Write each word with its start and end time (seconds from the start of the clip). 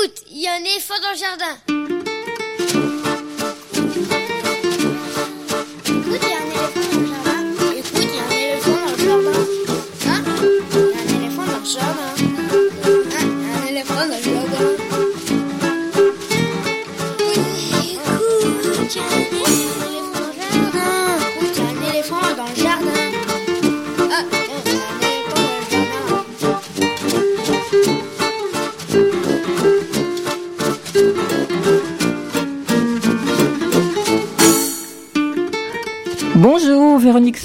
Écoute, 0.00 0.22
il 0.30 0.38
y 0.38 0.46
a 0.46 0.52
un 0.52 0.60
éléphant 0.60 0.94
dans 1.02 1.10
le 1.10 1.16
jardin. 1.16 1.77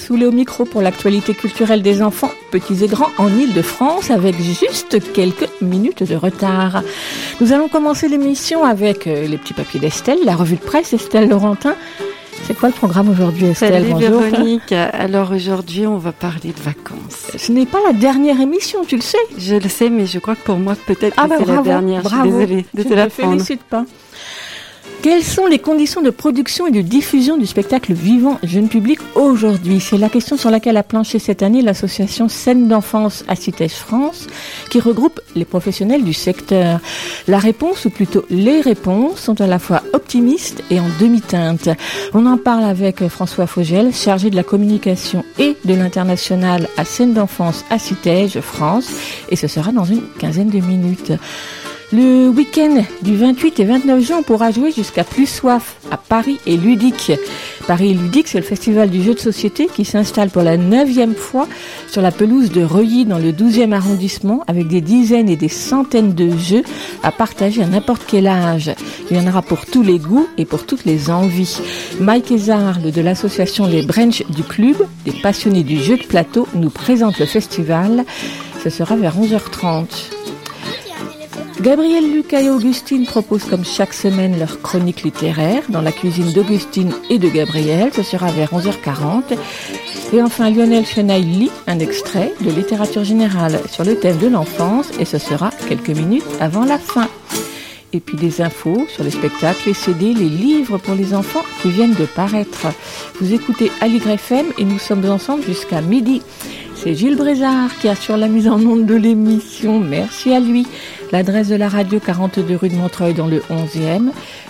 Soulet 0.06 0.26
au 0.26 0.32
micro 0.32 0.66
pour 0.66 0.82
l'actualité 0.82 1.34
culturelle 1.34 1.82
des 1.82 2.02
enfants, 2.02 2.32
petits 2.52 2.84
et 2.84 2.88
grands, 2.88 3.10
en 3.18 3.30
Ile-de-France, 3.30 4.12
avec 4.12 4.36
juste 4.42 4.98
quelques 5.14 5.48
minutes 5.62 6.04
de 6.04 6.16
retard. 6.16 6.82
Nous 7.40 7.54
allons 7.54 7.70
commencer 7.70 8.10
l'émission 8.10 8.66
avec 8.66 9.08
euh, 9.08 9.26
les 9.28 9.38
petits 9.38 9.54
papiers 9.54 9.80
d'Estelle, 9.80 10.18
la 10.26 10.36
revue 10.36 10.56
de 10.58 10.62
presse, 10.62 10.92
Estelle 10.94 11.30
Laurentin. 11.30 11.76
C'est 12.46 12.58
quoi 12.58 12.68
le 12.68 12.76
programme 12.76 13.10
aujourd'hui, 13.10 13.46
Estelle? 13.46 13.74
Salut 13.88 13.94
Bonjour. 13.94 14.20
Véronique. 14.22 14.72
Alors 14.74 15.32
aujourd'hui, 15.32 15.88
on 15.88 15.98
va 15.98 16.12
parler 16.12 16.52
de 16.52 16.62
vacances. 16.62 17.32
Ce 17.38 17.52
n'est 17.54 17.66
pas 17.66 17.80
la 17.88 17.94
dernière 17.94 18.42
émission, 18.42 18.84
tu 18.86 18.98
le 18.98 19.02
sais? 19.02 19.18
Je 19.38 19.56
le 19.56 19.70
sais, 19.70 19.90
mais 19.90 20.06
je 20.06 20.20
crois 20.20 20.36
que 20.36 20.44
pour 20.44 20.58
moi, 20.58 20.76
peut-être 20.86 21.14
Ah 21.16 21.28
bah 21.28 21.36
c'est 21.40 21.46
la 21.46 21.62
dernière. 21.62 22.02
bravo. 22.02 22.26
Je 22.26 22.30
suis 22.30 22.40
désolée 22.48 22.66
de 22.74 22.82
Je 22.82 22.84
te 22.84 22.90
ne 22.90 22.96
la 22.96 23.08
te 23.08 23.14
prendre. 23.22 23.32
félicite 23.34 23.64
pas. 23.64 23.86
Quelles 25.04 25.26
sont 25.26 25.48
les 25.48 25.60
conditions 25.60 26.02
de 26.02 26.12
production 26.12 26.66
et 26.66 26.72
de 26.72 26.80
diffusion 26.80 27.36
du 27.36 27.46
spectacle 27.46 27.92
vivant 27.92 28.40
jeune 28.42 28.70
public 28.70 29.00
aujourd'hui? 29.16 29.82
C'est 29.82 29.98
la 29.98 30.08
question 30.08 30.38
sur 30.38 30.50
laquelle 30.50 30.78
a 30.78 30.84
planché 30.84 31.20
cette 31.20 31.44
année 31.44 31.62
l'association 31.62 32.30
Scène 32.30 32.70
d'enfance 32.70 33.26
Acitège 33.28 33.74
France, 33.74 34.28
qui 34.70 34.80
regroupe 34.80 35.20
les 35.36 35.44
professionnels 35.44 36.06
du 36.06 36.14
secteur. 36.14 36.80
La 37.28 37.38
réponse, 37.38 37.84
ou 37.84 37.90
plutôt 37.90 38.24
les 38.30 38.62
réponses, 38.62 39.20
sont 39.20 39.42
à 39.42 39.46
la 39.46 39.60
fois 39.60 39.84
optimistes 39.92 40.64
et 40.72 40.80
en 40.80 40.88
demi-teinte. 41.02 41.68
On 42.14 42.26
en 42.26 42.38
parle 42.38 42.64
avec 42.64 43.06
François 43.10 43.46
Fogel, 43.46 43.94
chargé 43.94 44.30
de 44.30 44.38
la 44.38 44.44
communication 44.44 45.26
et 45.38 45.58
de 45.66 45.74
l'international 45.74 46.70
à 46.78 46.86
Scène 46.86 47.12
d'enfance 47.12 47.66
Acitège 47.70 48.40
France, 48.40 48.90
et 49.30 49.36
ce 49.36 49.50
sera 49.50 49.74
dans 49.74 49.84
une 49.84 50.04
quinzaine 50.18 50.50
de 50.50 50.60
minutes. 50.60 51.12
Le 51.96 52.28
week-end 52.28 52.84
du 53.04 53.16
28 53.16 53.60
et 53.60 53.66
29 53.66 54.04
juin, 54.04 54.18
on 54.22 54.24
pourra 54.24 54.50
jouer 54.50 54.72
jusqu'à 54.72 55.04
Plus 55.04 55.28
Soif 55.28 55.76
à 55.92 55.98
Paris 55.98 56.40
et 56.48 56.58
Ludique. 56.58 57.12
Paris 57.68 57.92
et 57.92 57.94
Ludique, 57.94 58.30
c'est 58.30 58.40
le 58.40 58.44
festival 58.44 58.90
du 58.90 59.04
jeu 59.04 59.14
de 59.14 59.20
société 59.20 59.68
qui 59.68 59.86
s'installe 59.86 60.32
pour 60.32 60.42
la 60.42 60.58
neuvième 60.58 61.14
fois 61.14 61.48
sur 61.88 62.02
la 62.02 62.10
pelouse 62.10 62.50
de 62.50 62.64
Reuilly 62.64 63.06
dans 63.06 63.20
le 63.20 63.32
12e 63.32 63.74
arrondissement 63.74 64.44
avec 64.48 64.70
des 64.70 64.82
dizaines 64.82 65.30
et 65.30 65.36
des 65.36 65.50
centaines 65.50 66.16
de 66.16 66.36
jeux 66.36 66.64
à 67.04 67.12
partager 67.12 67.62
à 67.62 67.68
n'importe 67.68 68.06
quel 68.08 68.26
âge. 68.26 68.72
Il 69.12 69.18
y 69.18 69.20
en 69.20 69.28
aura 69.28 69.44
pour 69.44 69.68
tous 69.68 69.84
les 69.84 70.00
goûts 70.00 70.28
et 70.40 70.46
pour 70.46 70.66
toutes 70.66 70.86
les 70.86 71.12
envies. 71.12 71.60
Mike 72.00 72.32
Ezard, 72.32 72.80
de 72.80 73.02
l'association 73.02 73.68
Les 73.68 73.84
Branches 73.84 74.24
du 74.30 74.42
Club, 74.42 74.78
des 75.06 75.14
passionnés 75.22 75.64
du 75.64 75.78
jeu 75.78 75.98
de 75.98 76.04
plateau, 76.08 76.48
nous 76.56 76.72
présente 76.72 77.20
le 77.20 77.28
festival. 77.28 78.04
Ce 78.64 78.72
sera 78.72 78.96
vers 78.96 79.16
11h30. 79.16 80.23
Gabriel 81.62 82.12
Lucas 82.12 82.42
et 82.42 82.50
Augustine 82.50 83.06
proposent 83.06 83.46
comme 83.46 83.64
chaque 83.64 83.94
semaine 83.94 84.38
leur 84.38 84.62
chronique 84.62 85.04
littéraire 85.04 85.64
dans 85.70 85.82
la 85.82 85.92
cuisine 85.92 86.32
d'Augustine 86.34 86.92
et 87.10 87.20
de 87.20 87.30
Gabriel. 87.30 87.92
Ce 87.94 88.04
sera 88.04 88.32
vers 88.32 88.52
11h40. 88.52 89.38
Et 90.14 90.22
enfin, 90.22 90.50
Lionel 90.50 90.86
Chenaille 90.86 91.24
lit 91.24 91.52
un 91.68 91.80
extrait 91.80 92.34
de 92.42 92.52
littérature 92.52 93.04
générale 93.04 93.60
sur 93.72 93.84
le 93.84 93.96
thème 93.96 94.18
de 94.18 94.28
l'enfance 94.28 94.92
et 95.00 95.06
ce 95.06 95.18
sera 95.18 95.52
quelques 95.68 95.90
minutes 95.90 96.26
avant 96.40 96.66
la 96.66 96.78
fin. 96.78 97.08
Et 97.94 98.00
puis 98.00 98.18
des 98.18 98.42
infos 98.42 98.86
sur 98.90 99.04
les 99.04 99.12
spectacles, 99.12 99.62
les 99.68 99.74
CD, 99.74 100.14
les 100.14 100.30
livres 100.30 100.78
pour 100.80 100.96
les 100.96 101.14
enfants 101.14 101.44
qui 101.62 101.70
viennent 101.70 101.94
de 101.94 102.06
paraître. 102.06 102.68
Vous 103.22 103.34
écoutez 103.34 103.72
Aligre 103.82 104.10
FM 104.10 104.48
et 104.58 104.66
nous 104.66 104.80
sommes 104.80 105.06
ensemble 105.10 105.44
jusqu'à 105.44 105.82
midi. 105.82 106.22
C'est 106.76 106.96
Gilles 106.96 107.16
Brézard 107.16 107.70
qui 107.80 107.88
assure 107.88 108.18
la 108.18 108.28
mise 108.28 108.48
en 108.48 108.60
onde 108.60 108.86
de 108.86 108.96
l'émission. 108.96 109.80
Merci 109.80 110.34
à 110.34 110.40
lui. 110.40 110.68
L'adresse 111.14 111.48
de 111.48 111.56
la 111.56 111.70
radio 111.70 112.00
42 112.00 112.56
rue 112.56 112.70
de 112.70 112.76
Montreuil 112.76 113.14
dans 113.14 113.28
le 113.28 113.38
11e. 113.42 114.10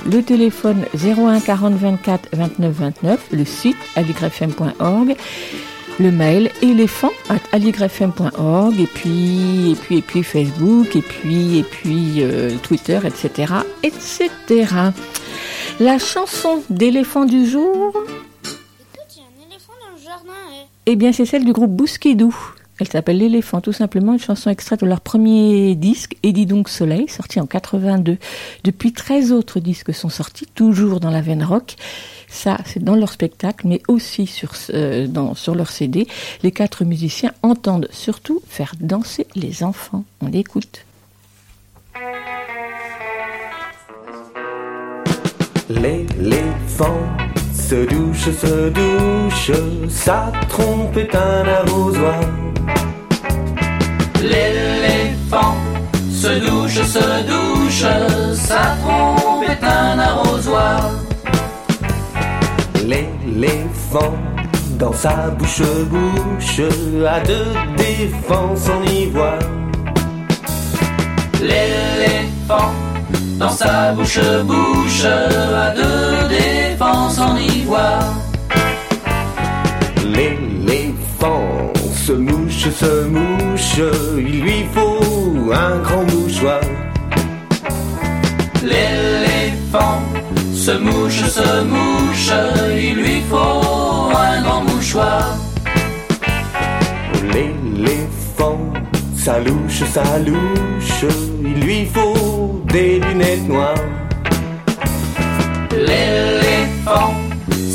Le 0.09 0.23
téléphone 0.23 0.85
01 0.95 1.41
40 1.41 1.73
24 1.73 2.29
29 2.31 2.71
29. 2.73 3.27
Le 3.33 3.43
site 3.43 3.75
aligrefm.org. 3.97 5.17
Le 5.99 6.09
mail 6.09 6.49
éléphant 6.61 7.11
at 7.27 7.41
aligrefm.org 7.51 8.79
et 8.79 8.87
puis 8.87 9.73
et 9.73 9.75
puis 9.75 9.97
et 9.97 10.01
puis 10.01 10.23
Facebook 10.23 10.95
et 10.95 11.01
puis 11.01 11.59
et 11.59 11.63
puis 11.63 12.23
euh, 12.23 12.55
Twitter 12.63 12.97
etc 13.03 13.55
etc. 13.83 14.73
La 15.81 15.99
chanson 15.99 16.63
d'éléphant 16.69 17.25
du 17.25 17.45
jour, 17.45 17.93
Écoute, 17.93 19.17
il 19.17 19.19
y 19.19 19.21
a 19.21 19.25
un 19.27 19.49
éléphant 19.51 19.73
dans 19.85 19.97
le 19.97 20.01
jardin. 20.01 20.31
eh. 20.53 20.91
eh 20.93 20.95
bien 20.95 21.11
c'est 21.11 21.25
celle 21.25 21.43
du 21.43 21.51
groupe 21.51 21.71
Bousquidou. 21.71 22.33
Elle 22.79 22.87
s'appelle 22.87 23.17
L'éléphant, 23.17 23.61
tout 23.61 23.73
simplement, 23.73 24.13
une 24.13 24.19
chanson 24.19 24.49
extraite 24.49 24.81
de 24.81 24.85
leur 24.87 25.01
premier 25.01 25.75
disque, 25.75 26.15
Et 26.23 26.33
dis 26.33 26.45
donc 26.45 26.69
Soleil, 26.69 27.07
sorti 27.07 27.39
en 27.39 27.45
82. 27.45 28.17
Depuis 28.63 28.93
13 28.93 29.31
autres 29.31 29.59
disques 29.59 29.93
sont 29.93 30.09
sortis, 30.09 30.47
toujours 30.55 30.99
dans 30.99 31.11
la 31.11 31.21
veine 31.21 31.43
rock. 31.43 31.75
Ça, 32.27 32.57
c'est 32.65 32.83
dans 32.83 32.95
leur 32.95 33.11
spectacle, 33.11 33.67
mais 33.67 33.81
aussi 33.87 34.25
sur, 34.25 34.53
euh, 34.73 35.05
dans, 35.07 35.35
sur 35.35 35.53
leur 35.53 35.69
CD. 35.69 36.07
Les 36.41 36.51
quatre 36.51 36.83
musiciens 36.83 37.31
entendent 37.43 37.87
surtout 37.91 38.41
faire 38.47 38.73
danser 38.79 39.27
les 39.35 39.63
enfants. 39.63 40.03
On 40.21 40.27
l'écoute. 40.27 40.85
L'éléphant 45.69 46.97
se 47.73 47.85
douche, 47.85 48.29
se 48.43 48.69
douche, 48.69 49.51
sa 49.89 50.31
trompe 50.47 50.95
est 50.95 51.15
un 51.15 51.43
arrosoir. 51.59 52.19
L'éléphant 54.21 55.55
se 56.21 56.31
douche, 56.45 56.81
se 56.95 57.05
douche, 57.31 57.85
sa 58.35 58.63
trompe 58.81 59.45
est 59.49 59.63
un 59.63 59.97
arrosoir. 59.97 60.91
L'éléphant 62.85 64.13
dans 64.77 64.93
sa 64.93 65.15
bouche, 65.37 65.63
bouche, 65.89 66.59
a 67.15 67.19
de 67.21 67.41
défense 67.75 68.69
en 68.69 68.83
ivoire. 68.83 69.39
L'éléphant 71.41 72.71
dans 73.39 73.49
sa 73.49 73.93
bouche, 73.93 74.19
bouche, 74.45 75.05
a 75.05 75.73
deux 75.73 76.12
défenses 76.73 77.19
en 77.19 77.37
ivoire. 77.37 78.13
L'éléphant 80.15 81.71
se 82.05 82.13
mouche, 82.13 82.67
se 82.81 82.93
mouche, 83.05 83.79
il 84.17 84.41
lui 84.41 84.65
faut 84.73 85.51
un 85.53 85.77
grand 85.79 86.05
mouchoir. 86.13 86.61
L'éléphant 88.63 90.01
se 90.53 90.71
mouche, 90.71 91.23
se 91.37 91.63
mouche, 91.63 92.31
il 92.75 92.95
lui 92.95 93.21
faut 93.29 94.09
un 94.29 94.41
grand 94.41 94.63
mouchoir. 94.63 95.37
L'éléphant, 97.31 98.59
sa 99.15 99.39
louche, 99.39 99.83
sa 99.93 100.19
louche, 100.19 101.05
il 101.43 101.59
lui 101.65 101.85
faut 101.85 102.61
des 102.65 102.99
lunettes 102.99 103.47
noires. 103.47 103.85
L'éléphant, 105.71 106.42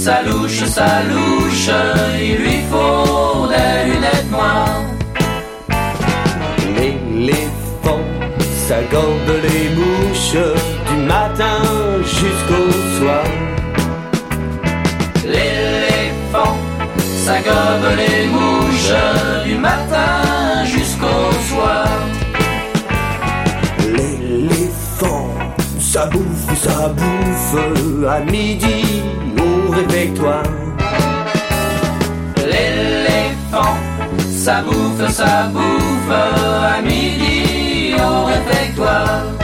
sa 0.09 0.23
louche, 0.23 0.65
sa 0.65 1.03
louche, 1.03 1.71
il 2.21 2.37
lui 2.37 2.59
faut 2.71 3.47
des 3.49 3.91
lunettes 3.91 4.31
noires. 4.31 4.83
L'éléphant, 6.77 8.05
ça 8.67 8.81
gorbe 8.93 9.33
les 9.47 9.69
mouches 9.79 10.45
du 10.89 10.97
matin 11.07 11.59
jusqu'au 12.05 12.71
soir. 12.99 13.25
L'éléphant, 15.25 16.57
ça 17.25 17.37
gobe 17.41 17.89
les 17.97 18.27
mouches 18.29 18.95
du 19.47 19.55
matin 19.57 20.65
jusqu'au 20.65 21.33
soir. 21.51 21.89
L'éléphant, 23.97 25.29
ça 25.79 26.07
bouffe, 26.07 26.63
ça 26.63 26.89
bouffe 26.89 28.09
à 28.09 28.21
midi 28.21 28.88
L'éléphant, 32.37 33.77
ça 34.29 34.63
bouffe, 34.63 35.09
ça 35.11 35.49
bouffe, 35.53 36.11
à 36.11 36.83
midi 36.83 37.95
au 37.95 38.25
réfectoire. 38.25 38.59
toi 38.79 39.39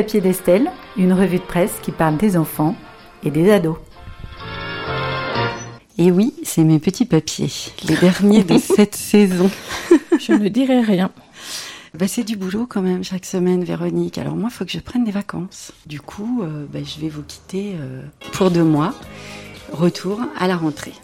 Papiers 0.00 0.22
d'Estelle, 0.22 0.70
une 0.96 1.12
revue 1.12 1.36
de 1.36 1.44
presse 1.44 1.74
qui 1.82 1.92
parle 1.92 2.16
des 2.16 2.38
enfants 2.38 2.74
et 3.22 3.30
des 3.30 3.52
ados. 3.52 3.76
Et 5.98 6.10
oui, 6.10 6.32
c'est 6.42 6.64
mes 6.64 6.78
petits 6.78 7.04
papiers, 7.04 7.50
les 7.86 7.96
derniers 7.96 8.42
de 8.42 8.56
cette 8.76 8.94
saison. 8.94 9.50
Je 10.18 10.32
ne 10.32 10.48
dirai 10.48 10.80
rien. 10.80 11.10
Bah, 11.92 12.08
c'est 12.08 12.24
du 12.24 12.36
boulot 12.36 12.66
quand 12.66 12.80
même 12.80 13.04
chaque 13.04 13.26
semaine, 13.26 13.62
Véronique. 13.62 14.16
Alors 14.16 14.36
moi, 14.36 14.48
il 14.50 14.56
faut 14.56 14.64
que 14.64 14.72
je 14.72 14.78
prenne 14.78 15.04
des 15.04 15.10
vacances. 15.10 15.70
Du 15.84 16.00
coup, 16.00 16.40
euh, 16.44 16.64
bah, 16.72 16.78
je 16.82 16.98
vais 16.98 17.10
vous 17.10 17.22
quitter 17.22 17.74
euh, 17.78 18.00
pour 18.32 18.50
deux 18.50 18.64
mois. 18.64 18.94
Retour 19.70 20.18
à 20.38 20.48
la 20.48 20.56
rentrée. 20.56 20.94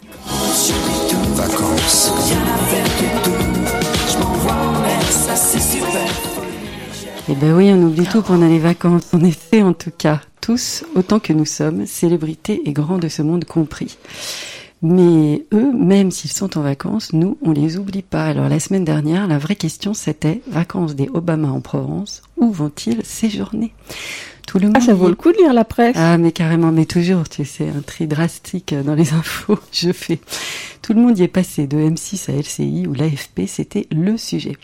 Eh 7.29 7.35
ben 7.35 7.53
oui, 7.53 7.69
on 7.73 7.83
oublie 7.83 8.05
tout 8.05 8.21
pendant 8.21 8.47
les 8.47 8.57
vacances. 8.57 9.13
En 9.13 9.19
effet, 9.19 9.61
en 9.61 9.73
tout 9.73 9.91
cas, 9.91 10.21
tous, 10.39 10.85
autant 10.95 11.19
que 11.19 11.33
nous 11.33 11.43
sommes, 11.45 11.85
célébrités 11.85 12.61
et 12.63 12.71
grands 12.71 12.99
de 12.99 13.09
ce 13.09 13.21
monde 13.21 13.43
compris. 13.43 13.97
Mais 14.81 15.43
eux, 15.53 15.73
même 15.73 16.09
s'ils 16.09 16.31
sont 16.31 16.57
en 16.57 16.61
vacances, 16.61 17.11
nous, 17.11 17.37
on 17.41 17.51
les 17.51 17.75
oublie 17.75 18.01
pas. 18.01 18.23
Alors 18.27 18.47
la 18.47 18.61
semaine 18.61 18.85
dernière, 18.85 19.27
la 19.27 19.39
vraie 19.39 19.57
question 19.57 19.93
c'était 19.93 20.41
vacances 20.47 20.95
des 20.95 21.09
Obama 21.13 21.49
en 21.49 21.59
Provence. 21.59 22.21
Où 22.37 22.49
vont-ils 22.49 23.03
séjourner? 23.03 23.73
Tout 24.45 24.59
le 24.59 24.67
monde. 24.67 24.77
Ah, 24.77 24.81
ça 24.81 24.93
vaut 24.93 25.07
est. 25.07 25.09
le 25.09 25.15
coup 25.15 25.33
de 25.33 25.37
lire 25.37 25.53
la 25.53 25.65
presse. 25.65 25.97
Ah, 25.99 26.17
mais 26.17 26.31
carrément, 26.31 26.71
mais 26.71 26.85
toujours, 26.85 27.27
tu 27.27 27.43
sais, 27.43 27.67
un 27.67 27.81
tri 27.81 28.07
drastique 28.07 28.73
dans 28.73 28.95
les 28.95 29.11
infos, 29.11 29.59
je 29.73 29.91
fais. 29.91 30.19
Tout 30.81 30.93
le 30.93 31.01
monde 31.01 31.19
y 31.19 31.23
est 31.23 31.27
passé, 31.27 31.67
de 31.67 31.77
M6 31.77 32.31
à 32.31 32.39
LCI 32.39 32.87
ou 32.87 32.93
l'AFP, 32.93 33.47
c'était 33.47 33.85
le 33.91 34.15
sujet. 34.15 34.55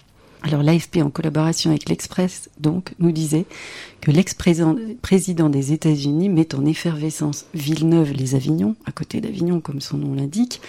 Alors 0.43 0.61
l'AFP, 0.61 0.97
en 0.97 1.09
collaboration 1.09 1.69
avec 1.69 1.87
l'Express, 1.87 2.49
donc, 2.59 2.93
nous 2.99 3.13
disait 3.13 3.45
que 4.01 4.11
l'ex-président 4.11 4.75
président 5.01 5.49
des 5.49 5.71
États-Unis 5.71 6.27
met 6.27 6.53
en 6.53 6.65
effervescence 6.65 7.45
Villeneuve-les-Avignon, 7.53 8.75
à 8.85 8.91
côté 8.91 9.21
d'Avignon, 9.21 9.61
comme 9.61 9.79
son 9.79 9.97
nom 9.97 10.13
l'indique, 10.13 10.59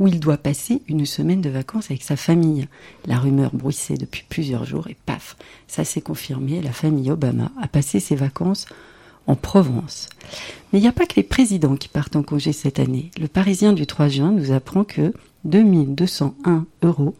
où 0.00 0.08
il 0.08 0.18
doit 0.18 0.36
passer 0.36 0.82
une 0.88 1.06
semaine 1.06 1.40
de 1.40 1.48
vacances 1.48 1.90
avec 1.90 2.02
sa 2.02 2.16
famille. 2.16 2.66
La 3.06 3.18
rumeur 3.18 3.54
bruissait 3.54 3.96
depuis 3.96 4.24
plusieurs 4.28 4.64
jours 4.64 4.88
et 4.88 4.96
paf, 5.06 5.36
ça 5.68 5.84
s'est 5.84 6.00
confirmé, 6.00 6.60
la 6.60 6.72
famille 6.72 7.12
Obama 7.12 7.52
a 7.62 7.68
passé 7.68 8.00
ses 8.00 8.16
vacances 8.16 8.66
en 9.28 9.36
Provence. 9.36 10.08
Mais 10.72 10.80
il 10.80 10.82
n'y 10.82 10.88
a 10.88 10.92
pas 10.92 11.06
que 11.06 11.14
les 11.16 11.22
présidents 11.22 11.76
qui 11.76 11.88
partent 11.88 12.16
en 12.16 12.24
congé 12.24 12.52
cette 12.52 12.80
année. 12.80 13.10
Le 13.18 13.28
Parisien 13.28 13.72
du 13.72 13.86
3 13.86 14.08
juin 14.08 14.32
nous 14.32 14.50
apprend 14.50 14.84
que 14.84 15.12
2201 15.44 16.66
euros 16.82 17.14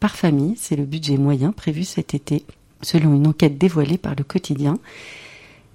par 0.00 0.16
famille, 0.16 0.54
c'est 0.56 0.76
le 0.76 0.86
budget 0.86 1.18
moyen 1.18 1.52
prévu 1.52 1.84
cet 1.84 2.14
été, 2.14 2.44
selon 2.82 3.14
une 3.14 3.26
enquête 3.26 3.58
dévoilée 3.58 3.98
par 3.98 4.14
le 4.16 4.24
quotidien. 4.24 4.78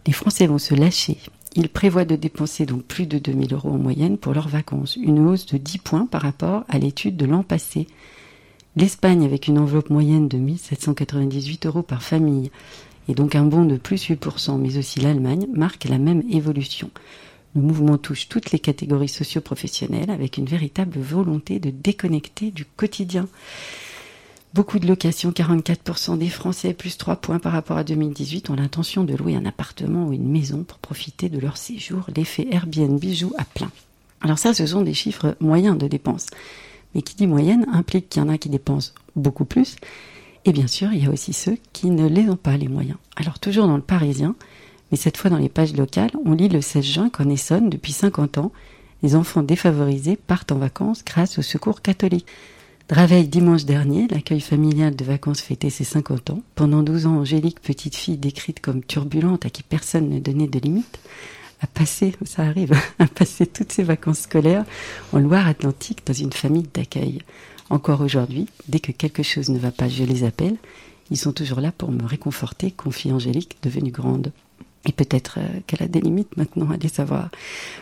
Les 0.07 0.13
Français 0.13 0.47
vont 0.47 0.57
se 0.57 0.73
lâcher. 0.73 1.17
Ils 1.55 1.69
prévoient 1.69 2.05
de 2.05 2.15
dépenser 2.15 2.65
donc 2.65 2.83
plus 2.83 3.05
de 3.05 3.17
2000 3.17 3.53
euros 3.53 3.69
en 3.69 3.77
moyenne 3.77 4.17
pour 4.17 4.33
leurs 4.33 4.49
vacances, 4.49 4.97
une 4.97 5.25
hausse 5.27 5.45
de 5.45 5.57
10 5.57 5.77
points 5.77 6.05
par 6.05 6.23
rapport 6.23 6.65
à 6.67 6.79
l'étude 6.79 7.15
de 7.15 7.25
l'an 7.25 7.43
passé. 7.43 7.87
L'Espagne, 8.75 9.23
avec 9.23 9.47
une 9.47 9.57
enveloppe 9.57 9.89
moyenne 9.89 10.27
de 10.27 10.37
1798 10.37 11.65
euros 11.67 11.81
par 11.81 12.03
famille, 12.03 12.51
et 13.07 13.13
donc 13.13 13.35
un 13.35 13.45
bond 13.45 13.63
de 13.63 13.77
plus 13.77 14.09
8%, 14.09 14.59
mais 14.59 14.77
aussi 14.77 14.99
l'Allemagne, 14.99 15.47
marque 15.53 15.85
la 15.85 15.97
même 15.97 16.23
évolution. 16.29 16.89
Le 17.55 17.61
mouvement 17.61 17.97
touche 17.97 18.27
toutes 18.27 18.51
les 18.51 18.59
catégories 18.59 19.07
socio-professionnelles 19.07 20.09
avec 20.09 20.37
une 20.37 20.45
véritable 20.45 20.99
volonté 20.99 21.59
de 21.59 21.69
déconnecter 21.69 22.51
du 22.51 22.65
quotidien. 22.65 23.27
Beaucoup 24.55 24.79
de 24.79 24.87
locations, 24.87 25.31
44% 25.31 26.17
des 26.17 26.29
Français, 26.29 26.73
plus 26.73 26.97
3 26.97 27.17
points 27.17 27.39
par 27.39 27.51
rapport 27.51 27.75
à 27.75 27.83
2018, 27.83 28.49
ont 28.49 28.55
l'intention 28.55 29.03
de 29.03 29.13
louer 29.13 29.35
un 29.35 29.45
appartement 29.45 30.07
ou 30.07 30.13
une 30.13 30.31
maison 30.31 30.63
pour 30.63 30.77
profiter 30.77 31.27
de 31.27 31.41
leur 31.41 31.57
séjour. 31.57 32.05
L'effet 32.15 32.47
Airbnb 32.49 33.03
joue 33.03 33.33
à 33.37 33.43
plein. 33.43 33.69
Alors 34.21 34.39
ça, 34.39 34.53
ce 34.53 34.65
sont 34.65 34.81
des 34.81 34.93
chiffres 34.93 35.35
moyens 35.41 35.77
de 35.77 35.89
dépenses. 35.89 36.27
Mais 36.93 37.01
qui 37.01 37.15
dit 37.17 37.27
moyenne 37.27 37.65
implique 37.73 38.07
qu'il 38.07 38.21
y 38.21 38.25
en 38.25 38.29
a 38.29 38.37
qui 38.37 38.47
dépensent 38.47 38.93
beaucoup 39.17 39.43
plus. 39.43 39.75
Et 40.45 40.53
bien 40.53 40.67
sûr, 40.67 40.93
il 40.93 41.03
y 41.03 41.07
a 41.07 41.11
aussi 41.11 41.33
ceux 41.33 41.57
qui 41.73 41.89
ne 41.89 42.07
les 42.07 42.29
ont 42.29 42.37
pas, 42.37 42.55
les 42.55 42.69
moyens. 42.69 42.97
Alors 43.17 43.39
toujours 43.39 43.67
dans 43.67 43.75
le 43.75 43.83
Parisien, 43.83 44.37
mais 44.89 44.97
cette 44.97 45.17
fois 45.17 45.29
dans 45.29 45.37
les 45.37 45.49
pages 45.49 45.75
locales, 45.75 46.11
on 46.23 46.31
lit 46.31 46.47
le 46.47 46.61
16 46.61 46.85
juin 46.85 47.09
qu'en 47.09 47.27
Essonne, 47.27 47.69
depuis 47.69 47.91
50 47.91 48.37
ans, 48.37 48.53
les 49.03 49.17
enfants 49.17 49.43
défavorisés 49.43 50.15
partent 50.15 50.53
en 50.53 50.59
vacances 50.59 51.03
grâce 51.03 51.39
au 51.39 51.41
secours 51.41 51.81
catholique. 51.81 52.25
Draveil 52.87 53.27
dimanche 53.27 53.65
dernier, 53.65 54.07
l'accueil 54.07 54.41
familial 54.41 54.95
de 54.95 55.03
vacances 55.03 55.41
fêtait 55.41 55.71
ses 55.71 55.83
50 55.83 56.29
ans. 56.29 56.43
Pendant 56.53 56.83
12 56.83 57.07
ans, 57.07 57.17
Angélique, 57.17 57.59
petite 57.59 57.95
fille 57.95 58.17
décrite 58.17 58.59
comme 58.59 58.83
turbulente 58.83 59.43
à 59.43 59.49
qui 59.49 59.63
personne 59.63 60.07
ne 60.07 60.19
donnait 60.19 60.47
de 60.47 60.59
limite, 60.59 60.99
a 61.61 61.67
passé, 61.67 62.13
ça 62.25 62.43
arrive, 62.43 62.73
a 62.99 63.07
passé 63.07 63.47
toutes 63.47 63.71
ses 63.71 63.81
vacances 63.81 64.19
scolaires 64.19 64.65
en 65.13 65.19
Loire-Atlantique 65.19 66.05
dans 66.05 66.13
une 66.13 66.31
famille 66.31 66.69
d'accueil. 66.75 67.23
Encore 67.71 68.01
aujourd'hui, 68.01 68.47
dès 68.67 68.79
que 68.79 68.91
quelque 68.91 69.23
chose 69.23 69.49
ne 69.49 69.57
va 69.57 69.71
pas, 69.71 69.89
je 69.89 70.03
les 70.03 70.23
appelle. 70.23 70.57
Ils 71.09 71.17
sont 71.17 71.33
toujours 71.33 71.61
là 71.61 71.71
pour 71.71 71.91
me 71.91 72.05
réconforter, 72.05 72.69
confie 72.69 73.11
Angélique, 73.11 73.57
devenue 73.63 73.91
grande. 73.91 74.31
Et 74.85 74.91
peut-être 74.91 75.39
euh, 75.39 75.59
qu'elle 75.67 75.83
a 75.83 75.87
des 75.87 76.01
limites 76.01 76.37
maintenant, 76.37 76.69
allez 76.71 76.87
savoir. 76.87 77.29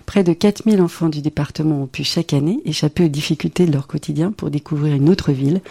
Près 0.05 0.23
de 0.23 0.33
4000 0.33 0.81
enfants 0.81 1.09
du 1.09 1.21
département 1.21 1.83
ont 1.83 1.87
pu 1.87 2.03
chaque 2.03 2.33
année 2.33 2.59
échapper 2.65 3.05
aux 3.05 3.09
difficultés 3.09 3.65
de 3.65 3.73
leur 3.73 3.87
quotidien 3.87 4.31
pour 4.31 4.49
découvrir 4.49 4.95
une 4.95 5.09
autre 5.09 5.31
ville, 5.31 5.61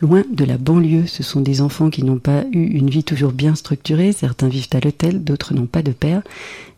loin 0.00 0.22
de 0.30 0.44
la 0.44 0.58
banlieue. 0.58 1.06
Ce 1.06 1.22
sont 1.22 1.40
des 1.40 1.60
enfants 1.60 1.90
qui 1.90 2.04
n'ont 2.04 2.18
pas 2.18 2.44
eu 2.52 2.64
une 2.64 2.90
vie 2.90 3.04
toujours 3.04 3.32
bien 3.32 3.54
structurée, 3.54 4.12
certains 4.12 4.48
vivent 4.48 4.68
à 4.72 4.80
l'hôtel, 4.80 5.24
d'autres 5.24 5.54
n'ont 5.54 5.66
pas 5.66 5.82
de 5.82 5.92
père, 5.92 6.22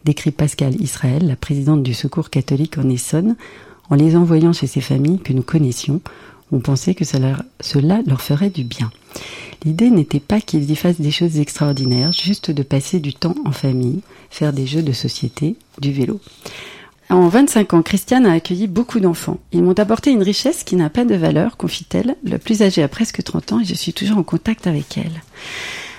décrit 0.04 0.30
Pascal 0.30 0.80
Israël, 0.80 1.26
la 1.26 1.36
présidente 1.36 1.82
du 1.82 1.94
Secours 1.94 2.30
catholique 2.30 2.78
en 2.78 2.88
Essonne. 2.88 3.36
En 3.90 3.94
les 3.94 4.16
envoyant 4.16 4.52
chez 4.52 4.66
ces 4.66 4.82
familles 4.82 5.18
que 5.18 5.32
nous 5.32 5.42
connaissions, 5.42 6.02
on 6.52 6.60
pensait 6.60 6.94
que 6.94 7.04
cela 7.04 8.02
leur 8.06 8.20
ferait 8.20 8.50
du 8.50 8.64
bien. 8.64 8.90
L'idée 9.64 9.90
n'était 9.90 10.20
pas 10.20 10.40
qu'ils 10.40 10.70
y 10.70 10.76
fassent 10.76 11.00
des 11.00 11.10
choses 11.10 11.38
extraordinaires, 11.38 12.12
juste 12.12 12.50
de 12.50 12.62
passer 12.62 13.00
du 13.00 13.12
temps 13.12 13.34
en 13.44 13.52
famille, 13.52 14.00
faire 14.30 14.52
des 14.52 14.66
jeux 14.66 14.82
de 14.82 14.92
société, 14.92 15.56
du 15.80 15.92
vélo. 15.92 16.20
En 17.10 17.28
25 17.28 17.74
ans, 17.74 17.82
Christiane 17.82 18.26
a 18.26 18.32
accueilli 18.32 18.66
beaucoup 18.66 19.00
d'enfants. 19.00 19.38
Ils 19.52 19.62
m'ont 19.62 19.78
apporté 19.78 20.10
une 20.10 20.22
richesse 20.22 20.62
qui 20.62 20.76
n'a 20.76 20.90
pas 20.90 21.06
de 21.06 21.14
valeur, 21.14 21.56
confie-t-elle. 21.56 22.16
La 22.22 22.38
plus 22.38 22.62
âgée 22.62 22.82
a 22.82 22.88
presque 22.88 23.22
30 23.22 23.52
ans 23.52 23.60
et 23.60 23.64
je 23.64 23.74
suis 23.74 23.94
toujours 23.94 24.18
en 24.18 24.22
contact 24.22 24.66
avec 24.66 24.98
elle. 24.98 25.22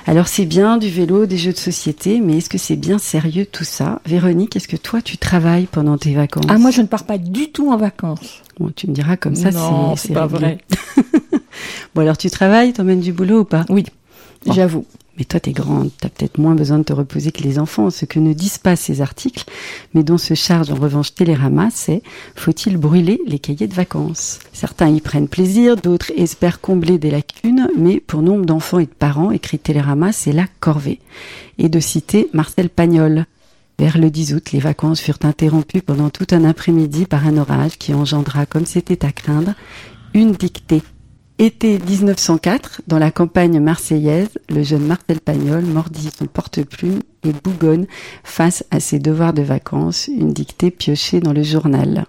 Alors 0.06 0.28
c'est 0.28 0.46
bien 0.46 0.78
du 0.78 0.90
vélo, 0.90 1.26
des 1.26 1.38
jeux 1.38 1.52
de 1.52 1.58
société, 1.58 2.22
mais 2.22 2.38
est-ce 2.38 2.50
que 2.50 2.58
c'est 2.58 2.76
bien 2.76 3.00
sérieux 3.00 3.46
tout 3.46 3.64
ça? 3.64 4.02
Véronique, 4.06 4.56
est-ce 4.56 4.68
que 4.68 4.78
toi 4.78 5.02
tu 5.02 5.18
travailles 5.18 5.68
pendant 5.70 5.98
tes 5.98 6.14
vacances? 6.14 6.46
Ah, 6.48 6.58
moi, 6.58 6.72
je 6.72 6.82
ne 6.82 6.88
pars 6.88 7.06
pas 7.06 7.18
du 7.18 7.52
tout 7.52 7.72
en 7.72 7.78
vacances. 7.78 8.42
Bon, 8.60 8.72
tu 8.76 8.88
me 8.88 8.94
diras 8.94 9.16
comme 9.18 9.36
ça, 9.36 9.52
non, 9.52 9.96
c'est 9.96 10.14
pas 10.14 10.28
réglé. 10.28 10.38
vrai. 10.40 10.58
Bon 11.96 12.02
alors 12.02 12.18
tu 12.18 12.30
travailles, 12.30 12.74
t'emmènes 12.74 13.00
du 13.00 13.14
boulot 13.14 13.40
ou 13.42 13.46
pas? 13.46 13.66
Oui, 13.70 13.86
Bon. 14.46 14.54
j'avoue. 14.54 14.86
Mais 15.18 15.26
toi, 15.26 15.42
t'es 15.42 15.52
grande, 15.52 15.90
t'as 16.00 16.08
peut-être 16.08 16.38
moins 16.38 16.56
besoin 16.56 16.78
de 16.78 16.84
te 16.84 16.94
reposer 16.94 17.34
que 17.34 17.44
les 17.44 17.60
enfants. 17.60 17.90
Ce 17.90 18.06
que 18.06 18.20
ne 18.20 18.32
disent 18.32 18.58
pas 18.58 18.78
ces 18.78 19.02
articles, 19.02 19.44
mais 19.94 20.02
dont 20.04 20.18
se 20.18 20.34
charge 20.34 20.72
en 20.72 20.76
revanche 20.76 21.14
Télérama, 21.14 21.68
c'est 21.74 22.02
faut-il 22.38 22.78
brûler 22.78 23.20
les 23.28 23.38
cahiers 23.38 23.68
de 23.68 23.74
vacances? 23.74 24.40
Certains 24.54 24.88
y 24.88 25.02
prennent 25.02 25.28
plaisir, 25.28 25.76
d'autres 25.76 26.12
espèrent 26.16 26.62
combler 26.62 26.98
des 27.00 27.12
lacunes, 27.12 27.68
mais 27.78 28.00
pour 28.00 28.22
nombre 28.22 28.46
d'enfants 28.46 28.80
et 28.80 28.86
de 28.86 28.92
parents, 28.98 29.32
écrit 29.32 29.60
Télérama, 29.60 30.14
c'est 30.14 30.32
la 30.32 30.46
corvée. 30.62 31.00
Et 31.58 31.68
de 31.68 31.80
citer 31.82 32.30
Marcel 32.34 32.70
Pagnol. 32.70 33.26
Vers 33.80 33.98
le 33.98 34.12
10 34.12 34.34
août, 34.34 34.52
les 34.52 34.60
vacances 34.60 35.00
furent 35.00 35.20
interrompues 35.24 35.82
pendant 35.82 36.10
tout 36.10 36.28
un 36.32 36.44
après-midi 36.44 37.06
par 37.06 37.26
un 37.26 37.38
orage 37.38 37.78
qui 37.78 37.94
engendra, 37.94 38.46
comme 38.46 38.66
c'était 38.66 39.06
à 39.06 39.14
craindre, 39.14 39.54
une 40.14 40.34
dictée. 40.34 40.84
Été 41.38 41.80
1904, 41.80 42.82
dans 42.88 43.00
la 43.00 43.10
campagne 43.10 43.62
marseillaise, 43.62 44.38
le 44.50 44.64
jeune 44.64 44.86
Marcel 44.86 45.22
Pagnol 45.22 45.64
mordit 45.64 46.10
son 46.14 46.26
porte-plume 46.26 47.00
et 47.24 47.32
bougonne 47.32 47.88
face 48.26 48.66
à 48.70 48.82
ses 48.82 49.00
devoirs 49.00 49.32
de 49.32 49.44
vacances, 49.44 50.10
une 50.10 50.34
dictée 50.34 50.72
piochée 50.72 51.22
dans 51.22 51.32
le 51.32 51.44
journal. 51.44 52.06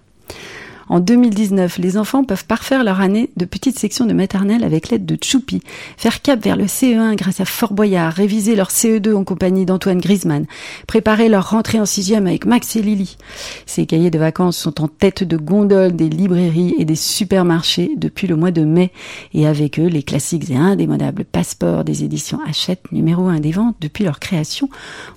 En 0.91 0.99
2019, 0.99 1.79
les 1.79 1.97
enfants 1.97 2.25
peuvent 2.25 2.47
parfaire 2.47 2.83
leur 2.83 3.01
année 3.01 3.31
de 3.37 3.45
petite 3.45 3.79
section 3.79 4.07
de 4.07 4.13
maternelle 4.13 4.65
avec 4.65 4.89
l'aide 4.89 5.07
de 5.07 5.17
Choupi, 5.23 5.63
faire 5.97 6.21
cap 6.21 6.43
vers 6.43 6.57
le 6.57 6.65
CE1 6.65 7.15
grâce 7.15 7.39
à 7.39 7.45
Fort 7.45 7.75
Boyard, 7.75 8.13
réviser 8.13 8.57
leur 8.57 8.71
CE2 8.71 9.15
en 9.15 9.23
compagnie 9.23 9.65
d'Antoine 9.65 10.01
Griezmann, 10.01 10.47
préparer 10.89 11.29
leur 11.29 11.51
rentrée 11.51 11.79
en 11.79 11.87
sixième 11.87 12.27
avec 12.27 12.45
Max 12.45 12.75
et 12.75 12.83
Lily. 12.83 13.19
Ces 13.67 13.87
cahiers 13.87 14.11
de 14.11 14.19
vacances 14.19 14.57
sont 14.57 14.83
en 14.83 14.89
tête 14.89 15.23
de 15.23 15.37
gondole 15.37 15.95
des 15.95 16.09
librairies 16.09 16.75
et 16.77 16.85
des 16.85 16.97
supermarchés 16.97 17.93
depuis 17.97 18.27
le 18.27 18.35
mois 18.35 18.51
de 18.51 18.65
mai 18.65 18.91
et 19.33 19.47
avec 19.47 19.79
eux 19.79 19.87
les 19.87 20.03
classiques 20.03 20.51
et 20.51 20.57
indémodables 20.57 21.25
passeports 21.25 21.85
des 21.85 22.03
éditions 22.03 22.41
Hachette 22.49 22.91
numéro 22.91 23.29
1 23.29 23.39
des 23.39 23.53
ventes 23.53 23.77
depuis 23.81 24.03
leur 24.03 24.19
création 24.19 24.69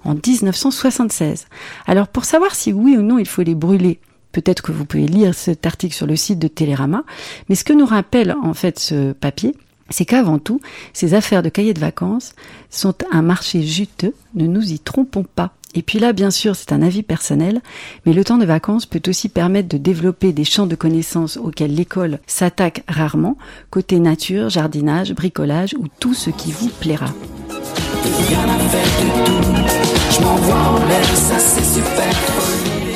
en 0.06 0.14
1976. 0.14 1.48
Alors 1.88 2.10
pour 2.10 2.26
savoir 2.26 2.54
si 2.54 2.72
oui 2.72 2.96
ou 2.96 3.02
non 3.02 3.18
il 3.18 3.28
faut 3.28 3.42
les 3.42 3.56
brûler, 3.56 4.00
peut-être 4.34 4.62
que 4.62 4.74
vous 4.74 4.84
pouvez 4.84 5.08
lire 5.08 5.34
cet 5.34 5.66
article 5.66 5.96
sur 5.96 6.08
le 6.08 6.18
site 6.18 6.40
de 6.40 6.50
Télérama, 6.50 7.06
mais 7.48 7.56
ce 7.56 7.64
que 7.64 7.72
nous 7.72 7.86
rappelle 7.86 8.36
en 8.44 8.54
fait 8.54 8.78
ce 8.80 9.14
papier, 9.14 9.56
c'est 9.90 10.06
qu'avant 10.06 10.40
tout, 10.40 10.60
ces 10.92 11.14
affaires 11.14 11.44
de 11.44 11.50
cahiers 11.50 11.74
de 11.74 11.80
vacances 11.80 12.34
sont 12.70 12.96
un 13.12 13.22
marché 13.22 13.62
juteux, 13.62 14.14
ne 14.36 14.48
nous 14.48 14.74
y 14.74 14.80
trompons 14.80 15.24
pas. 15.24 15.54
Et 15.76 15.82
puis 15.82 16.00
là, 16.00 16.14
bien 16.14 16.30
sûr, 16.30 16.56
c'est 16.56 16.72
un 16.72 16.82
avis 16.82 17.02
personnel, 17.02 17.62
mais 18.06 18.14
le 18.14 18.24
temps 18.24 18.38
de 18.38 18.46
vacances 18.46 18.86
peut 18.86 19.02
aussi 19.08 19.28
permettre 19.28 19.70
de 19.70 19.78
développer 19.78 20.32
des 20.32 20.44
champs 20.44 20.68
de 20.68 20.76
connaissances 20.76 21.38
auxquels 21.38 21.74
l'école 21.74 22.20
s'attaque 22.28 22.84
rarement, 22.88 23.38
côté 23.72 24.00
nature, 24.00 24.50
jardinage, 24.50 25.14
bricolage 25.14 25.74
ou 25.80 25.88
tout 26.00 26.14
ce 26.14 26.30
qui 26.30 26.52
vous 26.52 26.70
plaira. 26.70 27.08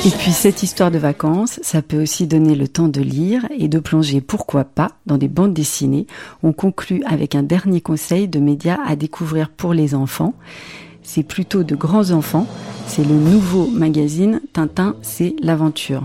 Et 0.06 0.10
puis 0.10 0.32
cette 0.32 0.62
histoire 0.62 0.92
de 0.92 0.98
vacances, 0.98 1.58
ça 1.62 1.82
peut 1.82 2.00
aussi 2.00 2.26
donner 2.28 2.54
le 2.54 2.68
temps 2.68 2.86
de 2.86 3.00
lire 3.00 3.44
et 3.50 3.66
de 3.66 3.80
plonger, 3.80 4.20
pourquoi 4.20 4.64
pas, 4.64 4.92
dans 5.06 5.18
des 5.18 5.26
bandes 5.26 5.52
dessinées. 5.52 6.06
On 6.42 6.52
conclut 6.52 7.02
avec 7.04 7.34
un 7.34 7.42
dernier 7.42 7.80
conseil 7.80 8.28
de 8.28 8.38
médias 8.38 8.78
à 8.86 8.94
découvrir 8.94 9.50
pour 9.50 9.74
les 9.74 9.96
enfants. 9.96 10.34
C'est 11.02 11.24
plutôt 11.24 11.64
de 11.64 11.74
grands 11.74 12.12
enfants. 12.12 12.46
C'est 12.86 13.04
le 13.04 13.14
nouveau 13.14 13.66
magazine 13.66 14.40
Tintin, 14.52 14.94
c'est 15.02 15.34
l'aventure. 15.42 16.04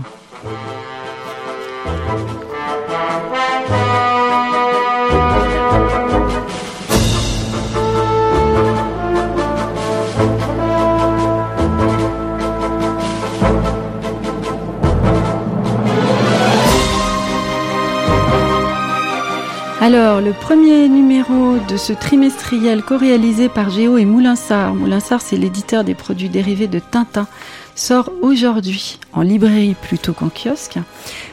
Alors, 19.86 20.22
le 20.22 20.32
premier 20.32 20.88
numéro 20.88 21.58
de 21.68 21.76
ce 21.76 21.92
trimestriel 21.92 22.82
co-réalisé 22.82 23.50
par 23.50 23.68
Géo 23.68 23.98
et 23.98 24.06
Moulinsart, 24.06 24.74
Moulinsart 24.74 25.20
c'est 25.20 25.36
l'éditeur 25.36 25.84
des 25.84 25.94
produits 25.94 26.30
dérivés 26.30 26.68
de 26.68 26.78
Tintin, 26.78 27.26
sort 27.74 28.10
aujourd'hui 28.22 28.98
en 29.12 29.20
librairie 29.20 29.76
plutôt 29.82 30.14
qu'en 30.14 30.30
kiosque. 30.30 30.78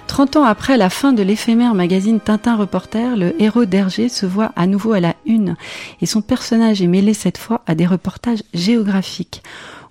30 0.08 0.36
ans 0.36 0.43
après 0.43 0.75
la 0.75 0.89
fin 0.89 1.13
de 1.13 1.24
l'éphémère 1.24 1.74
magazine 1.75 2.20
Tintin 2.20 2.58
Reporter, 2.58 3.15
le 3.15 3.41
héros 3.41 3.63
d'Hergé 3.63 4.10
se 4.10 4.25
voit 4.25 4.51
à 4.58 4.67
nouveau 4.67 4.91
à 4.91 5.00
la 5.00 5.15
une 5.25 5.55
et 6.01 6.05
son 6.05 6.22
personnage 6.22 6.81
est 6.81 6.88
mêlé 6.88 7.13
cette 7.13 7.38
fois 7.38 7.62
à 7.67 7.74
des 7.74 7.86
reportages 7.86 8.43
géographiques. 8.53 9.43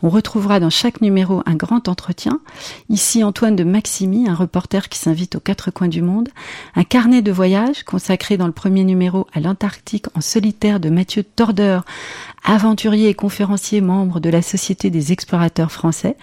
On 0.03 0.09
retrouvera 0.09 0.61
dans 0.61 0.71
chaque 0.71 1.01
numéro 1.01 1.43
un 1.45 1.55
grand 1.55 1.89
entretien. 1.89 2.41
Ici 2.89 3.23
Antoine 3.23 3.57
de 3.57 3.65
Maximi, 3.65 4.29
un 4.29 4.35
reporter 4.35 4.89
qui 4.89 4.99
s'invite 4.99 5.35
aux 5.35 5.41
quatre 5.41 5.71
coins 5.71 5.89
du 5.89 6.01
monde. 6.01 6.31
Un 6.75 6.85
carnet 6.85 7.21
de 7.21 7.33
voyage 7.33 7.83
consacré 7.85 8.37
dans 8.37 8.47
le 8.47 8.53
premier 8.53 8.85
numéro 8.85 9.27
à 9.35 9.41
l'Antarctique 9.41 10.07
en 10.15 10.21
solitaire 10.21 10.81
de 10.81 10.89
Mathieu 10.89 11.23
Tordeur, 11.23 11.85
aventurier 12.45 13.09
et 13.09 13.15
conférencier 13.15 13.81
membre 13.83 14.21
de 14.21 14.31
la 14.31 14.43
Société 14.43 14.89
des 14.89 15.13
explorateurs 15.13 15.73
français. 15.73 16.17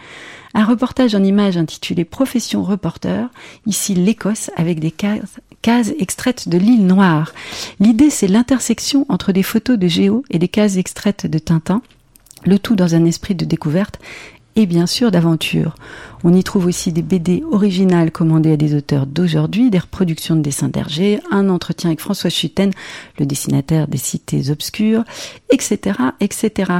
Un 0.55 0.65
reportage 0.65 1.13
en 1.13 1.23
images 1.23 1.57
intitulé 1.57 2.03
Profession 2.03 2.63
reporter, 2.63 3.29
ici 3.67 3.93
l'Écosse 3.93 4.49
avec 4.55 4.79
des 4.79 4.91
cases, 4.91 5.39
cases 5.61 5.91
extraites 5.99 6.49
de 6.49 6.57
l'île 6.57 6.87
Noire. 6.87 7.31
L'idée 7.79 8.09
c'est 8.09 8.27
l'intersection 8.27 9.05
entre 9.09 9.31
des 9.31 9.43
photos 9.43 9.77
de 9.77 9.87
Géo 9.87 10.23
et 10.31 10.39
des 10.39 10.47
cases 10.47 10.77
extraites 10.77 11.27
de 11.27 11.37
Tintin 11.37 11.83
le 12.47 12.59
tout 12.59 12.75
dans 12.75 12.95
un 12.95 13.05
esprit 13.05 13.35
de 13.35 13.45
découverte 13.45 13.99
et 14.55 14.65
bien 14.65 14.87
sûr 14.87 15.11
d'aventure. 15.11 15.75
On 16.23 16.33
y 16.33 16.43
trouve 16.43 16.65
aussi 16.65 16.91
des 16.91 17.01
BD 17.01 17.43
originales 17.51 18.11
commandées 18.11 18.53
à 18.53 18.57
des 18.57 18.75
auteurs 18.75 19.05
d'aujourd'hui, 19.05 19.69
des 19.69 19.77
reproductions 19.77 20.35
de 20.35 20.41
dessins 20.41 20.67
d'Hergé, 20.67 21.19
un 21.31 21.49
entretien 21.49 21.91
avec 21.91 21.99
François 21.99 22.29
Chuten, 22.29 22.71
le 23.19 23.25
dessinateur 23.25 23.87
des 23.87 23.97
cités 23.97 24.49
obscures, 24.49 25.03
etc., 25.51 25.99
etc. 26.19 26.71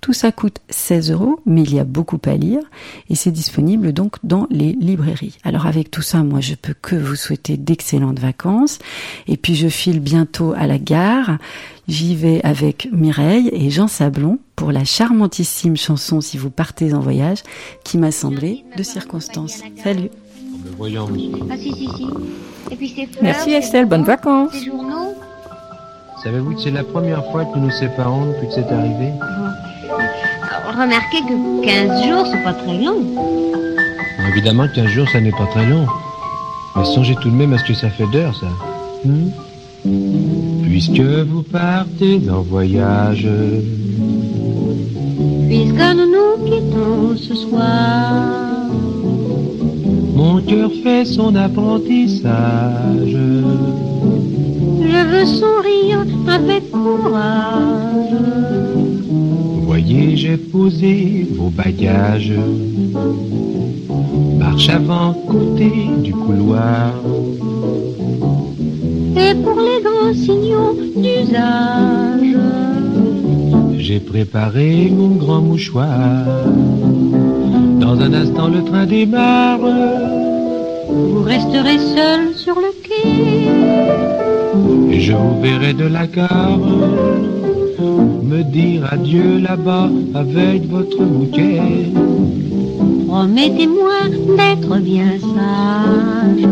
Tout 0.00 0.12
ça 0.12 0.32
coûte 0.32 0.60
16 0.70 1.10
euros, 1.10 1.40
mais 1.46 1.62
il 1.62 1.74
y 1.74 1.78
a 1.78 1.84
beaucoup 1.84 2.20
à 2.24 2.36
lire 2.36 2.62
et 3.10 3.14
c'est 3.14 3.30
disponible 3.30 3.92
donc 3.92 4.16
dans 4.22 4.46
les 4.50 4.72
librairies. 4.72 5.36
Alors 5.44 5.66
avec 5.66 5.90
tout 5.90 6.02
ça, 6.02 6.22
moi 6.22 6.40
je 6.40 6.54
peux 6.54 6.74
que 6.80 6.96
vous 6.96 7.16
souhaiter 7.16 7.56
d'excellentes 7.56 8.18
vacances 8.18 8.78
et 9.26 9.36
puis 9.36 9.54
je 9.54 9.68
file 9.68 10.00
bientôt 10.00 10.54
à 10.56 10.66
la 10.66 10.78
gare. 10.78 11.38
J'y 11.88 12.16
vais 12.16 12.40
avec 12.42 12.88
Mireille 12.90 13.48
et 13.52 13.70
Jean 13.70 13.86
Sablon 13.86 14.40
pour 14.56 14.72
la 14.72 14.84
charmantissime 14.84 15.76
chanson 15.76 16.20
Si 16.20 16.36
vous 16.36 16.50
partez 16.50 16.94
en 16.94 17.00
voyage 17.00 17.42
qui 17.84 17.96
m'a 17.96 18.10
semblé 18.10 18.64
de 18.76 18.82
circonstance. 18.86 19.62
Salut. 19.82 20.10
Ah 20.80 21.56
si, 21.56 21.72
si, 21.72 21.88
si. 21.96 22.06
Et 22.70 22.76
puis 22.76 22.88
ces 22.88 23.06
fleurs, 23.06 23.22
Merci 23.22 23.52
Estelle, 23.52 23.86
bonnes 23.86 24.04
vacances. 24.04 24.52
Ces 24.52 24.66
journaux. 24.66 25.14
Savez-vous 26.22 26.54
que 26.54 26.60
c'est 26.60 26.70
la 26.70 26.82
première 26.82 27.24
fois 27.30 27.44
que 27.44 27.58
nous 27.58 27.66
nous 27.66 27.70
séparons 27.70 28.32
depuis 28.32 28.48
que 28.48 28.54
c'est 28.54 28.72
arrivé? 28.72 29.12
Alors, 30.42 30.72
remarquez 30.72 31.20
que 31.20 31.64
15 31.64 32.04
jours, 32.08 32.26
c'est 32.30 32.42
pas 32.42 32.54
très 32.54 32.78
long. 32.78 33.00
Bon, 33.00 34.26
Évidemment, 34.30 34.66
15 34.74 34.86
jours, 34.88 35.08
ça 35.08 35.20
n'est 35.20 35.30
pas 35.30 35.46
très 35.52 35.66
long. 35.66 35.86
Mais 36.74 36.84
songez 36.84 37.14
tout 37.16 37.30
de 37.30 37.34
même 37.36 37.52
à 37.52 37.58
ce 37.58 37.64
que 37.64 37.74
ça 37.74 37.90
fait 37.90 38.06
d'heures, 38.12 38.34
ça. 38.34 38.48
Hmm? 39.04 39.30
Puisque 40.64 41.00
vous 41.00 41.42
partez 41.42 42.20
en 42.30 42.40
voyage, 42.42 43.28
Puisque 45.48 45.94
nous 45.94 46.10
nous 46.12 46.44
quittons 46.44 47.16
ce 47.16 47.34
soir. 47.34 48.65
Mon 50.16 50.40
cœur 50.40 50.70
fait 50.82 51.04
son 51.04 51.34
apprentissage. 51.34 53.16
Je 54.90 55.00
veux 55.10 55.26
sourire 55.26 56.04
avec 56.26 56.70
courage. 56.70 58.16
Voyez, 59.66 60.16
j'ai 60.16 60.38
posé 60.38 61.26
vos 61.36 61.50
bagages. 61.50 62.32
Marche 64.38 64.70
avant 64.70 65.12
côté 65.28 65.70
du 66.02 66.12
couloir. 66.12 66.94
Et 69.16 69.34
pour 69.34 69.58
les 69.60 69.80
grands 69.86 70.14
signaux 70.14 70.74
d'usage, 70.96 72.36
J'ai 73.78 74.00
préparé 74.00 74.90
mon 74.90 75.10
grand 75.10 75.42
mouchoir. 75.42 76.24
Dans 77.86 78.00
un 78.00 78.12
instant, 78.14 78.48
le 78.48 78.64
train 78.64 78.84
démarre. 78.84 79.60
vous 80.90 81.22
resterez 81.22 81.78
seul 81.78 82.34
sur 82.34 82.56
le 82.56 82.72
quai. 82.82 83.06
Et 84.92 85.00
je 85.00 85.12
vous 85.12 85.40
verrai 85.40 85.72
de 85.72 85.86
la 85.86 86.08
gare 86.08 86.58
me 88.32 88.42
dire 88.42 88.92
adieu 88.92 89.38
là-bas 89.38 89.88
avec 90.16 90.68
votre 90.68 91.00
bouquet. 91.00 91.60
Promettez-moi 93.06 93.98
d'être 94.36 94.78
bien 94.78 95.12
sage, 95.20 96.42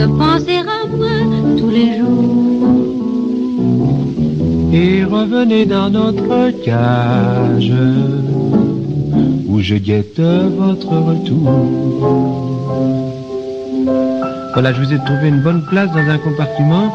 de 0.00 0.06
penser 0.20 0.58
à 0.76 0.86
moi 0.94 1.16
tous 1.58 1.70
les 1.70 1.96
jours. 1.96 2.68
Et 4.70 5.02
revenez 5.04 5.64
dans 5.64 5.88
notre 5.88 6.50
cage 6.62 7.72
où 9.58 9.60
je 9.60 9.74
guette 9.74 10.20
votre 10.20 10.86
retour. 10.86 11.50
Voilà, 14.52 14.72
je 14.72 14.80
vous 14.82 14.92
ai 14.92 14.98
trouvé 14.98 15.28
une 15.28 15.40
bonne 15.42 15.62
place 15.68 15.90
dans 15.90 16.08
un 16.08 16.18
compartiment 16.18 16.92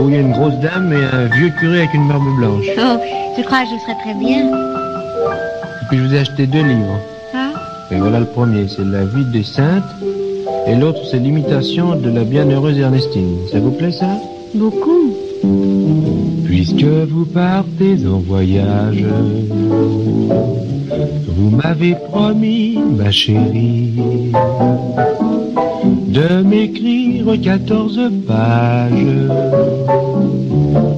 où 0.00 0.08
il 0.08 0.14
y 0.14 0.16
a 0.16 0.20
une 0.20 0.32
grosse 0.32 0.58
dame 0.60 0.94
et 0.94 1.04
un 1.14 1.26
vieux 1.36 1.50
curé 1.60 1.80
avec 1.80 1.92
une 1.92 2.08
barbe 2.08 2.24
blanche. 2.38 2.64
Oh, 2.78 2.96
je 3.36 3.42
crois 3.42 3.60
que 3.64 3.66
je 3.66 3.82
serai 3.82 3.98
très 4.02 4.14
bien? 4.14 4.46
Et 4.48 5.84
puis 5.90 5.98
je 5.98 6.04
vous 6.04 6.14
ai 6.14 6.20
acheté 6.20 6.46
deux 6.46 6.62
livres. 6.62 6.98
Ah, 7.34 7.52
Et 7.90 7.96
voilà 7.96 8.20
le 8.20 8.26
premier, 8.26 8.66
c'est 8.66 8.84
La 8.84 9.04
vie 9.04 9.24
des 9.30 9.44
saintes. 9.44 9.84
Et 10.66 10.74
l'autre, 10.74 11.00
c'est 11.10 11.18
l'imitation 11.18 11.96
de 11.96 12.08
la 12.10 12.24
bienheureuse 12.24 12.78
Ernestine. 12.78 13.36
Ça 13.52 13.60
vous 13.60 13.72
plaît 13.72 13.92
ça? 13.92 14.08
Beaucoup. 14.54 15.12
Puisque 16.44 16.82
vous 16.84 17.26
partez 17.26 17.98
en 18.06 18.18
voyage, 18.20 19.04
vous 21.26 21.50
m'avez 21.50 21.94
promis, 22.10 22.78
ma 22.96 23.10
chérie, 23.10 23.92
de 25.84 26.42
m'écrire 26.42 27.40
14 27.42 28.00
pages 28.26 28.92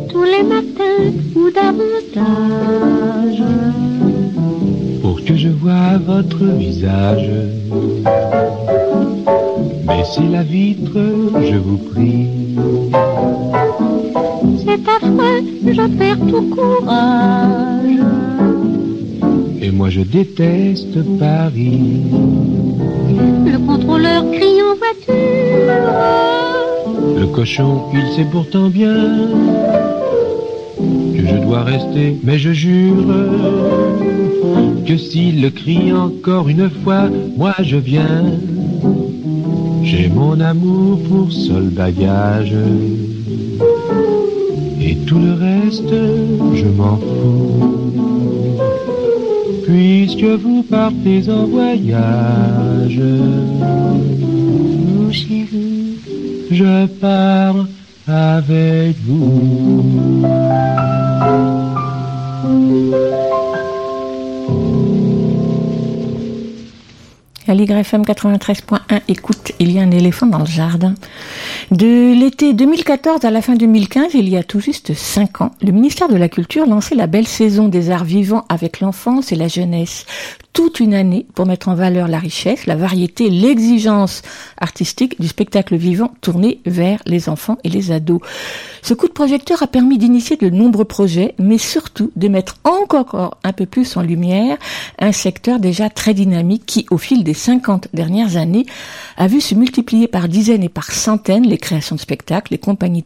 tous 0.09 0.25
les 0.25 0.43
matins 0.43 1.13
ou 1.35 1.51
davantage. 1.51 3.43
pour 5.03 5.25
que 5.25 5.35
je 5.37 5.49
vois 5.49 5.99
votre 6.07 6.45
visage. 6.45 7.31
Baissez 9.87 10.29
la 10.31 10.43
vitre, 10.43 10.99
je 11.51 11.57
vous 11.57 11.79
prie. 11.79 12.27
C'est 14.65 14.89
affreux, 14.97 15.43
je 15.67 15.87
perds 15.99 16.27
tout 16.29 16.55
courage. 16.55 18.28
Et 19.69 19.71
moi 19.71 19.91
je 19.91 20.01
déteste 20.01 20.97
Paris. 21.19 22.01
Le 23.45 23.59
contrôleur 23.67 24.25
crie 24.33 24.63
en 24.63 24.75
voiture. 24.77 25.15
Le 27.19 27.27
cochon, 27.27 27.83
il 27.93 28.17
sait 28.17 28.27
pourtant 28.33 28.71
bien 28.71 28.97
que 30.79 31.27
je 31.27 31.37
dois 31.45 31.65
rester, 31.65 32.17
mais 32.23 32.39
je 32.39 32.51
jure 32.51 33.05
que 34.87 34.97
s'il 34.97 35.43
le 35.43 35.51
crie 35.51 35.93
encore 35.93 36.49
une 36.49 36.71
fois, 36.71 37.11
moi 37.37 37.55
je 37.63 37.77
viens. 37.77 38.25
J'ai 39.83 40.09
mon 40.09 40.41
amour 40.41 40.99
pour 41.11 41.31
seul 41.31 41.65
bagage. 41.65 42.55
Et 44.81 44.97
tout 45.07 45.19
le 45.19 45.35
reste, 45.35 45.95
je 46.55 46.65
m'en 46.69 46.97
fous. 46.97 47.88
Puisque 49.69 50.25
vous 50.25 50.63
partez 50.63 51.29
en 51.29 51.45
voyage, 51.45 53.03
je 56.51 56.87
pars 56.87 57.67
avec 58.07 58.97
vous. 59.05 59.85
L'YFM 67.47 68.03
93.1, 68.03 69.01
écoute, 69.09 69.53
il 69.59 69.73
y 69.73 69.79
a 69.79 69.83
un 69.83 69.91
éléphant 69.91 70.27
dans 70.27 70.39
le 70.39 70.47
jardin. 70.47 70.95
De 71.71 72.15
l'été 72.19 72.55
2014 72.55 73.27
à 73.27 73.31
la 73.31 73.43
fin 73.43 73.55
2015, 73.55 74.15
il 74.15 74.27
y 74.31 74.39
a 74.39 74.43
tout 74.43 74.59
juste 74.59 74.95
cinq 74.95 75.43
ans, 75.43 75.51
le 75.61 75.71
ministère 75.71 76.09
de 76.09 76.17
la 76.17 76.31
Culture 76.31 76.67
lançait 76.67 76.95
la 76.95 77.07
belle 77.07 77.29
saison 77.29 77.69
des 77.69 77.91
arts 77.91 78.07
vivants 78.07 78.47
avec 78.49 78.81
l'enfance 78.81 79.33
et 79.33 79.37
la 79.37 79.49
jeunesse. 79.49 80.07
Toute 80.55 80.81
une 80.81 80.95
année 80.95 81.27
pour 81.35 81.45
mettre 81.45 81.69
en 81.69 81.75
valeur 81.75 82.09
la 82.09 82.19
richesse, 82.19 82.67
la 82.67 82.75
variété, 82.75 83.29
l'exigence 83.29 84.23
artistique 84.59 85.21
du 85.21 85.29
spectacle 85.29 85.77
vivant 85.77 86.11
tourné 86.23 86.61
vers 86.65 87.01
les 87.05 87.29
enfants 87.29 87.59
et 87.65 87.69
les 87.69 87.93
ados. 87.93 88.23
Ce 88.83 88.95
coup 88.95 89.07
de 89.07 89.13
projecteur 89.13 89.63
a 89.63 89.67
permis 89.67 89.99
d'initier 89.99 90.37
de 90.37 90.49
nombreux 90.49 90.87
projets, 90.87 91.35
mais 91.39 91.59
surtout 91.59 92.11
de 92.17 92.29
mettre 92.29 92.57
encore 92.65 93.37
un 93.45 93.53
peu 93.53 93.67
plus 93.67 93.97
en 93.97 94.03
lumière 94.03 94.57
un 94.99 95.13
secteur 95.13 95.61
déjà 95.61 95.91
très 95.91 96.15
dynamique 96.15 96.65
qui, 96.67 96.87
au 96.91 96.99
fil 96.99 97.25
des 97.25 97.35
50 97.35 97.89
dernières 97.93 98.37
années, 98.37 98.67
a 99.17 99.27
vu 99.27 99.41
se 99.41 99.55
multiplier 99.55 100.09
par 100.09 100.29
dizaines 100.29 100.65
et 100.65 100.69
par 100.69 100.91
centaines 100.91 101.47
créations 101.59 101.97
de 101.97 102.01
spectacles, 102.01 102.53
les 102.53 102.59
compagnies, 102.59 103.05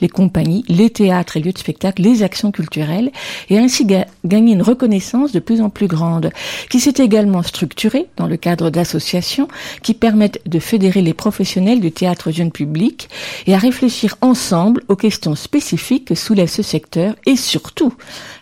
les 0.00 0.08
compagnies, 0.08 0.64
les 0.68 0.90
théâtres 0.90 1.36
et 1.36 1.40
lieux 1.40 1.52
de 1.52 1.58
spectacle, 1.58 2.02
les 2.02 2.22
actions 2.22 2.52
culturelles, 2.52 3.10
et 3.48 3.58
ainsi 3.58 3.84
ga- 3.84 4.06
gagner 4.24 4.52
une 4.54 4.62
reconnaissance 4.62 5.32
de 5.32 5.40
plus 5.40 5.60
en 5.60 5.70
plus 5.70 5.86
grande, 5.86 6.30
qui 6.70 6.80
s'est 6.80 6.94
également 6.98 7.42
structurée 7.42 8.06
dans 8.16 8.26
le 8.26 8.36
cadre 8.36 8.70
d'associations 8.70 9.48
qui 9.82 9.94
permettent 9.94 10.40
de 10.46 10.58
fédérer 10.58 11.02
les 11.02 11.14
professionnels 11.14 11.80
du 11.80 11.92
théâtre 11.92 12.30
jeune 12.30 12.52
public 12.52 13.08
et 13.46 13.54
à 13.54 13.58
réfléchir 13.58 14.16
ensemble 14.20 14.82
aux 14.88 14.96
questions 14.96 15.34
spécifiques 15.34 16.06
que 16.06 16.14
soulève 16.14 16.48
ce 16.48 16.62
secteur 16.62 17.14
et 17.26 17.36
surtout 17.36 17.92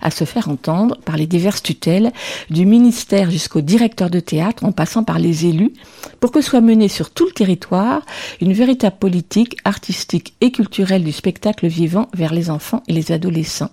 à 0.02 0.10
se 0.10 0.24
faire 0.24 0.48
entendre 0.48 0.96
par 1.04 1.16
les 1.16 1.26
diverses 1.26 1.62
tutelles 1.62 2.12
du 2.50 2.66
ministère 2.66 3.30
jusqu'au 3.30 3.60
directeur 3.60 4.10
de 4.10 4.20
théâtre 4.20 4.64
en 4.64 4.72
passant 4.72 5.04
par 5.04 5.18
les 5.18 5.46
élus 5.46 5.72
pour 6.20 6.30
que 6.32 6.40
soit 6.40 6.60
menée 6.60 6.88
sur 6.88 7.10
tout 7.10 7.26
le 7.26 7.32
territoire 7.32 8.02
une 8.40 8.52
véritable 8.52 8.96
politique 8.98 9.49
artistique 9.64 10.34
et 10.40 10.52
culturelle 10.52 11.04
du 11.04 11.12
spectacle 11.12 11.66
vivant 11.66 12.08
vers 12.14 12.32
les 12.32 12.50
enfants 12.50 12.82
et 12.88 12.92
les 12.92 13.12
adolescents. 13.12 13.70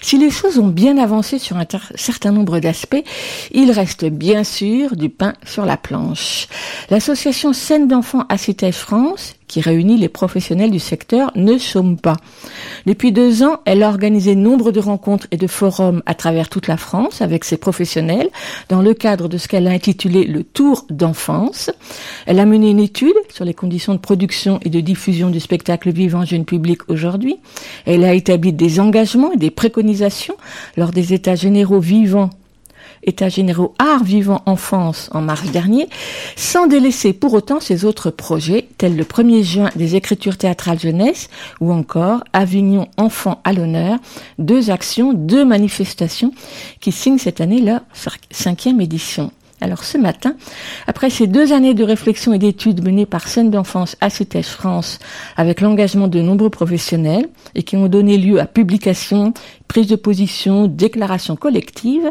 Si 0.00 0.18
les 0.18 0.30
choses 0.30 0.58
ont 0.58 0.68
bien 0.68 0.96
avancé 0.98 1.38
sur 1.38 1.56
un 1.56 1.66
certain 1.94 2.32
nombre 2.32 2.60
d'aspects, 2.60 3.04
il 3.52 3.70
reste 3.70 4.04
bien 4.04 4.44
sûr 4.44 4.96
du 4.96 5.08
pain 5.08 5.34
sur 5.44 5.64
la 5.64 5.76
planche. 5.76 6.46
L'association 6.88 7.52
Scène 7.52 7.88
d'enfants 7.88 8.26
Citège 8.36 8.76
France, 8.76 9.34
qui 9.50 9.60
réunit 9.60 9.98
les 9.98 10.08
professionnels 10.08 10.70
du 10.70 10.78
secteur, 10.78 11.32
ne 11.34 11.58
chôme 11.58 11.98
pas. 11.98 12.16
Depuis 12.86 13.10
deux 13.10 13.42
ans, 13.42 13.58
elle 13.64 13.82
a 13.82 13.88
organisé 13.88 14.36
nombre 14.36 14.70
de 14.70 14.78
rencontres 14.78 15.26
et 15.32 15.36
de 15.36 15.48
forums 15.48 16.02
à 16.06 16.14
travers 16.14 16.48
toute 16.48 16.68
la 16.68 16.76
France 16.76 17.20
avec 17.20 17.44
ses 17.44 17.56
professionnels 17.56 18.30
dans 18.68 18.80
le 18.80 18.94
cadre 18.94 19.28
de 19.28 19.38
ce 19.38 19.48
qu'elle 19.48 19.66
a 19.66 19.72
intitulé 19.72 20.24
le 20.24 20.44
Tour 20.44 20.86
d'enfance. 20.88 21.70
Elle 22.26 22.38
a 22.38 22.46
mené 22.46 22.70
une 22.70 22.78
étude 22.78 23.16
sur 23.28 23.44
les 23.44 23.54
conditions 23.54 23.94
de 23.94 23.98
production 23.98 24.60
et 24.62 24.68
de 24.68 24.80
diffusion 24.80 25.30
du 25.30 25.40
spectacle 25.40 25.90
vivant 25.90 26.24
jeune 26.24 26.44
public 26.44 26.88
aujourd'hui. 26.88 27.36
Elle 27.86 28.04
a 28.04 28.14
établi 28.14 28.52
des 28.52 28.78
engagements 28.78 29.32
et 29.32 29.36
des 29.36 29.50
préconisations 29.50 30.36
lors 30.76 30.92
des 30.92 31.12
états 31.12 31.34
généraux 31.34 31.80
vivants 31.80 32.30
États 33.02 33.28
généraux 33.28 33.74
art 33.78 34.04
vivant 34.04 34.42
enfance 34.46 35.08
en 35.12 35.22
mars 35.22 35.50
dernier, 35.50 35.88
sans 36.36 36.66
délaisser 36.66 37.12
pour 37.12 37.34
autant 37.34 37.60
ses 37.60 37.84
autres 37.84 38.10
projets, 38.10 38.68
tels 38.78 38.96
le 38.96 39.04
1er 39.04 39.42
juin 39.42 39.70
des 39.76 39.96
écritures 39.96 40.36
théâtrales 40.36 40.78
jeunesse 40.78 41.28
ou 41.60 41.72
encore 41.72 42.22
Avignon 42.32 42.88
enfants 42.96 43.40
à 43.44 43.52
l'honneur, 43.52 43.98
deux 44.38 44.70
actions, 44.70 45.12
deux 45.12 45.44
manifestations 45.44 46.32
qui 46.80 46.92
signent 46.92 47.18
cette 47.18 47.40
année 47.40 47.60
leur 47.60 47.80
cinquième 48.30 48.80
édition. 48.80 49.30
Alors 49.62 49.84
ce 49.84 49.98
matin, 49.98 50.36
après 50.86 51.10
ces 51.10 51.26
deux 51.26 51.52
années 51.52 51.74
de 51.74 51.84
réflexion 51.84 52.32
et 52.32 52.38
d'études 52.38 52.82
menées 52.82 53.04
par 53.04 53.28
Scène 53.28 53.50
d'enfance 53.50 53.96
à 54.00 54.08
France, 54.42 54.98
avec 55.36 55.60
l'engagement 55.60 56.08
de 56.08 56.22
nombreux 56.22 56.48
professionnels 56.48 57.28
et 57.54 57.62
qui 57.62 57.76
ont 57.76 57.88
donné 57.88 58.16
lieu 58.16 58.40
à 58.40 58.46
publications, 58.46 59.34
prises 59.70 59.86
de 59.86 59.94
position, 59.94 60.66
déclarations 60.66 61.36
collectives, 61.36 62.10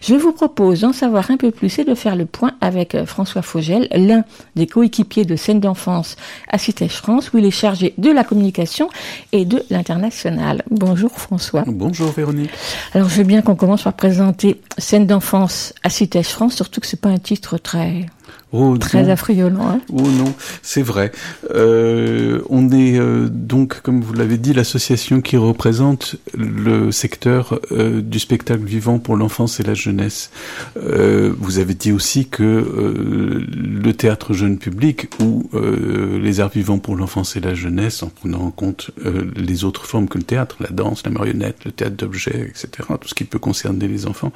je 0.00 0.14
vous 0.14 0.30
propose 0.30 0.82
d'en 0.82 0.92
savoir 0.92 1.32
un 1.32 1.36
peu 1.36 1.50
plus 1.50 1.80
et 1.80 1.84
de 1.84 1.96
faire 1.96 2.14
le 2.14 2.24
point 2.24 2.52
avec 2.60 2.94
euh, 2.94 3.04
François 3.04 3.42
Fogel, 3.42 3.88
l'un 3.90 4.22
des 4.54 4.68
coéquipiers 4.68 5.24
de 5.24 5.34
Scène 5.34 5.58
d'enfance 5.58 6.14
à 6.46 6.56
Citège 6.56 6.92
France, 6.92 7.32
où 7.32 7.38
il 7.38 7.44
est 7.44 7.50
chargé 7.50 7.94
de 7.98 8.12
la 8.12 8.22
communication 8.22 8.88
et 9.32 9.44
de 9.44 9.60
l'international. 9.70 10.62
Bonjour 10.70 11.10
François. 11.10 11.64
Bonjour 11.66 12.12
Véronique. 12.12 12.52
Alors 12.94 13.08
je 13.08 13.16
veux 13.16 13.24
bien 13.24 13.42
qu'on 13.42 13.56
commence 13.56 13.82
par 13.82 13.94
présenter 13.94 14.60
Scène 14.78 15.08
d'enfance 15.08 15.74
à 15.82 15.90
Citège 15.90 16.28
France, 16.28 16.54
surtout 16.54 16.80
que 16.80 16.86
c'est 16.86 17.00
pas 17.00 17.08
un 17.08 17.18
titre 17.18 17.58
très 17.58 18.06
Oh, 18.52 18.76
très 18.78 19.04
non. 19.04 19.10
affriolant. 19.10 19.68
Hein 19.68 19.80
Oh 19.92 20.02
non, 20.02 20.34
c'est 20.62 20.82
vrai. 20.82 21.12
Euh, 21.54 22.40
on 22.48 22.70
est 22.70 22.98
euh, 22.98 23.28
donc, 23.30 23.80
comme 23.80 24.00
vous 24.00 24.12
l'avez 24.12 24.38
dit, 24.38 24.52
l'association 24.52 25.20
qui 25.20 25.36
représente 25.36 26.16
le 26.36 26.90
secteur 26.90 27.60
euh, 27.70 28.00
du 28.00 28.18
spectacle 28.18 28.64
vivant 28.64 28.98
pour 28.98 29.16
l'enfance 29.16 29.60
et 29.60 29.62
la 29.62 29.74
jeunesse. 29.74 30.30
Vous 30.76 31.58
avez 31.58 31.74
dit 31.74 31.92
aussi 31.92 32.26
que 32.26 33.46
le 33.50 33.92
théâtre 33.92 34.32
jeune 34.32 34.58
public 34.58 35.08
ou 35.20 35.48
les 35.52 36.40
arts 36.40 36.50
vivants 36.50 36.78
pour 36.78 36.96
l'enfance 36.96 37.36
et 37.36 37.40
la 37.40 37.54
jeunesse, 37.54 38.02
en 38.02 38.08
prenant 38.08 38.40
en 38.40 38.50
compte 38.50 38.90
les 39.36 39.64
autres 39.64 39.84
formes 39.86 40.08
que 40.08 40.18
le 40.18 40.24
théâtre, 40.24 40.56
la 40.60 40.70
danse, 40.70 41.02
la 41.04 41.10
marionnette, 41.10 41.64
le 41.64 41.72
théâtre 41.72 41.96
d'objets, 41.96 42.48
etc., 42.48 42.88
tout 43.00 43.08
ce 43.08 43.14
qui 43.14 43.24
peut 43.24 43.38
concerner 43.38 43.88
les 43.88 44.06
enfants, 44.06 44.32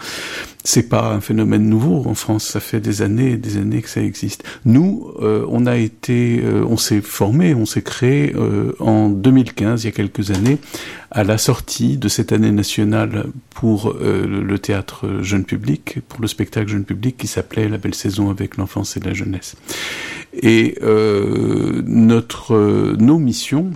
c'est 0.62 0.88
pas 0.88 1.12
un 1.12 1.20
phénomène 1.20 1.68
nouveau 1.68 2.04
en 2.06 2.14
France. 2.14 2.44
Ça 2.44 2.60
fait 2.60 2.80
des 2.80 3.02
années 3.02 3.32
et 3.32 3.36
des 3.36 3.56
années 3.56 3.82
que 3.82 3.88
ça 3.88 4.03
existe. 4.04 4.44
Nous, 4.64 5.12
euh, 5.20 5.44
on 5.48 5.66
a 5.66 5.76
été, 5.76 6.40
euh, 6.42 6.64
on 6.68 6.76
s'est 6.76 7.00
formé, 7.00 7.54
on 7.54 7.66
s'est 7.66 7.82
créé 7.82 8.34
euh, 8.34 8.72
en 8.80 9.08
2015, 9.08 9.84
il 9.84 9.86
y 9.86 9.88
a 9.88 9.92
quelques 9.92 10.30
années, 10.30 10.58
à 11.10 11.24
la 11.24 11.38
sortie 11.38 11.96
de 11.96 12.08
cette 12.08 12.32
année 12.32 12.50
nationale 12.50 13.26
pour 13.50 13.94
le, 13.94 14.58
théâtre 14.58 15.22
jeune 15.22 15.44
public, 15.44 15.98
pour 16.08 16.20
le 16.20 16.26
spectacle 16.26 16.68
jeune 16.68 16.84
public 16.84 17.16
qui 17.16 17.28
s'appelait 17.28 17.68
La 17.68 17.78
belle 17.78 17.94
saison 17.94 18.30
avec 18.30 18.56
l'enfance 18.56 18.96
et 18.96 19.00
la 19.00 19.14
jeunesse. 19.14 19.54
Et 20.32 20.76
notre, 21.86 22.96
nos 22.98 23.18
missions, 23.18 23.70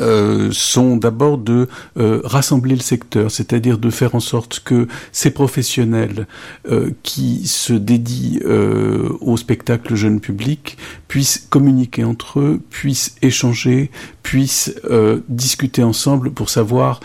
euh, 0.00 0.50
sont 0.52 0.96
d'abord 0.96 1.38
de 1.38 1.68
euh, 1.98 2.20
rassembler 2.24 2.74
le 2.74 2.80
secteur, 2.80 3.30
c'est-à-dire 3.30 3.78
de 3.78 3.90
faire 3.90 4.14
en 4.14 4.20
sorte 4.20 4.60
que 4.64 4.88
ces 5.12 5.30
professionnels 5.30 6.26
euh, 6.70 6.90
qui 7.02 7.46
se 7.46 7.72
dédient 7.72 8.40
au 9.20 9.36
spectacle 9.36 9.94
jeune 9.94 10.20
public 10.20 10.76
puissent 11.08 11.46
communiquer 11.50 12.04
entre 12.04 12.40
eux, 12.40 12.60
puissent 12.70 13.14
échanger, 13.22 13.90
puissent 14.22 14.74
discuter 15.28 15.82
ensemble 15.82 16.30
pour 16.30 16.50
savoir 16.50 17.00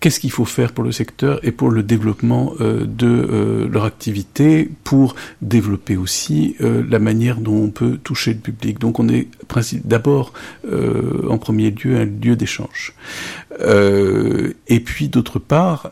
qu'est-ce 0.00 0.18
qu'il 0.18 0.30
faut 0.30 0.46
faire 0.46 0.72
pour 0.72 0.82
le 0.82 0.92
secteur 0.92 1.38
et 1.44 1.52
pour 1.52 1.70
le 1.70 1.82
développement 1.82 2.54
euh, 2.60 2.84
de 2.86 3.06
euh, 3.06 3.68
leur 3.68 3.84
activité, 3.84 4.70
pour 4.82 5.14
développer 5.42 5.96
aussi 5.96 6.56
euh, 6.60 6.82
la 6.88 6.98
manière 6.98 7.36
dont 7.36 7.56
on 7.56 7.70
peut 7.70 7.98
toucher 8.02 8.32
le 8.32 8.40
public? 8.40 8.78
Donc 8.80 8.98
on 8.98 9.08
est 9.08 9.28
d'abord 9.84 10.32
en 11.28 11.38
premier 11.38 11.70
lieu 11.70 11.96
un 11.96 12.04
lieu 12.04 12.36
d'échange. 12.36 12.94
et 13.60 14.80
puis 14.80 15.08
d'autre 15.08 15.38
part, 15.38 15.90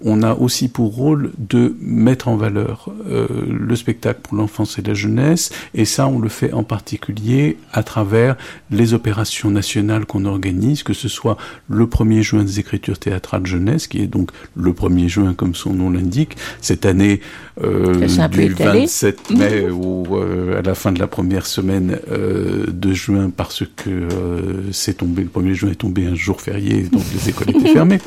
on 0.00 0.22
a 0.22 0.34
aussi 0.34 0.68
pour 0.68 0.94
rôle 0.94 1.32
de 1.38 1.76
mettre 1.80 2.28
en 2.28 2.36
valeur 2.36 2.90
le 3.06 3.76
spectacle 3.76 4.20
pour 4.22 4.36
l'enfance 4.36 4.78
et 4.78 4.82
la 4.82 4.94
jeunesse, 4.94 5.52
et 5.74 5.84
ça 5.84 6.08
on 6.08 6.18
le 6.18 6.30
fait 6.30 6.52
en 6.52 6.64
particulier 6.64 7.58
à 7.72 7.82
travers 7.82 8.36
les 8.70 8.94
opérations 8.94 9.50
nationales 9.50 10.06
qu'on 10.06 10.24
organise, 10.24 10.82
que 10.82 10.94
ce 10.94 11.08
soit 11.08 11.36
le 11.68 11.84
1er 11.86 12.22
juin 12.22 12.42
des 12.42 12.58
écritures 12.58 12.98
théâtrales 12.98 13.11
jeunesse, 13.44 13.86
qui 13.86 14.02
est 14.02 14.06
donc 14.06 14.30
le 14.54 14.72
1er 14.72 15.08
juin 15.08 15.34
comme 15.34 15.54
son 15.54 15.72
nom 15.72 15.90
l'indique, 15.90 16.36
cette 16.60 16.86
année 16.86 17.20
euh, 17.62 18.06
du 18.28 18.48
27 18.48 19.30
mai 19.30 19.68
ou 19.70 20.06
euh, 20.16 20.58
à 20.58 20.62
la 20.62 20.74
fin 20.74 20.92
de 20.92 20.98
la 20.98 21.06
première 21.06 21.46
semaine 21.46 21.98
euh, 22.10 22.66
de 22.68 22.92
juin 22.92 23.30
parce 23.34 23.64
que 23.76 23.90
euh, 23.90 24.72
c'est 24.72 24.98
tombé, 24.98 25.22
le 25.22 25.28
1er 25.28 25.54
juin 25.54 25.70
est 25.70 25.76
tombé 25.76 26.06
un 26.06 26.14
jour 26.14 26.40
férié, 26.40 26.82
donc 26.82 27.02
les 27.12 27.28
écoles 27.28 27.50
étaient 27.50 27.68
fermées. 27.72 27.98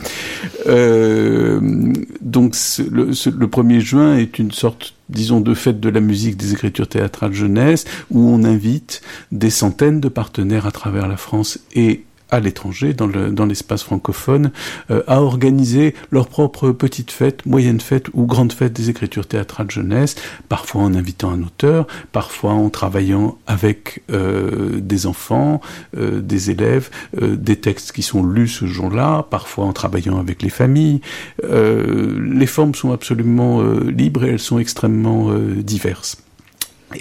Donc 2.21 2.55
le, 2.79 3.05
le 3.05 3.47
1er 3.47 3.79
juin 3.79 4.17
est 4.17 4.39
une 4.39 4.51
sorte 4.51 4.95
disons, 5.09 5.39
de 5.39 5.53
fête 5.53 5.79
de 5.79 5.89
la 5.89 5.99
musique 5.99 6.35
des 6.35 6.53
écritures 6.53 6.87
théâtrales 6.87 7.33
jeunesse, 7.33 7.85
où 8.09 8.27
on 8.27 8.43
invite 8.43 9.01
des 9.31 9.51
centaines 9.51 9.99
de 9.99 10.09
partenaires 10.09 10.65
à 10.65 10.71
travers 10.71 11.07
la 11.07 11.17
France 11.17 11.59
et 11.75 12.03
à 12.31 12.39
l'étranger, 12.39 12.93
dans, 12.93 13.07
le, 13.07 13.31
dans 13.31 13.45
l'espace 13.45 13.83
francophone, 13.83 14.51
euh, 14.89 15.03
à 15.07 15.21
organiser 15.21 15.95
leur 16.11 16.27
propre 16.27 16.71
petite 16.71 17.11
fête, 17.11 17.45
moyenne 17.45 17.79
fête 17.79 18.07
ou 18.13 18.25
grande 18.25 18.53
fête 18.53 18.73
des 18.73 18.89
écritures 18.89 19.27
théâtrales 19.27 19.71
jeunesse, 19.71 20.15
parfois 20.49 20.81
en 20.81 20.93
invitant 20.95 21.31
un 21.31 21.41
auteur, 21.41 21.87
parfois 22.11 22.53
en 22.53 22.69
travaillant 22.69 23.37
avec 23.47 24.03
euh, 24.11 24.79
des 24.79 25.05
enfants, 25.05 25.61
euh, 25.97 26.21
des 26.21 26.51
élèves, 26.51 26.89
euh, 27.21 27.35
des 27.35 27.57
textes 27.57 27.91
qui 27.91 28.01
sont 28.01 28.25
lus 28.25 28.47
ce 28.47 28.65
jour-là, 28.65 29.25
parfois 29.29 29.65
en 29.65 29.73
travaillant 29.73 30.17
avec 30.19 30.41
les 30.41 30.49
familles. 30.49 31.01
Euh, 31.43 32.19
les 32.33 32.47
formes 32.47 32.75
sont 32.75 32.91
absolument 32.91 33.63
libres 33.63 34.25
et 34.25 34.29
elles 34.29 34.39
sont 34.39 34.59
extrêmement 34.59 35.33
diverses. 35.57 36.17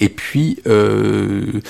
Et 0.01 0.09
puis, 0.09 0.59
euh, 0.67 1.61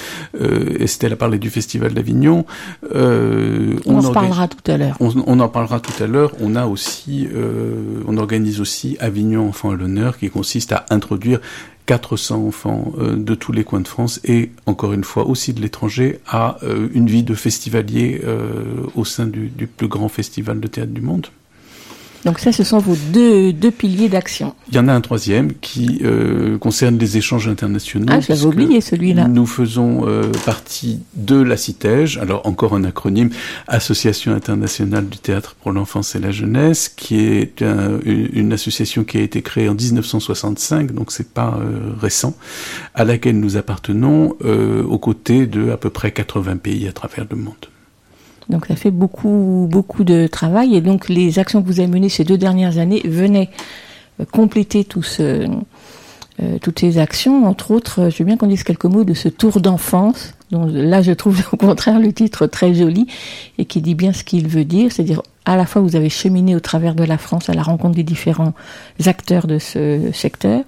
euh, 0.41 0.77
Estelle 0.79 1.13
a 1.13 1.17
parlé 1.17 1.39
du 1.39 1.51
Festival 1.51 1.93
d'Avignon. 1.93 2.47
Euh, 2.95 3.77
on, 3.87 3.97
on 3.97 4.05
en 4.05 4.13
parlera 4.13 4.49
tout 4.49 4.71
à 4.71 4.77
l'heure. 4.77 4.97
On, 5.01 5.13
on, 5.27 5.41
en 5.41 5.49
parlera 5.49 5.81
tout 5.81 6.03
à 6.03 6.07
l'heure. 6.07 6.33
On 6.41 6.55
a 6.55 6.67
aussi, 6.67 7.29
euh, 7.35 8.03
on 8.07 8.17
organise 8.17 8.61
aussi 8.61 8.97
Avignon 9.01 9.49
Enfants 9.49 9.71
à 9.71 9.75
l'honneur, 9.75 10.19
qui 10.19 10.31
consiste 10.31 10.73
à 10.73 10.87
introduire 10.91 11.41
400 11.87 12.47
enfants 12.47 12.93
euh, 12.99 13.17
de 13.17 13.35
tous 13.35 13.53
les 13.53 13.65
coins 13.65 13.81
de 13.81 13.89
France 13.89 14.21
et 14.25 14.51
encore 14.65 14.93
une 14.95 15.05
fois 15.05 15.27
aussi 15.27 15.53
de 15.53 15.61
l'étranger 15.61 16.21
à 16.27 16.57
euh, 16.63 16.89
une 16.95 17.09
vie 17.09 17.25
de 17.25 17.35
festivalier 17.35 18.23
au 18.95 19.05
sein 19.05 19.27
du, 19.27 19.49
du 19.49 19.67
plus 19.67 19.89
grand 19.89 20.09
festival 20.09 20.61
de 20.61 20.67
théâtre 20.67 20.93
du 20.93 21.01
monde. 21.01 21.27
Donc 22.25 22.39
ça, 22.39 22.53
ce 22.53 22.65
sont 22.65 22.79
vos 22.79 22.97
deux, 23.13 23.53
deux 23.53 23.71
piliers 23.71 24.09
d'action. 24.09 24.55
Il 24.69 24.75
y 24.75 24.79
en 24.79 24.89
a 24.89 24.93
un 24.93 25.01
troisième 25.01 25.53
qui 25.61 26.01
euh, 26.05 26.59
concerne 26.59 26.99
les 26.99 27.17
échanges 27.17 27.49
internationaux. 27.49 28.07
Ah, 28.09 28.21
j'avais 28.21 28.45
oublié 28.45 28.81
celui-là. 28.81 29.29
Nous 29.29 29.47
faisons 29.47 30.07
euh, 30.07 30.31
partie 30.47 31.01
de 31.15 31.37
la 31.37 31.57
CITEJ, 31.57 32.19
alors 32.19 32.47
encore 32.47 32.75
un 32.75 32.85
acronyme, 32.85 33.31
Association 33.69 34.35
internationale 34.35 35.09
du 35.09 35.19
théâtre 35.19 35.55
pour 35.61 35.73
l'enfance 35.73 36.15
et 36.15 36.19
la 36.19 36.31
jeunesse, 36.31 36.89
qui 36.89 37.17
est 37.21 37.63
un, 37.63 37.99
une 38.05 38.53
association 38.53 39.05
qui 39.05 39.19
a 39.19 39.23
été 39.23 39.43
créée 39.43 39.69
en 39.69 39.75
1965, 39.75 40.93
donc 40.93 41.13
c'est 41.13 41.33
pas 41.33 41.59
euh, 41.61 41.93
récent, 42.01 42.37
à 42.95 43.05
laquelle 43.05 43.39
nous 43.39 43.57
appartenons 43.57 44.37
euh, 44.45 44.83
aux 44.85 44.99
côtés 44.99 45.47
de 45.47 45.71
à 45.71 45.77
peu 45.77 45.91
près 45.91 46.13
80 46.13 46.57
pays 46.57 46.89
à 46.89 46.93
travers 46.93 47.27
le 47.31 47.37
monde. 47.37 47.55
Donc 48.49 48.67
ça 48.67 48.77
fait 48.77 48.91
beaucoup, 48.91 49.67
beaucoup 49.71 50.05
de 50.05 50.27
travail. 50.27 50.77
Et 50.77 50.81
donc 50.81 51.09
les 51.09 51.39
actions 51.39 51.63
que 51.63 51.67
vous 51.67 51.81
avez 51.81 51.89
menées 51.89 52.09
ces 52.09 52.25
deux 52.25 52.39
dernières 52.39 52.79
années 52.79 53.03
venaient 53.05 53.51
euh, 54.21 54.25
compléter 54.31 54.85
tout 54.85 55.03
ce, 55.03 55.49
euh, 56.43 56.59
toutes 56.61 56.81
ces 56.81 56.99
actions. 56.99 57.47
Entre 57.47 57.71
autres, 57.71 58.11
je 58.11 58.19
veux 58.19 58.25
bien 58.25 58.37
qu'on 58.37 58.47
dise 58.47 58.65
quelques 58.65 58.85
mots 58.85 59.05
de 59.05 59.15
ce 59.15 59.29
tour 59.29 59.61
d'enfance, 59.61 60.35
dont 60.51 60.67
là 60.67 61.03
je 61.03 61.13
trouve 61.13 61.43
au 61.53 61.57
contraire 61.57 61.99
le 61.99 62.13
titre 62.13 62.47
très 62.47 62.75
joli 62.75 63.07
et 63.59 63.65
qui 63.65 63.81
dit 63.81 63.95
bien 63.95 64.13
ce 64.13 64.25
qu'il 64.25 64.49
veut 64.49 64.65
dire. 64.65 64.93
C'est-à-dire 64.93 65.23
à 65.47 65.57
la 65.57 65.67
fois 65.67 65.83
vous 65.83 65.97
avez 65.97 66.11
cheminé 66.11 66.57
au 66.57 66.61
travers 66.61 66.95
de 66.95 67.05
la 67.05 67.19
France 67.19 67.49
à 67.49 67.55
la 67.55 67.63
rencontre 67.63 67.97
des 67.97 68.03
différents 68.03 68.55
acteurs 69.07 69.47
de 69.47 69.59
ce 69.59 70.11
secteur 70.13 70.63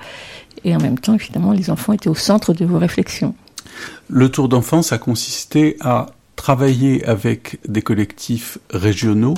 et 0.64 0.74
en 0.74 0.80
même 0.80 0.98
temps, 0.98 1.14
évidemment, 1.14 1.52
les 1.52 1.70
enfants 1.70 1.92
étaient 1.92 2.08
au 2.08 2.14
centre 2.14 2.52
de 2.52 2.64
vos 2.64 2.78
réflexions. 2.78 3.34
Le 4.08 4.30
tour 4.30 4.48
d'enfance 4.48 4.92
a 4.92 4.98
consisté 4.98 5.76
à 5.80 6.06
travailler 6.36 7.04
avec 7.04 7.58
des 7.66 7.82
collectifs 7.82 8.58
régionaux 8.70 9.34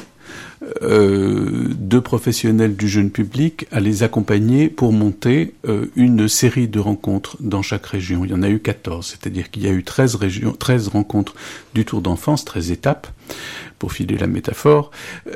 euh, 0.82 1.68
de 1.78 1.98
professionnels 1.98 2.76
du 2.76 2.88
jeune 2.88 3.10
public 3.10 3.66
à 3.70 3.80
les 3.80 4.02
accompagner 4.02 4.68
pour 4.68 4.92
monter 4.92 5.54
euh, 5.66 5.86
une 5.96 6.28
série 6.28 6.68
de 6.68 6.80
rencontres 6.80 7.36
dans 7.40 7.62
chaque 7.62 7.86
région. 7.86 8.24
Il 8.24 8.32
y 8.32 8.34
en 8.34 8.42
a 8.42 8.50
eu 8.50 8.58
14, 8.58 9.06
c'est-à-dire 9.06 9.50
qu'il 9.50 9.62
y 9.62 9.68
a 9.68 9.70
eu 9.70 9.84
13, 9.84 10.16
régions, 10.16 10.52
13 10.52 10.88
rencontres 10.88 11.34
du 11.74 11.84
Tour 11.84 12.02
d'enfance, 12.02 12.44
13 12.44 12.72
étapes, 12.72 13.06
pour 13.78 13.92
filer 13.92 14.18
la 14.18 14.26
métaphore, 14.26 14.90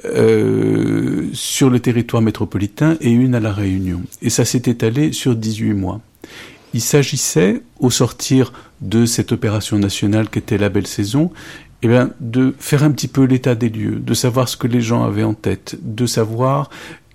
euh, 0.05 1.29
sur 1.33 1.71
le 1.71 1.79
territoire 1.81 2.23
métropolitain 2.23 2.97
et 3.01 3.11
une 3.11 3.35
à 3.35 3.41
la 3.41 3.53
Réunion. 3.53 4.03
Et 4.21 4.31
ça 4.31 4.45
s'est 4.45 4.65
étalé 4.67 5.13
sur 5.13 5.37
18 5.37 5.73
mois. 5.73 6.01
Il 6.75 6.81
s'agissait, 6.81 7.63
au 7.81 7.91
sortir 7.91 8.53
de 8.81 9.07
cette 9.07 9.33
opération 9.33 9.79
nationale 9.79 10.29
qu'était 10.29 10.59
la 10.59 10.69
belle 10.69 10.87
saison, 10.87 11.31
eh 11.83 11.89
de 12.21 12.55
faire 12.59 12.85
un 12.85 12.93
petit 12.93 13.09
peu 13.09 13.25
l'état 13.25 13.55
des 13.55 13.69
lieux, 13.69 13.97
de 13.97 14.15
savoir 14.15 14.49
ce 14.49 14.57
que 14.57 14.69
les 14.69 14.81
gens 14.81 15.03
avaient 15.03 15.25
en 15.25 15.35
tête, 15.35 15.77
de 15.83 16.07
savoir 16.07 16.71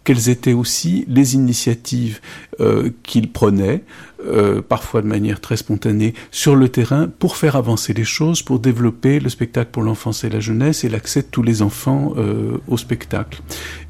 quelles 0.08 0.30
étaient 0.30 0.54
aussi 0.54 1.04
les 1.10 1.36
initiatives 1.36 2.22
euh, 2.62 2.92
qu'ils 3.04 3.30
prenaient, 3.30 3.84
euh, 4.26 4.62
parfois 4.62 5.02
de 5.02 5.08
manière 5.08 5.42
très 5.42 5.58
spontanée, 5.58 6.14
sur 6.32 6.56
le 6.56 6.70
terrain 6.70 7.10
pour 7.20 7.36
faire 7.36 7.58
avancer 7.58 7.94
les 7.94 8.06
choses, 8.06 8.42
pour 8.42 8.60
développer 8.60 9.20
le 9.20 9.28
spectacle 9.28 9.70
pour 9.72 9.84
l'enfance 9.84 10.24
et 10.24 10.30
la 10.30 10.40
jeunesse 10.40 10.86
et 10.86 10.90
l'accès 10.90 11.24
de 11.24 11.28
tous 11.28 11.44
les 11.44 11.62
enfants 11.62 12.14
euh, 12.18 12.58
au 12.70 12.78
spectacle. 12.78 13.42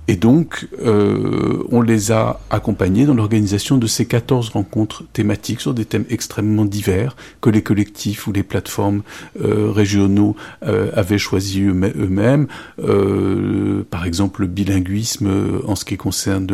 Et 0.08 0.16
donc, 0.16 0.68
euh, 0.82 1.64
on 1.70 1.82
les 1.82 2.12
a 2.12 2.40
accompagnés 2.50 3.06
dans 3.06 3.14
l'organisation 3.14 3.78
de 3.78 3.88
ces 3.88 4.06
14 4.06 4.50
rencontres 4.50 5.04
thématiques 5.12 5.60
sur 5.60 5.74
des 5.74 5.84
thèmes 5.84 6.06
extrêmement 6.10 6.64
divers 6.64 7.16
que 7.42 7.50
les 7.50 7.62
collectifs 7.62 8.26
ou 8.26 8.32
les 8.32 8.44
plateformes 8.44 9.02
euh, 9.44 9.70
régionaux 9.72 10.36
euh, 10.64 10.92
avaient 10.94 11.18
choisi 11.18 11.62
eux-mêmes. 11.62 12.48
Euh, 12.80 13.84
par 13.90 14.06
exemple, 14.06 14.42
le 14.42 14.48
bilinguisme 14.48 15.28
euh, 15.28 15.60
en 15.68 15.76
ce 15.76 15.84
qui 15.84 15.98
concerne 15.98 16.48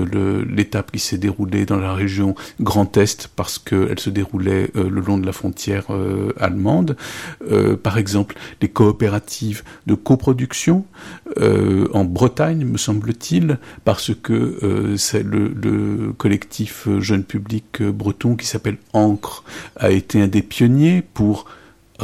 l'étape 0.49 0.91
qui 0.91 0.99
s'est 0.99 1.17
déroulée 1.17 1.65
dans 1.65 1.77
la 1.77 1.93
région 1.93 2.35
Grand 2.59 2.97
Est 2.97 3.29
parce 3.35 3.59
qu'elle 3.59 3.99
se 3.99 4.09
déroulait 4.09 4.71
euh, 4.75 4.89
le 4.89 5.01
long 5.01 5.17
de 5.17 5.25
la 5.25 5.31
frontière 5.31 5.85
allemande. 6.39 6.95
par 7.83 7.97
exemple, 7.97 8.35
les 8.61 8.69
coopératives 8.69 9.63
de 9.85 9.95
coproduction 9.95 10.85
en 11.39 12.05
Bretagne, 12.05 12.65
me 12.65 12.77
semble-t-il, 12.77 13.42
parce 13.83 14.11
que 14.13 14.33
euh, 14.33 14.97
c'est 14.97 15.23
le, 15.23 15.47
le, 15.49 16.13
collectif 16.13 16.87
jeune 16.99 17.23
public 17.23 17.81
breton 17.81 18.35
qui 18.35 18.45
s'appelle 18.45 18.77
Ancre 18.93 19.43
a 19.75 19.91
été 19.91 20.21
un 20.21 20.27
des 20.27 20.41
pionniers 20.41 21.03
pour 21.13 21.45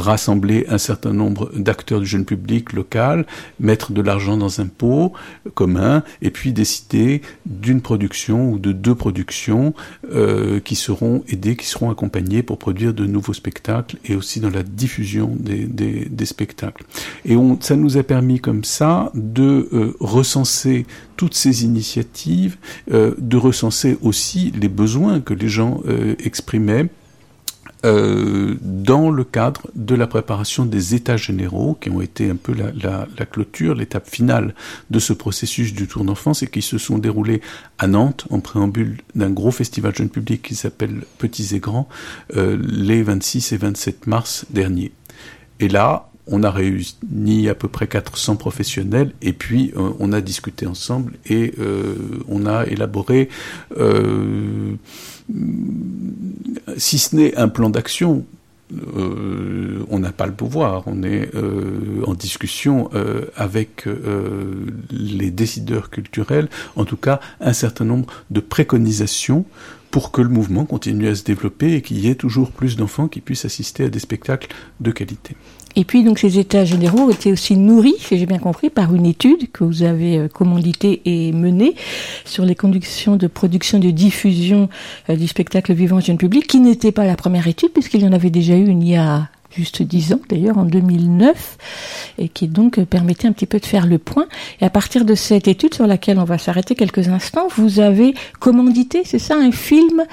rassembler 0.00 0.66
un 0.68 0.78
certain 0.78 1.12
nombre 1.12 1.50
d'acteurs 1.56 2.00
du 2.00 2.06
jeune 2.06 2.24
public 2.24 2.72
local, 2.72 3.26
mettre 3.58 3.92
de 3.92 4.00
l'argent 4.00 4.36
dans 4.36 4.60
un 4.60 4.66
pot 4.66 5.12
commun, 5.54 6.02
et 6.22 6.30
puis 6.30 6.52
décider 6.52 7.22
d'une 7.46 7.80
production 7.80 8.50
ou 8.50 8.58
de 8.58 8.72
deux 8.72 8.94
productions 8.94 9.74
euh, 10.12 10.60
qui 10.60 10.74
seront 10.74 11.22
aidées, 11.28 11.56
qui 11.56 11.66
seront 11.66 11.90
accompagnées 11.90 12.42
pour 12.42 12.58
produire 12.58 12.94
de 12.94 13.06
nouveaux 13.06 13.32
spectacles 13.32 13.96
et 14.04 14.14
aussi 14.14 14.40
dans 14.40 14.50
la 14.50 14.62
diffusion 14.62 15.36
des, 15.38 16.08
spectacles. 16.24 16.84
Et 17.24 17.36
ça 17.60 17.76
nous 17.76 17.96
a 17.96 18.02
permis 18.02 18.40
comme 18.40 18.62
ça 18.62 19.10
de 19.14 19.68
euh, 19.72 19.96
recenser 20.00 20.86
toutes 21.16 21.34
ces 21.34 21.64
initiatives, 21.64 22.56
euh, 22.92 23.14
de 23.18 23.36
recenser 23.36 23.98
aussi 24.02 24.52
les 24.60 24.68
besoins 24.68 25.20
que 25.20 25.34
les 25.34 25.48
gens 25.48 25.82
exprimaient 26.18 26.88
euh, 27.84 28.56
dans 28.60 29.10
le 29.10 29.24
cadre 29.24 29.68
de 29.74 29.94
la 29.94 30.06
préparation 30.06 30.66
des 30.66 30.94
états 30.94 31.16
généraux, 31.16 31.76
qui 31.80 31.90
ont 31.90 32.00
été 32.00 32.28
un 32.28 32.36
peu 32.36 32.52
la, 32.52 32.72
la, 32.72 33.08
la 33.18 33.26
clôture, 33.26 33.74
l'étape 33.74 34.08
finale 34.08 34.54
de 34.90 34.98
ce 34.98 35.12
processus 35.12 35.72
du 35.72 35.86
Tour 35.86 36.04
d'enfance 36.04 36.42
et 36.42 36.46
qui 36.46 36.62
se 36.62 36.78
sont 36.78 36.98
déroulés 36.98 37.40
à 37.78 37.86
Nantes 37.86 38.26
en 38.30 38.40
préambule 38.40 38.98
d'un 39.14 39.30
gros 39.30 39.50
festival 39.50 39.94
jeune 39.94 40.10
public 40.10 40.42
qui 40.42 40.54
s'appelle 40.54 41.04
Petits 41.18 41.54
et 41.54 41.60
Grands 41.60 41.88
euh, 42.36 42.58
les 42.60 43.02
26 43.02 43.52
et 43.52 43.56
27 43.56 44.06
mars 44.06 44.44
dernier. 44.50 44.92
Et 45.58 45.68
là, 45.68 46.09
on 46.30 46.42
a 46.42 46.50
réuni 46.50 47.48
à 47.48 47.54
peu 47.54 47.68
près 47.68 47.86
400 47.86 48.36
professionnels 48.36 49.12
et 49.20 49.32
puis 49.32 49.72
euh, 49.76 49.90
on 49.98 50.12
a 50.12 50.20
discuté 50.20 50.66
ensemble 50.66 51.12
et 51.26 51.54
euh, 51.58 51.94
on 52.28 52.46
a 52.46 52.66
élaboré, 52.66 53.28
euh, 53.76 54.74
si 56.76 56.98
ce 56.98 57.16
n'est 57.16 57.36
un 57.36 57.48
plan 57.48 57.68
d'action, 57.70 58.24
on 59.90 59.98
n'a 59.98 60.12
pas 60.12 60.26
le 60.26 60.32
pouvoir, 60.32 60.84
on 60.86 61.02
est 61.02 61.28
en 62.06 62.14
discussion 62.14 62.88
avec 63.34 63.88
les 64.92 65.32
décideurs 65.32 65.90
culturels, 65.90 66.48
en 66.76 66.84
tout 66.84 66.96
cas 66.96 67.18
un 67.40 67.52
certain 67.52 67.84
nombre 67.84 68.06
de 68.30 68.38
préconisations 68.38 69.44
pour 69.90 70.12
que 70.12 70.22
le 70.22 70.28
mouvement 70.28 70.64
continue 70.66 71.08
à 71.08 71.14
se 71.16 71.24
développer 71.24 71.74
et 71.74 71.82
qu'il 71.82 71.98
y 71.98 72.08
ait 72.08 72.14
toujours 72.14 72.52
plus 72.52 72.76
d'enfants 72.76 73.08
qui 73.08 73.20
puissent 73.20 73.44
assister 73.44 73.84
à 73.84 73.88
des 73.88 73.98
spectacles 73.98 74.48
de 74.78 74.92
qualité. 74.92 75.34
Et 75.76 75.84
puis 75.84 76.02
donc 76.02 76.18
ces 76.18 76.38
états 76.38 76.64
généraux 76.64 77.10
été 77.10 77.32
aussi 77.32 77.56
nourris, 77.56 77.94
si 77.98 78.18
j'ai 78.18 78.26
bien 78.26 78.38
compris, 78.38 78.70
par 78.70 78.94
une 78.94 79.06
étude 79.06 79.50
que 79.52 79.64
vous 79.64 79.82
avez 79.82 80.18
euh, 80.18 80.28
commanditée 80.28 81.00
et 81.04 81.32
menée 81.32 81.74
sur 82.24 82.44
les 82.44 82.54
conditions 82.54 83.16
de 83.16 83.26
production 83.26 83.78
de 83.78 83.90
diffusion 83.90 84.68
euh, 85.08 85.16
du 85.16 85.28
spectacle 85.28 85.72
vivant 85.72 86.00
jeune 86.00 86.18
public, 86.18 86.46
qui 86.46 86.60
n'était 86.60 86.92
pas 86.92 87.06
la 87.06 87.16
première 87.16 87.46
étude 87.46 87.72
puisqu'il 87.72 88.02
y 88.02 88.06
en 88.06 88.12
avait 88.12 88.30
déjà 88.30 88.56
eu 88.56 88.66
une 88.66 88.80
il 88.82 88.90
y 88.90 88.96
a 88.96 89.28
juste 89.52 89.82
dix 89.82 90.12
ans 90.12 90.20
d'ailleurs 90.28 90.58
en 90.58 90.64
2009 90.64 91.58
et 92.18 92.28
qui 92.28 92.48
donc 92.48 92.82
permettait 92.84 93.28
un 93.28 93.32
petit 93.32 93.46
peu 93.46 93.58
de 93.58 93.66
faire 93.66 93.86
le 93.86 93.98
point. 93.98 94.26
Et 94.60 94.64
à 94.64 94.70
partir 94.70 95.04
de 95.04 95.14
cette 95.14 95.48
étude 95.48 95.74
sur 95.74 95.86
laquelle 95.86 96.18
on 96.18 96.24
va 96.24 96.38
s'arrêter 96.38 96.74
quelques 96.74 97.08
instants 97.08 97.48
vous 97.56 97.80
avez 97.80 98.14
commandité 98.38 99.02
c'est 99.04 99.18
ça 99.18 99.36
un 99.36 99.52
film 99.52 100.04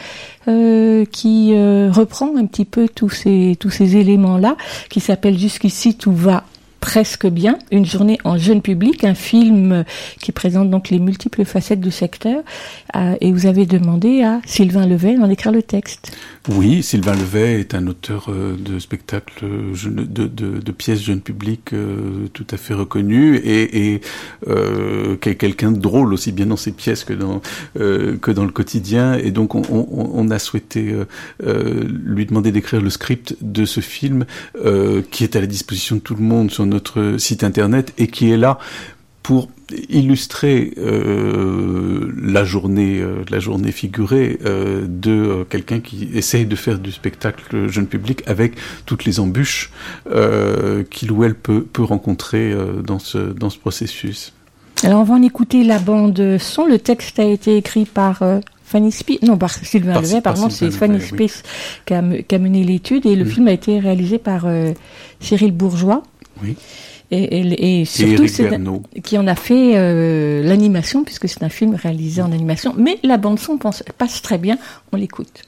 euh, 0.48 1.06
qui 1.06 1.54
euh, 1.54 1.92
reprend 1.92 2.36
un 2.38 2.46
petit 2.46 2.66
peu 2.66 2.88
tous 2.88 3.10
ces 3.10 3.56
tous 3.60 3.70
ces 3.70 3.98
éléments 3.98 4.38
là 4.38 4.56
qui 4.90 5.00
s'appelle 5.00 5.38
jusqu'ici 5.38 5.96
tout 5.96 6.14
va 6.14 6.44
presque 6.80 7.28
bien, 7.28 7.58
une 7.72 7.86
journée 7.86 8.18
en 8.24 8.38
jeune 8.38 8.62
public, 8.62 9.04
un 9.04 9.16
film 9.16 9.84
qui 10.20 10.32
présente 10.32 10.70
donc 10.70 10.90
les 10.90 11.00
multiples 11.00 11.46
facettes 11.46 11.82
du 11.82 11.92
secteur. 11.92 12.44
Euh, 12.96 13.16
et 13.22 13.32
vous 13.32 13.46
avez 13.46 13.66
demandé 13.66 14.24
à 14.24 14.42
Sylvain 14.46 14.86
Levet 14.86 15.16
d'en 15.16 15.30
écrire 15.30 15.52
le 15.52 15.64
texte. 15.64 16.12
Oui, 16.50 16.82
Sylvain 16.84 17.14
Levet 17.14 17.60
est 17.60 17.76
un 17.76 17.88
auteur 17.88 18.28
euh, 18.30 18.56
de 18.58 18.80
spectacles, 18.80 19.46
de, 19.46 20.72
pièces 20.72 21.02
jeune 21.02 21.22
public 21.22 21.74
euh, 21.74 22.28
tout 22.34 22.46
à 22.52 22.58
fait 22.58 22.74
reconnu 22.74 23.36
et, 23.38 23.94
et 23.94 24.02
euh, 24.48 25.16
quelqu'un 25.16 25.72
de 25.72 25.80
drôle 25.80 26.14
aussi 26.14 26.32
bien 26.32 26.46
dans 26.46 26.58
ses 26.58 26.72
pièces 26.72 27.04
que 27.04 27.14
dans 27.14 27.42
euh, 27.80 28.18
que 28.18 28.32
dans 28.32 28.46
le 28.46 28.52
quotidien. 28.52 29.16
Et 29.16 29.32
donc 29.32 29.56
on, 29.56 30.30
a 30.30 30.40
souhaité 30.40 30.94
lui 31.44 32.26
demander 32.26 32.52
d'écrire 32.52 32.82
le 32.82 32.90
script 32.90 33.38
de 33.42 33.66
ce 33.66 33.80
film 33.80 34.26
qui 35.12 35.24
est 35.24 35.36
à 35.36 35.42
la 35.42 35.48
disposition 35.48 35.96
de 35.96 36.02
tout 36.02 36.16
le 36.16 36.22
monde 36.22 36.52
sur 36.52 36.66
notre 36.68 37.16
site 37.18 37.44
internet 37.44 37.94
et 37.98 38.08
qui 38.08 38.32
est 38.32 38.38
là 38.38 38.60
pour 39.24 39.50
illustrer 39.90 40.72
euh, 40.78 42.10
la 42.22 42.46
journée, 42.46 43.00
euh, 43.02 43.24
la 43.30 43.40
journée 43.40 43.72
figurée 43.74 44.40
euh, 44.46 44.86
de 44.88 45.46
quelqu'un 45.50 45.82
qui 45.82 46.08
essaye 46.14 46.46
de 46.46 46.56
faire 46.56 46.80
du 46.80 46.92
spectacle 46.94 47.68
jeune 47.68 47.88
public 47.88 48.24
avec 48.28 48.54
toutes 48.86 49.04
les 49.06 49.20
embûches 49.20 49.72
qu'il 50.90 51.12
ou 51.12 51.24
elle 51.24 51.36
peut, 51.36 51.64
peut 51.64 51.84
rencontrer 51.84 52.56
dans 52.84 53.00
ce 53.00 53.18
dans 53.18 53.50
ce 53.50 53.58
processus. 53.58 54.34
Alors 54.84 55.02
on 55.02 55.04
va 55.04 55.16
en 55.16 55.22
écouter 55.22 55.64
la 55.64 55.80
bande 55.80 56.38
son. 56.40 56.66
Le 56.66 56.80
texte 56.80 57.20
a 57.20 57.26
été 57.26 57.58
écrit 57.58 57.86
par 57.86 58.22
Fanny 58.64 58.92
Spies, 58.92 59.20
non 59.24 59.38
par 59.38 59.52
Sylvain 59.54 59.94
Par- 59.94 60.02
Levet, 60.02 60.22
par 60.22 60.34
pardon, 60.36 60.50
c'est 60.50 60.72
Fanny 60.72 61.00
Levet, 61.00 61.12
oui. 61.20 61.28
Spies 61.30 61.44
qui, 61.86 61.94
a, 61.94 62.02
me- 62.02 62.18
qui 62.22 62.36
a 62.36 62.40
mené 62.40 62.64
l'étude 62.64 63.06
et 63.06 63.16
le 63.16 63.26
Mm. 63.26 63.30
film 63.30 63.48
a 63.48 63.52
été 63.54 63.80
réalisé 63.80 64.18
par 64.18 64.46
Cyril 65.20 65.52
Bourgeois. 65.52 66.04
Oui. 66.44 66.56
Et, 67.10 67.80
et, 67.82 67.86
surtout, 67.86 68.26
qui 69.02 69.18
en 69.18 69.28
a 69.28 69.36
fait 69.36 69.78
euh, 69.78 70.44
l'animation, 70.44 71.06
puisque 71.06 71.30
c'est 71.30 71.42
un 71.42 71.50
film 71.50 71.74
réalisé 71.76 72.22
en 72.22 72.34
animation. 72.34 72.74
Mais 72.78 73.00
la 73.04 73.16
bande 73.18 73.40
son 73.40 73.58
pense- 73.58 73.84
passe 73.98 74.22
très 74.22 74.38
bien, 74.38 74.58
on 74.92 74.98
l'écoute. 74.98 75.44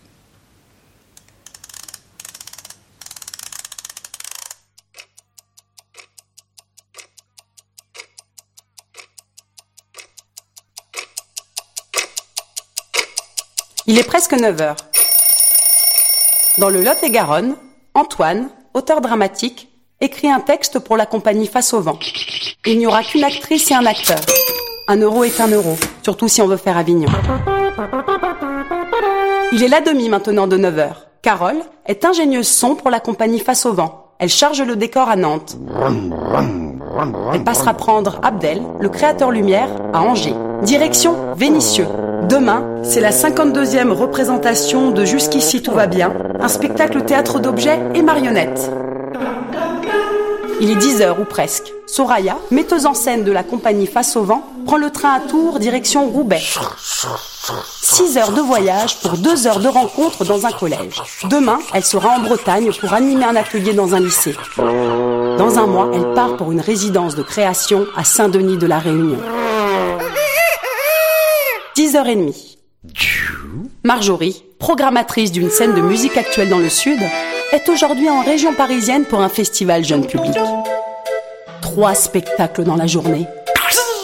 Il 13.85 13.97
est 13.97 14.03
presque 14.03 14.33
9 14.33 14.61
heures. 14.61 14.75
Dans 16.59 16.69
le 16.69 16.83
Lot-et-Garonne, 16.83 17.55
Antoine, 17.95 18.49
auteur 18.73 19.01
dramatique, 19.01 19.68
écrit 20.01 20.29
un 20.29 20.39
texte 20.39 20.79
pour 20.79 20.95
la 20.97 21.05
compagnie 21.05 21.47
Face 21.47 21.73
au 21.73 21.81
vent. 21.81 21.99
Il 22.65 22.77
n'y 22.77 22.87
aura 22.87 23.03
qu'une 23.03 23.23
actrice 23.23 23.69
et 23.71 23.73
un 23.73 23.85
acteur. 23.85 24.19
Un 24.87 24.97
euro 24.97 25.23
est 25.23 25.39
un 25.41 25.47
euro, 25.49 25.77
surtout 26.03 26.27
si 26.27 26.41
on 26.41 26.47
veut 26.47 26.57
faire 26.57 26.77
Avignon. 26.77 27.09
Il 29.51 29.63
est 29.63 29.67
la 29.67 29.81
demi 29.81 30.09
maintenant 30.09 30.47
de 30.47 30.57
9 30.57 30.79
heures. 30.79 31.07
Carole 31.21 31.59
est 31.85 32.05
ingénieuse 32.05 32.47
son 32.47 32.75
pour 32.75 32.89
la 32.89 32.99
compagnie 32.99 33.39
Face 33.39 33.65
au 33.65 33.73
vent. 33.73 34.05
Elle 34.19 34.29
charge 34.29 34.61
le 34.61 34.75
décor 34.75 35.09
à 35.09 35.15
Nantes. 35.15 35.57
Elle 37.33 37.43
passera 37.43 37.73
prendre 37.73 38.19
Abdel, 38.23 38.61
le 38.79 38.89
créateur 38.89 39.31
lumière, 39.31 39.69
à 39.93 40.01
Angers. 40.01 40.35
Direction 40.63 41.15
Vénitieux. 41.35 41.87
Demain, 42.29 42.63
c'est 42.83 42.99
la 42.99 43.11
52e 43.11 43.91
représentation 43.91 44.91
de 44.91 45.05
Jusqu'ici 45.05 45.61
tout 45.61 45.71
va 45.71 45.87
bien, 45.87 46.13
un 46.39 46.47
spectacle 46.47 47.01
théâtre 47.03 47.39
d'objets 47.39 47.79
et 47.95 48.01
marionnettes. 48.01 48.69
Il 50.61 50.69
est 50.69 50.75
10 50.75 51.01
heures 51.01 51.19
ou 51.19 51.23
presque. 51.23 51.71
Soraya, 51.87 52.37
metteuse 52.51 52.85
en 52.85 52.93
scène 52.93 53.23
de 53.23 53.31
la 53.31 53.43
compagnie 53.43 53.87
Face 53.87 54.15
au 54.17 54.23
vent, 54.23 54.43
prend 54.65 54.77
le 54.77 54.89
train 54.89 55.13
à 55.13 55.19
Tours 55.21 55.57
direction 55.59 56.09
Roubaix. 56.09 56.41
6 57.81 58.17
heures 58.17 58.33
de 58.33 58.41
voyage 58.41 58.99
pour 58.99 59.17
2 59.17 59.47
heures 59.47 59.59
de 59.59 59.69
rencontre 59.69 60.25
dans 60.25 60.45
un 60.45 60.51
collège. 60.51 61.01
Demain, 61.29 61.59
elle 61.73 61.85
sera 61.85 62.09
en 62.09 62.19
Bretagne 62.19 62.71
pour 62.73 62.93
animer 62.93 63.23
un 63.23 63.35
atelier 63.37 63.73
dans 63.73 63.95
un 63.95 63.99
lycée. 64.01 64.35
Dans 64.57 65.57
un 65.57 65.65
mois, 65.65 65.89
elle 65.93 66.13
part 66.13 66.35
pour 66.35 66.51
une 66.51 66.61
résidence 66.61 67.15
de 67.15 67.23
création 67.23 67.87
à 67.95 68.03
Saint-Denis 68.03 68.57
de 68.57 68.67
la 68.67 68.79
Réunion. 68.79 69.19
10h30. 71.77 72.57
Marjorie, 73.85 74.43
programmatrice 74.59 75.31
d'une 75.31 75.49
scène 75.49 75.73
de 75.73 75.81
musique 75.81 76.17
actuelle 76.17 76.49
dans 76.49 76.59
le 76.59 76.69
Sud, 76.69 76.99
est 77.51 77.69
aujourd'hui 77.69 78.09
en 78.09 78.21
région 78.21 78.53
parisienne 78.53 79.05
pour 79.05 79.21
un 79.21 79.29
festival 79.29 79.83
jeune 79.83 80.05
public. 80.05 80.35
Trois 81.61 81.95
spectacles 81.95 82.63
dans 82.63 82.75
la 82.75 82.87
journée. 82.87 83.25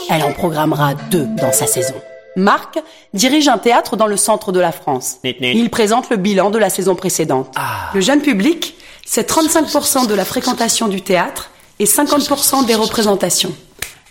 Elle 0.10 0.23
en 0.23 0.31
programmera 0.31 0.93
deux 1.12 1.27
dans 1.38 1.51
sa 1.51 1.67
saison. 1.67 1.95
Marc 2.36 2.79
dirige 3.13 3.47
un 3.47 3.58
théâtre 3.58 3.95
dans 3.95 4.08
le 4.08 4.17
centre 4.17 4.51
de 4.51 4.60
la 4.60 4.71
France. 4.71 5.17
Il 5.23 5.69
présente 5.69 6.10
le 6.10 6.17
bilan 6.17 6.49
de 6.49 6.58
la 6.58 6.69
saison 6.69 6.95
précédente. 6.95 7.53
Le 7.93 8.01
jeune 8.01 8.21
public, 8.21 8.75
c'est 9.05 9.29
35% 9.29 10.08
de 10.08 10.13
la 10.13 10.25
fréquentation 10.25 10.88
du 10.88 11.01
théâtre 11.01 11.51
et 11.79 11.86
50% 11.86 12.65
des 12.65 12.75
représentations. 12.75 13.53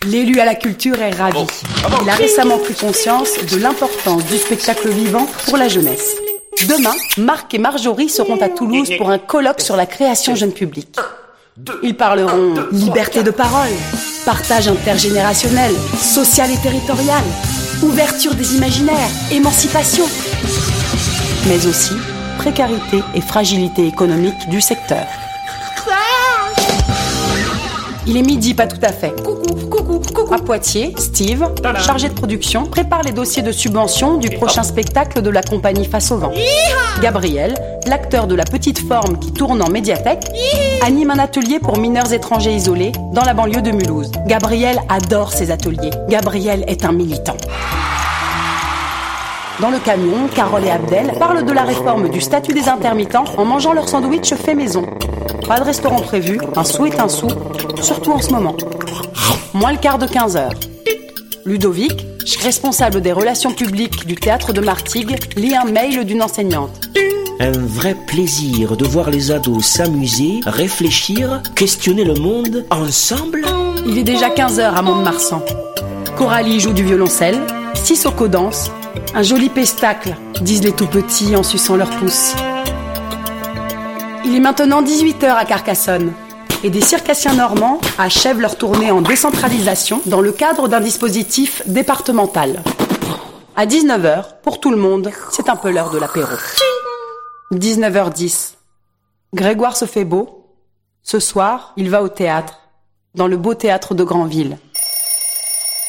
L'élu 0.06 0.40
à 0.40 0.44
la 0.44 0.54
culture 0.54 1.00
est 1.00 1.10
ravi. 1.14 1.46
Il 2.02 2.08
a 2.08 2.14
récemment 2.14 2.58
pris 2.58 2.74
conscience 2.74 3.32
de 3.50 3.56
l'importance 3.56 4.24
du 4.24 4.36
spectacle 4.36 4.90
vivant 4.90 5.26
pour 5.46 5.56
la 5.56 5.68
jeunesse. 5.68 6.16
Demain, 6.62 6.94
Marc 7.18 7.52
et 7.54 7.58
Marjorie 7.58 8.08
seront 8.08 8.40
à 8.40 8.48
Toulouse 8.48 8.90
pour 8.96 9.10
un 9.10 9.18
colloque 9.18 9.60
sur 9.60 9.76
la 9.76 9.86
création 9.86 10.34
jeune 10.34 10.52
public. 10.52 10.96
Ils 11.82 11.96
parleront 11.96 12.54
liberté 12.72 13.22
de 13.22 13.30
parole, 13.30 13.70
partage 14.24 14.68
intergénérationnel, 14.68 15.72
social 16.00 16.50
et 16.50 16.58
territorial, 16.58 17.22
ouverture 17.82 18.34
des 18.34 18.56
imaginaires, 18.56 19.10
émancipation, 19.30 20.04
mais 21.48 21.66
aussi 21.66 21.94
précarité 22.38 23.02
et 23.14 23.20
fragilité 23.20 23.86
économique 23.86 24.48
du 24.48 24.60
secteur. 24.60 25.06
Il 28.06 28.18
est 28.18 28.22
midi, 28.22 28.52
pas 28.52 28.66
tout 28.66 28.80
à 28.82 28.92
fait. 28.92 29.14
Coucou, 29.22 29.54
coucou, 29.70 29.98
coucou. 29.98 30.34
À 30.34 30.38
Poitiers, 30.38 30.94
Steve, 30.98 31.48
chargé 31.78 32.08
de 32.08 32.14
production, 32.14 32.66
prépare 32.66 33.02
les 33.02 33.12
dossiers 33.12 33.42
de 33.42 33.50
subvention 33.50 34.18
du 34.18 34.28
prochain 34.28 34.62
spectacle 34.62 35.22
de 35.22 35.30
la 35.30 35.42
compagnie 35.42 35.86
Face 35.86 36.10
au 36.10 36.18
vent. 36.18 36.32
Gabriel, 37.00 37.54
l'acteur 37.86 38.26
de 38.26 38.34
la 38.34 38.44
petite 38.44 38.78
forme 38.78 39.18
qui 39.18 39.32
tourne 39.32 39.62
en 39.62 39.70
médiathèque, 39.70 40.24
anime 40.82 41.12
un 41.12 41.18
atelier 41.18 41.58
pour 41.60 41.78
mineurs 41.78 42.12
étrangers 42.12 42.54
isolés 42.54 42.92
dans 43.12 43.24
la 43.24 43.32
banlieue 43.32 43.62
de 43.62 43.70
Mulhouse. 43.70 44.12
Gabriel 44.26 44.80
adore 44.90 45.32
ces 45.32 45.50
ateliers. 45.50 45.90
Gabriel 46.08 46.64
est 46.66 46.84
un 46.84 46.92
militant. 46.92 47.36
Dans 49.60 49.70
le 49.70 49.78
camion, 49.78 50.26
Carole 50.34 50.64
et 50.64 50.70
Abdel 50.70 51.12
parlent 51.16 51.44
de 51.44 51.52
la 51.52 51.62
réforme 51.62 52.08
du 52.08 52.20
statut 52.20 52.52
des 52.52 52.68
intermittents 52.68 53.24
en 53.38 53.44
mangeant 53.44 53.72
leur 53.72 53.88
sandwich 53.88 54.34
fait 54.34 54.54
maison. 54.54 54.84
Pas 55.46 55.60
de 55.60 55.64
restaurant 55.64 56.00
prévu, 56.00 56.40
un 56.56 56.64
sou 56.64 56.86
est 56.86 56.98
un 56.98 57.08
sou, 57.08 57.28
surtout 57.80 58.10
en 58.10 58.20
ce 58.20 58.32
moment. 58.32 58.56
Moins 59.52 59.72
le 59.72 59.78
quart 59.78 59.98
de 59.98 60.06
15 60.06 60.36
heures. 60.36 60.54
Ludovic, 61.44 62.04
responsable 62.42 63.00
des 63.00 63.12
relations 63.12 63.52
publiques 63.52 64.06
du 64.06 64.16
théâtre 64.16 64.52
de 64.52 64.60
Martigues, 64.60 65.16
lit 65.36 65.54
un 65.54 65.66
mail 65.66 66.04
d'une 66.04 66.22
enseignante. 66.22 66.88
Un 67.38 67.52
vrai 67.52 67.94
plaisir 68.08 68.76
de 68.76 68.84
voir 68.84 69.10
les 69.10 69.30
ados 69.30 69.64
s'amuser, 69.64 70.40
réfléchir, 70.46 71.42
questionner 71.54 72.04
le 72.04 72.14
monde 72.14 72.64
ensemble. 72.70 73.44
Il 73.86 73.98
est 73.98 74.04
déjà 74.04 74.30
15h 74.30 74.62
à 74.62 74.82
Mont-de-Marsan. 74.82 75.42
Coralie 76.16 76.60
joue 76.60 76.72
du 76.72 76.84
violoncelle, 76.84 77.40
Sissoko 77.74 78.28
danse. 78.28 78.70
Un 79.14 79.22
joli 79.22 79.48
pestacle, 79.48 80.14
disent 80.40 80.62
les 80.62 80.72
tout 80.72 80.86
petits 80.86 81.34
en 81.34 81.42
suçant 81.42 81.74
leurs 81.74 81.90
pouces. 81.90 82.34
Il 84.24 84.36
est 84.36 84.40
maintenant 84.40 84.80
18h 84.82 85.26
à 85.26 85.44
Carcassonne 85.44 86.12
et 86.62 86.70
des 86.70 86.80
circassiens 86.80 87.34
normands 87.34 87.80
achèvent 87.98 88.40
leur 88.40 88.56
tournée 88.56 88.92
en 88.92 89.02
décentralisation 89.02 90.00
dans 90.06 90.20
le 90.20 90.30
cadre 90.30 90.68
d'un 90.68 90.80
dispositif 90.80 91.62
départemental. 91.66 92.62
À 93.56 93.66
19h, 93.66 94.40
pour 94.42 94.60
tout 94.60 94.70
le 94.70 94.76
monde, 94.76 95.10
c'est 95.32 95.48
un 95.48 95.56
peu 95.56 95.70
l'heure 95.70 95.90
de 95.90 95.98
l'apéro. 95.98 96.32
19h10. 97.52 98.52
Grégoire 99.34 99.76
se 99.76 99.84
fait 99.84 100.04
beau. 100.04 100.46
Ce 101.02 101.18
soir, 101.18 101.72
il 101.76 101.90
va 101.90 102.02
au 102.02 102.08
théâtre, 102.08 102.60
dans 103.16 103.26
le 103.26 103.36
beau 103.36 103.54
théâtre 103.54 103.94
de 103.94 104.04
Granville. 104.04 104.58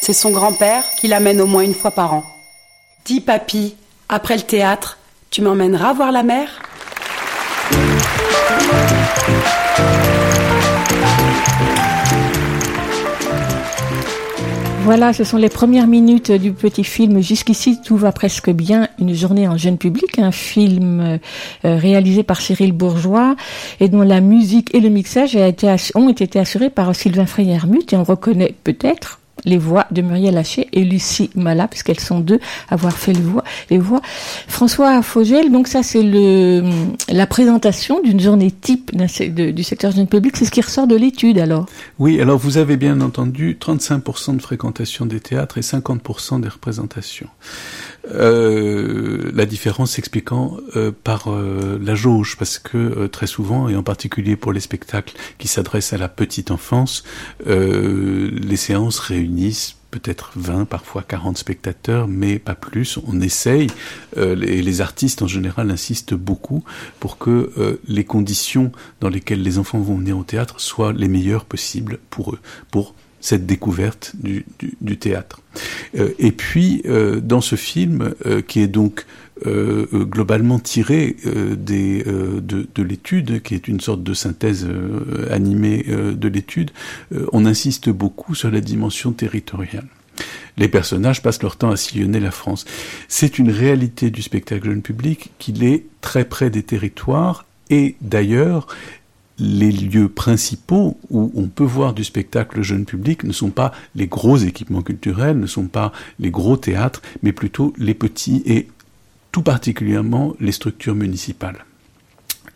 C'est 0.00 0.12
son 0.12 0.30
grand-père 0.30 0.84
qui 0.98 1.08
l'amène 1.08 1.40
au 1.40 1.46
moins 1.46 1.62
une 1.62 1.74
fois 1.74 1.90
par 1.90 2.14
an. 2.14 2.24
Dis 3.04 3.20
papy, 3.20 3.74
après 4.08 4.36
le 4.36 4.42
théâtre, 4.42 4.98
tu 5.30 5.42
m'emmèneras 5.42 5.92
voir 5.92 6.12
la 6.12 6.22
mer? 6.22 6.48
Voilà, 14.84 15.12
ce 15.12 15.24
sont 15.24 15.36
les 15.36 15.48
premières 15.48 15.88
minutes 15.88 16.30
du 16.30 16.52
petit 16.52 16.84
film. 16.84 17.20
Jusqu'ici, 17.20 17.80
tout 17.82 17.96
va 17.96 18.12
presque 18.12 18.50
bien. 18.50 18.86
Une 19.00 19.14
journée 19.14 19.48
en 19.48 19.56
jeune 19.56 19.78
public, 19.78 20.20
un 20.20 20.30
film 20.30 21.00
euh, 21.00 21.18
réalisé 21.64 22.22
par 22.22 22.40
Cyril 22.40 22.70
Bourgeois 22.70 23.34
et 23.80 23.88
dont 23.88 24.02
la 24.02 24.20
musique 24.20 24.72
et 24.72 24.78
le 24.78 24.88
mixage 24.88 25.36
ont 25.96 26.08
été 26.08 26.38
assurés 26.38 26.70
par 26.70 26.94
Sylvain 26.94 27.26
Freyermuth 27.26 27.92
et 27.92 27.96
on 27.96 28.04
reconnaît 28.04 28.54
peut-être 28.62 29.18
les 29.44 29.58
voix 29.58 29.86
de 29.90 30.02
Muriel 30.02 30.36
Haché 30.38 30.68
et 30.72 30.84
Lucie 30.84 31.30
Mala, 31.34 31.68
puisqu'elles 31.68 32.00
sont 32.00 32.20
deux 32.20 32.40
à 32.68 32.74
avoir 32.74 32.92
fait 32.92 33.12
les 33.12 33.20
voix. 33.20 33.44
Les 33.70 33.78
voix. 33.78 34.00
François 34.48 35.02
Fogel, 35.02 35.52
donc 35.52 35.68
ça 35.68 35.82
c'est 35.82 36.02
le 36.02 36.62
la 37.08 37.26
présentation 37.26 38.00
d'une 38.00 38.20
journée 38.20 38.50
type 38.50 38.96
du 38.96 39.62
secteur 39.64 39.92
jeune 39.92 40.06
public, 40.06 40.36
c'est 40.36 40.44
ce 40.44 40.50
qui 40.50 40.60
ressort 40.60 40.86
de 40.86 40.96
l'étude 40.96 41.38
alors. 41.38 41.66
Oui, 41.98 42.20
alors 42.20 42.38
vous 42.38 42.58
avez 42.58 42.76
bien 42.76 43.00
entendu 43.00 43.58
35% 43.60 44.36
de 44.36 44.42
fréquentation 44.42 45.06
des 45.06 45.20
théâtres 45.20 45.58
et 45.58 45.62
50% 45.62 46.40
des 46.40 46.48
représentations. 46.48 47.28
Euh, 48.12 49.30
la 49.34 49.46
différence 49.46 49.92
s'expliquant 49.92 50.58
euh, 50.76 50.92
par 50.92 51.28
euh, 51.28 51.78
la 51.82 51.94
jauge, 51.94 52.36
parce 52.38 52.58
que 52.58 53.06
très 53.06 53.26
souvent, 53.26 53.68
et 53.68 53.76
en 53.76 53.82
particulier 53.82 54.36
pour 54.36 54.52
les 54.52 54.60
spectacles 54.60 55.14
qui 55.38 55.48
s'adressent 55.48 55.92
à 55.92 55.98
la 55.98 56.08
petite 56.08 56.50
enfance, 56.50 57.04
les 57.46 58.56
séances 58.56 58.98
réunissent 58.98 59.76
peut-être 59.90 60.32
20, 60.36 60.66
parfois 60.66 61.02
40 61.02 61.38
spectateurs, 61.38 62.06
mais 62.06 62.38
pas 62.38 62.54
plus. 62.54 62.98
On 63.06 63.20
essaye, 63.20 63.68
et 64.16 64.62
les 64.62 64.80
artistes 64.80 65.22
en 65.22 65.26
général 65.26 65.70
insistent 65.70 66.14
beaucoup 66.14 66.64
pour 67.00 67.18
que 67.18 67.78
les 67.86 68.04
conditions 68.04 68.72
dans 69.00 69.08
lesquelles 69.08 69.42
les 69.42 69.58
enfants 69.58 69.78
vont 69.78 69.96
venir 69.96 70.18
au 70.18 70.24
théâtre 70.24 70.60
soient 70.60 70.92
les 70.92 71.08
meilleures 71.08 71.44
possibles 71.44 71.98
pour 72.10 72.34
eux, 72.34 72.38
pour 72.70 72.94
cette 73.26 73.44
découverte 73.44 74.12
du, 74.14 74.44
théâtre. 74.98 75.40
Euh, 75.98 76.10
et 76.20 76.30
puis, 76.30 76.82
euh, 76.86 77.18
dans 77.18 77.40
ce 77.40 77.56
film, 77.56 78.14
euh, 78.24 78.40
qui 78.40 78.60
est 78.60 78.68
donc 78.68 79.04
globalement 79.44 80.58
tiré 80.58 81.14
des, 81.58 82.02
de, 82.02 82.66
de 82.74 82.82
l'étude, 82.82 83.42
qui 83.42 83.54
est 83.54 83.68
une 83.68 83.80
sorte 83.80 84.02
de 84.02 84.14
synthèse 84.14 84.66
animée 85.30 85.84
de 85.84 86.28
l'étude, 86.28 86.70
on 87.32 87.44
insiste 87.44 87.90
beaucoup 87.90 88.34
sur 88.34 88.50
la 88.50 88.62
dimension 88.62 89.12
territoriale. 89.12 89.88
Les 90.56 90.68
personnages 90.68 91.20
passent 91.20 91.42
leur 91.42 91.56
temps 91.58 91.70
à 91.70 91.76
sillonner 91.76 92.18
la 92.18 92.30
France. 92.30 92.64
C'est 93.08 93.38
une 93.38 93.50
réalité 93.50 94.08
du 94.08 94.22
spectacle 94.22 94.70
jeune 94.70 94.80
public 94.80 95.32
qu'il 95.38 95.64
est 95.64 95.84
très 96.00 96.24
près 96.24 96.48
des 96.48 96.62
territoires 96.62 97.44
et 97.70 97.96
d'ailleurs, 98.00 98.68
les 99.38 99.70
lieux 99.70 100.08
principaux 100.08 100.96
où 101.10 101.30
on 101.34 101.48
peut 101.48 101.64
voir 101.64 101.92
du 101.92 102.04
spectacle 102.04 102.62
jeune 102.62 102.84
public 102.84 103.24
ne 103.24 103.32
sont 103.32 103.50
pas 103.50 103.72
les 103.94 104.06
gros 104.06 104.36
équipements 104.36 104.82
culturels, 104.82 105.38
ne 105.38 105.46
sont 105.46 105.66
pas 105.66 105.92
les 106.18 106.30
gros 106.30 106.56
théâtres, 106.56 107.02
mais 107.22 107.32
plutôt 107.32 107.72
les 107.76 107.94
petits 107.94 108.42
et 108.46 108.68
tout 109.32 109.42
particulièrement 109.42 110.34
les 110.40 110.52
structures 110.52 110.94
municipales. 110.94 111.64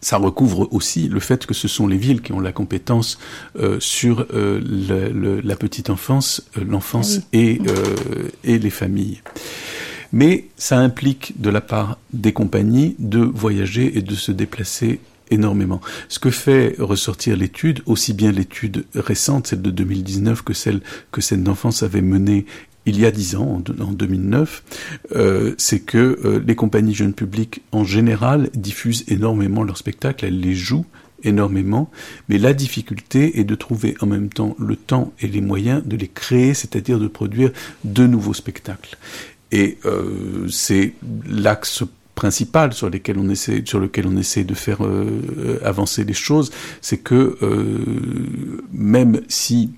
Ça 0.00 0.16
recouvre 0.16 0.72
aussi 0.72 1.08
le 1.08 1.20
fait 1.20 1.44
que 1.44 1.52
ce 1.52 1.68
sont 1.68 1.86
les 1.86 1.98
villes 1.98 2.22
qui 2.22 2.32
ont 2.32 2.40
la 2.40 2.52
compétence 2.52 3.18
euh, 3.56 3.78
sur 3.80 4.26
euh, 4.32 5.40
la 5.44 5.56
petite 5.56 5.90
enfance, 5.90 6.42
euh, 6.56 6.64
l'enfance 6.64 7.18
ah 7.20 7.26
et, 7.34 7.60
et 8.44 8.58
les 8.58 8.70
familles. 8.70 9.20
Mais 10.12 10.48
ça 10.56 10.78
implique 10.78 11.40
de 11.40 11.50
la 11.50 11.60
part 11.60 11.98
des 12.12 12.32
compagnies 12.32 12.96
de 12.98 13.20
voyager 13.20 13.98
et 13.98 14.02
de 14.02 14.14
se 14.14 14.32
déplacer 14.32 15.00
énormément. 15.30 15.80
Ce 16.08 16.18
que 16.18 16.30
fait 16.30 16.74
ressortir 16.78 17.36
l'étude, 17.36 17.82
aussi 17.86 18.12
bien 18.12 18.32
l'étude 18.32 18.84
récente, 18.94 19.48
celle 19.48 19.62
de 19.62 19.70
2019, 19.70 20.42
que 20.42 20.52
celle 20.52 20.80
que 21.12 21.20
Scène 21.20 21.44
d'enfance 21.44 21.82
avait 21.82 22.02
menée 22.02 22.46
il 22.86 22.98
y 22.98 23.06
a 23.06 23.10
dix 23.10 23.36
ans, 23.36 23.62
en 23.80 23.92
2009, 23.92 24.64
euh, 25.14 25.54
c'est 25.58 25.80
que 25.80 26.18
euh, 26.24 26.42
les 26.44 26.54
compagnies 26.54 26.94
jeunes 26.94 27.12
publics 27.12 27.62
en 27.72 27.84
général 27.84 28.48
diffusent 28.54 29.04
énormément 29.08 29.62
leurs 29.62 29.76
spectacles, 29.76 30.24
elles 30.24 30.40
les 30.40 30.54
jouent 30.54 30.86
énormément, 31.22 31.90
mais 32.28 32.38
la 32.38 32.54
difficulté 32.54 33.38
est 33.38 33.44
de 33.44 33.54
trouver 33.54 33.94
en 34.00 34.06
même 34.06 34.30
temps 34.30 34.56
le 34.58 34.76
temps 34.76 35.12
et 35.20 35.28
les 35.28 35.42
moyens 35.42 35.84
de 35.84 35.96
les 35.96 36.08
créer, 36.08 36.54
c'est-à-dire 36.54 36.98
de 36.98 37.08
produire 37.08 37.50
de 37.84 38.06
nouveaux 38.06 38.32
spectacles. 38.32 38.96
Et 39.52 39.78
euh, 39.84 40.48
c'est 40.48 40.94
l'axe 41.28 41.84
sur 42.72 42.90
on 43.18 43.28
essaie, 43.28 43.62
sur 43.64 43.80
lequel 43.80 44.06
on 44.06 44.16
essaie 44.16 44.44
de 44.44 44.54
faire 44.54 44.84
euh, 44.84 45.58
avancer 45.64 46.04
les 46.04 46.14
choses, 46.14 46.50
c'est 46.80 46.98
que 46.98 47.36
euh, 47.42 48.62
même 48.72 49.20
si 49.28 49.70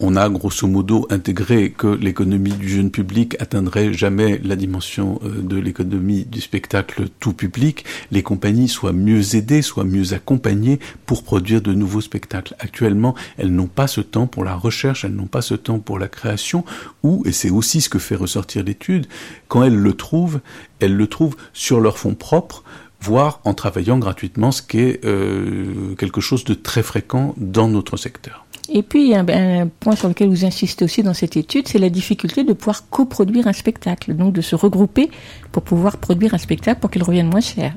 on 0.00 0.16
a 0.16 0.28
grosso 0.28 0.66
modo 0.68 1.06
intégré 1.10 1.70
que 1.70 1.88
l'économie 1.88 2.52
du 2.52 2.68
jeune 2.68 2.90
public 2.90 3.36
atteindrait 3.40 3.92
jamais 3.92 4.40
la 4.44 4.54
dimension 4.54 5.20
euh, 5.24 5.42
de 5.42 5.56
l'économie 5.56 6.24
du 6.24 6.40
spectacle 6.40 7.08
tout 7.18 7.32
public, 7.32 7.84
les 8.12 8.22
compagnies 8.22 8.68
soient 8.68 8.92
mieux 8.92 9.34
aidées, 9.34 9.62
soient 9.62 9.84
mieux 9.84 10.12
accompagnées 10.12 10.78
pour 11.06 11.24
produire 11.24 11.60
de 11.60 11.72
nouveaux 11.72 12.00
spectacles. 12.00 12.54
Actuellement, 12.60 13.14
elles 13.38 13.52
n'ont 13.52 13.66
pas 13.66 13.88
ce 13.88 14.00
temps 14.00 14.26
pour 14.26 14.44
la 14.44 14.54
recherche, 14.54 15.04
elles 15.04 15.14
n'ont 15.14 15.26
pas 15.26 15.42
ce 15.42 15.54
temps 15.54 15.80
pour 15.80 15.98
la 15.98 16.08
création, 16.08 16.64
ou, 17.02 17.22
et 17.26 17.32
c'est 17.32 17.50
aussi 17.50 17.80
ce 17.80 17.88
que 17.88 17.98
fait 17.98 18.14
ressortir 18.14 18.62
l'étude, 18.62 19.06
quand 19.48 19.64
elles 19.64 19.74
le 19.74 19.92
trouvent, 19.94 20.40
elles 20.80 20.94
le 20.94 21.06
trouvent 21.08 21.36
sur 21.52 21.80
leur 21.80 21.98
fonds 21.98 22.14
propres, 22.14 22.62
voire 23.00 23.40
en 23.44 23.54
travaillant 23.54 23.98
gratuitement, 23.98 24.52
ce 24.52 24.62
qui 24.62 24.80
est 24.80 25.04
euh, 25.04 25.94
quelque 25.96 26.20
chose 26.20 26.44
de 26.44 26.54
très 26.54 26.82
fréquent 26.82 27.34
dans 27.36 27.68
notre 27.68 27.96
secteur. 27.96 28.44
Et 28.70 28.82
puis, 28.82 29.14
un, 29.14 29.26
un, 29.28 29.66
point 29.66 29.96
sur 29.96 30.08
lequel 30.08 30.28
vous 30.28 30.44
insistez 30.44 30.84
aussi 30.84 31.02
dans 31.02 31.14
cette 31.14 31.38
étude, 31.38 31.66
c'est 31.68 31.78
la 31.78 31.88
difficulté 31.88 32.44
de 32.44 32.52
pouvoir 32.52 32.88
coproduire 32.90 33.46
un 33.46 33.54
spectacle, 33.54 34.14
donc 34.14 34.34
de 34.34 34.42
se 34.42 34.54
regrouper 34.54 35.10
pour 35.52 35.62
pouvoir 35.62 35.96
produire 35.96 36.34
un 36.34 36.38
spectacle 36.38 36.80
pour 36.80 36.90
qu'il 36.90 37.02
revienne 37.02 37.28
moins 37.28 37.40
cher. 37.40 37.74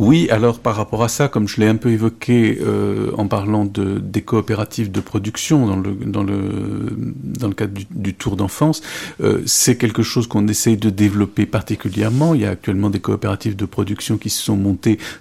Oui, 0.00 0.28
alors 0.30 0.58
par 0.58 0.74
rapport 0.74 1.04
à 1.04 1.08
ça, 1.08 1.28
comme 1.28 1.46
je 1.46 1.60
l'ai 1.60 1.68
un 1.68 1.76
peu 1.76 1.90
évoqué 1.90 2.58
euh, 2.60 3.12
en 3.16 3.28
parlant 3.28 3.64
de, 3.64 4.00
des 4.00 4.22
coopératives 4.22 4.90
de 4.90 5.00
production 5.00 5.66
dans 5.66 5.76
le, 5.76 5.92
dans 5.92 6.24
le, 6.24 6.96
dans 6.98 7.46
le 7.46 7.54
cadre 7.54 7.72
du, 7.72 7.86
du 7.90 8.14
Tour 8.14 8.36
d'enfance, 8.36 8.82
euh, 9.22 9.42
c'est 9.46 9.76
quelque 9.76 10.02
chose 10.02 10.26
qu'on 10.26 10.48
essaye 10.48 10.76
de 10.76 10.90
développer 10.90 11.46
particulièrement. 11.46 12.34
Il 12.34 12.40
y 12.40 12.46
a 12.46 12.50
actuellement 12.50 12.90
des 12.90 13.00
coopératives 13.00 13.54
de 13.54 13.64
production 13.64 14.18
qui 14.18 14.28
se 14.30 14.42
sont 14.42 14.56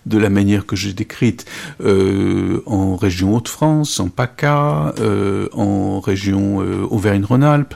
de 0.05 0.17
la 0.17 0.29
manière 0.29 0.65
que 0.65 0.75
j'ai 0.75 0.93
décrite 0.93 1.45
euh, 1.83 2.61
en 2.65 2.95
région 2.95 3.35
Hauts-de-France, 3.35 3.99
en 3.99 4.09
PACA, 4.09 4.93
euh, 4.99 5.47
en 5.53 5.99
région 5.99 6.61
euh, 6.61 6.85
Auvergne-Rhône-Alpes, 6.89 7.75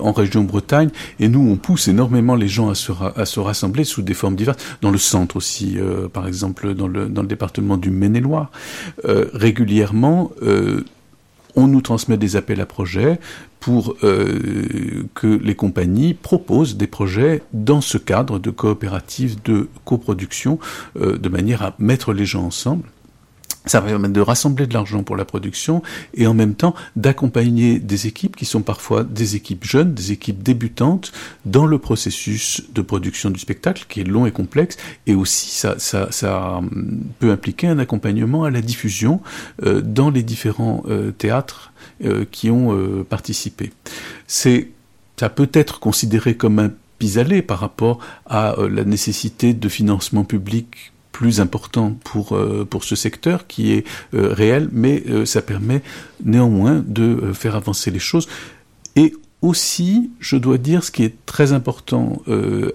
en 0.00 0.12
région 0.12 0.44
Bretagne, 0.44 0.90
et 1.18 1.28
nous 1.28 1.40
on 1.40 1.56
pousse 1.56 1.88
énormément 1.88 2.34
les 2.34 2.48
gens 2.48 2.70
à 2.70 2.74
se, 2.74 2.92
à 3.16 3.26
se 3.26 3.40
rassembler 3.40 3.84
sous 3.84 4.02
des 4.02 4.14
formes 4.14 4.36
diverses, 4.36 4.58
dans 4.82 4.90
le 4.90 4.98
centre 4.98 5.36
aussi, 5.36 5.78
par 6.12 6.26
exemple 6.26 6.74
dans 6.74 6.88
le, 6.88 7.06
dans 7.06 7.22
le 7.22 7.28
département 7.28 7.76
du 7.76 7.90
Maine-et-Loire. 7.90 8.50
régulièrement, 9.04 10.30
on 11.56 11.66
nous 11.66 11.80
transmet 11.80 12.16
des 12.16 12.36
appels 12.36 12.60
à 12.60 12.66
projets 12.66 13.18
pour 13.64 13.96
euh, 14.04 15.04
que 15.14 15.26
les 15.26 15.54
compagnies 15.54 16.12
proposent 16.12 16.76
des 16.76 16.86
projets 16.86 17.42
dans 17.54 17.80
ce 17.80 17.96
cadre 17.96 18.38
de 18.38 18.50
coopérative 18.50 19.42
de 19.42 19.70
coproduction, 19.86 20.58
euh, 21.00 21.16
de 21.16 21.28
manière 21.30 21.62
à 21.62 21.74
mettre 21.78 22.12
les 22.12 22.26
gens 22.26 22.44
ensemble 22.44 22.84
ça 23.66 23.80
va 23.80 23.88
permettre 23.88 24.12
de 24.12 24.20
rassembler 24.20 24.66
de 24.66 24.74
l'argent 24.74 25.02
pour 25.02 25.16
la 25.16 25.24
production 25.24 25.82
et 26.14 26.26
en 26.26 26.34
même 26.34 26.54
temps 26.54 26.74
d'accompagner 26.96 27.78
des 27.78 28.06
équipes 28.06 28.36
qui 28.36 28.44
sont 28.44 28.62
parfois 28.62 29.04
des 29.04 29.36
équipes 29.36 29.64
jeunes, 29.64 29.94
des 29.94 30.12
équipes 30.12 30.42
débutantes 30.42 31.12
dans 31.46 31.66
le 31.66 31.78
processus 31.78 32.62
de 32.72 32.82
production 32.82 33.30
du 33.30 33.40
spectacle 33.40 33.86
qui 33.88 34.00
est 34.00 34.04
long 34.04 34.26
et 34.26 34.32
complexe 34.32 34.76
et 35.06 35.14
aussi 35.14 35.50
ça, 35.50 35.78
ça, 35.78 36.08
ça 36.10 36.56
hum, 36.56 37.04
peut 37.18 37.30
impliquer 37.30 37.68
un 37.68 37.78
accompagnement 37.78 38.44
à 38.44 38.50
la 38.50 38.60
diffusion 38.60 39.20
euh, 39.64 39.80
dans 39.80 40.10
les 40.10 40.22
différents 40.22 40.82
euh, 40.88 41.10
théâtres 41.10 41.72
euh, 42.04 42.24
qui 42.30 42.50
ont 42.50 43.04
participé. 43.08 43.72
C'est 44.26 44.70
ça 45.16 45.28
peut 45.28 45.50
être 45.52 45.80
considéré 45.80 46.36
comme 46.36 46.58
un 46.58 46.70
pis-aller 46.98 47.42
par 47.42 47.60
rapport 47.60 48.00
à 48.26 48.56
la 48.68 48.84
nécessité 48.84 49.54
de 49.54 49.68
financement 49.68 50.24
public 50.24 50.92
plus 51.14 51.40
important 51.40 51.96
pour 52.02 52.32
euh, 52.32 52.66
pour 52.68 52.82
ce 52.82 52.96
secteur 52.96 53.46
qui 53.46 53.72
est 53.72 53.86
euh, 54.14 54.34
réel, 54.34 54.68
mais 54.72 55.04
euh, 55.08 55.24
ça 55.24 55.42
permet 55.42 55.80
néanmoins 56.24 56.84
de 56.84 57.32
faire 57.32 57.54
avancer 57.54 57.92
les 57.92 58.00
choses. 58.00 58.26
Et 58.96 59.14
aussi, 59.40 60.10
je 60.18 60.36
dois 60.36 60.58
dire, 60.58 60.82
ce 60.82 60.90
qui 60.90 61.04
est 61.04 61.14
très 61.26 61.52
important 61.52 62.22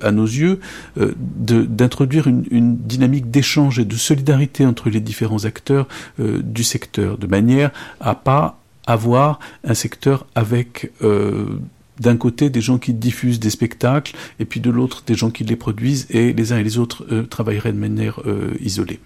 à 0.02 0.12
nos 0.12 0.26
yeux, 0.28 0.60
d'introduire 0.96 2.28
une, 2.28 2.46
une 2.52 2.78
dynamique 2.78 3.32
d'échange 3.32 3.80
et 3.80 3.86
de 3.86 3.96
solidarité 3.96 4.68
entre 4.68 4.92
les 4.92 5.00
différents 5.00 5.46
acteurs 5.46 5.88
du 6.20 6.64
secteur, 6.64 7.18
de 7.18 7.26
manière 7.26 7.72
à 8.00 8.14
pas 8.14 8.60
avoir 8.86 9.40
un 9.64 9.74
secteur 9.74 10.28
avec 10.36 10.92
d'un 12.00 12.18
côté 12.18 12.50
des 12.50 12.62
gens 12.62 12.78
qui 12.78 12.94
diffusent 12.94 13.40
des 13.40 13.50
spectacles 13.50 14.16
et 14.40 14.46
puis 14.46 14.60
de 14.60 14.70
l'autre 14.70 15.04
des 15.06 15.16
gens 15.16 15.30
qui 15.30 15.44
les 15.44 15.56
produisent 15.56 16.08
et 16.10 16.34
les 16.34 16.54
uns 16.54 16.58
et 16.58 16.64
les 16.64 16.78
autres 16.78 17.06
euh, 17.12 17.24
travailleraient 17.24 17.74
de 17.74 17.78
manière 17.78 18.22
euh, 18.26 18.54
isolée. 18.60 19.00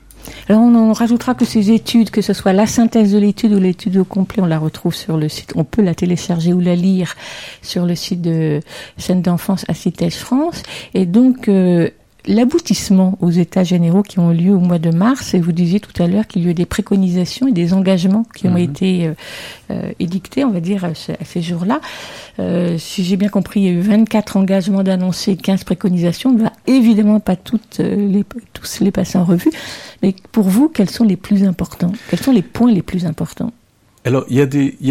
Alors 0.48 0.62
on 0.62 0.94
rajoutera 0.94 1.34
que 1.36 1.46
ces 1.46 1.72
études, 1.72 2.10
que 2.10 2.22
ce 2.22 2.34
soit 2.34 2.54
la 2.54 2.66
synthèse 2.66 3.12
de 3.12 3.18
l'étude 3.18 3.54
ou 3.54 3.60
l'étude 3.60 3.98
au 3.98 4.06
complet, 4.06 4.42
on 4.42 4.46
la 4.46 4.60
retrouve 4.60 4.96
sur 4.96 5.18
le 5.18 5.30
site, 5.30 5.54
on 5.56 5.64
peut 5.64 5.82
la 5.82 5.96
télécharger 5.96 6.54
ou 6.54 6.60
la 6.60 6.76
lire 6.76 7.16
sur 7.62 7.86
le 7.86 7.96
site 7.96 8.22
de 8.22 8.62
Scène 8.98 9.22
d'enfance 9.22 9.66
à 9.68 9.74
Citège 9.74 10.16
France. 10.16 10.64
Et 10.94 11.06
donc 11.06 11.48
euh, 11.50 11.90
l'aboutissement 12.26 13.18
aux 13.22 13.30
états 13.32 13.64
généraux 13.64 14.02
qui 14.04 14.20
ont 14.20 14.30
lieu 14.30 14.54
au 14.54 14.60
mois 14.60 14.80
de 14.80 14.90
mars, 14.92 15.34
et 15.34 15.40
vous 15.40 15.52
disiez 15.52 15.80
tout 15.80 16.02
à 16.02 16.08
l'heure 16.08 16.28
qu'il 16.28 16.44
y 16.44 16.48
a 16.48 16.52
eu 16.52 16.54
des 16.54 16.66
préconisations 16.66 17.48
et 17.48 17.52
des 17.52 17.74
engagements 17.74 18.26
qui 18.36 18.48
ont 18.48 18.52
Mhm. 18.52 18.58
été 18.58 19.08
euh, 19.08 19.14
euh, 19.72 19.92
édictés, 20.00 20.44
on 20.46 20.52
va 20.52 20.60
dire, 20.60 20.86
à, 20.86 20.94
ce- 20.96 21.12
à 21.12 21.26
ces 21.26 21.42
jours-là. 21.42 21.82
Euh, 22.40 22.78
si 22.78 23.04
j'ai 23.04 23.18
bien 23.18 23.30
compris, 23.30 23.62
il 23.62 23.66
y 23.66 23.70
a 23.70 23.72
eu 23.74 23.82
24 23.82 24.38
engagements 24.38 24.84
d'annoncer 24.84 25.32
et 25.32 25.38
15 25.38 25.64
préconisations. 25.64 26.30
On 26.32 26.34
ne 26.34 26.44
va 26.44 26.54
évidemment 26.68 27.20
pas 27.20 27.36
toutes 27.36 27.80
les, 27.80 28.24
tous 28.54 28.80
les 28.82 28.92
passer 28.92 29.18
en 29.18 29.26
revue. 29.26 29.52
Mais 30.02 30.16
pour 30.32 30.44
vous, 30.46 30.70
quels 30.70 30.90
sont 30.90 31.04
les 31.04 31.18
plus 31.18 31.44
importants? 31.44 31.92
Quels 32.10 32.20
sont 32.20 32.32
les 32.32 32.42
points 32.42 32.72
les 32.72 32.82
plus 32.82 33.06
importants? 33.06 33.52
Alors, 34.06 34.26
il 34.30 34.36
y 34.36 34.42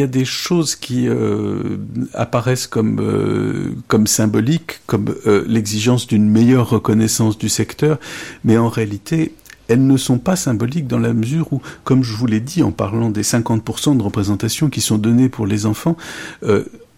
a 0.03 0.07
des, 0.07 0.25
choses 0.25 0.75
qui 0.75 1.07
euh, 1.07 1.77
apparaissent 2.15 2.67
comme, 2.67 2.99
euh, 2.99 3.75
comme 3.87 4.07
symboliques, 4.07 4.81
comme 4.87 5.15
euh, 5.27 5.45
l'exigence 5.47 6.07
d'une 6.07 6.29
meilleure 6.29 6.71
reconnaissance 6.71 7.37
du 7.37 7.51
secteur, 7.51 7.99
mais 8.43 8.57
en 8.57 8.71
réalité, 8.71 9.35
elles 9.69 9.87
ne 9.87 9.97
sont 9.99 10.19
pas 10.19 10.37
symboliques 10.37 10.87
dans 10.87 10.99
la 10.99 11.13
mesure 11.13 11.53
où, 11.53 11.61
comme 11.85 12.03
je 12.03 12.15
vous 12.15 12.27
l'ai 12.27 12.41
dit 12.41 12.63
en 12.63 12.73
parlant 12.73 13.11
des 13.11 13.23
50% 13.23 13.99
de 13.99 14.03
représentation 14.03 14.71
qui 14.71 14.81
sont 14.81 14.97
données 14.97 15.29
pour 15.29 15.47
les 15.47 15.67
enfants, 15.67 15.97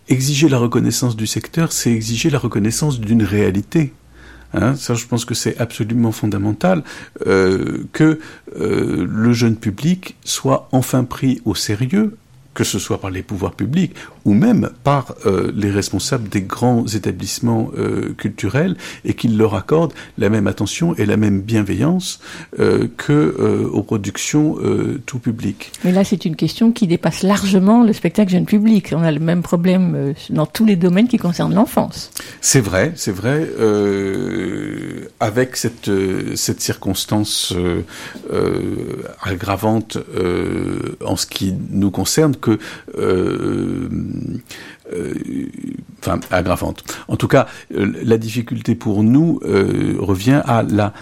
exiger 0.08 0.48
la 0.48 0.58
reconnaissance 0.58 1.16
du 1.16 1.26
secteur, 1.26 1.72
c'est 1.72 1.92
exiger 1.92 2.30
la 2.30 2.38
reconnaissance 2.38 3.00
d'une 3.00 3.22
réalité. 3.22 3.92
Hein, 4.54 4.76
ça, 4.76 4.94
je 4.94 5.06
pense 5.06 5.24
que 5.24 5.34
c'est 5.34 5.58
absolument 5.58 6.12
fondamental 6.12 6.82
euh, 7.26 7.84
que 7.92 8.20
euh, 8.58 9.06
le 9.08 9.32
jeune 9.32 9.56
public 9.56 10.16
soit 10.24 10.68
enfin 10.72 11.04
pris 11.04 11.40
au 11.44 11.54
sérieux, 11.54 12.16
que 12.54 12.64
ce 12.64 12.78
soit 12.78 13.00
par 13.00 13.10
les 13.10 13.22
pouvoirs 13.22 13.54
publics 13.54 13.94
ou 14.24 14.32
même 14.32 14.70
par 14.82 15.14
euh, 15.26 15.52
les 15.54 15.70
responsables 15.70 16.28
des 16.28 16.42
grands 16.42 16.86
établissements 16.86 17.70
euh, 17.76 18.14
culturels 18.16 18.76
et 19.04 19.14
qu'ils 19.14 19.36
leur 19.36 19.54
accordent 19.54 19.92
la 20.18 20.30
même 20.30 20.46
attention 20.46 20.94
et 20.96 21.04
la 21.04 21.16
même 21.16 21.40
bienveillance 21.40 22.20
euh, 22.58 22.88
que 22.96 23.12
euh, 23.12 23.68
aux 23.68 23.82
productions 23.82 24.56
tout 25.06 25.18
public. 25.18 25.72
Mais 25.84 25.92
là, 25.92 26.04
c'est 26.04 26.24
une 26.24 26.36
question 26.36 26.72
qui 26.72 26.86
dépasse 26.86 27.22
largement 27.22 27.82
le 27.82 27.92
spectacle 27.92 28.30
jeune 28.30 28.46
public. 28.46 28.92
On 28.92 29.02
a 29.02 29.10
le 29.10 29.20
même 29.20 29.42
problème 29.42 30.14
dans 30.30 30.46
tous 30.46 30.64
les 30.64 30.76
domaines 30.76 31.08
qui 31.08 31.16
concernent 31.16 31.54
l'enfance. 31.54 32.10
C'est 32.40 32.60
vrai, 32.60 32.92
c'est 32.94 33.12
vrai, 33.12 33.48
avec 35.20 35.56
cette, 35.56 35.90
cette 36.36 36.60
circonstance 36.60 37.54
aggravante 39.22 39.98
en 41.04 41.16
ce 41.16 41.26
qui 41.26 41.54
nous 41.70 41.90
concerne 41.90 42.36
euh, 42.48 43.88
euh, 44.92 45.14
enfin 46.00 46.20
aggravante. 46.30 46.84
En 47.08 47.16
tout 47.16 47.28
cas, 47.28 47.46
euh, 47.74 47.92
la 48.02 48.18
difficulté 48.18 48.74
pour 48.74 49.02
nous 49.02 49.40
revient 49.98 50.42
à 50.44 50.62
la 50.62 50.92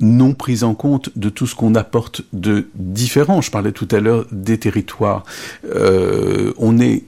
non 0.00 0.32
prise 0.32 0.64
en 0.64 0.74
compte 0.74 1.10
de 1.16 1.28
tout 1.28 1.46
ce 1.46 1.54
qu'on 1.54 1.74
apporte 1.74 2.22
de 2.32 2.68
différent. 2.74 3.42
Je 3.42 3.50
parlais 3.50 3.72
tout 3.72 3.88
à 3.90 4.00
l'heure 4.00 4.26
des 4.32 4.58
territoires. 4.58 5.24
On 5.64 6.78
est 6.80 7.04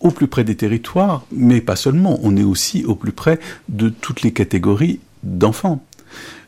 au 0.00 0.10
plus 0.10 0.28
près 0.28 0.44
des 0.44 0.54
territoires, 0.54 1.24
mais 1.32 1.60
pas 1.60 1.76
seulement, 1.76 2.20
on 2.22 2.36
est 2.36 2.44
aussi 2.44 2.84
au 2.84 2.94
plus 2.94 3.12
près 3.12 3.40
de 3.68 3.88
toutes 3.88 4.22
les 4.22 4.32
catégories 4.32 5.00
d'enfants. 5.24 5.82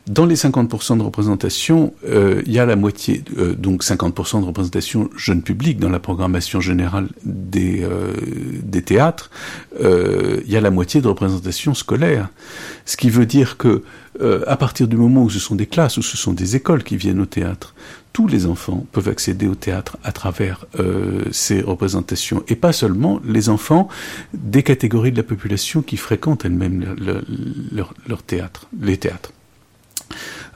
Dans 0.07 0.25
les 0.25 0.35
50% 0.35 0.97
de 0.97 1.03
représentation, 1.03 1.93
euh, 2.07 2.41
il 2.45 2.53
y 2.53 2.59
a 2.59 2.65
la 2.65 2.77
moitié, 2.77 3.23
euh, 3.37 3.53
donc 3.55 3.83
50% 3.83 4.39
de 4.39 4.45
représentation 4.45 5.09
jeune 5.17 5.41
public 5.41 5.79
dans 5.79 5.89
la 5.89 5.99
programmation 5.99 6.61
générale 6.61 7.09
des, 7.25 7.83
euh, 7.83 8.13
des 8.63 8.81
théâtres, 8.83 9.29
euh, 9.81 10.39
il 10.45 10.51
y 10.51 10.55
a 10.55 10.61
la 10.61 10.71
moitié 10.71 11.01
de 11.01 11.07
représentation 11.09 11.73
scolaire. 11.73 12.29
Ce 12.85 12.95
qui 12.95 13.09
veut 13.09 13.25
dire 13.25 13.57
que 13.57 13.83
euh, 14.21 14.43
à 14.47 14.55
partir 14.55 14.87
du 14.87 14.95
moment 14.95 15.23
où 15.23 15.29
ce 15.29 15.39
sont 15.39 15.55
des 15.55 15.65
classes, 15.65 15.97
où 15.97 16.01
ce 16.01 16.15
sont 16.15 16.31
des 16.31 16.55
écoles 16.55 16.83
qui 16.83 16.95
viennent 16.95 17.19
au 17.19 17.25
théâtre, 17.25 17.75
tous 18.13 18.27
les 18.27 18.45
enfants 18.45 18.85
peuvent 18.93 19.09
accéder 19.09 19.47
au 19.47 19.55
théâtre 19.55 19.97
à 20.05 20.13
travers 20.13 20.65
euh, 20.79 21.23
ces 21.31 21.59
représentations, 21.61 22.43
et 22.47 22.55
pas 22.55 22.71
seulement 22.71 23.19
les 23.25 23.49
enfants 23.49 23.89
des 24.33 24.63
catégories 24.63 25.11
de 25.11 25.17
la 25.17 25.23
population 25.23 25.81
qui 25.81 25.97
fréquentent 25.97 26.45
elles-mêmes 26.45 26.95
le- 26.97 27.05
le- 27.05 27.23
leur, 27.73 27.93
leur 28.07 28.23
théâtre, 28.23 28.67
les 28.81 28.95
théâtres. 28.97 29.33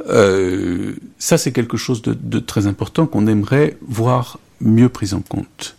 Euh, 0.07 0.93
ça, 1.17 1.37
c'est 1.37 1.51
quelque 1.51 1.77
chose 1.77 2.01
de, 2.01 2.39
très 2.39 2.67
important 2.67 3.05
qu'on 3.05 3.27
aimerait 3.27 3.77
voir 3.87 4.39
mieux 4.59 4.89
pris 4.89 5.13
en 5.13 5.21
compte. 5.21 5.75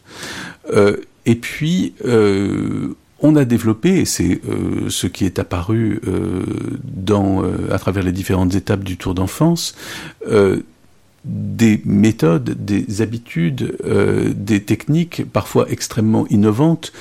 Euh, 0.72 0.96
et 1.26 1.36
puis, 1.36 1.94
euh, 2.04 2.94
on 3.20 3.36
a 3.36 3.44
développé, 3.44 4.00
et 4.00 4.04
c'est 4.04 4.40
euh, 4.48 4.88
ce 4.88 5.06
qui 5.06 5.24
est 5.24 5.38
apparu 5.38 6.00
euh, 6.06 6.42
dans, 6.84 7.44
euh, 7.44 7.72
à 7.72 7.78
travers 7.78 8.02
les 8.02 8.12
différentes 8.12 8.54
étapes 8.54 8.82
du 8.82 8.96
Tour 8.96 9.14
d'enfance, 9.14 9.76
euh, 10.26 10.60
des 11.24 11.80
méthodes, 11.84 12.64
des 12.64 13.00
habitudes, 13.00 13.76
euh, 13.84 14.32
des 14.34 14.64
techniques 14.64 15.22
parfois 15.32 15.66
extrêmement 15.70 16.26
innovantes 16.30 16.92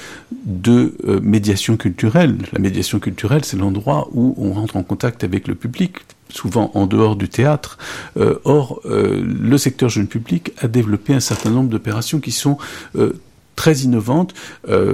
de 0.46 0.94
médiation 1.24 1.76
culturelle. 1.76 2.38
La 2.54 2.60
médiation 2.60 3.00
culturelle, 3.00 3.44
c'est 3.44 3.58
l'endroit 3.58 4.10
où 4.12 4.36
on 4.38 4.54
rentre 4.54 4.78
en 4.78 4.84
contact 4.84 5.24
avec 5.24 5.48
le 5.48 5.56
public, 5.56 5.96
souvent 6.32 6.72
en 6.74 6.88
dehors 6.88 7.16
du 7.16 7.30
théâtre. 7.30 7.78
Euh, 8.18 8.40
or, 8.44 8.82
euh, 8.86 9.24
le 9.24 9.58
secteur 9.58 9.90
jeune 9.90 10.08
public 10.08 10.52
a 10.60 10.68
développé 10.68 11.14
un 11.14 11.20
certain 11.20 11.50
nombre 11.50 11.70
d'opérations 11.70 12.20
qui 12.20 12.32
sont 12.32 12.58
euh, 12.96 13.14
très 13.56 13.80
innovantes, 13.80 14.34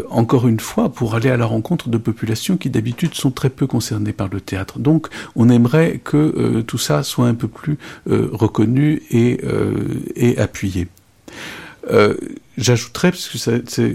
encore 0.09 0.45
une 0.45 0.59
fois, 0.59 0.89
pour 0.89 1.15
aller 1.15 1.29
à 1.29 1.38
la 1.38 1.45
rencontre 1.45 1.88
de 1.88 1.97
populations 1.97 2.57
qui 2.57 2.69
d'habitude 2.69 3.13
sont 3.13 3.31
très 3.31 3.49
peu 3.49 3.65
concernées 3.65 4.11
par 4.11 4.27
le 4.27 4.41
théâtre. 4.41 4.79
Donc, 4.79 5.07
on 5.38 5.47
aimerait 5.47 6.01
que 6.03 6.61
tout 6.61 6.79
ça 6.79 7.03
soit 7.03 7.27
un 7.27 7.35
peu 7.35 7.47
plus 7.47 7.77
reconnu 8.05 9.03
et, 9.09 10.38
appuyé. 10.38 10.89
J'ajouterais, 12.57 13.11
parce 13.11 13.29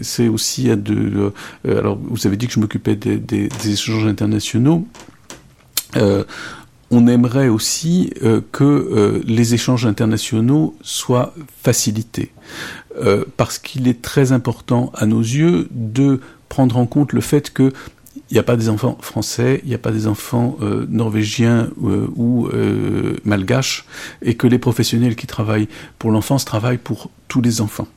c'est 0.02 0.28
aussi 0.28 0.70
un 0.70 0.76
de... 0.76 1.32
alors, 1.68 1.98
vous 2.02 2.26
avez 2.26 2.38
dit 2.38 2.46
que 2.46 2.54
je 2.54 2.60
m'occupais 2.60 2.96
des, 2.96 3.48
échanges 3.66 4.06
internationaux. 4.06 4.86
On 6.92 7.06
aimerait 7.06 7.48
aussi 7.48 8.12
euh, 8.22 8.42
que 8.52 8.64
euh, 8.64 9.22
les 9.24 9.54
échanges 9.54 9.86
internationaux 9.86 10.76
soient 10.82 11.34
facilités, 11.62 12.30
euh, 13.02 13.24
parce 13.38 13.58
qu'il 13.58 13.88
est 13.88 14.02
très 14.02 14.30
important 14.30 14.92
à 14.94 15.06
nos 15.06 15.20
yeux 15.20 15.68
de 15.70 16.20
prendre 16.50 16.76
en 16.76 16.86
compte 16.86 17.14
le 17.14 17.22
fait 17.22 17.50
que 17.50 17.72
il 18.30 18.34
n'y 18.34 18.38
a 18.38 18.42
pas 18.42 18.56
des 18.56 18.68
enfants 18.68 18.98
français, 19.00 19.60
il 19.64 19.70
n'y 19.70 19.74
a 19.74 19.78
pas 19.78 19.90
des 19.90 20.06
enfants 20.06 20.56
norvégiens 20.88 21.68
ou 22.16 22.48
malgaches, 23.24 23.84
et 24.22 24.36
que 24.36 24.46
les 24.46 24.58
professionnels 24.58 25.16
qui 25.16 25.26
travaillent 25.26 25.68
pour 25.98 26.10
l'enfance 26.10 26.46
travaillent 26.46 26.78
pour 26.78 27.10
tous 27.28 27.42
les 27.42 27.60
enfants. 27.60 27.88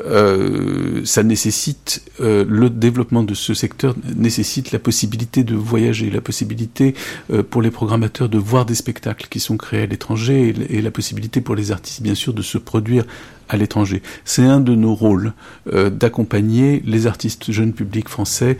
Euh, 0.00 1.02
ça 1.04 1.22
nécessite 1.22 2.02
euh, 2.20 2.44
le 2.48 2.70
développement 2.70 3.22
de 3.22 3.34
ce 3.34 3.54
secteur 3.54 3.94
nécessite 4.16 4.72
la 4.72 4.78
possibilité 4.78 5.44
de 5.44 5.54
voyager, 5.54 6.10
la 6.10 6.20
possibilité 6.20 6.94
euh, 7.30 7.42
pour 7.42 7.62
les 7.62 7.70
programmateurs 7.70 8.28
de 8.28 8.38
voir 8.38 8.64
des 8.64 8.74
spectacles 8.74 9.26
qui 9.28 9.38
sont 9.38 9.56
créés 9.56 9.82
à 9.82 9.86
l'étranger 9.86 10.54
et, 10.70 10.78
et, 10.78 10.82
la 10.82 10.90
possibilité 10.90 11.40
pour 11.40 11.54
les 11.54 11.72
artistes 11.72 12.02
bien 12.02 12.14
sûr 12.14 12.32
de 12.32 12.42
se 12.42 12.58
produire 12.58 13.04
à 13.48 13.56
l'étranger. 13.56 14.02
C'est 14.24 14.44
un 14.44 14.60
de 14.60 14.74
nos 14.74 14.94
rôles 14.94 15.34
d'accompagner 15.66 16.82
les 16.86 17.06
artistes 17.06 17.52
jeunes 17.52 17.74
publics 17.74 18.08
français 18.08 18.56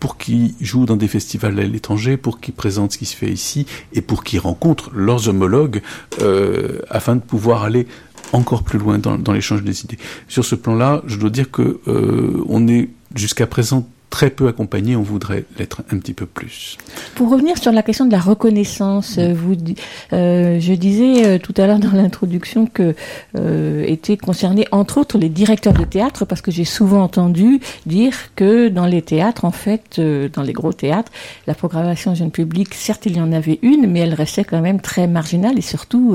pour 0.00 0.16
qu'ils 0.16 0.54
jouent 0.60 0.86
dans 0.86 0.96
des 0.96 1.08
festivals 1.08 1.58
à 1.58 1.64
l'étranger, 1.64 2.16
pour 2.16 2.40
qu'ils 2.40 2.54
présentent 2.54 2.92
ce 2.92 2.98
qui 2.98 3.04
se 3.04 3.14
fait 3.14 3.30
ici 3.30 3.66
et 3.92 4.00
pour 4.00 4.24
qu'ils 4.24 4.38
rencontrent 4.38 4.90
leurs 4.94 5.28
homologues 5.28 5.82
afin 6.88 7.16
de 7.16 7.20
pouvoir 7.20 7.64
aller 7.64 7.86
encore 8.32 8.62
plus 8.62 8.78
loin 8.78 8.98
dans, 8.98 9.32
l'échange 9.32 9.62
des 9.62 9.82
idées. 9.84 9.98
Sur 10.28 10.44
ce 10.44 10.54
plan-là, 10.54 11.02
je 11.06 11.16
dois 11.18 11.30
dire 11.30 11.50
que 11.50 11.80
euh, 11.86 12.42
on 12.48 12.66
est 12.68 12.88
jusqu'à 13.14 13.46
présent 13.46 13.86
très 14.12 14.28
peu 14.28 14.46
accompagné, 14.46 14.94
on 14.94 15.02
voudrait 15.02 15.44
l'être 15.58 15.82
un 15.90 15.96
petit 15.98 16.12
peu 16.12 16.26
plus. 16.26 16.76
Pour 17.14 17.30
revenir 17.30 17.56
sur 17.56 17.72
la 17.72 17.82
question 17.82 18.04
de 18.04 18.12
la 18.12 18.20
reconnaissance, 18.20 19.16
euh, 19.18 19.32
vous, 19.34 19.56
euh, 20.12 20.60
je 20.60 20.74
disais 20.74 21.24
euh, 21.24 21.38
tout 21.38 21.54
à 21.56 21.66
l'heure 21.66 21.78
dans 21.78 21.92
l'introduction 21.92 22.66
que 22.66 22.94
euh, 23.36 23.82
étaient 23.86 24.18
concernés 24.18 24.66
entre 24.70 24.98
autres 24.98 25.16
les 25.16 25.30
directeurs 25.30 25.72
de 25.72 25.84
théâtre, 25.84 26.26
parce 26.26 26.42
que 26.42 26.50
j'ai 26.50 26.66
souvent 26.66 27.02
entendu 27.02 27.60
dire 27.86 28.12
que 28.36 28.68
dans 28.68 28.84
les 28.84 29.00
théâtres, 29.00 29.46
en 29.46 29.50
fait, 29.50 29.98
euh, 29.98 30.28
dans 30.28 30.42
les 30.42 30.52
gros 30.52 30.74
théâtres, 30.74 31.10
la 31.46 31.54
programmation 31.54 32.14
jeune 32.14 32.30
public, 32.30 32.74
certes 32.74 33.06
il 33.06 33.16
y 33.16 33.20
en 33.20 33.32
avait 33.32 33.58
une, 33.62 33.86
mais 33.86 34.00
elle 34.00 34.14
restait 34.14 34.44
quand 34.44 34.60
même 34.60 34.80
très 34.80 35.06
marginale 35.06 35.56
et 35.58 35.62
surtout 35.62 36.14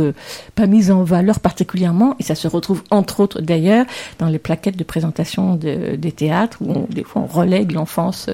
pas 0.54 0.68
mise 0.68 0.92
en 0.92 1.04
valeur 1.04 1.40
particulièrement, 1.40 2.16
et 2.20 2.24
ça 2.24 2.36
se 2.36 2.48
retrouve 2.48 2.84
entre 2.92 3.22
autres 3.22 3.42
d'ailleurs 3.42 3.88
dans 4.20 4.28
les 4.28 4.38
plaquettes 4.38 4.78
de 4.78 4.84
présentation 4.84 5.56
de, 5.56 5.96
des 5.96 6.12
théâtres, 6.12 6.60
où 6.62 6.72
on, 6.72 6.88
des 6.94 7.04
fois 7.04 7.24
on 7.24 7.26
relègue 7.42 7.72
l'enfant 7.72 7.87
enfance 7.88 8.30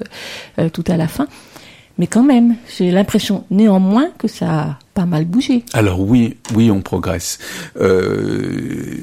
euh, 0.58 0.68
tout 0.68 0.84
à 0.88 0.96
la 0.96 1.08
fin. 1.08 1.28
Mais 1.96 2.08
quand 2.08 2.24
même, 2.24 2.56
j'ai 2.76 2.90
l'impression 2.90 3.44
néanmoins 3.50 4.08
que 4.18 4.26
ça 4.26 4.60
a 4.60 4.78
pas 4.94 5.06
mal 5.06 5.24
bougé. 5.24 5.64
Alors 5.72 6.00
oui, 6.00 6.36
oui, 6.54 6.70
on 6.70 6.80
progresse. 6.82 7.38
Euh, 7.80 8.96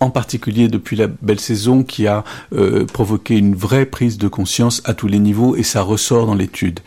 en 0.00 0.10
particulier 0.10 0.68
depuis 0.68 0.96
la 0.96 1.08
belle 1.08 1.40
saison 1.40 1.82
qui 1.82 2.06
a 2.06 2.24
euh, 2.52 2.84
provoqué 2.84 3.36
une 3.36 3.54
vraie 3.54 3.86
prise 3.86 4.18
de 4.18 4.28
conscience 4.28 4.80
à 4.84 4.94
tous 4.94 5.08
les 5.08 5.18
niveaux 5.18 5.56
et 5.56 5.62
ça 5.62 5.82
ressort 5.82 6.26
dans 6.26 6.34
l'étude. 6.34 6.80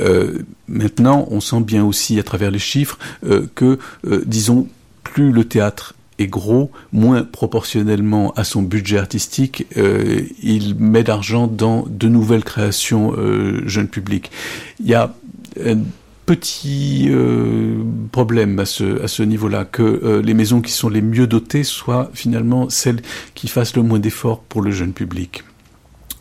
Euh, 0.00 0.42
maintenant, 0.68 1.28
on 1.30 1.40
sent 1.40 1.60
bien 1.60 1.84
aussi 1.84 2.18
à 2.18 2.22
travers 2.22 2.50
les 2.50 2.58
chiffres 2.58 2.98
euh, 3.24 3.46
que, 3.54 3.78
disons, 4.24 4.68
plus 5.02 5.32
le 5.32 5.44
théâtre 5.44 5.94
est 6.18 6.26
gros, 6.26 6.70
moins 6.92 7.22
proportionnellement 7.22 8.32
à 8.36 8.44
son 8.44 8.62
budget 8.62 8.98
artistique, 8.98 9.66
euh, 9.76 10.22
il 10.42 10.74
met 10.76 11.02
d'argent 11.02 11.46
dans 11.46 11.84
de 11.88 12.08
nouvelles 12.08 12.44
créations 12.44 13.14
euh, 13.16 13.62
jeunes 13.66 13.88
publics. 13.88 14.30
Il 14.80 14.86
y 14.86 14.94
a 14.94 15.14
un 15.64 15.78
petit 16.24 17.06
euh, 17.08 17.82
problème 18.12 18.58
à 18.58 18.64
ce, 18.64 19.02
à 19.02 19.08
ce 19.08 19.22
niveau-là, 19.22 19.64
que 19.64 20.20
les 20.24 20.34
maisons 20.34 20.60
qui 20.60 20.72
sont 20.72 20.88
les 20.88 21.02
mieux 21.02 21.26
dotées 21.26 21.64
soient 21.64 22.10
finalement 22.14 22.68
celles 22.68 23.00
qui 23.34 23.48
fassent 23.48 23.76
le 23.76 23.82
moins 23.82 23.98
d'efforts 23.98 24.40
pour 24.40 24.62
le 24.62 24.70
jeune 24.70 24.92
public. 24.92 25.44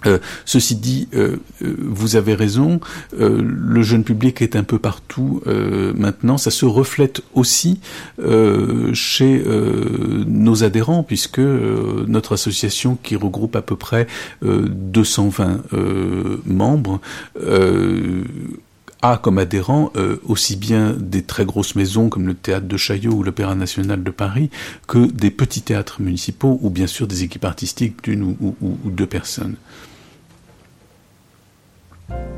Euh, 0.05 0.19
ceci 0.45 0.75
dit, 0.75 1.07
euh, 1.13 1.37
vous 1.61 2.15
avez 2.15 2.33
raison, 2.35 2.79
euh, 3.19 3.41
le 3.41 3.81
jeune 3.81 4.03
public 4.03 4.41
est 4.41 4.55
un 4.55 4.63
peu 4.63 4.79
partout 4.79 5.41
euh, 5.47 5.93
maintenant, 5.95 6.37
ça 6.37 6.51
se 6.51 6.65
reflète 6.65 7.21
aussi 7.33 7.79
euh, 8.19 8.93
chez 8.93 9.43
euh, 9.45 10.23
nos 10.27 10.63
adhérents, 10.63 11.03
puisque 11.03 11.39
euh, 11.39 12.05
notre 12.07 12.33
association 12.33 12.97
qui 13.01 13.15
regroupe 13.15 13.55
à 13.55 13.61
peu 13.61 13.75
près 13.75 14.07
euh, 14.43 14.67
220 14.67 15.61
euh, 15.73 16.37
membres 16.45 16.99
euh, 17.41 18.23
a 19.01 19.17
comme 19.17 19.37
adhérents 19.37 19.91
euh, 19.95 20.17
aussi 20.23 20.55
bien 20.55 20.95
des 20.97 21.21
très 21.21 21.45
grosses 21.45 21.75
maisons 21.75 22.09
comme 22.09 22.27
le 22.27 22.33
théâtre 22.33 22.67
de 22.67 22.77
Chaillot 22.77 23.11
ou 23.13 23.23
l'Opéra 23.23 23.53
national 23.53 24.03
de 24.03 24.11
Paris 24.11 24.49
que 24.87 25.05
des 25.05 25.31
petits 25.31 25.61
théâtres 25.61 26.01
municipaux 26.01 26.59
ou 26.61 26.69
bien 26.69 26.87
sûr 26.87 27.05
des 27.05 27.23
équipes 27.23 27.45
artistiques 27.45 28.03
d'une 28.03 28.23
ou 28.23 28.55
deux 28.85 29.05
personnes. 29.05 29.55
Thank 32.07 32.29
you. 32.29 32.34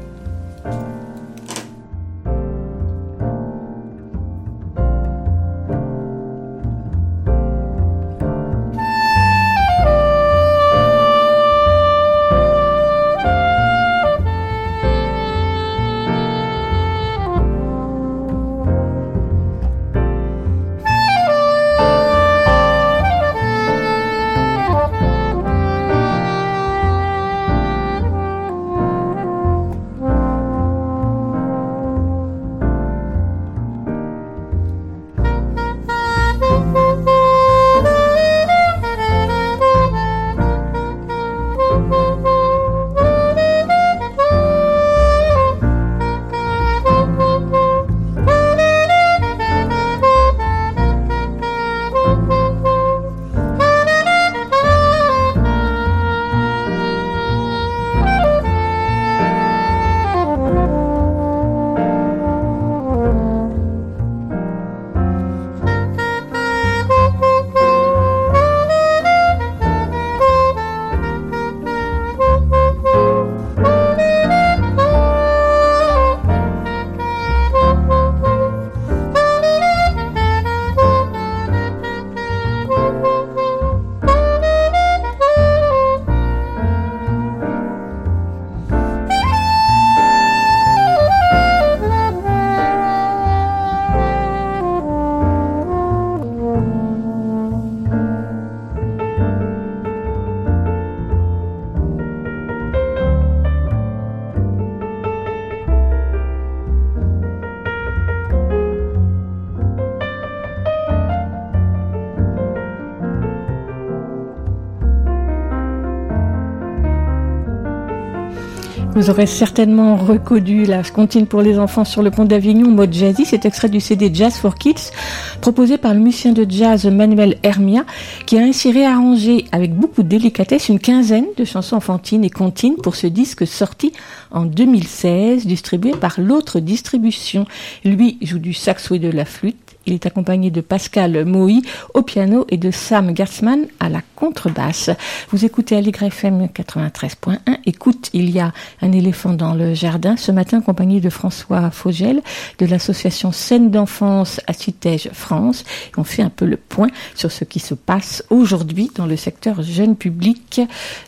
Vous 119.07 119.13
aurez 119.13 119.25
certainement 119.25 119.95
reconnu 119.95 120.65
la 120.65 120.83
comptine 120.83 121.27
pour 121.27 121.41
les 121.41 121.57
enfants 121.57 121.85
sur 121.85 122.03
le 122.03 122.11
pont 122.11 122.25
d'Avignon, 122.25 122.69
mode 122.69 122.91
jazzy. 122.91 123.23
C'est 123.23 123.45
extrait 123.45 123.69
du 123.69 123.79
CD 123.79 124.11
Jazz 124.13 124.35
for 124.35 124.55
Kids, 124.55 124.91
proposé 125.39 125.77
par 125.77 125.93
le 125.93 126.01
musicien 126.01 126.33
de 126.33 126.45
jazz 126.49 126.85
Manuel 126.87 127.37
Hermia, 127.41 127.85
qui 128.25 128.37
a 128.37 128.41
ainsi 128.41 128.69
réarrangé 128.69 129.45
avec 129.53 129.73
beaucoup 129.73 130.03
de 130.03 130.09
délicatesse 130.09 130.67
une 130.67 130.79
quinzaine 130.79 131.27
de 131.37 131.45
chansons 131.45 131.77
enfantines 131.77 132.25
et 132.25 132.29
comptines 132.29 132.75
pour 132.75 132.97
ce 132.97 133.07
disque 133.07 133.47
sorti 133.47 133.93
en 134.29 134.43
2016, 134.43 135.45
distribué 135.47 135.91
par 135.91 136.19
l'autre 136.19 136.59
distribution. 136.59 137.45
Lui 137.85 138.17
joue 138.21 138.39
du 138.39 138.53
saxo 138.53 138.95
et 138.95 138.99
de 138.99 139.09
la 139.09 139.23
flûte 139.23 139.66
Il 139.87 139.93
est 139.93 140.05
accompagné 140.05 140.51
de 140.51 140.59
Pascal 140.59 141.23
Moï 141.23 141.61
au 141.93 142.01
piano 142.01 142.45
et 142.49 142.57
de 142.57 142.71
Sam 142.71 143.15
Gertzman 143.15 143.67
à 143.79 143.87
la 143.87 144.01
contrebasse. 144.15 144.89
Vous 145.31 145.45
écoutez 145.45 145.77
Aligre 145.77 146.03
FM 146.03 146.47
93.1. 146.47 147.37
Écoute, 147.65 148.09
il 148.11 148.29
y 148.29 148.41
a 148.41 148.51
un 148.81 148.91
éléphant 148.91 149.31
dans 149.31 149.53
le 149.53 149.73
jardin. 149.73 150.17
Ce 150.17 150.33
matin, 150.33 150.57
accompagné 150.59 150.99
de 150.99 151.09
François 151.09 151.71
Fogel 151.71 152.21
de 152.59 152.65
l'association 152.65 153.31
Scène 153.31 153.71
d'enfance 153.71 154.41
à 154.45 154.51
Citège 154.51 155.09
France. 155.13 155.63
On 155.95 156.03
fait 156.03 156.21
un 156.21 156.29
peu 156.29 156.45
le 156.45 156.57
point 156.57 156.89
sur 157.15 157.31
ce 157.31 157.45
qui 157.45 157.59
se 157.59 157.73
passe 157.73 158.25
aujourd'hui 158.29 158.91
dans 158.95 159.05
le 159.05 159.15
secteur 159.15 159.61
jeune 159.61 159.95
public, 159.95 160.59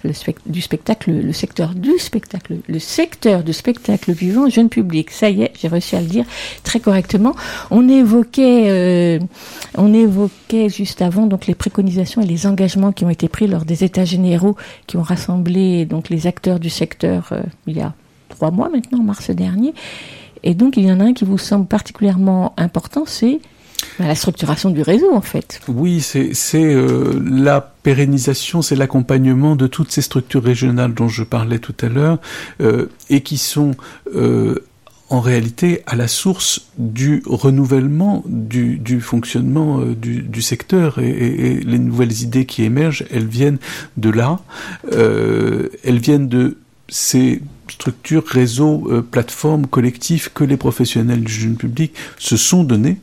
le 0.06 0.14
du 0.46 0.62
spectacle, 0.62 1.12
le 1.12 1.34
secteur 1.34 1.74
du 1.76 1.98
spectacle, 1.98 2.60
le 2.68 2.80
secteur 2.80 3.44
du 3.44 3.52
spectacle 3.52 4.14
vivant 4.14 4.50
jeune 4.50 4.70
public. 4.70 5.12
Ça 5.12 5.30
y 5.30 5.42
est, 5.42 5.52
j'ai 5.60 5.68
réussi 5.68 5.98
à 5.98 6.02
le 6.02 6.08
dire 6.08 6.26
très 6.64 6.80
correctement. 6.80 7.36
On 7.72 7.90
évoquait, 7.90 8.69
euh, 8.70 9.20
on 9.78 9.94
évoquait 9.94 10.70
juste 10.70 11.02
avant 11.02 11.28
donc 11.28 11.48
les 11.48 11.56
préconisations 11.56 12.22
et 12.22 12.26
les 12.26 12.48
engagements 12.48 12.92
qui 12.92 13.06
ont 13.06 13.10
été 13.10 13.28
pris 13.28 13.48
lors 13.48 13.66
des 13.66 13.84
États 13.84 14.06
généraux 14.06 14.56
qui 14.88 14.98
ont 14.98 15.02
rassemblé 15.02 15.86
donc 15.86 16.10
les 16.10 16.28
acteurs 16.28 16.60
du 16.60 16.70
secteur 16.70 17.30
euh, 17.32 17.42
il 17.68 17.78
y 17.78 17.82
a 17.82 17.94
trois 18.30 18.52
mois 18.52 18.70
maintenant, 18.70 19.00
en 19.00 19.04
mars 19.04 19.30
dernier. 19.32 19.74
Et 20.44 20.54
donc 20.54 20.78
il 20.78 20.86
y 20.86 20.92
en 20.92 21.00
a 21.00 21.06
un 21.06 21.14
qui 21.14 21.26
vous 21.26 21.38
semble 21.38 21.66
particulièrement 21.66 22.54
important, 22.58 23.04
c'est 23.06 23.40
bah, 23.98 24.08
la 24.08 24.16
structuration 24.16 24.70
du 24.70 24.82
réseau, 24.82 25.14
en 25.14 25.22
fait. 25.22 25.62
Oui, 25.68 26.02
c'est 26.02 26.34
euh, 26.54 27.22
la 27.26 27.62
pérennisation, 27.62 28.62
c'est 28.62 28.76
l'accompagnement 28.76 29.56
de 29.56 29.68
toutes 29.68 29.92
ces 29.92 30.02
structures 30.02 30.44
régionales 30.44 30.94
dont 30.94 31.08
je 31.08 31.24
parlais 31.24 31.60
tout 31.60 31.76
à 31.82 31.88
l'heure, 31.88 32.20
et 33.10 33.22
qui 33.22 33.38
sont 33.38 33.72
en 35.10 35.20
réalité 35.22 35.82
à 35.88 35.96
la 35.96 36.08
source 36.08 36.68
du 36.78 37.24
renouvellement 37.26 38.24
du, 38.28 38.78
du 38.78 39.02
fonctionnement 39.02 39.82
euh, 39.82 39.96
du, 39.96 40.42
secteur. 40.42 41.00
Et, 41.00 41.10
et, 41.10 41.60
les 41.60 41.80
nouvelles 41.80 42.22
idées 42.22 42.46
qui 42.46 42.64
émergent, 42.64 43.06
elles 43.12 43.28
viennent 43.28 43.60
de 43.98 44.10
là, 44.10 44.40
euh, 44.94 45.70
elles 45.84 46.00
viennent 46.00 46.28
de 46.28 46.58
ces 46.88 47.42
structures, 47.72 48.26
réseaux, 48.26 48.88
euh, 48.90 49.02
plateformes, 49.02 49.68
collectifs 49.68 50.30
que 50.34 50.44
les 50.44 50.58
professionnels 50.58 51.24
du 51.24 51.32
jeune 51.32 51.56
public 51.56 51.94
se 52.18 52.38
sont 52.38 52.64
donnés 52.64 52.98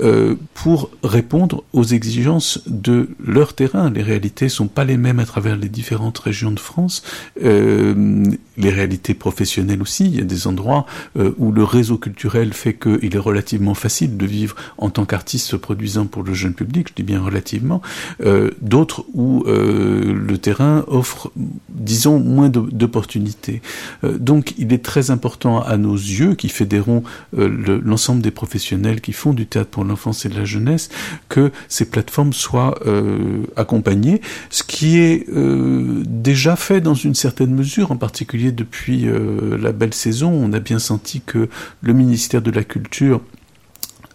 euh, 0.00 0.36
pour 0.54 0.90
répondre 1.04 1.64
aux 1.74 1.84
exigences 1.84 2.62
de 2.66 3.10
leur 3.22 3.52
terrain. 3.52 3.90
Les 3.90 4.02
réalités 4.02 4.48
sont 4.48 4.66
pas 4.66 4.84
les 4.84 4.96
mêmes 4.96 5.18
à 5.18 5.26
travers 5.26 5.56
les 5.56 5.68
différentes 5.68 6.18
régions 6.18 6.50
de 6.50 6.58
France. 6.58 7.02
Euh, 7.44 8.24
les 8.56 8.70
réalités 8.70 9.12
professionnelles 9.12 9.82
aussi. 9.82 10.06
Il 10.06 10.16
y 10.16 10.20
a 10.20 10.24
des 10.24 10.46
endroits 10.46 10.86
euh, 11.18 11.32
où 11.36 11.52
le 11.52 11.62
réseau 11.62 11.98
culturel 11.98 12.54
fait 12.54 12.72
qu'il 12.72 13.14
est 13.14 13.18
relativement 13.18 13.74
facile 13.74 14.16
de 14.16 14.24
vivre 14.24 14.56
en 14.78 14.88
tant 14.88 15.04
qu'artiste 15.04 15.58
produisant 15.58 16.06
pour 16.06 16.22
le 16.22 16.32
jeune 16.32 16.54
public. 16.54 16.88
Je 16.88 16.94
dis 16.94 17.02
bien 17.02 17.20
relativement. 17.20 17.82
Euh, 18.24 18.50
d'autres 18.62 19.04
où 19.12 19.44
le 19.46 20.36
terrain 20.38 20.84
offre, 20.86 21.32
disons, 21.68 22.18
moins 22.18 22.48
d'opportunités. 22.48 23.60
Donc, 24.02 24.54
il 24.58 24.72
est 24.72 24.84
très 24.84 25.10
important 25.10 25.62
à 25.62 25.76
nos 25.76 25.94
yeux, 25.94 26.34
qui 26.34 26.48
fédérons 26.48 27.02
l'ensemble 27.32 28.22
des 28.22 28.30
professionnels 28.30 29.00
qui 29.00 29.12
font 29.12 29.32
du 29.32 29.46
théâtre 29.46 29.70
pour 29.70 29.84
l'enfance 29.84 30.26
et 30.26 30.28
de 30.28 30.34
la 30.34 30.44
jeunesse, 30.44 30.88
que 31.28 31.52
ces 31.68 31.84
plateformes 31.84 32.32
soient 32.32 32.78
euh, 32.86 33.44
accompagnées, 33.56 34.20
ce 34.50 34.62
qui 34.62 34.98
est 34.98 35.28
euh, 35.28 36.02
déjà 36.06 36.56
fait 36.56 36.80
dans 36.80 36.94
une 36.94 37.14
certaine 37.14 37.54
mesure, 37.54 37.92
en 37.92 37.96
particulier 37.96 38.52
depuis 38.52 39.06
euh, 39.06 39.58
la 39.58 39.72
belle 39.72 39.94
saison. 39.94 40.30
On 40.30 40.52
a 40.52 40.60
bien 40.60 40.78
senti 40.78 41.20
que 41.20 41.48
le 41.80 41.92
ministère 41.92 42.42
de 42.42 42.50
la 42.50 42.64
Culture 42.64 43.20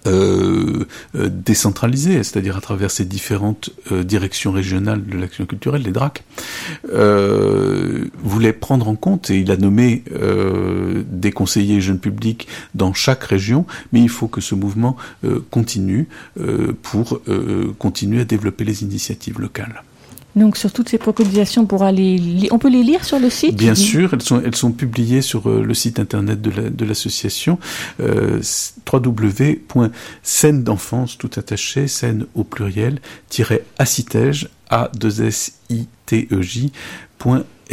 euh, 0.05 0.85
euh, 1.15 1.29
décentralisée, 1.29 2.23
c'est-à-dire 2.23 2.57
à 2.57 2.61
travers 2.61 2.91
ces 2.91 3.05
différentes 3.05 3.69
euh, 3.91 4.03
directions 4.03 4.51
régionales 4.51 5.05
de 5.05 5.17
l'action 5.17 5.45
culturelle, 5.45 5.83
les 5.83 5.91
DRAC, 5.91 6.23
euh, 6.93 8.05
voulait 8.23 8.53
prendre 8.53 8.87
en 8.87 8.95
compte, 8.95 9.29
et 9.29 9.39
il 9.39 9.51
a 9.51 9.57
nommé 9.57 10.03
des 11.09 11.31
conseillers 11.31 11.81
jeunes 11.81 11.99
publics 11.99 12.47
dans 12.75 12.93
chaque 12.93 13.23
région, 13.23 13.65
mais 13.91 14.01
il 14.01 14.09
faut 14.09 14.27
que 14.27 14.41
ce 14.41 14.55
mouvement 14.55 14.95
continue 15.49 16.07
pour 16.81 17.21
continuer 17.77 18.21
à 18.21 18.25
développer 18.25 18.63
les 18.63 18.83
initiatives 18.83 19.39
locales. 19.39 19.83
Donc 20.37 20.55
sur 20.55 20.71
toutes 20.71 20.89
ces 20.89 20.99
préconisations 20.99 21.65
pour 21.65 21.83
aller, 21.83 22.47
on 22.51 22.59
peut 22.59 22.69
les 22.69 22.83
lire 22.83 23.03
sur 23.03 23.19
le 23.19 23.29
site? 23.29 23.55
Bien 23.55 23.73
sûr, 23.73 24.13
elles 24.13 24.21
sont 24.21 24.39
elles 24.39 24.55
sont 24.55 24.71
publiées 24.71 25.21
sur 25.21 25.49
euh, 25.49 25.63
le 25.63 25.73
site 25.73 25.99
internet 25.99 26.41
de 26.41 26.85
l'association 26.85 27.57
la, 27.99 28.05
de 28.05 28.39
euh, 28.39 28.41
www.scène 28.93 30.63
d'enfance 30.63 31.17
tout 31.17 31.31
attaché 31.35 31.87
scène 31.87 32.27
au 32.35 32.43
pluriel 32.43 32.99
acitège 33.79 34.49
a 34.69 34.91
2 34.99 35.21
s 35.23 35.53
i 35.69 35.87
t 36.05 36.27
e 36.31 36.41
j 36.41 36.71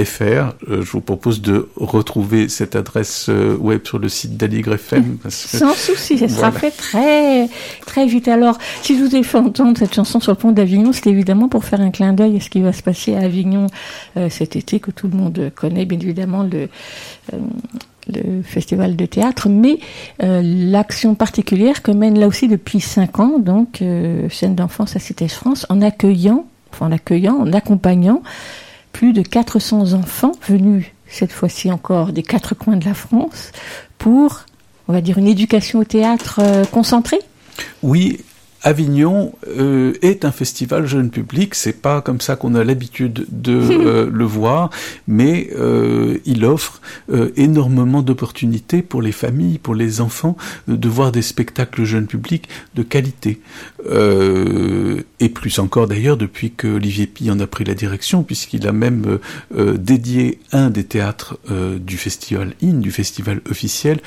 fr. 0.02 0.22
Euh, 0.22 0.82
je 0.82 0.90
vous 0.90 1.00
propose 1.00 1.40
de 1.40 1.68
retrouver 1.76 2.48
cette 2.48 2.74
adresse 2.74 3.26
euh, 3.28 3.56
web 3.56 3.86
sur 3.86 3.98
le 3.98 4.08
site 4.08 4.36
d'Aligre 4.36 4.74
FM. 4.74 5.18
Sans 5.28 5.74
souci, 5.74 6.18
ça 6.18 6.28
sera 6.28 6.50
fait 6.50 6.70
très 6.70 7.48
très 7.86 8.06
vite. 8.06 8.26
Alors, 8.26 8.58
si 8.82 8.98
je 8.98 9.04
vous 9.04 9.14
ai 9.14 9.22
fait 9.22 9.38
entendre 9.38 9.78
cette 9.78 9.94
chanson 9.94 10.18
sur 10.18 10.32
le 10.32 10.38
pont 10.38 10.52
d'Avignon, 10.52 10.92
c'est 10.92 11.06
évidemment 11.06 11.48
pour 11.48 11.64
faire 11.64 11.80
un 11.80 11.90
clin 11.90 12.12
d'œil 12.12 12.38
à 12.38 12.40
ce 12.40 12.50
qui 12.50 12.60
va 12.60 12.72
se 12.72 12.82
passer 12.82 13.14
à 13.14 13.20
Avignon 13.20 13.68
euh, 14.16 14.28
cet 14.28 14.56
été, 14.56 14.80
que 14.80 14.90
tout 14.90 15.06
le 15.06 15.16
monde 15.16 15.52
connaît, 15.54 15.84
bien 15.84 15.98
évidemment, 15.98 16.42
le 16.42 16.68
le 18.06 18.42
festival 18.42 18.96
de 18.96 19.06
théâtre, 19.06 19.48
mais 19.48 19.78
l'action 20.20 21.14
particulière 21.14 21.82
que 21.82 21.90
mène 21.90 22.18
là 22.18 22.26
aussi 22.26 22.48
depuis 22.48 22.80
cinq 22.80 23.18
ans, 23.18 23.38
donc 23.38 23.82
chaîne 24.28 24.54
d'enfance 24.54 24.94
à 24.94 24.98
Cité 24.98 25.26
France, 25.26 25.64
en 25.70 25.80
accueillant, 25.80 26.44
enfin 26.70 26.88
en 26.88 26.92
accueillant, 26.92 27.36
en 27.36 27.50
accompagnant 27.54 28.22
plus 28.94 29.12
de 29.12 29.20
400 29.20 29.92
enfants 29.92 30.32
venus 30.48 30.86
cette 31.08 31.32
fois-ci 31.32 31.70
encore 31.70 32.12
des 32.12 32.22
quatre 32.22 32.54
coins 32.54 32.76
de 32.76 32.84
la 32.86 32.94
France 32.94 33.50
pour, 33.98 34.46
on 34.88 34.92
va 34.92 35.02
dire, 35.02 35.18
une 35.18 35.26
éducation 35.26 35.80
au 35.80 35.84
théâtre 35.84 36.40
euh, 36.40 36.64
concentrée? 36.64 37.18
Oui, 37.82 38.20
Avignon 38.64 39.34
euh, 39.46 39.92
est 40.00 40.24
un 40.24 40.32
festival 40.32 40.86
jeune 40.86 41.10
public, 41.10 41.54
c'est 41.54 41.82
pas 41.82 42.00
comme 42.00 42.22
ça 42.22 42.34
qu'on 42.34 42.54
a 42.54 42.64
l'habitude 42.64 43.26
de 43.28 43.52
euh, 43.52 44.10
le 44.10 44.24
voir, 44.24 44.70
mais 45.06 45.50
euh, 45.54 46.16
il 46.24 46.46
offre 46.46 46.80
euh, 47.12 47.30
énormément 47.36 48.00
d'opportunités 48.00 48.80
pour 48.80 49.02
les 49.02 49.12
familles, 49.12 49.58
pour 49.58 49.74
les 49.74 50.00
enfants, 50.00 50.38
de 50.66 50.88
voir 50.88 51.12
des 51.12 51.20
spectacles 51.20 51.84
jeunes 51.84 52.06
publics 52.06 52.48
de 52.74 52.82
qualité. 52.82 53.40
et 55.20 55.28
plus 55.28 55.58
encore 55.58 55.86
d'ailleurs 55.86 56.16
depuis 56.16 56.50
que 56.50 56.68
Olivier 56.68 57.06
Pi 57.06 57.30
en 57.30 57.38
a 57.40 57.46
pris 57.46 57.64
la 57.64 57.74
direction, 57.74 58.22
puisqu'il 58.22 58.66
a 58.66 58.72
même 58.72 59.18
dédié 59.54 60.38
un 60.52 60.70
des 60.70 60.84
théâtres 60.84 61.38
du 61.78 61.98
festival 61.98 62.54
IN, 62.62 62.80
du 62.80 62.90
festival 62.90 63.42
officiel, 63.50 64.00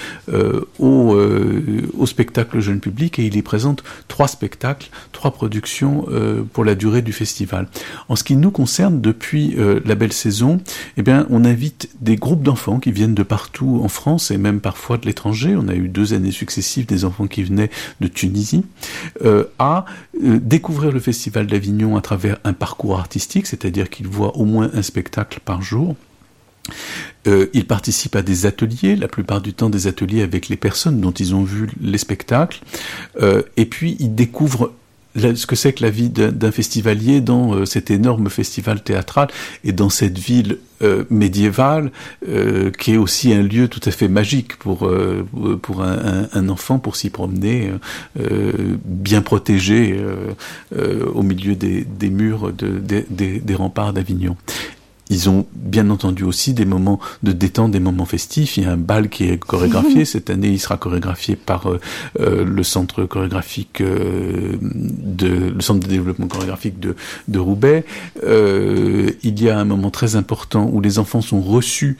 au, 0.79 1.19
au 1.97 2.05
spectacle 2.05 2.59
jeune 2.59 2.79
public, 2.79 3.19
et 3.19 3.25
il 3.25 3.35
y 3.35 3.41
présente 3.41 3.83
trois 4.07 4.27
spectacles 4.27 4.46
trois 5.11 5.31
productions 5.31 6.05
euh, 6.09 6.43
pour 6.53 6.63
la 6.63 6.75
durée 6.75 7.01
du 7.01 7.13
festival. 7.13 7.67
En 8.09 8.15
ce 8.15 8.23
qui 8.23 8.35
nous 8.35 8.51
concerne, 8.51 9.01
depuis 9.01 9.55
euh, 9.57 9.79
la 9.85 9.95
belle 9.95 10.13
saison, 10.13 10.59
eh 10.97 11.03
on 11.29 11.45
invite 11.45 11.89
des 12.01 12.15
groupes 12.15 12.43
d'enfants 12.43 12.79
qui 12.79 12.91
viennent 12.91 13.15
de 13.15 13.23
partout 13.23 13.81
en 13.83 13.87
France 13.87 14.31
et 14.31 14.37
même 14.37 14.59
parfois 14.59 14.97
de 14.97 15.05
l'étranger. 15.05 15.55
On 15.55 15.67
a 15.67 15.75
eu 15.75 15.87
deux 15.87 16.13
années 16.13 16.31
successives 16.31 16.85
des 16.85 17.05
enfants 17.05 17.27
qui 17.27 17.43
venaient 17.43 17.69
de 18.01 18.07
Tunisie 18.07 18.65
euh, 19.23 19.45
à 19.59 19.85
découvrir 20.19 20.91
le 20.91 20.99
festival 20.99 21.47
d'Avignon 21.47 21.95
à 21.95 22.01
travers 22.01 22.37
un 22.43 22.53
parcours 22.53 22.99
artistique, 22.99 23.47
c'est-à-dire 23.47 23.89
qu'ils 23.89 24.07
voient 24.07 24.35
au 24.37 24.45
moins 24.45 24.69
un 24.73 24.81
spectacle 24.81 25.39
par 25.43 25.61
jour. 25.61 25.95
Euh, 27.27 27.47
ils 27.53 27.65
participent 27.65 28.15
à 28.15 28.21
des 28.21 28.45
ateliers, 28.45 28.95
la 28.95 29.07
plupart 29.07 29.41
du 29.41 29.53
temps 29.53 29.69
des 29.69 29.87
ateliers 29.87 30.21
avec 30.21 30.49
les 30.49 30.57
personnes 30.57 31.01
dont 31.01 31.11
ils 31.11 31.35
ont 31.35 31.43
vu 31.43 31.69
les 31.81 31.97
spectacles, 31.97 32.59
euh, 33.21 33.41
et 33.57 33.65
puis 33.65 33.97
ils 33.99 34.13
découvrent 34.15 34.71
ce 35.15 35.47
que 35.47 35.55
c'est 35.55 35.73
que 35.73 35.83
la 35.83 35.89
vie 35.89 36.09
d'un 36.09 36.51
festivalier 36.51 37.21
dans 37.21 37.55
euh, 37.55 37.65
cet 37.65 37.89
énorme 37.89 38.29
festival 38.29 38.83
théâtral 38.83 39.29
et 39.63 39.71
dans 39.71 39.89
cette 39.89 40.19
ville 40.19 40.59
euh, 40.83 41.05
médiévale 41.09 41.91
qui 42.77 42.93
est 42.93 42.97
aussi 42.97 43.33
un 43.33 43.41
lieu 43.41 43.67
tout 43.67 43.81
à 43.85 43.89
fait 43.89 44.07
magique 44.07 44.57
pour 44.57 44.87
un, 44.87 46.49
enfant 46.49 46.77
pour 46.77 46.95
s'y 46.95 47.09
promener 47.09 47.71
bien 48.85 49.23
protégé 49.23 49.99
au 50.75 51.23
milieu 51.23 51.55
des, 51.55 52.09
murs 52.09 52.53
de, 52.53 52.67
des, 53.09 53.39
des 53.39 53.55
remparts 53.55 53.93
d'Avignon. 53.93 54.37
Ils 55.09 55.29
ont 55.29 55.45
bien 55.53 55.89
entendu 55.89 56.23
aussi 56.23 56.53
des 56.53 56.65
moments 56.65 56.99
de 57.23 57.31
détente, 57.31 57.71
des 57.71 57.79
moments 57.79 58.05
festifs. 58.05 58.57
Il 58.57 58.63
y 58.63 58.65
a 58.65 58.71
un 58.71 58.77
bal 58.77 59.09
qui 59.09 59.25
est 59.25 59.37
chorégraphié. 59.37 60.05
Cette 60.05 60.29
année, 60.29 60.49
il 60.49 60.59
sera 60.59 60.77
chorégraphié 60.77 61.35
par 61.35 61.69
euh, 61.69 61.79
euh, 62.19 62.43
le 62.43 62.63
centre 62.63 63.05
chorégraphique 63.05 63.81
euh, 63.81 64.57
de 64.61 65.27
le 65.27 65.61
centre 65.61 65.79
de 65.79 65.91
développement 65.91 66.27
chorégraphique 66.27 66.79
de, 66.79 66.95
de 67.27 67.39
Roubaix. 67.39 67.85
Il 68.23 69.41
y 69.41 69.49
a 69.49 69.57
un 69.57 69.65
moment 69.65 69.91
très 69.91 70.15
important 70.15 70.69
où 70.71 70.81
les 70.81 70.99
enfants 70.99 71.21
sont 71.21 71.41
reçus 71.41 71.97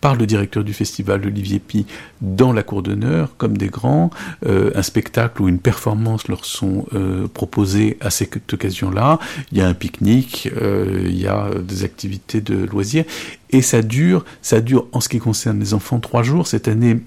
par 0.00 0.14
le 0.14 0.26
directeur 0.26 0.64
du 0.64 0.72
festival, 0.72 1.26
Olivier 1.26 1.58
Pi, 1.58 1.86
dans 2.20 2.52
la 2.52 2.62
cour 2.62 2.82
d'honneur, 2.82 3.36
comme 3.36 3.56
des 3.56 3.68
grands. 3.68 4.10
Euh, 4.46 4.70
un 4.74 4.82
spectacle 4.82 5.42
ou 5.42 5.48
une 5.48 5.58
performance 5.58 6.28
leur 6.28 6.44
sont 6.44 6.86
euh, 6.94 7.26
proposés 7.28 7.96
à 8.00 8.10
cette 8.10 8.52
occasion-là. 8.52 9.18
Il 9.52 9.58
y 9.58 9.60
a 9.60 9.66
un 9.66 9.74
pique-nique, 9.74 10.50
euh, 10.56 11.04
il 11.06 11.18
y 11.18 11.26
a 11.26 11.50
des 11.60 11.84
activités 11.84 12.40
de 12.40 12.64
loisirs. 12.64 13.04
Et 13.50 13.62
ça 13.62 13.82
dure, 13.82 14.24
ça 14.42 14.60
dure 14.60 14.86
en 14.92 15.00
ce 15.00 15.08
qui 15.08 15.18
concerne 15.18 15.58
les 15.58 15.74
enfants 15.74 16.00
trois 16.00 16.22
jours. 16.22 16.46
Cette 16.46 16.68
année, 16.68 16.98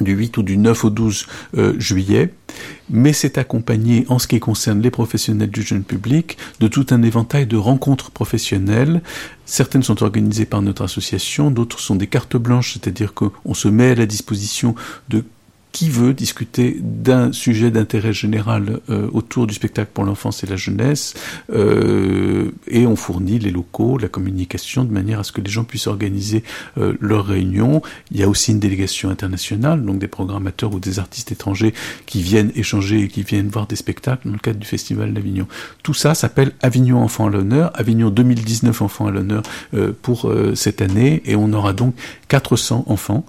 du 0.00 0.12
8 0.12 0.36
ou 0.38 0.42
du 0.42 0.56
9 0.56 0.84
au 0.84 0.90
12 0.90 1.26
euh, 1.56 1.78
juillet, 1.78 2.32
mais 2.90 3.12
c'est 3.12 3.38
accompagné, 3.38 4.04
en 4.08 4.18
ce 4.18 4.26
qui 4.26 4.40
concerne 4.40 4.80
les 4.80 4.90
professionnels 4.90 5.50
du 5.50 5.62
jeune 5.62 5.82
public, 5.82 6.38
de 6.60 6.68
tout 6.68 6.86
un 6.90 7.02
éventail 7.02 7.46
de 7.46 7.56
rencontres 7.56 8.10
professionnelles. 8.10 9.02
Certaines 9.44 9.82
sont 9.82 10.02
organisées 10.02 10.46
par 10.46 10.62
notre 10.62 10.82
association, 10.82 11.50
d'autres 11.50 11.80
sont 11.80 11.96
des 11.96 12.06
cartes 12.06 12.36
blanches, 12.36 12.74
c'est-à-dire 12.74 13.14
qu'on 13.14 13.54
se 13.54 13.68
met 13.68 13.90
à 13.90 13.94
la 13.94 14.06
disposition 14.06 14.74
de 15.08 15.24
qui 15.78 15.90
veut 15.90 16.12
discuter 16.12 16.76
d'un 16.80 17.30
sujet 17.30 17.70
d'intérêt 17.70 18.12
général 18.12 18.80
euh, 18.90 19.08
autour 19.12 19.46
du 19.46 19.54
spectacle 19.54 19.92
pour 19.94 20.02
l'enfance 20.02 20.42
et 20.42 20.48
la 20.48 20.56
jeunesse, 20.56 21.14
euh, 21.52 22.50
et 22.66 22.84
on 22.84 22.96
fournit 22.96 23.38
les 23.38 23.52
locaux, 23.52 23.96
la 23.96 24.08
communication, 24.08 24.82
de 24.82 24.90
manière 24.90 25.20
à 25.20 25.22
ce 25.22 25.30
que 25.30 25.40
les 25.40 25.48
gens 25.48 25.62
puissent 25.62 25.86
organiser 25.86 26.42
euh, 26.78 26.94
leurs 26.98 27.26
réunions. 27.26 27.80
Il 28.10 28.18
y 28.18 28.24
a 28.24 28.28
aussi 28.28 28.50
une 28.50 28.58
délégation 28.58 29.08
internationale, 29.08 29.84
donc 29.84 30.00
des 30.00 30.08
programmateurs 30.08 30.74
ou 30.74 30.80
des 30.80 30.98
artistes 30.98 31.30
étrangers 31.30 31.72
qui 32.06 32.22
viennent 32.22 32.50
échanger 32.56 33.02
et 33.02 33.08
qui 33.08 33.22
viennent 33.22 33.46
voir 33.46 33.68
des 33.68 33.76
spectacles 33.76 34.26
dans 34.26 34.32
le 34.32 34.40
cadre 34.40 34.58
du 34.58 34.66
Festival 34.66 35.14
d'Avignon. 35.14 35.46
Tout 35.84 35.94
ça 35.94 36.16
s'appelle 36.16 36.54
Avignon 36.60 37.00
Enfants 37.00 37.28
à 37.28 37.30
l'honneur, 37.30 37.70
Avignon 37.74 38.10
2019 38.10 38.82
Enfants 38.82 39.06
à 39.06 39.12
l'honneur 39.12 39.44
euh, 39.74 39.92
pour 40.02 40.28
euh, 40.28 40.56
cette 40.56 40.82
année, 40.82 41.22
et 41.24 41.36
on 41.36 41.52
aura 41.52 41.72
donc 41.72 41.94
400 42.26 42.82
enfants. 42.88 43.24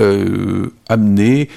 Euh, 0.00 0.72
amenés 0.88 1.48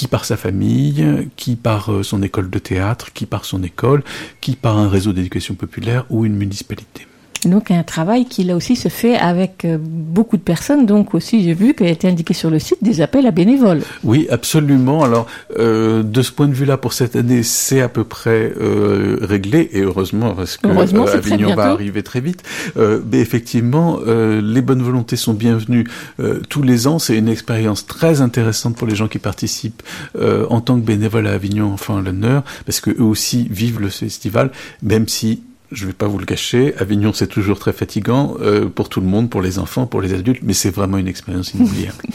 qui 0.00 0.08
par 0.08 0.24
sa 0.24 0.38
famille, 0.38 1.28
qui 1.36 1.56
par 1.56 1.92
euh, 1.92 2.02
son 2.02 2.22
école 2.22 2.48
de 2.48 2.58
théâtre, 2.58 3.12
qui 3.12 3.26
par 3.26 3.44
son 3.44 3.62
école, 3.62 4.02
qui 4.40 4.56
par 4.56 4.78
un 4.78 4.88
réseau 4.88 5.12
d'éducation 5.12 5.54
populaire 5.54 6.06
ou 6.08 6.24
une 6.24 6.36
municipalité. 6.36 7.06
Donc 7.44 7.70
un 7.70 7.82
travail 7.82 8.26
qui 8.26 8.44
là 8.44 8.56
aussi 8.56 8.76
se 8.76 8.88
fait 8.88 9.16
avec 9.16 9.64
euh, 9.64 9.78
beaucoup 9.80 10.36
de 10.36 10.42
personnes. 10.42 10.86
Donc 10.86 11.14
aussi 11.14 11.42
j'ai 11.42 11.54
vu 11.54 11.74
qu'il 11.74 11.86
a 11.86 11.90
été 11.90 12.08
indiqué 12.08 12.34
sur 12.34 12.50
le 12.50 12.58
site 12.58 12.82
des 12.82 13.00
appels 13.00 13.26
à 13.26 13.30
bénévoles. 13.30 13.82
Oui, 14.04 14.26
absolument. 14.30 15.02
Alors 15.02 15.26
euh, 15.58 16.02
de 16.02 16.22
ce 16.22 16.32
point 16.32 16.48
de 16.48 16.54
vue-là, 16.54 16.76
pour 16.76 16.92
cette 16.92 17.16
année, 17.16 17.42
c'est 17.42 17.80
à 17.80 17.88
peu 17.88 18.04
près 18.04 18.52
euh, 18.60 19.18
réglé 19.22 19.70
et 19.72 19.80
heureusement 19.80 20.34
parce 20.34 20.56
que 20.56 20.68
Heureusement, 20.68 21.06
euh, 21.06 21.16
Avignon 21.16 21.54
va 21.54 21.70
arriver 21.70 22.02
très 22.02 22.20
vite. 22.20 22.42
Euh, 22.76 23.00
mais 23.10 23.20
effectivement, 23.20 23.98
euh, 24.06 24.40
les 24.42 24.62
bonnes 24.62 24.82
volontés 24.82 25.16
sont 25.16 25.34
bienvenues 25.34 25.86
euh, 26.20 26.40
tous 26.48 26.62
les 26.62 26.86
ans. 26.86 26.98
C'est 26.98 27.16
une 27.16 27.28
expérience 27.28 27.86
très 27.86 28.20
intéressante 28.20 28.76
pour 28.76 28.86
les 28.86 28.94
gens 28.94 29.08
qui 29.08 29.18
participent 29.18 29.82
euh, 30.16 30.46
en 30.50 30.60
tant 30.60 30.76
que 30.78 30.84
bénévoles 30.84 31.26
à 31.26 31.32
Avignon 31.32 31.72
Enfants 31.72 31.96
à 31.96 32.02
l'honneur, 32.02 32.44
parce 32.66 32.80
que 32.80 32.90
eux 32.90 33.02
aussi 33.02 33.46
vivent 33.50 33.80
le 33.80 33.88
festival, 33.88 34.50
même 34.82 35.08
si 35.08 35.42
je 35.72 35.86
vais 35.86 35.92
pas 35.92 36.06
vous 36.08 36.18
le 36.18 36.26
cacher, 36.26 36.74
Avignon 36.78 37.12
c'est 37.12 37.28
toujours 37.28 37.58
très 37.60 37.72
fatigant 37.72 38.34
euh, 38.40 38.68
pour 38.68 38.88
tout 38.88 39.00
le 39.00 39.06
monde, 39.06 39.30
pour 39.30 39.40
les 39.40 39.58
enfants, 39.60 39.86
pour 39.86 40.00
les 40.00 40.12
adultes, 40.14 40.40
mais 40.42 40.52
c'est 40.52 40.70
vraiment 40.70 40.98
une 40.98 41.06
expérience 41.06 41.54
inoubliable. 41.54 41.96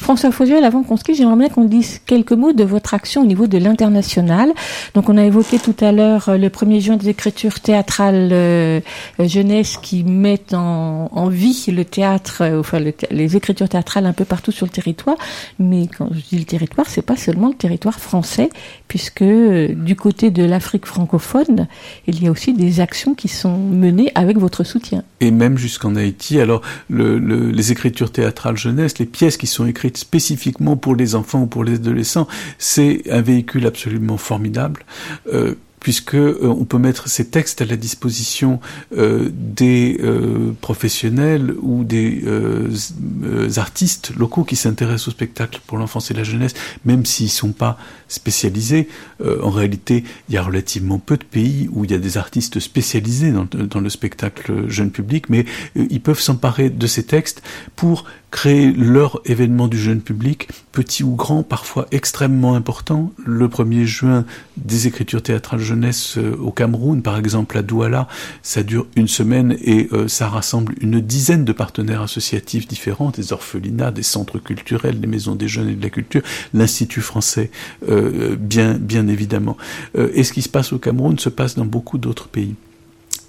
François 0.00 0.32
Fauziel, 0.32 0.64
avant 0.64 0.82
qu'on 0.82 0.96
se 0.96 1.04
quitte, 1.04 1.16
j'aimerais 1.16 1.36
bien 1.36 1.48
qu'on 1.48 1.64
dise 1.64 2.00
quelques 2.04 2.32
mots 2.32 2.52
de 2.52 2.64
votre 2.64 2.94
action 2.94 3.22
au 3.22 3.26
niveau 3.26 3.46
de 3.46 3.58
l'international. 3.58 4.52
Donc, 4.94 5.08
on 5.08 5.16
a 5.16 5.24
évoqué 5.24 5.58
tout 5.58 5.74
à 5.80 5.92
l'heure 5.92 6.28
euh, 6.28 6.36
le 6.36 6.48
1er 6.48 6.80
juin 6.80 6.96
des 6.96 7.08
écritures 7.08 7.60
théâtrales 7.60 8.28
euh, 8.32 8.80
euh, 9.20 9.28
jeunesse 9.28 9.78
qui 9.80 10.02
mettent 10.04 10.52
en, 10.54 11.08
en 11.12 11.28
vie 11.28 11.66
le 11.68 11.84
théâtre, 11.84 12.38
euh, 12.42 12.60
enfin 12.60 12.80
le 12.80 12.92
thé- 12.92 13.06
les 13.10 13.36
écritures 13.36 13.68
théâtrales 13.68 14.06
un 14.06 14.12
peu 14.12 14.24
partout 14.24 14.52
sur 14.52 14.66
le 14.66 14.70
territoire. 14.72 15.16
Mais 15.58 15.86
quand 15.96 16.08
je 16.12 16.20
dis 16.28 16.38
le 16.38 16.44
territoire, 16.44 16.86
c'est 16.88 17.02
pas 17.02 17.16
seulement 17.16 17.48
le 17.48 17.54
territoire 17.54 17.98
français, 18.00 18.50
puisque 18.88 19.22
euh, 19.22 19.68
du 19.74 19.94
côté 19.96 20.30
de 20.30 20.44
l'Afrique 20.44 20.86
francophone, 20.86 21.68
il 22.06 22.22
y 22.22 22.26
a 22.26 22.30
aussi 22.30 22.52
des 22.52 22.80
actions 22.80 22.95
qui 23.14 23.28
sont 23.28 23.56
menées 23.56 24.10
avec 24.14 24.38
votre 24.38 24.64
soutien. 24.64 25.02
et 25.20 25.30
même 25.30 25.56
jusqu'en 25.58 25.96
Haïti. 25.96 26.40
Alors, 26.40 26.62
le, 26.88 27.18
le- 27.18 27.50
les 27.50 27.72
écritures 27.72 28.10
théâtrales 28.10 28.56
jeunesse, 28.56 28.98
les 28.98 29.06
pièces 29.06 29.36
qui 29.36 29.46
sont 29.46 29.66
écrites 29.66 29.96
spécifiquement 29.96 30.76
pour 30.76 30.94
les 30.96 31.14
enfants 31.14 31.42
ou 31.42 31.46
pour 31.46 31.64
les 31.64 31.74
adolescents, 31.74 32.26
c'est 32.58 33.02
un 33.10 33.22
véhicule 33.22 33.66
absolument 33.66 34.16
formidable. 34.16 34.84
Euh, 35.32 35.54
puisque 35.86 36.16
euh, 36.16 36.36
on 36.42 36.64
peut 36.64 36.78
mettre 36.78 37.08
ces 37.08 37.28
textes 37.30 37.62
à 37.62 37.64
la 37.64 37.76
disposition 37.76 38.58
euh, 38.96 39.30
des 39.32 40.00
euh, 40.02 40.50
professionnels 40.60 41.54
ou 41.62 41.84
des 41.84 42.24
artistes 43.56 44.10
locaux 44.16 44.42
qui 44.42 44.56
s'intéressent 44.56 45.06
au 45.06 45.10
spectacle 45.12 45.60
pour 45.64 45.78
l'enfance 45.78 46.10
et 46.10 46.14
la 46.14 46.24
jeunesse, 46.24 46.54
même 46.84 47.06
s'ils 47.06 47.30
sont 47.30 47.52
pas 47.52 47.78
spécialisés. 48.08 48.88
En 49.42 49.50
réalité, 49.50 50.02
il 50.28 50.34
y 50.34 50.38
a 50.38 50.42
relativement 50.42 50.98
peu 50.98 51.16
de 51.16 51.24
pays 51.24 51.68
où 51.72 51.84
il 51.84 51.92
y 51.92 51.94
a 51.94 51.98
des 51.98 52.18
artistes 52.18 52.58
spécialisés 52.58 53.30
dans, 53.32 53.80
le- 53.80 53.88
spectacle 53.88 54.68
jeune 54.68 54.90
public, 54.90 55.28
mais 55.28 55.44
ils 55.76 56.00
peuvent 56.00 56.20
s'emparer 56.20 56.68
de 56.70 56.86
ces 56.86 57.04
textes 57.04 57.42
pour 57.76 58.04
créer 58.36 58.70
leur 58.70 59.22
événement 59.24 59.66
du 59.66 59.78
jeune 59.78 60.02
public, 60.02 60.48
petit 60.70 61.02
ou 61.02 61.14
grand, 61.14 61.42
parfois 61.42 61.86
extrêmement 61.90 62.54
important. 62.54 63.10
Le 63.24 63.48
1er 63.48 63.84
juin, 63.84 64.26
des 64.58 64.86
écritures 64.86 65.22
théâtrales 65.22 65.58
jeunesse 65.58 66.18
euh, 66.18 66.36
au 66.36 66.52
Cameroun, 66.52 67.00
par 67.00 67.16
exemple 67.16 67.56
à 67.56 67.62
Douala, 67.62 68.08
ça 68.42 68.62
dure 68.62 68.88
une 68.94 69.08
semaine 69.08 69.56
et 69.64 69.88
euh, 69.92 70.06
ça 70.06 70.28
rassemble 70.28 70.74
une 70.82 71.00
dizaine 71.00 71.46
de 71.46 71.52
partenaires 71.54 72.02
associatifs 72.02 72.68
différents, 72.68 73.08
des 73.08 73.32
orphelinats, 73.32 73.90
des 73.90 74.02
centres 74.02 74.38
culturels, 74.38 75.00
des 75.00 75.06
maisons 75.06 75.34
des 75.34 75.48
jeunes 75.48 75.70
et 75.70 75.74
de 75.74 75.82
la 75.82 75.88
culture, 75.88 76.20
l'Institut 76.52 77.00
français, 77.00 77.50
euh, 77.88 78.36
bien, 78.38 78.74
bien 78.74 79.08
évidemment. 79.08 79.56
Et 79.96 80.24
ce 80.24 80.34
qui 80.34 80.42
se 80.42 80.50
passe 80.50 80.74
au 80.74 80.78
Cameroun 80.78 81.18
se 81.18 81.30
passe 81.30 81.54
dans 81.54 81.64
beaucoup 81.64 81.96
d'autres 81.96 82.28
pays. 82.28 82.54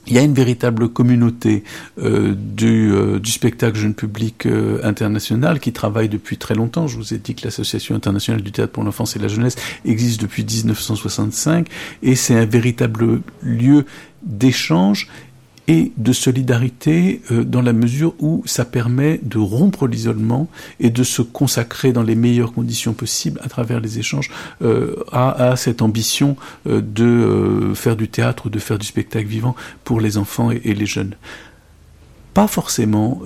Il 0.07 0.15
y 0.15 0.19
a 0.19 0.21
une 0.21 0.33
véritable 0.33 0.89
communauté 0.89 1.63
euh, 1.99 2.33
du, 2.35 2.91
euh, 2.91 3.19
du 3.19 3.31
spectacle 3.31 3.77
jeune 3.77 3.93
public 3.93 4.45
euh, 4.45 4.79
international 4.83 5.59
qui 5.59 5.73
travaille 5.73 6.07
depuis 6.07 6.37
très 6.37 6.55
longtemps. 6.55 6.87
Je 6.87 6.97
vous 6.97 7.13
ai 7.13 7.17
dit 7.17 7.35
que 7.35 7.43
l'Association 7.43 7.95
internationale 7.95 8.41
du 8.41 8.51
théâtre 8.51 8.71
pour 8.71 8.83
l'enfance 8.83 9.15
et 9.15 9.19
la 9.19 9.27
jeunesse 9.27 9.55
existe 9.85 10.21
depuis 10.21 10.45
1965 10.45 11.67
et 12.03 12.15
c'est 12.15 12.35
un 12.35 12.45
véritable 12.45 13.21
lieu 13.41 13.85
d'échange 14.23 15.09
et 15.67 15.91
de 15.97 16.13
solidarité 16.13 17.21
euh, 17.31 17.43
dans 17.43 17.61
la 17.61 17.73
mesure 17.73 18.13
où 18.19 18.41
ça 18.45 18.65
permet 18.65 19.19
de 19.23 19.37
rompre 19.37 19.87
l'isolement 19.87 20.47
et 20.79 20.89
de 20.89 21.03
se 21.03 21.21
consacrer 21.21 21.91
dans 21.91 22.03
les 22.03 22.15
meilleures 22.15 22.53
conditions 22.53 22.93
possibles 22.93 23.39
à 23.43 23.49
travers 23.49 23.79
les 23.79 23.99
échanges 23.99 24.31
euh, 24.61 24.95
à, 25.11 25.55
cette 25.57 25.81
ambition 25.81 26.37
euh, 26.67 26.81
de 26.81 27.73
faire 27.73 27.95
du 27.95 28.07
théâtre 28.07 28.45
ou 28.45 28.49
de 28.49 28.59
faire 28.59 28.79
du 28.79 28.85
spectacle 28.85 29.27
vivant 29.27 29.55
pour 29.83 29.99
les 29.99 30.17
enfants 30.17 30.51
et, 30.51 30.73
les 30.73 30.85
jeunes. 30.85 31.15
Pas 32.33 32.47
forcément 32.47 33.21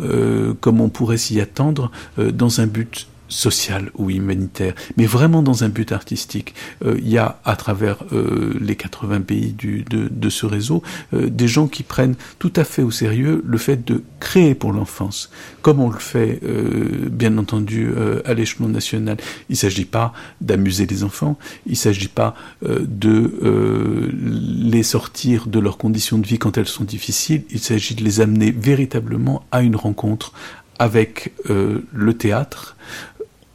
comme 0.61 0.79
on 0.79 0.87
pourrait 0.87 1.17
s'y 1.17 1.41
attendre 1.41 1.91
dans 2.17 2.61
un 2.61 2.67
but 2.67 3.07
social 3.31 3.89
ou 3.95 4.09
humanitaire, 4.09 4.73
mais 4.97 5.05
vraiment 5.05 5.41
dans 5.41 5.63
un 5.63 5.69
but 5.69 5.91
artistique. 5.91 6.53
Euh, 6.85 6.97
Il 6.99 7.09
y 7.09 7.17
a 7.17 7.39
à 7.45 7.55
travers 7.55 7.97
euh, 8.11 8.53
les 8.59 8.75
80 8.75 9.21
pays 9.21 9.53
du, 9.53 9.83
de, 9.89 10.07
de 10.09 10.29
ce 10.29 10.45
réseau 10.45 10.83
euh, 11.13 11.29
des 11.29 11.47
gens 11.47 11.67
qui 11.67 11.83
prennent 11.83 12.15
tout 12.39 12.53
à 12.55 12.63
fait 12.63 12.83
au 12.83 12.91
sérieux 12.91 13.41
le 13.45 13.57
fait 13.57 13.83
de 13.85 14.03
créer 14.19 14.53
pour 14.53 14.73
l'enfance, 14.73 15.31
comme 15.61 15.79
on 15.79 15.89
le 15.89 15.99
fait 15.99 16.39
euh, 16.43 17.09
bien 17.09 17.37
entendu 17.37 17.89
euh, 17.95 18.21
à 18.25 18.33
l'échelon 18.33 18.67
national. 18.67 19.17
Il 19.49 19.53
ne 19.53 19.57
s'agit 19.57 19.85
pas 19.85 20.13
d'amuser 20.41 20.85
les 20.85 21.03
enfants, 21.03 21.37
il 21.65 21.71
ne 21.71 21.77
s'agit 21.77 22.07
pas 22.07 22.35
euh, 22.65 22.79
de 22.87 24.11
les 24.13 24.83
sortir 24.83 25.47
de 25.47 25.59
leurs 25.59 25.77
conditions 25.77 26.17
de 26.17 26.27
vie 26.27 26.37
quand 26.37 26.57
elles 26.57 26.67
sont 26.67 26.83
difficiles, 26.83 27.43
il 27.49 27.59
s'agit 27.59 27.95
de 27.95 28.03
les 28.03 28.19
amener 28.21 28.51
véritablement 28.51 29.43
à 29.51 29.61
une 29.61 29.75
rencontre 29.75 30.33
avec 30.79 31.33
le 31.47 32.13
théâtre, 32.13 32.75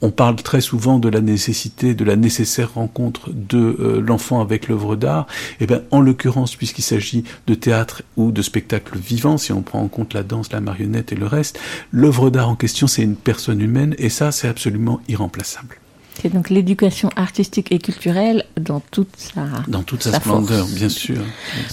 on 0.03 0.11
parle 0.11 0.37
très 0.37 0.61
souvent 0.61 0.99
de 0.99 1.09
la 1.09 1.21
nécessité, 1.21 1.95
de 1.95 2.05
la 2.05 2.17
nécessaire 2.17 2.75
rencontre 2.75 3.31
de 3.33 3.77
euh, 3.81 4.01
l'enfant 4.01 4.41
avec 4.41 4.69
l'œuvre 4.69 4.97
d'art. 4.97 5.27
Et 5.61 5.67
bien, 5.67 5.83
en 5.91 6.01
l'occurrence, 6.01 6.57
puisqu'il 6.57 6.83
s'agit 6.83 7.25
de 7.47 7.55
théâtre 7.55 8.03
ou 8.17 8.33
de 8.33 8.43
spectacle 8.43 8.99
vivant, 8.99 9.39
si 9.39 9.53
on 9.53 9.63
prend 9.63 9.81
en 9.81 9.89
compte 9.89 10.15
la 10.15 10.23
danse, 10.23 10.53
la 10.53 10.61
marionnette 10.61 11.13
et 11.13 11.17
le 11.17 11.27
reste, 11.27 11.59
l'œuvre 11.93 12.31
d'art 12.31 12.49
en 12.49 12.57
question, 12.57 12.87
c'est 12.87 13.03
une 13.03 13.17
personne 13.17 13.61
humaine, 13.61 13.95
et 13.99 14.09
ça, 14.09 14.33
c'est 14.33 14.49
absolument 14.49 15.01
irremplaçable. 15.09 15.79
C'est 16.21 16.33
donc 16.33 16.49
l'éducation 16.51 17.11
artistique 17.17 17.73
et 17.73 17.79
culturelle 17.79 18.45
dans 18.59 18.81
toute 18.81 19.15
sa 19.17 19.43
Dans 19.69 19.83
toute 19.83 20.03
sa, 20.03 20.13
Sa 20.13 20.21
splendeur, 20.21 20.61
force. 20.67 20.75
bien 20.75 20.89
sûr. 20.89 21.19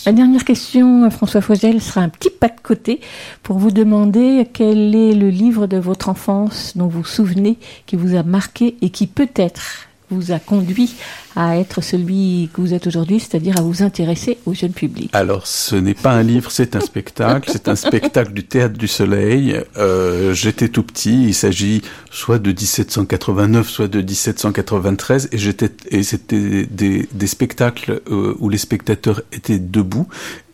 La 0.06 0.12
dernière 0.12 0.44
question, 0.44 1.10
François 1.12 1.42
Fauzel, 1.42 1.82
sera 1.82 2.02
un 2.02 2.10
petit 2.10 2.30
pas 2.30 2.50
de 2.50 2.60
côté 2.62 3.00
pour 3.42 3.58
vous 3.58 3.72
demander 3.72 4.48
quel 4.52 4.96
est 4.96 5.14
le 5.14 5.30
livre 5.30 5.66
de 5.68 5.78
votre 5.78 6.10
enfance 6.10 6.74
dont 6.76 6.88
vous 6.88 7.00
vous 7.00 7.06
souvenez, 7.06 7.58
qui 7.86 7.96
vous 7.96 8.16
a 8.16 8.24
marqué 8.24 8.76
et 8.82 8.90
qui 8.90 9.08
peut-être 9.08 9.88
vous 10.14 10.32
a 10.32 10.40
conduit 10.40 10.96
à 11.36 11.58
être 11.58 11.82
celui 11.82 12.50
que 12.54 12.62
vous 12.62 12.74
êtes 12.74 12.88
aujourd'hui, 12.88 13.20
c'est-à-dire 13.20 13.58
à 13.58 13.62
vous 13.62 13.82
intéresser 13.82 14.38
au 14.46 14.54
jeune 14.54 14.72
public 14.72 15.10
Alors, 15.14 15.48
ce 15.48 15.76
n'est 15.76 15.96
pas 15.96 16.12
un 16.12 16.24
livre, 16.24 16.52
c'est 16.52 16.76
un 16.76 16.80
spectacle. 16.80 17.50
c'est 17.52 17.68
un 17.68 17.76
spectacle 17.76 18.34
du 18.34 18.44
Théâtre 18.44 18.78
du 18.78 18.88
Soleil. 18.88 19.60
Euh, 19.78 20.34
J'étais 20.34 20.70
tout 20.70 20.84
petit. 20.84 21.26
Il 21.26 21.34
s'agit 21.34 21.82
soit 22.12 22.40
de 22.40 22.50
1789, 22.50 23.68
soit 23.68 23.88
de 23.88 24.02
1793, 24.02 25.30
et 25.32 25.38
j'étais 25.38 25.72
c'était 26.04 26.66
des, 26.66 27.08
des, 27.12 27.28
spectacles 27.28 28.02
euh, 28.12 28.36
où 28.40 28.50
les 28.50 28.58
spectateurs 28.58 29.22
étaient 29.32 29.60
debout 29.60 30.08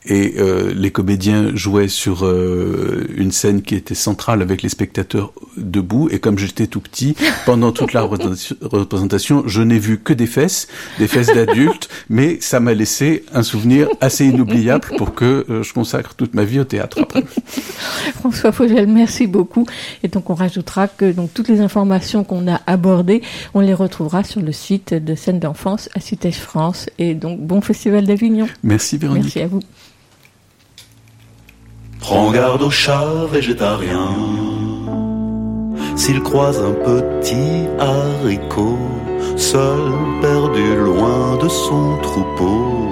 et 0.09 0.33
euh, 0.37 0.73
les 0.75 0.89
comédiens 0.89 1.55
jouaient 1.55 1.87
sur 1.87 2.25
euh, 2.25 3.07
une 3.15 3.31
scène 3.31 3.61
qui 3.61 3.75
était 3.75 3.95
centrale 3.95 4.41
avec 4.41 4.63
les 4.63 4.69
spectateurs 4.69 5.31
debout. 5.55 6.09
Et 6.11 6.19
comme 6.19 6.37
j'étais 6.39 6.65
tout 6.67 6.81
petit 6.81 7.15
pendant 7.45 7.71
toute 7.71 7.93
la 7.93 8.01
représentation 8.01 9.43
je 9.45 9.61
n'ai 9.61 9.77
vu 9.77 9.99
que 9.99 10.11
des 10.13 10.25
fesses 10.25 10.67
des 10.97 11.07
fesses 11.07 11.27
d'adultes. 11.27 11.89
Mais 12.09 12.39
ça 12.41 12.59
m'a 12.59 12.73
laissé 12.73 13.23
un 13.33 13.43
souvenir 13.43 13.87
assez 14.01 14.25
inoubliable 14.25 14.87
pour 14.97 15.13
que 15.13 15.45
euh, 15.49 15.63
je 15.63 15.73
consacre 15.73 16.15
toute 16.15 16.33
ma 16.33 16.43
vie 16.43 16.59
au 16.59 16.63
théâtre 16.63 16.99
après. 17.01 17.23
François 18.15 18.51
Fogel 18.51 18.87
merci 18.87 19.27
beaucoup. 19.27 19.65
Et 20.01 20.07
donc 20.07 20.29
on 20.31 20.33
rajoutera 20.33 20.87
que 20.87 21.11
donc 21.11 21.31
toutes 21.33 21.49
les 21.49 21.61
informations 21.61 22.23
qu'on 22.23 22.51
a 22.51 22.61
abordées 22.65 23.21
on 23.53 23.59
les 23.59 23.75
retrouvera 23.75 24.23
sur 24.23 24.41
le 24.41 24.51
site 24.51 24.93
de 24.93 25.13
scène 25.13 25.39
d'enfance 25.39 25.89
à 25.93 25.99
Citège 25.99 26.39
France 26.39 26.89
et 26.97 27.13
donc 27.13 27.39
bon 27.39 27.61
festival 27.61 28.05
d'Avignon. 28.05 28.47
Merci 28.63 28.97
Véronique. 28.97 29.23
Merci 29.35 29.41
à 29.41 29.47
vous 29.47 29.61
Prends 32.09 32.31
garde 32.31 32.63
au 32.63 32.71
chat 32.71 33.05
végétarien. 33.31 34.09
S'il 35.95 36.23
croise 36.23 36.59
un 36.59 36.73
petit 36.89 37.67
haricot, 37.77 38.79
seul 39.37 39.91
perdu 40.19 40.75
loin 40.75 41.37
de 41.39 41.47
son 41.47 41.97
troupeau, 42.01 42.87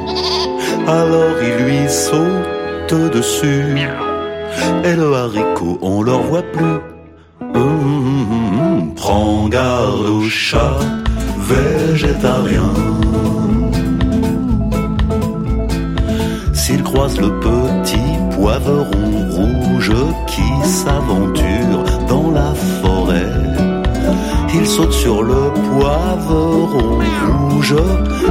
alors 0.87 1.35
il 1.41 1.65
lui 1.65 1.89
saute 1.89 3.11
dessus. 3.11 3.75
Et 4.83 4.95
le 4.95 5.11
haricot, 5.15 5.79
on 5.81 6.03
le 6.03 6.11
voit 6.11 6.43
plus. 6.43 6.77
Hum, 7.55 8.93
prends 8.95 9.47
garde 9.49 10.05
au 10.05 10.29
chat 10.29 10.77
végétarien. 11.39 12.71
S'il 16.53 16.83
croise 16.83 17.19
le 17.19 17.31
petit 17.39 18.06
poivron 18.37 18.85
rouge 19.31 19.93
qui 20.27 20.49
s'aventure 20.63 21.83
dans 22.07 22.29
la 22.31 22.53
forêt. 22.79 23.33
Il 24.53 24.65
saute 24.65 24.93
sur 24.93 25.23
le 25.23 25.51
poivron 25.67 26.99
rouge 27.49 27.75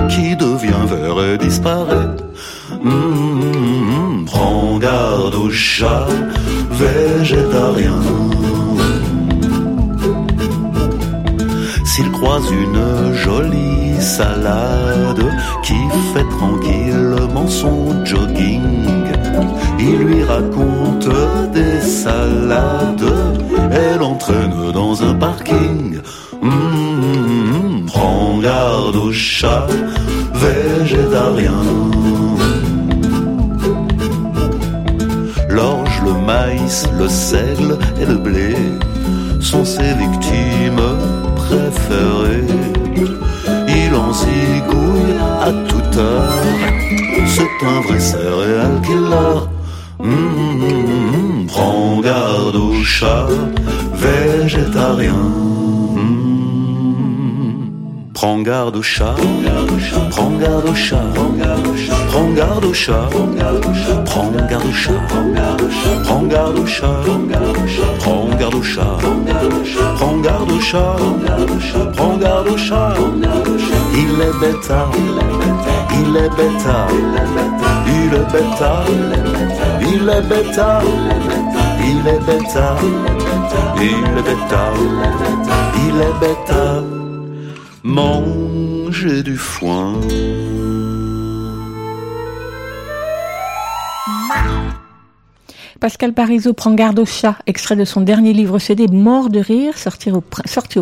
qui 0.08 0.36
devient 0.36 0.84
vert 0.86 1.18
et 1.24 1.38
disparaît. 1.38 2.14
Mmh, 2.82 4.26
prends 4.26 4.78
garde 4.78 5.34
au 5.34 5.50
chat 5.50 6.06
végétarien. 6.70 8.00
S'il 11.96 12.12
croise 12.12 12.50
une 12.50 13.14
jolie 13.14 13.98
salade 14.00 15.24
qui 15.62 15.78
fait 16.12 16.28
tranquillement 16.28 17.48
son 17.48 18.04
jogging, 18.04 18.84
il 19.78 19.96
lui 20.00 20.22
raconte 20.22 21.08
des 21.54 21.80
salades, 21.80 23.14
elle 23.72 24.02
entraîne 24.02 24.72
dans 24.74 25.02
un 25.02 25.14
parking. 25.14 26.00
Mmh, 26.42 27.86
prends 27.86 28.40
garde 28.40 28.96
au 28.96 29.10
chat 29.10 29.66
végétarien. 30.34 31.62
L'orge, 35.48 35.95
le 36.06 36.14
maïs, 36.24 36.86
le 36.98 37.08
seigle 37.08 37.78
et 38.00 38.06
le 38.06 38.16
blé 38.16 38.54
sont 39.40 39.64
ses 39.64 39.92
victimes 39.94 40.88
préférées. 41.34 42.46
Il 43.68 43.94
en 43.94 44.12
zigouille 44.12 45.16
à 45.48 45.50
toute 45.68 45.96
heure. 45.96 46.32
C'est 47.26 47.66
un 47.66 47.80
vrai 47.86 48.00
céréal 48.00 48.80
killer. 48.84 49.38
Mmh, 49.98 51.46
prends 51.48 52.00
garde 52.00 52.56
au 52.56 52.74
chat 52.82 53.26
végétarien. 53.94 55.12
Mmh, 55.14 55.54
prends 55.54 55.54
garde 55.56 55.56
au 55.56 55.82
chat, 55.82 55.85
chat, 55.85 55.85
Prends 58.26 58.38
garde 58.38 58.74
au 58.74 58.82
chat, 58.82 59.14
prends 59.14 59.52
garde 59.52 59.70
au 59.70 59.76
chat, 59.78 59.94
prends 60.10 60.34
garde 60.34 60.66
au 60.66 60.74
chat, 60.74 60.98
prends 62.08 62.34
garde 62.34 62.64
au 62.64 62.74
chat, 62.74 63.06
prends 64.04 64.32
garde 64.32 64.64
au 64.64 64.72
chat, 64.72 65.04
prends 66.00 66.26
garde 66.26 66.58
au 66.58 66.66
chat, 66.66 66.98
prends 69.94 70.18
garde 70.18 70.50
au 70.50 70.58
chat, 70.58 70.96
prends 71.94 72.16
garde 72.16 72.48
au 72.48 72.56
chat, 72.56 72.94
il 73.94 74.20
est 74.20 74.32
bêta, 74.40 74.80
hein. 74.80 74.90
il 75.92 76.16
est 76.16 76.28
bêta, 76.30 76.78
hein. 76.82 76.88
il 77.86 78.12
est 78.12 78.28
bêta, 78.32 78.80
hein. 78.80 78.86
il 79.80 80.08
est 80.08 80.22
bêta, 80.22 80.80
il 81.78 82.04
est 82.08 82.18
bêta, 82.26 82.76
il 83.78 83.86
est 83.86 84.24
bêta, 84.26 84.72
il 85.78 86.00
est 86.00 86.16
bêta 86.20 86.82
manger 87.86 89.22
du 89.22 89.36
foin. 89.36 90.00
Pascal 95.80 96.14
Parizeau 96.14 96.54
prend 96.54 96.72
garde 96.72 96.98
au 96.98 97.04
chat, 97.04 97.36
extrait 97.46 97.76
de 97.76 97.84
son 97.84 98.00
dernier 98.00 98.32
livre 98.32 98.58
CD 98.58 98.86
Mort 98.86 99.28
de 99.28 99.40
rire, 99.40 99.76
sorti 99.76 100.10
au, 100.10 100.22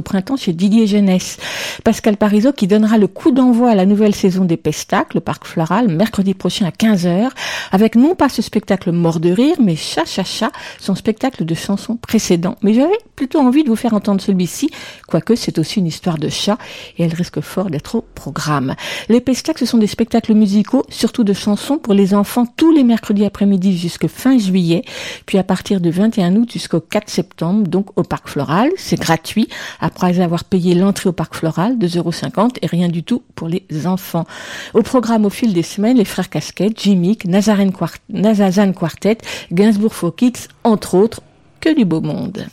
printemps 0.00 0.36
chez 0.36 0.52
Didier 0.52 0.86
Jeunesse. 0.86 1.38
Pascal 1.82 2.16
Parizeau 2.16 2.52
qui 2.52 2.68
donnera 2.68 2.96
le 2.96 3.08
coup 3.08 3.32
d'envoi 3.32 3.70
à 3.70 3.74
la 3.74 3.86
nouvelle 3.86 4.14
saison 4.14 4.44
des 4.44 4.56
Pestacles, 4.56 5.16
le 5.16 5.20
parc 5.20 5.46
floral, 5.46 5.88
mercredi 5.88 6.32
prochain 6.32 6.66
à 6.66 6.70
15h, 6.70 7.30
avec 7.72 7.96
non 7.96 8.14
pas 8.14 8.28
ce 8.28 8.40
spectacle 8.40 8.92
Mort 8.92 9.18
de 9.18 9.30
rire, 9.30 9.56
mais 9.60 9.74
Chat 9.74 10.04
Chat 10.04 10.24
Chat, 10.24 10.52
son 10.78 10.94
spectacle 10.94 11.44
de 11.44 11.54
chansons 11.54 11.96
précédent. 11.96 12.56
Mais 12.62 12.72
j'avais 12.72 12.92
plutôt 13.16 13.40
envie 13.40 13.64
de 13.64 13.70
vous 13.70 13.76
faire 13.76 13.94
entendre 13.94 14.20
celui-ci, 14.20 14.70
quoique 15.08 15.34
c'est 15.34 15.58
aussi 15.58 15.80
une 15.80 15.86
histoire 15.86 16.18
de 16.18 16.28
chat, 16.28 16.58
et 16.98 17.04
elle 17.04 17.14
risque 17.14 17.40
fort 17.40 17.68
d'être 17.68 17.96
au 17.96 18.04
programme. 18.14 18.74
Les 19.08 19.20
Pestacles, 19.20 19.60
ce 19.60 19.66
sont 19.66 19.78
des 19.78 19.88
spectacles 19.88 20.34
musicaux, 20.34 20.84
surtout 20.88 21.24
de 21.24 21.32
chansons 21.32 21.78
pour 21.78 21.94
les 21.94 22.14
enfants 22.14 22.46
tous 22.46 22.72
les 22.72 22.84
mercredis 22.84 23.24
après-midi 23.24 23.76
jusqu'à 23.76 24.08
fin 24.08 24.38
juillet 24.38 24.83
puis 25.26 25.38
à 25.38 25.44
partir 25.44 25.80
du 25.80 25.90
21 25.90 26.36
août 26.36 26.52
jusqu'au 26.52 26.80
4 26.80 27.08
septembre, 27.08 27.68
donc 27.68 27.86
au 27.96 28.02
Parc 28.02 28.28
Floral. 28.28 28.70
C'est 28.76 28.98
gratuit, 28.98 29.48
après 29.80 30.20
avoir 30.20 30.44
payé 30.44 30.74
l'entrée 30.74 31.08
au 31.08 31.12
Parc 31.12 31.34
Floral, 31.34 31.78
2,50 31.78 31.98
euros 31.98 32.48
et 32.62 32.66
rien 32.66 32.88
du 32.88 33.02
tout 33.02 33.22
pour 33.34 33.48
les 33.48 33.64
enfants. 33.86 34.26
Au 34.72 34.82
programme 34.82 35.24
au 35.24 35.30
fil 35.30 35.52
des 35.52 35.62
semaines, 35.62 35.96
les 35.96 36.04
frères 36.04 36.30
Casquette, 36.30 36.80
Jimmick, 36.80 37.24
Nazarene 37.26 37.72
Quartet, 38.74 39.18
Gainsbourg 39.52 39.94
for 39.94 40.14
Kids, 40.14 40.48
entre 40.62 40.94
autres, 40.94 41.20
que 41.60 41.74
du 41.74 41.84
beau 41.84 42.00
monde. 42.00 42.46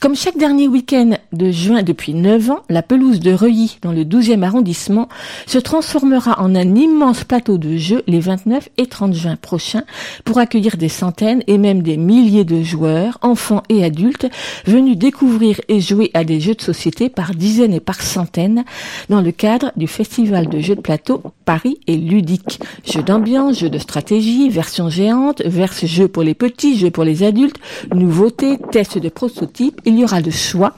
Comme 0.00 0.16
chaque 0.16 0.36
dernier 0.36 0.66
week-end 0.66 1.12
de 1.32 1.52
juin 1.52 1.84
depuis 1.84 2.12
9 2.12 2.50
ans, 2.50 2.62
la 2.68 2.82
pelouse 2.82 3.20
de 3.20 3.32
Reuilly, 3.32 3.78
dans 3.82 3.92
le 3.92 4.02
12e 4.02 4.42
arrondissement, 4.42 5.08
se 5.46 5.58
transformera 5.58 6.42
en 6.42 6.56
un 6.56 6.74
immense 6.74 7.22
plateau 7.22 7.56
de 7.56 7.76
jeux 7.76 8.02
les 8.08 8.18
29 8.18 8.68
et 8.78 8.86
30 8.86 9.14
juin 9.14 9.36
prochains 9.36 9.84
pour 10.24 10.38
accueillir 10.38 10.76
des 10.76 10.88
centaines 10.88 11.44
et 11.46 11.56
même 11.56 11.82
des 11.82 11.96
milliers 11.96 12.44
de 12.44 12.62
joueurs, 12.62 13.18
enfants 13.22 13.62
et 13.68 13.84
adultes, 13.84 14.26
venus 14.66 14.96
découvrir 14.96 15.60
et 15.68 15.80
jouer 15.80 16.10
à 16.14 16.24
des 16.24 16.40
jeux 16.40 16.54
de 16.54 16.62
société 16.62 17.08
par 17.08 17.34
dizaines 17.34 17.74
et 17.74 17.80
par 17.80 18.00
centaines 18.00 18.64
dans 19.08 19.20
le 19.20 19.30
cadre 19.30 19.70
du 19.76 19.86
festival 19.86 20.48
de 20.48 20.58
jeux 20.58 20.76
de 20.76 20.80
plateau 20.80 21.22
Paris 21.44 21.78
et 21.86 21.96
ludique. 21.96 22.58
Jeux 22.84 23.02
d'ambiance, 23.02 23.60
jeux 23.60 23.70
de 23.70 23.78
stratégie, 23.78 24.48
version 24.48 24.90
géante, 24.90 25.42
verse 25.44 25.86
jeux 25.86 26.08
pour 26.08 26.24
les 26.24 26.34
petits, 26.34 26.76
jeux 26.76 26.90
pour 26.90 27.04
les 27.04 27.22
adultes, 27.22 27.60
nouveautés, 27.94 28.58
tests 28.72 28.98
de 28.98 29.08
prototypes, 29.32 29.80
il 29.84 29.98
y 29.98 30.04
aura 30.04 30.20
le 30.20 30.30
choix 30.30 30.74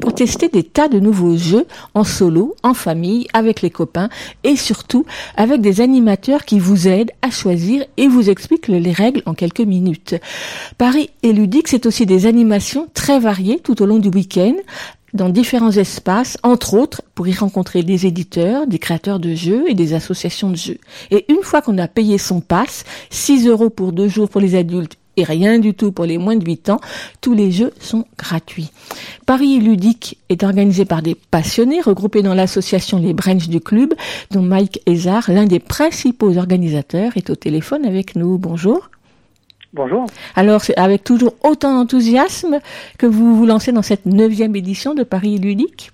pour 0.00 0.14
tester 0.14 0.48
des 0.48 0.62
tas 0.62 0.88
de 0.88 0.98
nouveaux 0.98 1.36
jeux 1.36 1.66
en 1.94 2.04
solo, 2.04 2.54
en 2.62 2.74
famille, 2.74 3.26
avec 3.32 3.62
les 3.62 3.70
copains 3.70 4.08
et 4.44 4.56
surtout 4.56 5.04
avec 5.36 5.60
des 5.60 5.80
animateurs 5.80 6.44
qui 6.44 6.58
vous 6.58 6.88
aident 6.88 7.12
à 7.22 7.30
choisir 7.30 7.84
et 7.96 8.08
vous 8.08 8.30
expliquent 8.30 8.68
les 8.68 8.92
règles 8.92 9.22
en 9.26 9.34
quelques 9.34 9.60
minutes. 9.60 10.14
Paris 10.78 11.10
et 11.22 11.32
ludique, 11.32 11.68
c'est 11.68 11.86
aussi 11.86 12.06
des 12.06 12.26
animations 12.26 12.88
très 12.94 13.20
variées 13.20 13.60
tout 13.60 13.82
au 13.82 13.86
long 13.86 13.98
du 13.98 14.08
week-end 14.08 14.54
dans 15.14 15.30
différents 15.30 15.72
espaces, 15.72 16.36
entre 16.42 16.74
autres 16.74 17.02
pour 17.14 17.28
y 17.28 17.32
rencontrer 17.32 17.82
des 17.82 18.06
éditeurs, 18.06 18.66
des 18.66 18.78
créateurs 18.78 19.18
de 19.18 19.34
jeux 19.34 19.64
et 19.68 19.74
des 19.74 19.94
associations 19.94 20.50
de 20.50 20.56
jeux. 20.56 20.78
Et 21.10 21.24
une 21.32 21.42
fois 21.42 21.62
qu'on 21.62 21.78
a 21.78 21.88
payé 21.88 22.18
son 22.18 22.40
pass, 22.40 22.84
6 23.10 23.46
euros 23.48 23.70
pour 23.70 23.92
deux 23.92 24.08
jours 24.08 24.28
pour 24.28 24.40
les 24.40 24.54
adultes 24.54 24.98
et 25.18 25.24
rien 25.24 25.58
du 25.58 25.74
tout 25.74 25.92
pour 25.92 26.04
les 26.04 26.16
moins 26.18 26.36
de 26.36 26.44
8 26.44 26.70
ans. 26.70 26.80
Tous 27.20 27.34
les 27.34 27.50
jeux 27.50 27.72
sont 27.80 28.04
gratuits. 28.16 28.70
Paris 29.26 29.58
ludique 29.58 30.18
est 30.28 30.42
organisé 30.42 30.84
par 30.84 31.02
des 31.02 31.14
passionnés 31.14 31.80
regroupés 31.80 32.22
dans 32.22 32.34
l'association 32.34 32.98
Les 32.98 33.12
Branches 33.12 33.48
du 33.48 33.60
Club, 33.60 33.94
dont 34.30 34.42
Mike 34.42 34.80
Ezard, 34.86 35.24
l'un 35.28 35.44
des 35.44 35.58
principaux 35.58 36.36
organisateurs, 36.38 37.16
est 37.16 37.30
au 37.30 37.34
téléphone 37.34 37.84
avec 37.84 38.16
nous. 38.16 38.38
Bonjour. 38.38 38.90
Bonjour. 39.74 40.06
Alors, 40.34 40.62
c'est 40.62 40.76
avec 40.78 41.04
toujours 41.04 41.34
autant 41.44 41.74
d'enthousiasme 41.74 42.58
que 42.98 43.06
vous 43.06 43.36
vous 43.36 43.44
lancez 43.44 43.72
dans 43.72 43.82
cette 43.82 44.06
neuvième 44.06 44.56
édition 44.56 44.94
de 44.94 45.02
Paris 45.02 45.38
ludique? 45.38 45.92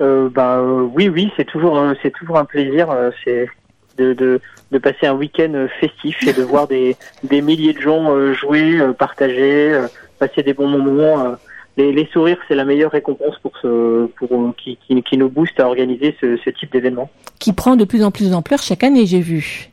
Euh, 0.00 0.28
bah, 0.28 0.58
euh, 0.58 0.88
oui, 0.94 1.08
oui, 1.08 1.32
c'est 1.36 1.44
toujours, 1.44 1.76
euh, 1.76 1.94
c'est 2.02 2.12
toujours 2.12 2.38
un 2.38 2.44
plaisir. 2.44 2.90
euh, 2.90 3.10
c'est 3.24 3.48
de, 3.96 4.12
de, 4.12 4.40
de 4.70 4.78
passer 4.78 5.06
un 5.06 5.14
week-end 5.14 5.52
euh, 5.54 5.68
festif 5.80 6.26
et 6.26 6.32
de 6.32 6.42
voir 6.42 6.68
des, 6.68 6.96
des 7.24 7.40
milliers 7.40 7.72
de 7.72 7.80
gens 7.80 8.14
euh, 8.14 8.34
jouer, 8.34 8.80
euh, 8.80 8.92
partager, 8.92 9.80
passer 10.18 10.42
des 10.42 10.52
bons 10.54 10.68
moments. 10.68 11.36
les, 11.76 11.92
les 11.92 12.06
sourires, 12.12 12.38
c'est 12.48 12.54
la 12.54 12.64
meilleure 12.64 12.90
récompense 12.92 13.38
pour 13.38 13.52
ce, 13.62 14.06
pour 14.18 14.54
qui, 14.56 14.78
qui, 14.86 15.02
qui 15.02 15.16
nous 15.16 15.28
booste 15.28 15.60
à 15.60 15.66
organiser 15.66 16.16
ce, 16.20 16.36
ce 16.36 16.50
type 16.50 16.72
d'événement. 16.72 17.10
qui 17.38 17.52
prend 17.52 17.76
de 17.76 17.84
plus 17.84 18.04
en 18.04 18.10
plus 18.10 18.30
d'ampleur 18.30 18.60
chaque 18.60 18.84
année, 18.84 19.06
j'ai 19.06 19.20
vu. 19.20 19.70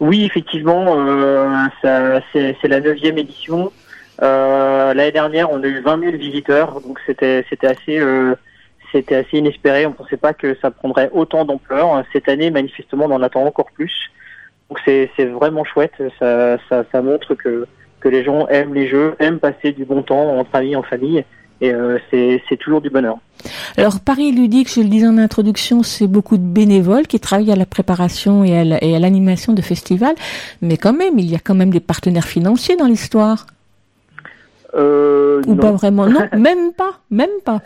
Oui, 0.00 0.24
effectivement, 0.24 0.84
euh, 0.98 1.66
c'est, 2.32 2.56
la 2.64 2.80
neuvième 2.80 3.18
édition. 3.18 3.72
Euh, 4.22 4.94
l'année 4.94 5.12
dernière, 5.12 5.50
on 5.50 5.62
a 5.62 5.66
eu 5.66 5.80
20 5.80 6.00
000 6.00 6.16
visiteurs, 6.16 6.80
donc 6.80 6.98
c'était, 7.06 7.44
c'était 7.50 7.68
assez, 7.68 7.98
euh, 7.98 8.34
c'était 8.94 9.16
assez 9.16 9.38
inespéré. 9.38 9.86
On 9.86 9.90
ne 9.90 9.94
pensait 9.94 10.16
pas 10.16 10.32
que 10.32 10.56
ça 10.62 10.70
prendrait 10.70 11.10
autant 11.12 11.44
d'ampleur. 11.44 12.04
Cette 12.12 12.28
année, 12.28 12.50
manifestement, 12.50 13.06
on 13.06 13.12
en 13.12 13.22
attend 13.22 13.44
encore 13.44 13.70
plus. 13.72 14.10
Donc 14.70 14.78
c'est, 14.84 15.08
vraiment 15.26 15.64
chouette. 15.64 15.92
Ça, 16.18 17.02
montre 17.02 17.34
que, 17.34 17.66
les 18.04 18.22
gens 18.22 18.46
aiment 18.48 18.74
les 18.74 18.88
jeux, 18.88 19.16
aiment 19.18 19.38
passer 19.38 19.72
du 19.72 19.84
bon 19.84 20.02
temps 20.02 20.38
entre 20.38 20.54
amis, 20.54 20.76
en 20.76 20.82
famille, 20.82 21.24
et 21.62 21.72
euh, 21.72 21.98
c'est, 22.10 22.56
toujours 22.58 22.82
du 22.82 22.90
bonheur. 22.90 23.16
Alors 23.78 23.98
Paris 24.00 24.30
ludique, 24.30 24.70
je 24.70 24.80
le 24.80 24.88
disais 24.88 25.06
en 25.06 25.16
introduction, 25.16 25.82
c'est 25.82 26.06
beaucoup 26.06 26.36
de 26.36 26.42
bénévoles 26.42 27.06
qui 27.06 27.18
travaillent 27.18 27.52
à 27.52 27.56
la 27.56 27.64
préparation 27.64 28.44
et 28.44 28.58
à 28.58 28.98
l'animation 28.98 29.54
de 29.54 29.62
festivals, 29.62 30.16
mais 30.60 30.76
quand 30.76 30.92
même, 30.92 31.18
il 31.18 31.30
y 31.30 31.34
a 31.34 31.38
quand 31.38 31.54
même 31.54 31.70
des 31.70 31.80
partenaires 31.80 32.26
financiers 32.26 32.76
dans 32.76 32.86
l'histoire. 32.86 33.46
Euh, 34.74 35.42
Ou 35.46 35.54
non. 35.54 35.62
pas 35.62 35.72
vraiment 35.72 36.06
Non, 36.06 36.20
même 36.36 36.72
pas, 36.72 36.92
même 37.10 37.30
pas. 37.44 37.60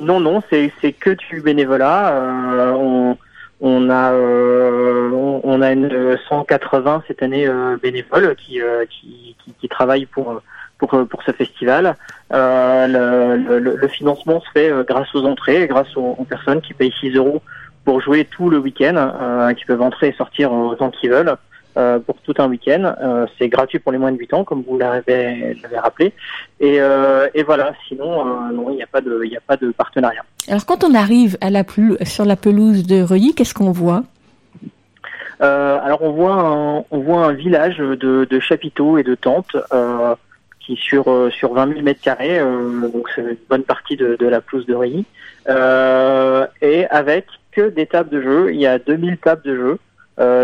Non, 0.00 0.20
non, 0.20 0.42
c'est 0.50 0.72
c'est 0.80 0.92
que 0.92 1.10
du 1.10 1.40
bénévolat. 1.40 2.12
Euh, 2.12 2.72
on, 2.72 3.16
on 3.60 3.90
a 3.90 4.12
euh, 4.12 5.10
on, 5.10 5.40
on 5.44 5.62
a 5.62 5.72
une 5.72 6.18
180 6.28 7.04
cette 7.08 7.22
année 7.22 7.46
euh, 7.46 7.76
bénévoles 7.82 8.34
qui, 8.36 8.60
euh, 8.60 8.84
qui, 8.86 9.36
qui 9.44 9.54
qui 9.58 9.68
travaillent 9.68 10.06
pour 10.06 10.40
pour 10.78 10.90
pour 11.08 11.22
ce 11.22 11.32
festival. 11.32 11.94
Euh, 12.32 13.36
le, 13.36 13.58
le, 13.58 13.76
le 13.76 13.88
financement 13.88 14.40
se 14.40 14.50
fait 14.50 14.70
euh, 14.70 14.84
grâce 14.86 15.14
aux 15.14 15.24
entrées, 15.24 15.66
grâce 15.66 15.96
aux, 15.96 16.14
aux 16.18 16.24
personnes 16.24 16.60
qui 16.60 16.74
payent 16.74 16.94
6 17.00 17.16
euros 17.16 17.42
pour 17.84 18.00
jouer 18.00 18.24
tout 18.26 18.50
le 18.50 18.58
week-end, 18.58 18.94
euh, 18.96 19.52
qui 19.54 19.64
peuvent 19.64 19.82
entrer 19.82 20.08
et 20.08 20.12
sortir 20.12 20.52
autant 20.52 20.90
qu'ils 20.90 21.10
veulent. 21.10 21.34
Euh, 21.76 21.98
pour 21.98 22.16
tout 22.22 22.34
un 22.38 22.48
week-end, 22.48 22.94
Euh, 23.02 23.26
c'est 23.38 23.48
gratuit 23.48 23.78
pour 23.78 23.92
les 23.92 23.98
moins 23.98 24.12
de 24.12 24.18
8 24.18 24.34
ans, 24.34 24.44
comme 24.44 24.62
vous 24.66 24.76
l'avez 24.78 25.54
rappelé. 25.82 26.12
Et, 26.60 26.80
euh, 26.80 27.28
et 27.34 27.42
voilà. 27.42 27.72
Sinon, 27.88 28.24
non, 28.52 28.70
il 28.70 28.76
n'y 28.76 28.82
a 28.82 28.86
pas 28.86 29.00
de, 29.00 29.20
il 29.24 29.30
n'y 29.30 29.36
a 29.36 29.40
pas 29.46 29.56
de 29.56 29.70
partenariat. 29.70 30.22
Alors 30.48 30.66
quand 30.66 30.82
on 30.84 30.94
arrive 30.94 31.36
à 31.40 31.50
la 31.50 31.62
pel- 31.64 32.02
sur 32.04 32.24
la 32.24 32.36
pelouse 32.36 32.86
de 32.86 33.02
Reuilly, 33.02 33.34
qu'est-ce 33.34 33.54
qu'on 33.54 33.70
voit? 33.72 34.02
Alors 35.40 36.02
on 36.02 36.10
voit 36.12 36.34
un, 36.34 36.84
on 36.90 36.98
voit 37.00 37.24
un 37.26 37.32
village 37.32 37.78
de, 37.78 38.26
de 38.28 38.40
chapiteaux 38.40 38.98
et 38.98 39.02
de 39.02 39.14
tentes 39.14 39.56
qui 40.60 40.76
sur 40.76 41.08
euh, 41.08 41.30
sur 41.30 41.54
20 41.54 41.68
000 41.68 41.80
mètres 41.82 42.02
carrés, 42.02 42.38
donc 42.92 43.08
c'est 43.14 43.22
une 43.22 43.36
bonne 43.48 43.62
partie 43.62 43.96
de, 43.96 44.16
de 44.16 44.26
la 44.26 44.42
pelouse 44.42 44.66
de 44.66 44.74
Reuilly, 44.74 45.06
et 45.48 46.86
avec 46.90 47.24
que 47.52 47.70
des 47.70 47.86
tables 47.86 48.10
de 48.10 48.20
jeu. 48.20 48.52
Il 48.52 48.60
y 48.60 48.66
a 48.66 48.78
2000 48.78 49.16
tables 49.18 49.42
de 49.42 49.56
jeu, 49.56 49.78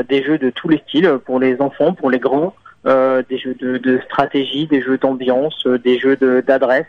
des 0.09 0.23
jeux 0.23 0.39
de 0.39 0.51
tous 0.51 0.69
les 0.69 0.79
styles 0.79 1.19
pour 1.27 1.39
les 1.39 1.61
enfants, 1.61 1.93
pour 1.93 2.11
les 2.11 2.19
grands, 2.19 2.55
euh, 2.87 3.23
des 3.29 3.39
jeux 3.39 3.55
de, 3.55 3.79
de 3.79 4.01
stratégie, 4.07 4.67
des 4.67 4.81
jeux 4.81 4.99
d'ambiance, 4.99 5.67
euh, 5.67 5.79
des 5.79 5.99
jeux 5.99 6.17
d'adresse. 6.17 6.87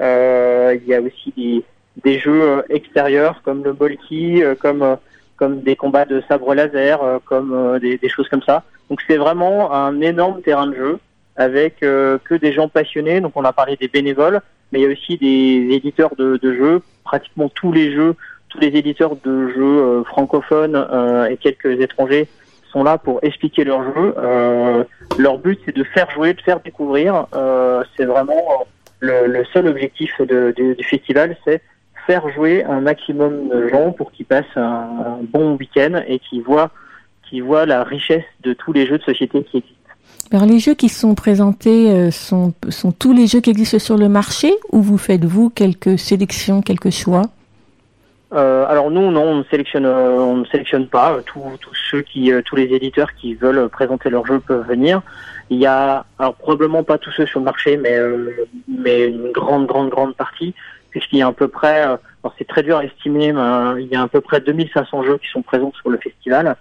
Euh, 0.00 0.76
il 0.80 0.86
y 0.88 0.94
a 0.94 1.00
aussi 1.00 1.32
des, 1.36 1.64
des 2.04 2.18
jeux 2.18 2.42
euh, 2.42 2.62
extérieurs 2.68 3.40
comme 3.44 3.64
le 3.64 3.74
euh, 3.80 4.54
comme 4.54 4.82
euh, 4.82 4.96
comme 5.36 5.62
des 5.62 5.76
combats 5.76 6.04
de 6.04 6.20
sabre 6.28 6.54
laser, 6.54 7.02
euh, 7.02 7.18
comme 7.24 7.52
euh, 7.52 7.78
des, 7.78 7.98
des 7.98 8.08
choses 8.08 8.28
comme 8.28 8.42
ça. 8.42 8.64
Donc 8.90 9.00
c'est 9.06 9.16
vraiment 9.16 9.72
un 9.72 10.00
énorme 10.00 10.42
terrain 10.42 10.66
de 10.66 10.74
jeu 10.74 10.98
avec 11.36 11.82
euh, 11.82 12.18
que 12.24 12.34
des 12.34 12.52
gens 12.52 12.68
passionnés. 12.68 13.20
Donc 13.20 13.32
on 13.36 13.44
a 13.44 13.52
parlé 13.52 13.76
des 13.76 13.88
bénévoles, 13.88 14.40
mais 14.72 14.80
il 14.80 14.82
y 14.82 14.86
a 14.86 14.92
aussi 14.92 15.16
des 15.16 15.74
éditeurs 15.74 16.14
de, 16.16 16.36
de 16.36 16.52
jeux. 16.54 16.82
Pratiquement 17.04 17.48
tous 17.48 17.72
les 17.72 17.92
jeux, 17.92 18.16
tous 18.48 18.58
les 18.60 18.68
éditeurs 18.68 19.16
de 19.24 19.48
jeux 19.48 19.78
euh, 19.78 20.04
francophones 20.04 20.76
euh, 20.76 21.26
et 21.26 21.36
quelques 21.36 21.80
étrangers 21.80 22.28
sont 22.72 22.82
là 22.82 22.98
pour 22.98 23.18
expliquer 23.22 23.64
leurs 23.64 23.82
jeux. 23.82 24.14
Euh, 24.18 24.84
leur 25.18 25.38
but 25.38 25.58
c'est 25.64 25.74
de 25.74 25.84
faire 25.84 26.10
jouer, 26.10 26.34
de 26.34 26.40
faire 26.42 26.60
découvrir. 26.60 27.26
C'est 27.96 28.04
vraiment 28.04 28.66
le, 29.00 29.42
seul 29.52 29.68
objectif 29.68 30.12
du- 30.20 30.76
festival, 30.82 31.36
c'est 31.46 31.62
faire 32.06 32.28
jouer 32.30 32.64
un 32.64 32.80
maximum 32.80 33.48
de 33.48 33.68
gens 33.68 33.92
pour 33.92 34.12
qu'ils 34.12 34.26
passent 34.26 34.56
un, 34.56 34.60
un 34.60 35.18
bon 35.22 35.56
week-end 35.56 36.02
et 36.06 36.18
qu'ils 36.18 36.42
voient, 36.42 36.70
qu'ils 37.28 37.42
voient 37.42 37.66
la 37.66 37.84
richesse 37.84 38.24
de 38.42 38.52
tous 38.52 38.72
les 38.72 38.86
jeux 38.86 38.98
de 38.98 39.04
société 39.04 39.42
qui 39.44 39.58
existent. 39.58 39.74
Alors 40.30 40.46
les 40.46 40.58
jeux 40.58 40.74
qui 40.74 40.90
sont 40.90 41.14
présentés 41.14 42.10
sont, 42.10 42.52
sont 42.68 42.92
tous 42.92 43.14
les 43.14 43.26
jeux 43.26 43.40
qui 43.40 43.48
existent 43.50 43.78
sur 43.78 43.96
le 43.96 44.10
marché 44.10 44.52
ou 44.72 44.82
vous 44.82 44.98
faites 44.98 45.24
vous 45.24 45.48
quelques 45.48 45.98
sélections, 45.98 46.60
quelques 46.60 46.90
choix? 46.90 47.22
Euh, 48.34 48.66
alors 48.68 48.90
nous, 48.90 49.10
non, 49.10 49.22
on 49.22 49.36
ne 49.36 49.44
sélectionne, 49.44 49.86
euh, 49.86 50.18
on 50.18 50.36
ne 50.38 50.44
sélectionne 50.46 50.86
pas. 50.86 51.14
Euh, 51.14 51.22
Tous, 51.24 51.42
tous 51.60 51.74
ceux 51.90 52.02
qui, 52.02 52.30
euh, 52.30 52.42
tous 52.42 52.56
les 52.56 52.64
éditeurs 52.64 53.14
qui 53.14 53.34
veulent 53.34 53.68
présenter 53.68 54.10
leur 54.10 54.26
jeu 54.26 54.38
peuvent 54.40 54.66
venir. 54.66 55.00
Il 55.50 55.58
y 55.58 55.66
a, 55.66 56.04
alors 56.18 56.34
probablement 56.34 56.82
pas 56.82 56.98
tous 56.98 57.10
ceux 57.12 57.26
sur 57.26 57.40
le 57.40 57.46
marché, 57.46 57.78
mais 57.78 57.96
euh, 57.96 58.46
mais 58.68 59.06
une 59.06 59.32
grande, 59.32 59.66
grande, 59.66 59.88
grande 59.88 60.14
partie, 60.14 60.54
puisqu'il 60.90 61.20
y 61.20 61.22
a 61.22 61.28
à 61.28 61.32
peu 61.32 61.48
près, 61.48 61.86
euh, 61.86 61.96
alors 62.22 62.34
c'est 62.36 62.46
très 62.46 62.62
dur 62.62 62.76
à 62.76 62.84
estimer, 62.84 63.32
mais 63.32 63.82
il 63.82 63.88
y 63.88 63.96
a 63.96 64.02
à 64.02 64.08
peu 64.08 64.20
près 64.20 64.40
2500 64.40 65.04
jeux 65.04 65.16
qui 65.18 65.28
sont 65.28 65.42
présents 65.42 65.72
sur 65.80 65.88
le 65.88 65.96
festival, 65.96 66.56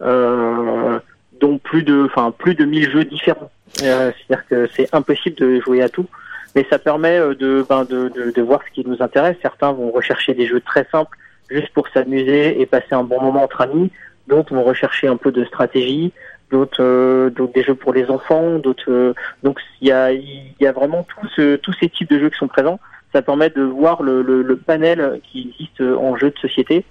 dont 0.00 1.58
plus 1.58 1.82
de, 1.82 2.04
enfin 2.04 2.30
plus 2.30 2.54
de 2.54 2.66
1000 2.66 2.90
jeux 2.90 3.04
différents. 3.04 3.50
C'est-à-dire 3.72 4.46
que 4.48 4.68
c'est 4.74 4.94
impossible 4.94 5.36
de 5.36 5.60
jouer 5.60 5.82
à 5.82 5.88
tout 5.88 6.06
mais 6.54 6.66
ça 6.70 6.78
permet 6.78 7.18
euh, 7.18 7.34
de, 7.34 7.64
ben, 7.68 7.84
de, 7.84 8.42
voir 8.42 8.60
ce 8.66 8.72
qui 8.72 8.88
nous 8.88 9.02
intéresse. 9.02 9.36
Certains 9.42 9.72
vont 9.72 9.90
rechercher 9.90 10.34
des 10.34 10.46
jeux 10.46 10.60
très 10.60 10.86
simples 10.90 11.16
juste 11.50 11.72
pour 11.72 11.88
s'amuser 11.88 12.60
et 12.60 12.66
passer 12.66 12.92
un 12.92 13.04
bon 13.04 13.20
moment 13.20 13.44
entre 13.44 13.60
amis. 13.60 13.90
D'autres 14.26 14.54
vont 14.54 14.64
rechercher 14.64 15.06
un 15.06 15.16
peu 15.16 15.32
de 15.32 15.44
stratégie. 15.44 16.12
D'autres, 16.50 16.82
euh, 16.82 17.30
des 17.54 17.62
jeux 17.62 17.74
pour 17.74 17.92
les 17.92 18.08
enfants. 18.10 18.58
D'autres, 18.58 18.90
euh, 18.90 19.14
donc 19.42 19.60
il 19.80 19.88
y 19.88 19.92
a, 19.92 20.72
vraiment 20.72 21.04
tout 21.04 21.28
ce, 21.34 21.56
tous 21.56 21.72
ces 21.80 21.88
types 21.88 22.10
de 22.10 22.18
jeux 22.18 22.30
qui 22.30 22.38
sont 22.38 22.48
présents. 22.48 22.80
Ça 23.12 23.22
permet 23.22 23.50
de 23.50 23.62
voir 23.62 24.02
le, 24.02 24.22
le, 24.22 24.42
le 24.42 24.56
panel 24.56 25.20
qui 25.24 25.52
existe 25.52 25.80
en 25.80 26.16
jeu 26.16 26.30
de 26.30 26.38
société 26.38 26.84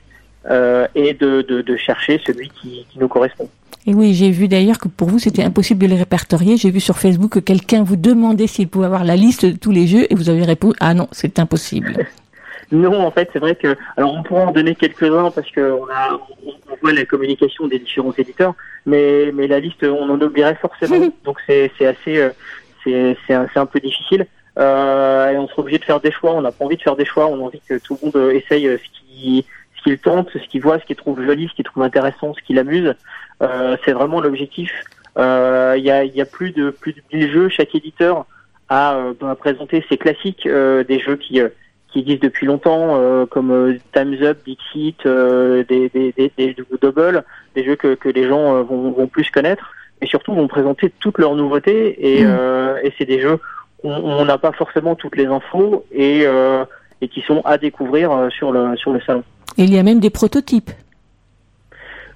euh, 0.50 0.88
et 0.96 1.14
de, 1.14 1.42
de, 1.42 1.62
de 1.62 1.78
chercher 1.78 2.22
celui 2.26 2.50
qui, 2.50 2.86
qui 2.90 3.00
nous 3.00 3.08
correspond. 3.08 3.50
Et 3.88 3.94
oui, 3.94 4.14
j'ai 4.14 4.32
vu 4.32 4.48
d'ailleurs 4.48 4.80
que 4.80 4.88
pour 4.88 5.10
vous 5.10 5.20
c'était 5.20 5.44
impossible 5.44 5.82
de 5.82 5.88
les 5.88 5.98
répertorier. 5.98 6.58
J'ai 6.58 6.72
vu 6.72 6.80
sur 6.80 6.98
Facebook 6.98 7.34
que 7.34 7.40
quelqu'un 7.40 7.84
vous 7.84 7.96
demandait 7.96 8.48
s'il 8.48 8.68
pouvait 8.68 8.88
avoir 8.88 9.04
la 9.04 9.16
liste 9.16 9.46
de 9.46 9.58
tous 9.58 9.72
les 9.72 9.86
jeux 9.86 10.08
et 10.10 10.16
vous 10.16 10.30
avez 10.30 10.44
répondu 10.44 10.76
ah 10.80 10.94
non, 10.94 11.08
c'est 11.12 11.40
impossible. 11.40 12.08
Non, 12.72 13.00
en 13.06 13.12
fait, 13.12 13.30
c'est 13.32 13.40
vrai 13.40 13.56
que, 13.56 13.76
alors 13.96 14.14
on 14.14 14.24
pourra 14.24 14.42
en 14.48 14.52
donner 14.52 14.76
quelques-uns 14.76 15.32
parce 15.32 15.50
que 15.52 15.72
on 15.72 15.86
a, 15.88 16.20
on, 16.46 16.52
on 16.72 16.76
voit 16.82 16.94
la 16.94 17.06
communication 17.06 17.68
des 17.68 17.80
différents 17.80 18.14
éditeurs, 18.18 18.56
mais, 18.86 19.32
mais 19.34 19.48
la 19.48 19.60
liste, 19.60 19.84
on 19.84 20.10
en 20.10 20.20
oublierait 20.20 20.56
forcément. 20.56 21.08
Donc 21.26 21.38
c'est, 21.46 21.72
c'est 21.78 21.86
assez, 21.86 22.18
euh, 22.18 22.30
c'est, 22.84 23.18
c'est 23.28 23.34
un, 23.34 23.48
c'est 23.54 23.60
un 23.60 23.66
peu 23.66 23.80
difficile. 23.80 24.26
Euh, 24.58 25.32
et 25.32 25.38
on 25.38 25.48
sera 25.48 25.62
obligé 25.62 25.80
de 25.80 25.84
faire 25.84 26.00
des 26.00 26.12
choix. 26.12 26.34
On 26.34 26.42
n'a 26.42 26.52
pas 26.52 26.66
envie 26.66 26.78
de 26.78 26.82
faire 26.82 26.96
des 26.96 27.06
choix. 27.06 27.28
On 27.28 27.36
a 27.36 27.44
envie 27.46 27.62
que 27.68 27.78
tout 27.78 27.98
le 28.02 28.06
monde 28.08 28.34
essaye 28.34 28.66
ce 28.66 29.00
qui, 29.00 29.46
qu'il 29.86 29.98
tente, 30.00 30.30
ce 30.34 30.48
qu'il 30.50 30.62
voit, 30.62 30.80
ce 30.80 30.86
qu'il 30.86 30.96
trouve 30.96 31.24
joli, 31.24 31.48
ce 31.48 31.54
qu'il 31.54 31.64
trouve 31.64 31.84
intéressant, 31.84 32.34
ce 32.34 32.42
qui 32.42 32.54
l'amuse. 32.54 32.94
Euh, 33.42 33.78
c'est 33.86 33.94
vraiment 33.94 34.20
l'objectif. 34.20 34.72
Euh, 35.18 35.76
Il 35.78 35.86
y, 35.86 35.92
a, 35.92 36.04
y 36.04 36.22
a 36.22 36.26
plus 36.26 36.52
de 36.52 36.72
plus 36.72 36.94
de 36.94 37.02
1000 37.14 37.32
jeux. 37.32 37.50
Chaque 37.50 37.74
éditeur 37.76 38.26
a, 38.68 38.96
euh, 38.96 39.14
a 39.22 39.36
présenté 39.36 39.86
ses 39.88 39.98
classiques, 39.98 40.46
euh, 40.46 40.84
des 40.84 41.00
jeux 41.00 41.16
qui 41.16 41.40
euh, 41.40 41.50
qui 41.90 42.00
existent 42.00 42.28
depuis 42.28 42.46
longtemps, 42.46 42.98
euh, 42.98 43.26
comme 43.26 43.52
euh, 43.52 43.78
Time's 43.94 44.22
Up, 44.22 44.40
Dixit, 44.46 45.06
euh, 45.06 45.64
des, 45.64 45.88
des, 45.90 46.12
des, 46.18 46.30
des 46.38 46.56
Double, 46.82 47.24
des 47.56 47.64
jeux 47.64 47.78
que, 47.78 47.96
que 47.96 48.10
les 48.10 48.28
gens 48.28 48.54
euh, 48.54 48.64
vont, 48.64 48.92
vont 48.92 49.08
plus 49.08 49.30
connaître, 49.30 49.72
et 50.02 50.06
surtout 50.08 50.34
vont 50.34 50.50
présenter 50.50 50.92
toutes 51.00 51.20
leurs 51.20 51.36
nouveautés, 51.36 52.18
et, 52.18 52.26
euh, 52.26 52.76
et 52.84 52.92
c'est 52.98 53.06
des 53.06 53.22
jeux 53.22 53.40
où 53.84 53.90
on 53.90 54.26
n'a 54.26 54.38
pas 54.38 54.52
forcément 54.52 54.96
toutes 54.96 55.16
les 55.16 55.28
infos, 55.28 55.86
et, 55.94 56.24
euh, 56.26 56.66
et 57.06 57.08
qui 57.08 57.22
sont 57.22 57.42
à 57.46 57.58
découvrir 57.60 58.12
euh, 58.12 58.30
sur 58.32 58.52
le, 58.52 58.76
sur 58.76 58.92
le 58.92 59.00
salon. 59.02 59.24
Et 59.60 59.64
il 59.64 59.74
y 59.74 59.78
a 59.78 59.84
même 59.84 60.00
des 60.00 60.10
prototypes. 60.10 60.72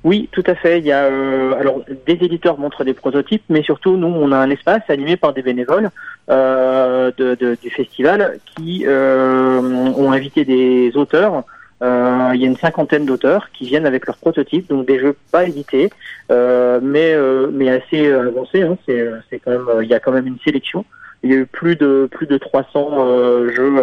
Oui, 0.04 0.30
tout 0.32 0.44
à 0.48 0.56
fait. 0.56 0.80
Il 0.80 0.86
y 0.86 0.92
a 0.92 1.04
euh, 1.06 1.54
alors 1.60 1.82
des 2.08 2.14
éditeurs 2.14 2.58
montrent 2.58 2.84
des 2.86 2.94
prototypes, 2.94 3.44
mais 3.50 3.62
surtout 3.64 3.98
nous 3.98 4.08
on 4.08 4.32
a 4.32 4.38
un 4.38 4.50
espace 4.50 4.82
animé 4.90 5.18
par 5.18 5.34
des 5.34 5.42
bénévoles 5.42 5.90
euh, 6.30 7.12
de, 7.18 7.36
de- 7.36 7.58
du 7.62 7.70
festival 7.70 8.40
qui 8.56 8.86
euh, 8.88 9.60
ont 9.62 10.12
invité 10.12 10.44
des 10.46 10.92
auteurs. 10.96 11.44
Il 11.82 12.42
y 12.42 12.44
a 12.44 12.48
une 12.48 12.58
cinquantaine 12.58 13.06
d'auteurs 13.06 13.52
qui 13.54 13.66
viennent 13.66 13.86
avec 13.86 14.06
leurs 14.06 14.18
prototypes, 14.18 14.68
donc 14.70 14.86
des 14.86 15.00
jeux 15.00 15.16
pas 15.32 15.46
édités, 15.46 15.90
mais 16.30 17.16
mais 17.54 17.70
assez 17.70 18.12
avancés. 18.12 18.64
Hein. 18.64 18.78
C'est 18.86 19.02
c'est 19.30 19.40
quand 19.40 19.52
même 19.52 19.68
il 19.84 19.88
y 19.88 19.94
a 19.94 20.00
quand 20.02 20.12
même 20.12 20.28
une 20.28 20.40
sélection. 20.44 20.84
Il 21.24 21.30
y 21.32 21.34
a 21.34 21.38
eu 21.38 21.46
plus 21.46 21.76
de 21.78 22.08
plus 22.12 22.28
de 22.28 22.38
300 22.38 22.90
euh, 22.98 23.52
jeux 23.54 23.74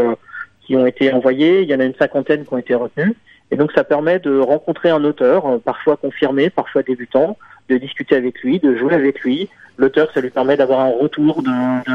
qui 0.67 0.77
ont 0.77 0.87
été 0.87 1.13
envoyés. 1.13 1.63
Il 1.63 1.69
y 1.69 1.75
en 1.75 1.81
a 1.81 1.85
une 1.85 1.95
cinquantaine 1.95 2.45
qui 2.45 2.53
ont 2.53 2.59
été 2.59 2.75
retenus. 2.75 3.15
Et 3.51 3.57
donc 3.57 3.71
ça 3.73 3.85
permet 3.85 4.19
de 4.19 4.39
rencontrer 4.39 4.91
un 4.91 5.05
auteur, 5.05 5.47
euh, 5.47 5.59
parfois 5.59 5.97
confirmé, 5.97 6.51
parfois 6.51 6.83
débutant, 6.83 7.39
de 7.69 7.77
discuter 7.77 8.17
avec 8.17 8.41
lui, 8.43 8.59
de 8.59 8.75
jouer 8.77 8.95
avec 8.95 9.21
lui. 9.21 9.49
L'auteur, 9.79 10.09
ça 10.13 10.21
lui 10.21 10.31
permet 10.31 10.57
d'avoir 10.57 10.81
un 10.81 10.91
retour 10.91 11.43
de, 11.43 11.49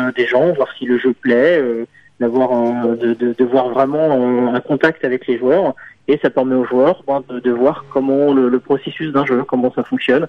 de- 0.09 0.13
des 0.13 0.27
gens, 0.27 0.53
voir 0.53 0.69
si 0.77 0.85
le 0.85 0.97
jeu 0.97 1.13
plaît, 1.13 1.59
euh, 1.59 1.85
d'avoir 2.19 2.53
un- 2.53 2.93
de, 2.95 3.13
de, 3.13 3.43
voir 3.45 3.69
vraiment 3.69 4.11
euh, 4.11 4.53
un 4.55 4.59
contact 4.61 5.03
avec 5.03 5.27
les 5.27 5.37
joueurs. 5.37 5.73
Et 6.07 6.17
ça 6.21 6.29
permet 6.29 6.55
aux 6.55 6.65
joueurs 6.65 7.03
ben, 7.07 7.23
de, 7.27 7.39
de 7.39 7.51
voir 7.51 7.85
comment 7.93 8.33
le, 8.33 8.47
le 8.49 8.59
processus 8.59 9.11
d'un 9.11 9.25
jeu, 9.25 9.43
comment 9.43 9.71
ça 9.73 9.83
fonctionne, 9.83 10.27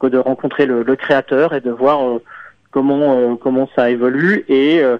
que 0.00 0.06
de 0.06 0.18
rencontrer 0.18 0.66
le, 0.66 0.82
le 0.82 0.96
créateur 0.96 1.54
et 1.54 1.60
de 1.60 1.70
voir 1.70 2.02
euh, 2.06 2.22
comment 2.70 3.16
euh, 3.16 3.34
comment 3.36 3.68
ça 3.74 3.90
évolue 3.90 4.44
et 4.48 4.80
euh, 4.82 4.96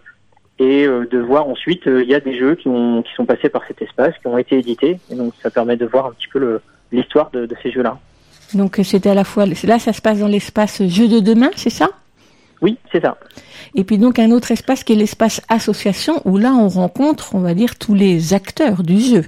et 0.63 0.87
euh, 0.87 1.07
de 1.11 1.19
voir 1.19 1.49
ensuite 1.49 1.87
euh, 1.87 2.03
il 2.05 2.09
y 2.09 2.15
a 2.15 2.21
des 2.21 2.39
jeux 2.39 2.55
qui 2.55 2.69
ont 2.69 3.03
qui 3.03 3.13
sont 3.15 3.27
passés 3.27 3.49
par 3.49 3.63
cet 3.67 3.83
espace 3.83 4.15
qui 4.21 4.27
ont 4.27 4.39
été 4.39 4.59
édités 4.59 4.99
et 5.11 5.15
donc 5.15 5.33
ça 5.43 5.51
permet 5.51 5.77
de 5.77 5.87
voir 5.87 6.07
un 6.07 6.13
petit 6.13 6.29
peu 6.33 6.61
l'histoire 6.93 7.31
de, 7.31 7.47
de 7.47 7.57
ces 7.63 7.71
jeux 7.73 7.83
là 7.83 7.99
Donc 8.55 8.79
c'était 8.83 9.11
à 9.11 9.15
la 9.15 9.25
fois 9.25 9.45
là 9.47 9.79
ça 9.79 9.93
se 9.93 10.01
passe 10.01 10.19
dans 10.21 10.29
l'espace 10.37 10.83
jeu 10.87 11.09
de 11.09 11.21
demain, 11.21 11.51
c'est 11.57 11.71
ça? 11.81 11.89
Oui, 12.61 12.79
c'est 12.93 13.03
ça. 13.03 13.17
Et 13.75 13.83
puis 13.83 13.99
donc 13.99 14.19
un 14.21 14.31
autre 14.31 14.53
espace 14.53 14.85
qui 14.85 14.93
est 14.93 14.97
l'espace 14.97 15.43
association 15.49 16.15
où 16.25 16.39
là 16.39 16.53
on 16.53 16.69
rencontre, 16.69 17.35
on 17.35 17.41
va 17.41 17.55
dire, 17.55 17.77
tous 17.77 17.95
les 17.95 18.35
acteurs 18.35 18.85
du 18.85 19.01
jeu. 19.01 19.25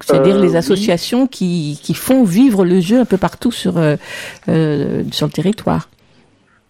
C'est-à-dire 0.00 0.36
Euh, 0.36 0.42
les 0.42 0.52
oui. 0.52 0.56
associations 0.56 1.26
qui, 1.26 1.78
qui 1.84 1.94
font 1.94 2.24
vivre 2.24 2.64
le 2.64 2.80
jeu 2.80 2.98
un 2.98 3.04
peu 3.04 3.18
partout 3.18 3.52
sur, 3.52 3.74
euh, 3.76 3.96
sur 5.12 5.26
le 5.26 5.32
territoire. 5.32 5.88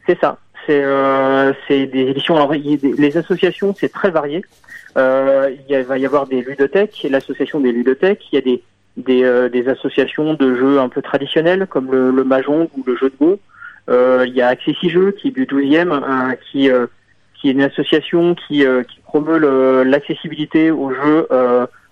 c'est 0.07 0.19
ça 0.21 0.37
c'est 0.67 0.83
euh, 0.83 1.53
des 1.69 2.09
éditions 2.09 2.37
alors 2.37 2.55
y 2.55 2.77
les 2.77 3.17
associations 3.17 3.75
c'est 3.79 3.91
très 3.91 4.11
varié 4.11 4.45
euh, 4.97 5.51
il 5.69 5.77
va 5.83 5.99
y 5.99 6.07
avoir 6.07 6.27
des 6.27 6.43
ludothèques 6.43 7.07
l'association 7.09 7.61
des 7.61 7.73
ludothèques 7.73 8.23
il 8.33 8.37
y 8.37 8.39
a 8.39 8.43
des 8.43 8.63
des, 8.99 9.25
euh, 9.25 9.49
des 9.49 9.69
associations 9.69 10.35
de 10.35 10.55
jeux 10.55 10.79
un 10.79 10.89
peu 10.89 11.01
traditionnels 11.01 11.67
comme 11.67 11.91
le, 11.91 12.11
le 12.11 12.25
mahjong 12.25 12.69
ou 12.77 12.85
le 12.87 12.97
jeu 12.97 13.11
de 13.11 13.17
go 13.19 13.39
Euh, 13.91 14.25
il 14.29 14.35
y 14.35 14.43
a 14.43 14.47
Accessi 14.47 14.91
Jeux 14.91 15.11
qui 15.11 15.29
est 15.29 15.31
du 15.33 15.45
12e 15.45 15.91
euh, 15.91 16.35
qui 16.45 16.71
qui 17.35 17.49
est 17.49 17.53
une 17.53 17.63
association 17.63 18.37
qui, 18.37 18.65
qui 18.89 19.01
promeut 19.03 19.41
l'accessibilité 19.83 20.71
aux 20.71 20.93
jeux 20.93 21.27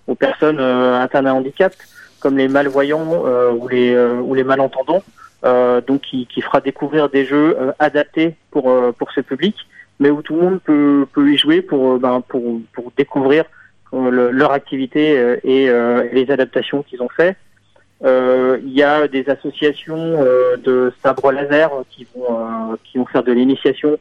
aux 0.06 0.14
personnes 0.14 0.60
atteintes 0.60 1.24
d'un 1.24 1.32
handicap, 1.32 1.72
comme 2.20 2.36
les 2.36 2.46
malvoyants 2.46 3.24
ou 3.58 3.66
les 3.66 3.98
ou 3.98 4.34
les 4.34 4.44
malentendants. 4.44 5.02
Euh, 5.42 5.80
donc 5.80 6.02
qui, 6.02 6.26
qui 6.26 6.42
fera 6.42 6.60
découvrir 6.60 7.08
des 7.08 7.24
jeux 7.24 7.56
euh, 7.58 7.72
adaptés 7.78 8.34
pour 8.50 8.68
euh, 8.70 8.92
pour 8.92 9.10
ce 9.12 9.22
public, 9.22 9.56
mais 9.98 10.10
où 10.10 10.20
tout 10.20 10.34
le 10.36 10.42
monde 10.42 10.60
peut 10.60 11.06
peut 11.14 11.32
y 11.32 11.38
jouer 11.38 11.62
pour 11.62 11.92
euh, 11.94 11.98
ben, 11.98 12.20
pour 12.28 12.60
pour 12.74 12.92
découvrir 12.94 13.44
euh, 13.94 14.10
le- 14.10 14.30
leur 14.32 14.52
activité 14.52 15.02
et 15.44 15.70
les 16.12 16.30
adaptations 16.30 16.82
qu'ils 16.82 17.00
ont 17.02 17.08
fait. 17.08 17.36
Il 18.04 18.72
y 18.72 18.82
a 18.82 19.08
des 19.08 19.28
associations 19.30 20.22
de 20.62 20.92
sabre 21.02 21.32
laser 21.32 21.70
qui 21.90 22.06
vont 22.14 22.76
qui 22.84 22.98
vont 22.98 23.06
faire 23.06 23.22
de 23.22 23.32
l'initiation 23.32 23.98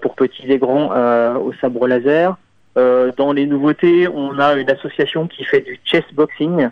pour 0.00 0.14
petits 0.14 0.50
et 0.52 0.58
grands 0.58 0.88
au 1.36 1.52
sabre 1.60 1.86
laser. 1.88 2.36
Dans 2.76 3.32
les 3.32 3.46
nouveautés, 3.46 4.08
on 4.08 4.38
a 4.38 4.54
une 4.54 4.70
association 4.70 5.26
qui 5.28 5.44
fait 5.44 5.60
du 5.60 5.78
chess 5.84 6.04
boxing. 6.12 6.68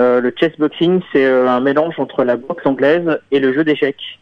Euh, 0.00 0.20
le 0.20 0.34
chess 0.38 0.52
boxing, 0.58 1.00
c'est 1.12 1.24
euh, 1.24 1.48
un 1.48 1.60
mélange 1.60 1.98
entre 1.98 2.24
la 2.24 2.36
boxe 2.36 2.64
anglaise 2.66 3.20
et 3.30 3.40
le 3.40 3.52
jeu 3.52 3.64
d'échecs. 3.64 4.18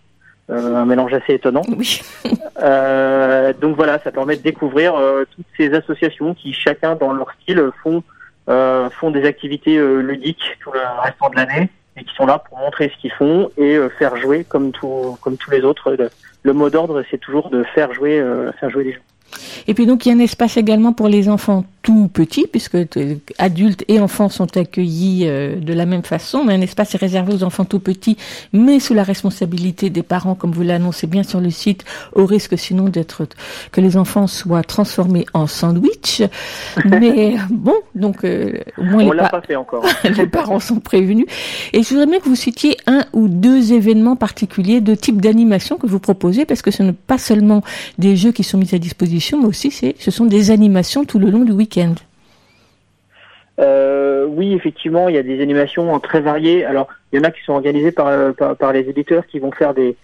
Euh, 0.51 0.75
un 0.75 0.85
mélange 0.85 1.12
assez 1.14 1.35
étonnant. 1.35 1.62
Oui. 1.77 2.01
Euh, 2.62 3.55
donc 3.55 3.75
voilà, 3.77 3.99
ça 4.01 4.12
permet 4.12 4.37
de 4.37 4.43
découvrir 4.43 4.95
euh, 4.95 5.25
toutes 5.35 5.47
ces 5.57 5.73
associations 5.73 6.35
qui, 6.35 6.53
chacun 6.53 6.95
dans 6.95 7.14
leur 7.14 7.33
style, 7.41 7.71
font 7.83 8.03
euh, 8.51 8.91
font 8.91 9.11
des 9.11 9.25
activités 9.25 9.79
ludiques 10.03 10.59
tout 10.61 10.71
le 10.71 10.81
restant 11.03 11.31
de 11.31 11.37
l'année 11.37 11.71
et 11.97 12.05
qui 12.05 12.14
sont 12.14 12.27
là 12.27 12.39
pour 12.39 12.59
montrer 12.59 12.91
ce 12.95 13.01
qu'ils 13.01 13.12
font 13.12 13.51
et 13.57 13.77
euh, 13.77 13.89
faire 13.99 14.16
jouer 14.16 14.45
comme 14.45 14.73
tout 14.73 15.16
comme 15.21 15.37
tous 15.37 15.51
les 15.51 15.62
autres. 15.62 15.93
Le, 15.93 16.11
le 16.43 16.53
mot 16.53 16.71
d'ordre, 16.71 17.03
c'est 17.11 17.18
toujours 17.18 17.51
de 17.51 17.62
faire 17.62 17.93
jouer 17.93 18.18
euh, 18.21 18.53
faire 18.53 18.71
jouer 18.71 18.85
les 18.85 18.93
gens. 18.93 19.01
Et 19.68 19.74
puis 19.74 19.87
donc 19.87 20.07
il 20.07 20.11
y 20.11 20.12
a 20.12 20.14
un 20.14 20.20
espace 20.20 20.57
également 20.57 20.93
pour 20.93 21.09
les 21.09 21.28
enfants 21.28 21.64
tout 21.83 22.09
petits, 22.12 22.47
puisque 22.51 22.74
euh, 22.74 23.14
adultes 23.39 23.85
et 23.89 24.01
enfants 24.01 24.28
sont 24.28 24.55
accueillis 24.59 25.22
euh, 25.24 25.57
de 25.57 25.72
la 25.72 25.87
même 25.87 26.03
façon, 26.03 26.45
mais 26.45 26.53
un 26.53 26.61
espace 26.61 26.95
est 26.95 26.99
réservé 26.99 27.33
aux 27.33 27.43
enfants 27.43 27.64
tout 27.64 27.78
petits, 27.81 28.18
mais 28.53 28.81
sous 28.81 28.93
la 28.93 29.03
responsabilité 29.03 29.89
des 29.89 30.03
parents, 30.03 30.35
comme 30.35 30.53
vous 30.53 30.62
l'annoncez 30.62 31.07
bien 31.07 31.22
sur 31.22 31.41
le 31.41 31.51
site, 31.51 31.85
au 32.14 32.26
risque 32.26 32.59
sinon 32.59 32.85
d'être 32.91 33.26
que 33.72 33.81
les 33.81 33.97
enfants 33.97 34.26
soient 34.26 34.62
transformés 34.62 35.24
en 35.33 35.47
sandwich. 35.47 36.22
Mais 36.85 37.37
bon, 37.51 37.76
donc 37.95 38.24
euh, 38.24 38.59
au 38.76 38.83
moins 38.85 39.05
On 39.07 39.11
les, 39.12 39.16
l'a 39.16 39.22
pa- 39.28 39.41
pas 39.41 39.47
fait 39.47 39.57
encore. 39.57 39.85
les 40.05 40.26
parents 40.26 40.61
sont 40.61 40.81
prévenus. 40.81 41.26
Et 41.72 41.83
je 41.83 41.89
voudrais 41.89 42.07
bien 42.07 42.18
que 42.20 42.28
vous 42.28 42.37
citiez 42.37 42.76
un 42.87 43.05
ou 43.14 43.28
deux 43.28 43.72
événements 43.72 44.16
particuliers 44.16 44.83
de 44.83 44.95
type 44.95 45.20
d'animation 45.22 45.76
que 45.76 45.87
vous 45.87 45.99
proposez, 45.99 46.45
parce 46.45 46.61
que 46.61 46.70
ce 46.70 46.83
n'est 46.83 46.93
pas 46.93 47.16
seulement 47.18 47.62
des 47.99 48.16
jeux 48.16 48.33
qui 48.33 48.45
sont 48.45 48.59
mis 48.59 48.74
à 48.74 48.78
disposition, 48.78 49.20
mais 49.39 49.47
aussi 49.47 49.71
ce 49.71 50.11
sont 50.11 50.27
des 50.27 50.51
animations 50.51 51.05
tout 51.05 51.18
le 51.18 51.31
long 51.31 51.45
du 51.45 51.53
week-end. 51.53 51.95
Euh, 53.61 54.25
oui, 54.27 54.55
effectivement, 54.55 55.09
il 55.09 55.14
y 55.14 55.18
a 55.18 55.23
des 55.23 55.43
animations 55.43 55.99
très 56.01 56.21
variées. 56.21 56.64
Alors, 56.64 56.89
il 57.12 57.18
y 57.18 57.21
en 57.21 57.25
a 57.25 57.31
qui 57.31 57.43
sont 57.45 57.53
organisées 57.53 57.93
par, 57.93 58.09
euh, 58.09 58.33
les 58.73 58.89
éditeurs 58.89 59.27
qui 59.27 59.39
vont 59.39 59.53
faire 59.53 59.75
des, 59.75 59.97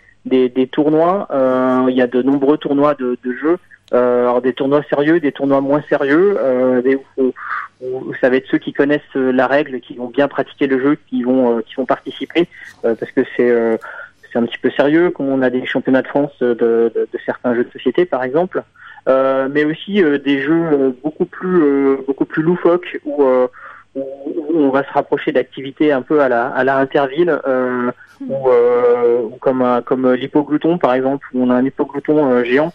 tournois. 0.70 1.28
Euh, 1.30 1.86
il 1.88 1.96
y 1.96 2.02
a 2.02 2.06
de 2.06 2.22
nombreux 2.22 2.58
tournois 2.58 2.94
de, 2.94 3.16
jeux. 3.24 3.58
Alors, 3.92 4.42
des 4.42 4.52
tournois 4.52 4.82
sérieux, 4.90 5.20
des 5.20 5.32
tournois 5.32 5.60
moins 5.60 5.82
sérieux. 5.88 6.38
Des, 6.84 6.98
où, 7.18 8.12
ça 8.20 8.30
va 8.30 8.36
être 8.36 8.48
ceux 8.50 8.58
qui 8.58 8.72
connaissent 8.72 9.14
la 9.14 9.46
règle, 9.46 9.80
qui 9.80 9.96
vont 9.96 10.08
bien 10.08 10.28
pratiquer 10.28 10.66
le 10.66 10.80
jeu, 10.80 10.98
qui 11.08 11.22
vont, 11.22 11.62
participer, 11.86 12.48
parce 12.82 13.10
que 13.12 13.22
c'est 13.36 14.38
un 14.38 14.44
petit 14.44 14.58
peu 14.58 14.70
sérieux, 14.70 15.10
comme 15.10 15.28
on 15.28 15.40
a 15.40 15.48
des 15.48 15.64
championnats 15.64 16.02
de 16.02 16.08
France 16.08 16.38
de 16.40 17.08
certains 17.24 17.54
jeux 17.54 17.64
de 17.64 17.70
société, 17.70 18.04
par 18.04 18.22
exemple. 18.22 18.62
Euh, 19.08 19.48
mais 19.48 19.64
aussi 19.64 20.02
euh, 20.02 20.18
des 20.18 20.40
jeux 20.42 20.64
euh, 20.72 20.90
beaucoup 21.04 21.26
plus 21.26 21.62
euh, 21.62 21.96
beaucoup 22.08 22.24
plus 22.24 22.42
loufoques 22.42 22.98
où, 23.04 23.22
euh, 23.22 23.46
où, 23.94 24.00
où 24.00 24.58
on 24.58 24.70
va 24.70 24.82
se 24.82 24.92
rapprocher 24.92 25.30
d'activités 25.30 25.92
un 25.92 26.02
peu 26.02 26.20
à 26.20 26.28
la 26.28 26.48
à 26.48 26.64
la 26.64 26.78
interville 26.78 27.32
ou 28.20 29.36
comme 29.40 29.82
comme 29.84 30.12
l'hypoglouton 30.12 30.78
par 30.78 30.92
exemple 30.94 31.24
où 31.34 31.44
on 31.44 31.50
a 31.50 31.54
un 31.54 31.64
hypoglouton 31.64 32.42
géant 32.42 32.72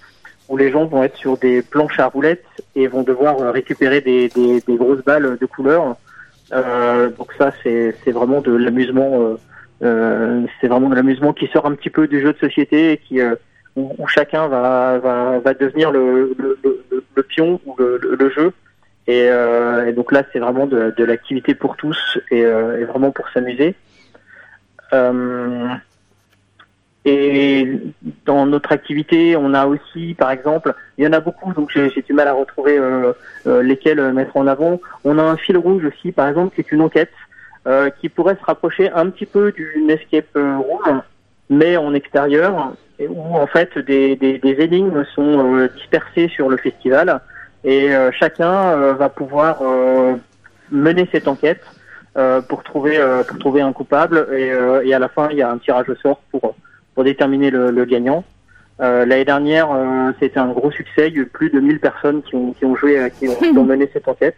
où 0.47 0.55
les 0.55 0.71
gens 0.71 0.85
vont 0.85 1.03
être 1.03 1.17
sur 1.17 1.35
des 1.37 1.61
planches 1.61 1.99
à 1.99 2.07
roulettes 2.07 2.45
et 2.75 2.87
vont 2.87 3.03
devoir 3.03 3.51
récupérer 3.51 3.99
des, 3.99 4.29
des, 4.29 4.61
des 4.61 4.75
grosses 4.77 5.03
balles 5.03 5.37
de 5.37 5.45
couleur. 5.45 5.97
Donc 6.51 7.33
ça 7.37 7.51
c'est 7.61 7.93
c'est 8.05 8.11
vraiment 8.11 8.39
de 8.39 8.55
l'amusement 8.55 9.35
c'est 9.81 10.67
vraiment 10.67 10.89
de 10.89 10.95
l'amusement 10.95 11.33
qui 11.33 11.47
sort 11.47 11.65
un 11.65 11.75
petit 11.75 11.89
peu 11.89 12.07
du 12.07 12.21
jeu 12.21 12.31
de 12.31 12.37
société 12.37 12.93
et 12.93 12.97
qui 12.97 13.19
où, 13.75 13.93
où 13.97 14.07
chacun 14.07 14.47
va, 14.47 14.99
va, 14.99 15.39
va 15.39 15.53
devenir 15.53 15.91
le, 15.91 16.35
le, 16.37 16.57
le, 16.63 17.03
le 17.15 17.23
pion 17.23 17.59
ou 17.65 17.75
le, 17.77 18.29
jeu. 18.29 18.53
Et, 19.07 19.27
euh, 19.29 19.87
et 19.87 19.93
donc 19.93 20.11
là, 20.11 20.23
c'est 20.31 20.39
vraiment 20.39 20.67
de, 20.67 20.93
de 20.95 21.03
l'activité 21.03 21.55
pour 21.55 21.75
tous 21.75 22.19
et, 22.29 22.45
euh, 22.45 22.79
et 22.79 22.85
vraiment 22.85 23.11
pour 23.11 23.29
s'amuser. 23.29 23.75
Euh, 24.93 25.67
et 27.03 27.79
dans 28.25 28.45
notre 28.45 28.71
activité, 28.71 29.35
on 29.35 29.53
a 29.55 29.65
aussi, 29.65 30.13
par 30.13 30.29
exemple, 30.29 30.75
il 30.97 31.03
y 31.03 31.07
en 31.07 31.13
a 31.13 31.19
beaucoup, 31.19 31.51
donc 31.53 31.71
j'ai 31.73 32.01
du 32.01 32.13
mal 32.13 32.27
à 32.27 32.33
retrouver 32.33 32.77
euh, 32.77 33.13
euh, 33.47 33.63
lesquels 33.63 34.13
mettre 34.13 34.37
en 34.37 34.45
avant. 34.45 34.79
On 35.03 35.17
a 35.17 35.23
un 35.23 35.37
fil 35.37 35.57
rouge 35.57 35.83
aussi, 35.85 36.11
par 36.11 36.27
exemple, 36.27 36.53
qui 36.53 36.61
est 36.61 36.71
une 36.71 36.81
enquête 36.81 37.11
euh, 37.67 37.89
qui 37.89 38.09
pourrait 38.09 38.37
se 38.39 38.45
rapprocher 38.45 38.91
un 38.91 39.09
petit 39.09 39.25
peu 39.25 39.51
d'une 39.51 39.89
escape 39.89 40.35
euh, 40.35 40.57
room, 40.57 41.01
mais 41.49 41.75
en 41.75 41.93
extérieur, 41.95 42.73
où 43.07 43.35
en 43.35 43.47
fait 43.47 43.77
des, 43.77 44.15
des, 44.15 44.37
des 44.37 44.61
énigmes 44.63 45.03
sont 45.15 45.55
euh, 45.55 45.69
dispersées 45.75 46.27
sur 46.29 46.49
le 46.49 46.57
festival 46.57 47.21
et 47.63 47.93
euh, 47.95 48.11
chacun 48.11 48.51
euh, 48.51 48.93
va 48.93 49.09
pouvoir 49.09 49.61
euh, 49.61 50.15
mener 50.71 51.07
cette 51.11 51.27
enquête 51.27 51.61
euh, 52.17 52.41
pour 52.41 52.63
trouver 52.63 52.97
euh, 52.97 53.23
pour 53.23 53.37
trouver 53.39 53.61
un 53.61 53.73
coupable 53.73 54.27
et, 54.33 54.51
euh, 54.51 54.81
et 54.85 54.93
à 54.93 54.99
la 54.99 55.07
fin 55.09 55.29
il 55.31 55.37
y 55.37 55.41
a 55.41 55.49
un 55.51 55.57
tirage 55.57 55.89
au 55.89 55.95
sort 55.95 56.21
pour 56.31 56.55
pour 56.93 57.03
déterminer 57.03 57.51
le, 57.51 57.71
le 57.71 57.85
gagnant. 57.85 58.23
Euh, 58.81 59.05
L'année 59.05 59.25
dernière, 59.25 59.69
euh, 59.71 60.11
c'était 60.19 60.39
un 60.39 60.47
gros 60.51 60.71
succès. 60.71 61.07
Il 61.09 61.15
y 61.15 61.19
a 61.19 61.21
eu 61.21 61.25
plus 61.25 61.49
de 61.51 61.59
1000 61.59 61.79
personnes 61.79 62.23
qui 62.23 62.35
ont, 62.35 62.51
qui 62.53 62.65
ont 62.65 62.75
joué, 62.75 63.11
qui 63.19 63.29
ont, 63.29 63.35
qui 63.35 63.57
ont 63.57 63.63
mené 63.73 63.87
cette 63.93 64.07
enquête. 64.07 64.35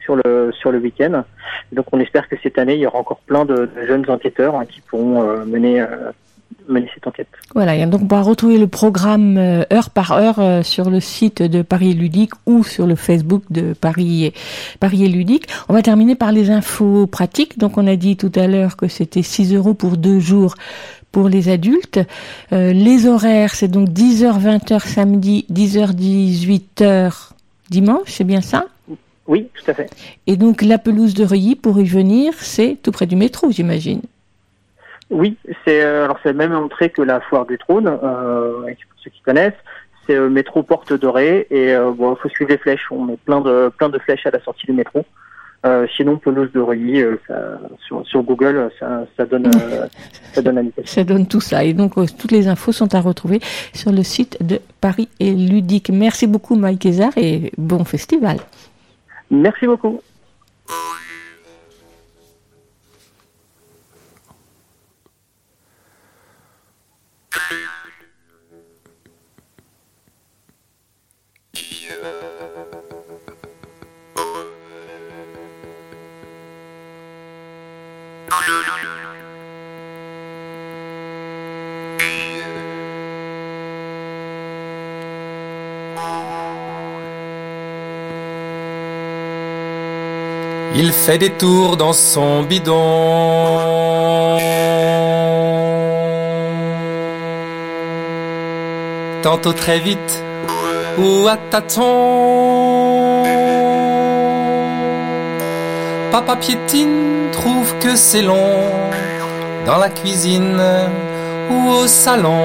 sur 0.00 0.16
le 0.16 0.50
sur 0.52 0.72
le 0.72 0.78
week-end. 0.78 1.24
Donc 1.72 1.86
on 1.92 2.00
espère 2.00 2.28
que 2.28 2.36
cette 2.42 2.58
année 2.58 2.74
il 2.74 2.80
y 2.80 2.86
aura 2.86 2.98
encore 2.98 3.20
plein 3.20 3.44
de, 3.44 3.54
de 3.76 3.86
jeunes 3.86 4.04
enquêteurs 4.08 4.56
hein, 4.56 4.66
qui 4.66 4.80
pourront 4.80 5.22
euh, 5.22 5.44
mener 5.44 5.80
euh, 5.80 6.10
mener 6.68 6.88
cette 6.94 7.06
enquête. 7.06 7.28
Voilà, 7.54 7.76
et 7.76 7.86
donc 7.86 8.02
on 8.02 8.06
pourra 8.06 8.22
retrouver 8.22 8.58
le 8.58 8.66
programme 8.66 9.36
euh, 9.36 9.64
heure 9.72 9.90
par 9.90 10.12
heure 10.12 10.38
euh, 10.38 10.62
sur 10.62 10.90
le 10.90 11.00
site 11.00 11.42
de 11.42 11.62
Paris 11.62 11.90
et 11.90 11.94
Ludique 11.94 12.32
ou 12.46 12.64
sur 12.64 12.86
le 12.86 12.94
Facebook 12.94 13.42
de 13.50 13.72
Paris 13.74 14.26
et, 14.26 14.34
Paris 14.80 15.08
Ludique. 15.08 15.46
On 15.68 15.72
va 15.72 15.82
terminer 15.82 16.14
par 16.14 16.32
les 16.32 16.50
infos 16.50 17.06
pratiques. 17.06 17.58
Donc 17.58 17.78
on 17.78 17.86
a 17.86 17.96
dit 17.96 18.16
tout 18.16 18.32
à 18.34 18.46
l'heure 18.46 18.76
que 18.76 18.88
c'était 18.88 19.22
6 19.22 19.54
euros 19.54 19.74
pour 19.74 19.96
deux 19.96 20.20
jours 20.20 20.54
pour 21.12 21.28
les 21.28 21.48
adultes. 21.48 22.00
Euh, 22.52 22.72
les 22.72 23.06
horaires, 23.06 23.54
c'est 23.54 23.68
donc 23.68 23.90
10h, 23.90 24.40
20h 24.40 24.80
samedi, 24.80 25.46
10h, 25.52 25.92
18h 25.94 27.32
dimanche, 27.70 28.08
c'est 28.08 28.24
bien 28.24 28.40
ça? 28.40 28.66
Oui, 29.26 29.48
tout 29.54 29.70
à 29.70 29.74
fait. 29.74 29.90
Et 30.26 30.36
donc 30.36 30.62
la 30.62 30.78
pelouse 30.78 31.14
de 31.14 31.24
Reuilly, 31.24 31.54
pour 31.54 31.80
y 31.80 31.84
venir, 31.84 32.34
c'est 32.38 32.76
tout 32.82 32.90
près 32.90 33.06
du 33.06 33.16
métro, 33.16 33.50
j'imagine. 33.50 34.00
Oui, 35.12 35.36
c'est 35.64 35.82
euh, 35.84 36.04
alors 36.04 36.18
c'est 36.22 36.30
la 36.30 36.34
même 36.34 36.54
entrée 36.54 36.88
que 36.88 37.02
la 37.02 37.20
foire 37.20 37.44
du 37.44 37.58
trône, 37.58 37.86
euh, 37.86 38.62
pour 38.62 39.00
ceux 39.04 39.10
qui 39.10 39.20
connaissent. 39.20 39.52
C'est 40.06 40.16
euh, 40.16 40.30
métro 40.30 40.62
Porte 40.62 40.92
Dorée 40.94 41.46
et 41.50 41.74
euh, 41.74 41.92
bon, 41.92 42.16
faut 42.16 42.30
suivre 42.30 42.50
les 42.50 42.56
flèches. 42.56 42.86
On 42.90 43.04
met 43.04 43.18
plein 43.18 43.42
de 43.42 43.70
plein 43.76 43.90
de 43.90 43.98
flèches 43.98 44.26
à 44.26 44.30
la 44.30 44.42
sortie 44.42 44.66
du 44.66 44.72
métro. 44.72 45.04
Euh, 45.64 45.86
sinon, 45.96 46.16
pelouse 46.16 46.50
de 46.52 46.58
Reuilly, 46.58 47.04
sur, 47.86 48.04
sur 48.04 48.22
Google, 48.24 48.70
ça, 48.80 49.04
ça 49.16 49.26
donne 49.26 49.48
ça 50.32 50.42
donne 50.42 50.56
l'indication. 50.56 50.92
Ça 50.92 51.04
donne 51.04 51.28
tout 51.28 51.40
ça. 51.40 51.62
Et 51.62 51.72
donc, 51.72 51.94
toutes 52.18 52.32
les 52.32 52.48
infos 52.48 52.72
sont 52.72 52.92
à 52.96 53.00
retrouver 53.00 53.38
sur 53.72 53.92
le 53.92 54.02
site 54.02 54.44
de 54.44 54.58
Paris 54.80 55.08
et 55.20 55.30
Ludique. 55.30 55.90
Merci 55.90 56.26
beaucoup, 56.26 56.56
Mike 56.56 56.84
Hézard, 56.84 57.12
et 57.16 57.52
bon 57.58 57.84
festival. 57.84 58.38
Merci 59.30 59.66
beaucoup. 59.66 60.00
Il 90.74 90.90
fait 90.90 91.18
des 91.18 91.30
tours 91.30 91.76
dans 91.76 91.92
son 91.92 92.42
bidon. 92.42 92.72
Tantôt 99.22 99.52
très 99.52 99.78
vite 99.78 100.24
ou 100.98 101.28
à 101.28 101.36
tâtons. 101.36 103.22
Papa 106.10 106.36
piétine 106.36 107.30
trouve 107.30 107.72
que 107.78 107.94
c'est 107.94 108.22
long 108.22 108.58
dans 109.64 109.78
la 109.78 109.90
cuisine 109.90 110.60
ou 111.50 111.70
au 111.70 111.86
salon. 111.86 112.42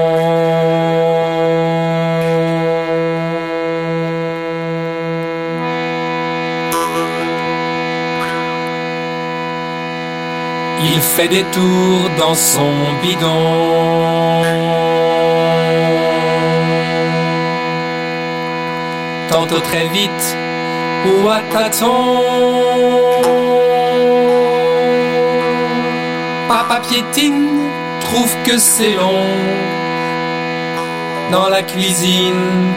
Il 10.80 11.00
fait 11.00 11.28
des 11.28 11.42
tours 11.42 12.08
dans 12.18 12.34
son 12.34 12.70
bidon. 13.02 14.67
Tantôt 19.30 19.60
très 19.60 19.86
vite 19.88 20.36
ou 21.06 21.28
à 21.28 21.40
tâtons. 21.52 22.22
Papa 26.48 26.80
piétine 26.80 27.48
trouve 28.00 28.34
que 28.44 28.58
c'est 28.58 28.94
long 28.94 29.26
dans 31.30 31.48
la 31.48 31.62
cuisine 31.62 32.72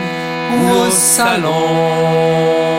ou 0.58 0.88
au 0.88 0.90
salon. 0.90 2.72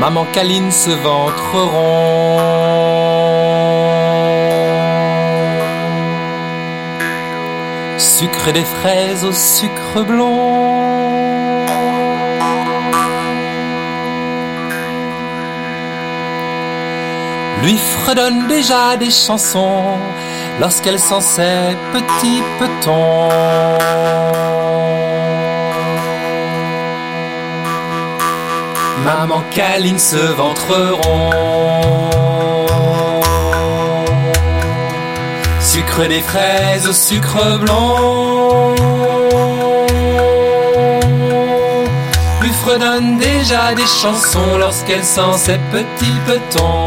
Maman 0.00 0.26
câline 0.32 0.70
ce 0.70 0.90
ventre 0.90 1.54
rond. 1.54 3.11
Sucre 8.42 8.54
des 8.54 8.64
fraises 8.64 9.24
au 9.24 9.32
sucre 9.32 10.02
blond. 10.02 11.64
Lui 17.62 17.78
fredonne 17.78 18.48
déjà 18.48 18.96
des 18.96 19.10
chansons 19.10 19.96
lorsqu'elle 20.58 20.98
s'en 20.98 21.20
sait 21.20 21.76
petit 21.92 22.42
peton. 22.58 23.28
Maman 29.04 29.42
câline 29.52 30.00
ce 30.00 30.16
ventre 30.16 30.74
rond. 31.04 32.11
Sucre 35.92 36.08
des 36.08 36.22
fraises 36.22 36.88
au 36.88 36.92
sucre 36.94 37.58
blanc. 37.58 38.74
Lui 42.40 42.50
fredonne 42.50 43.18
déjà 43.18 43.74
des 43.74 43.84
chansons 43.84 44.56
lorsqu'elle 44.58 45.04
sent 45.04 45.36
ses 45.36 45.58
petits 45.70 46.18
petons. 46.26 46.86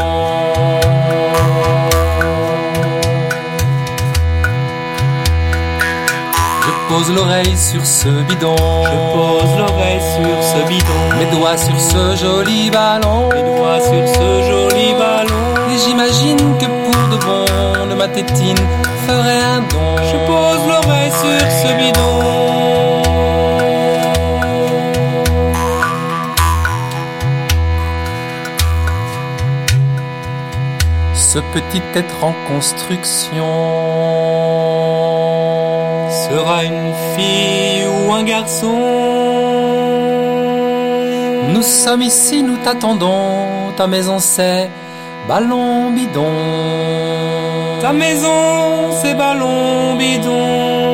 Je 6.62 6.94
pose 6.94 7.14
l'oreille 7.14 7.56
sur 7.56 7.86
ce 7.86 8.08
bidon. 8.08 8.56
Je 8.56 9.14
pose 9.14 9.56
l'oreille 9.56 10.00
sur 10.16 10.42
ce 10.42 10.68
bidon. 10.68 11.16
Mes 11.16 11.26
doigts 11.26 11.56
sur 11.56 11.78
ce 11.78 12.16
joli 12.16 12.70
ballon. 12.70 13.28
Mes 13.32 13.42
doigts 13.42 13.80
sur 13.80 14.08
ce 14.08 14.50
joli 14.50 14.94
ballon. 14.94 15.55
J'imagine 15.84 16.56
que 16.58 16.64
pour 16.64 17.08
de 17.10 17.18
bon, 17.24 17.44
le 17.88 17.94
ma 17.94 18.08
tétine 18.08 18.56
ferait 19.06 19.42
un 19.42 19.60
don. 19.60 19.96
Je 20.10 20.16
pose 20.26 20.66
l'oreille 20.66 21.10
sur 21.10 21.40
ce 21.60 21.68
bidon. 21.78 22.36
Ce 31.14 31.38
petit 31.38 31.82
être 31.94 32.24
en 32.24 32.34
construction 32.48 33.44
sera 36.08 36.64
une 36.64 36.92
fille 37.14 37.84
ou 37.86 38.12
un 38.12 38.24
garçon. 38.24 38.78
Nous 41.52 41.62
sommes 41.62 42.02
ici, 42.02 42.42
nous 42.42 42.56
t'attendons. 42.64 43.72
Ta 43.76 43.86
maison 43.86 44.18
c'est 44.18 44.70
ballon 45.28 45.90
bidon. 45.90 46.32
Ta 47.80 47.92
maison 47.92 48.92
c'est 49.00 49.14
ballon 49.14 49.96
bidon. 49.96 50.85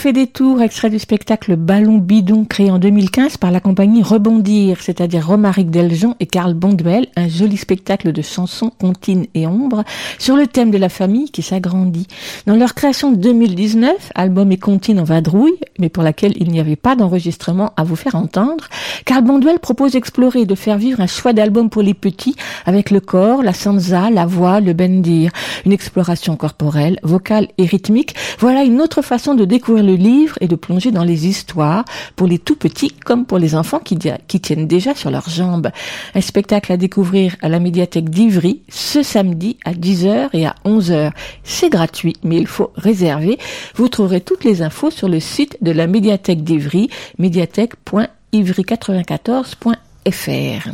Fait 0.00 0.12
des 0.14 0.28
tours, 0.28 0.62
extrait 0.62 0.88
du 0.88 0.98
spectacle 0.98 1.56
Ballon 1.56 1.98
Bidon 1.98 2.46
créé 2.46 2.70
en 2.70 2.78
2015 2.78 3.36
par 3.36 3.50
la 3.50 3.60
compagnie 3.60 4.02
Rebondir, 4.02 4.80
c'est-à-dire 4.80 5.26
Romaric 5.26 5.70
Deljean 5.70 6.16
et 6.20 6.26
Karl 6.26 6.54
Bonduel, 6.54 7.08
un 7.16 7.28
joli 7.28 7.58
spectacle 7.58 8.10
de 8.10 8.22
chansons, 8.22 8.70
comptines 8.80 9.26
et 9.34 9.46
ombres 9.46 9.84
sur 10.18 10.36
le 10.36 10.46
thème 10.46 10.70
de 10.70 10.78
la 10.78 10.88
famille 10.88 11.30
qui 11.30 11.42
s'agrandit. 11.42 12.06
Dans 12.46 12.56
leur 12.56 12.72
création 12.72 13.10
de 13.10 13.16
2019, 13.16 14.12
album 14.14 14.50
et 14.52 14.56
comptines 14.56 15.00
en 15.00 15.04
vadrouille, 15.04 15.58
mais 15.78 15.90
pour 15.90 16.02
laquelle 16.02 16.32
il 16.36 16.50
n'y 16.50 16.60
avait 16.60 16.76
pas 16.76 16.96
d'enregistrement 16.96 17.74
à 17.76 17.84
vous 17.84 17.96
faire 17.96 18.14
entendre, 18.14 18.68
Karl 19.04 19.22
Bonduel 19.22 19.58
propose 19.58 19.92
d'explorer 19.92 20.40
et 20.40 20.46
de 20.46 20.54
faire 20.54 20.78
vivre 20.78 21.02
un 21.02 21.06
choix 21.06 21.34
d'albums 21.34 21.68
pour 21.68 21.82
les 21.82 21.92
petits 21.92 22.36
avec 22.64 22.90
le 22.90 23.00
corps, 23.00 23.42
la 23.42 23.52
sansa, 23.52 24.08
la 24.08 24.24
voix, 24.24 24.60
le 24.60 24.72
bendir, 24.72 25.30
une 25.66 25.72
exploration 25.72 26.36
corporelle, 26.36 26.98
vocale 27.02 27.48
et 27.58 27.66
rythmique. 27.66 28.14
Voilà 28.38 28.62
une 28.62 28.80
autre 28.80 29.02
façon 29.02 29.34
de 29.34 29.44
découvrir 29.44 29.84
le 29.84 29.89
livre 29.94 30.36
et 30.40 30.48
de 30.48 30.56
plonger 30.56 30.90
dans 30.90 31.04
les 31.04 31.26
histoires 31.26 31.84
pour 32.16 32.26
les 32.26 32.38
tout 32.38 32.56
petits 32.56 32.90
comme 32.90 33.26
pour 33.26 33.38
les 33.38 33.54
enfants 33.54 33.80
qui, 33.80 33.98
qui 34.28 34.40
tiennent 34.40 34.66
déjà 34.66 34.94
sur 34.94 35.10
leurs 35.10 35.28
jambes. 35.28 35.70
Un 36.14 36.20
spectacle 36.20 36.72
à 36.72 36.76
découvrir 36.76 37.36
à 37.42 37.48
la 37.48 37.58
médiathèque 37.60 38.10
d'Ivry 38.10 38.62
ce 38.68 39.02
samedi 39.02 39.56
à 39.64 39.72
10h 39.72 40.28
et 40.32 40.46
à 40.46 40.54
11h. 40.64 41.10
C'est 41.44 41.70
gratuit, 41.70 42.14
mais 42.22 42.36
il 42.36 42.46
faut 42.46 42.72
réserver. 42.76 43.38
Vous 43.74 43.88
trouverez 43.88 44.20
toutes 44.20 44.44
les 44.44 44.62
infos 44.62 44.90
sur 44.90 45.08
le 45.08 45.18
site 45.20 45.56
de 45.60 45.72
la 45.72 45.86
médiathèque 45.86 46.44
d'Ivry, 46.44 46.88
médiathèque.ivry94.fr. 47.18 49.89
FR. 50.10 50.68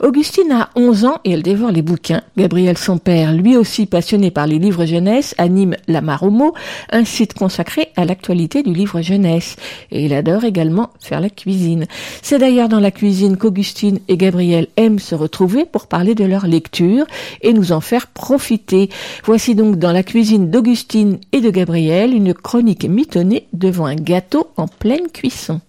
Augustine 0.00 0.52
a 0.52 0.70
11 0.76 1.04
ans 1.04 1.18
et 1.24 1.32
elle 1.32 1.42
dévore 1.42 1.70
les 1.70 1.82
bouquins. 1.82 2.22
Gabriel, 2.36 2.76
son 2.76 2.98
père, 2.98 3.32
lui 3.32 3.56
aussi 3.56 3.86
passionné 3.86 4.30
par 4.30 4.46
les 4.46 4.58
livres 4.58 4.84
jeunesse, 4.84 5.34
anime 5.38 5.76
La 5.88 6.00
Maromo, 6.00 6.54
un 6.90 7.04
site 7.04 7.34
consacré 7.34 7.88
à 7.96 8.04
l'actualité 8.04 8.62
du 8.62 8.72
livre 8.72 9.00
jeunesse. 9.00 9.56
Et 9.90 10.04
il 10.04 10.14
adore 10.14 10.44
également 10.44 10.90
faire 11.00 11.20
la 11.20 11.30
cuisine. 11.30 11.86
C'est 12.22 12.38
d'ailleurs 12.38 12.68
dans 12.68 12.80
la 12.80 12.90
cuisine 12.90 13.36
qu'Augustine 13.36 14.00
et 14.08 14.16
Gabriel 14.16 14.68
aiment 14.76 14.98
se 14.98 15.14
retrouver 15.14 15.64
pour 15.64 15.86
parler 15.86 16.14
de 16.14 16.24
leur 16.24 16.46
lecture 16.46 17.06
et 17.42 17.52
nous 17.52 17.72
en 17.72 17.80
faire 17.80 18.08
profiter. 18.08 18.90
Voici 19.24 19.54
donc 19.54 19.76
dans 19.76 19.92
la 19.92 20.02
cuisine 20.02 20.50
d'Augustine 20.50 21.18
et 21.32 21.40
de 21.40 21.50
Gabriel 21.50 22.14
une 22.14 22.34
chronique 22.34 22.84
mitonnée 22.84 23.46
devant 23.52 23.86
un 23.86 23.96
gâteau 23.96 24.48
en 24.56 24.68
pleine 24.68 25.08
cuisson. 25.12 25.60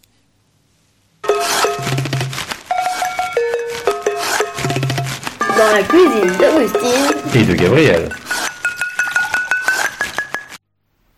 Dans 5.58 5.72
la 5.76 5.84
cuisine 5.84 6.38
d'Augustine 6.38 7.42
et 7.42 7.44
de 7.44 7.54
Gabriel. 7.56 8.10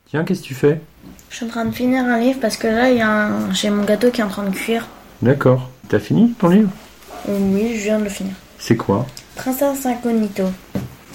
Tiens, 0.09 0.23
qu'est-ce 0.23 0.41
que 0.41 0.47
tu 0.47 0.55
fais? 0.55 0.79
Je 1.29 1.35
suis 1.35 1.45
en 1.45 1.49
train 1.49 1.65
de 1.65 1.75
finir 1.75 2.03
un 2.05 2.17
livre 2.19 2.39
parce 2.39 2.57
que 2.57 2.67
là, 2.67 2.89
il 2.89 2.97
y 2.97 3.01
a 3.01 3.09
un... 3.09 3.53
j'ai 3.53 3.69
mon 3.69 3.83
gâteau 3.83 4.09
qui 4.11 4.21
est 4.21 4.23
en 4.23 4.29
train 4.29 4.43
de 4.43 4.55
cuire. 4.55 4.87
D'accord. 5.21 5.69
T'as 5.89 5.99
fini 5.99 6.33
ton 6.39 6.49
livre? 6.49 6.69
Oui, 7.27 7.75
je 7.77 7.83
viens 7.83 7.99
de 7.99 8.05
le 8.05 8.09
finir. 8.09 8.33
C'est 8.57 8.75
quoi? 8.77 9.05
Princesse 9.35 9.85
Incognito. 9.85 10.45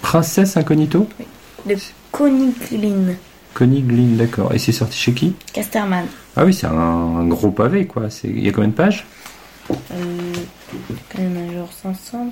Princesse 0.03 0.57
Incognito? 0.57 1.09
Oui. 1.19 1.27
De 1.75 1.81
Conigline. 2.13 3.17
Conigline, 3.55 4.17
d'accord. 4.17 4.53
Et 4.55 4.59
c'est 4.59 4.73
sorti 4.73 4.99
chez 4.99 5.13
qui? 5.15 5.35
Casterman. 5.53 6.07
Ah 6.37 6.45
oui, 6.45 6.53
c'est 6.53 6.67
un, 6.67 6.73
un 6.73 7.27
gros 7.27 7.51
pavé, 7.51 7.87
quoi. 7.87 8.05
Il 8.23 8.45
y 8.45 8.49
a 8.49 8.53
combien 8.53 8.69
de 8.69 8.75
pages? 8.75 9.07
Euh, 9.71 9.75
quand 11.11 11.23
même 11.23 11.53
genre 11.55 11.73
500. 11.83 12.31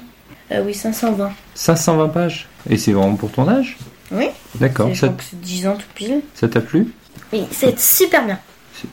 Euh, 0.52 0.62
oui, 0.64 0.74
520. 0.74 1.32
520 1.54 2.08
pages 2.08 2.48
Et 2.68 2.76
c'est 2.76 2.92
vraiment 2.92 3.16
pour 3.16 3.30
ton 3.32 3.48
âge? 3.48 3.76
Oui. 4.10 4.26
D'accord. 4.56 4.88
Je 4.92 5.00
Ça, 5.00 5.06
crois 5.08 5.18
que 5.18 5.24
c'est 5.30 5.40
10 5.40 5.66
ans 5.68 5.76
tout 5.76 5.86
pile. 5.94 6.20
ça 6.34 6.48
t'a 6.48 6.60
plu? 6.60 6.92
Oui, 7.32 7.46
c'est 7.50 7.78
super 7.80 8.24
bien. 8.26 8.38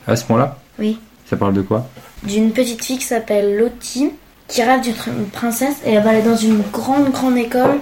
À 0.06 0.16
ce 0.16 0.24
point-là? 0.24 0.56
Oui. 0.78 0.98
Ça 1.28 1.36
parle 1.36 1.52
de 1.54 1.62
quoi? 1.62 1.86
D'une 2.22 2.52
petite 2.52 2.84
fille 2.84 2.98
qui 2.98 3.04
s'appelle 3.04 3.58
Lottie, 3.58 4.12
qui 4.48 4.62
rêve 4.62 4.80
d'une 4.80 4.94
pr- 4.94 5.08
une 5.16 5.26
princesse 5.26 5.76
et 5.84 5.92
elle 5.92 6.02
va 6.02 6.10
aller 6.10 6.22
dans 6.22 6.36
une 6.36 6.62
grande, 6.72 7.10
grande 7.10 7.36
école. 7.36 7.78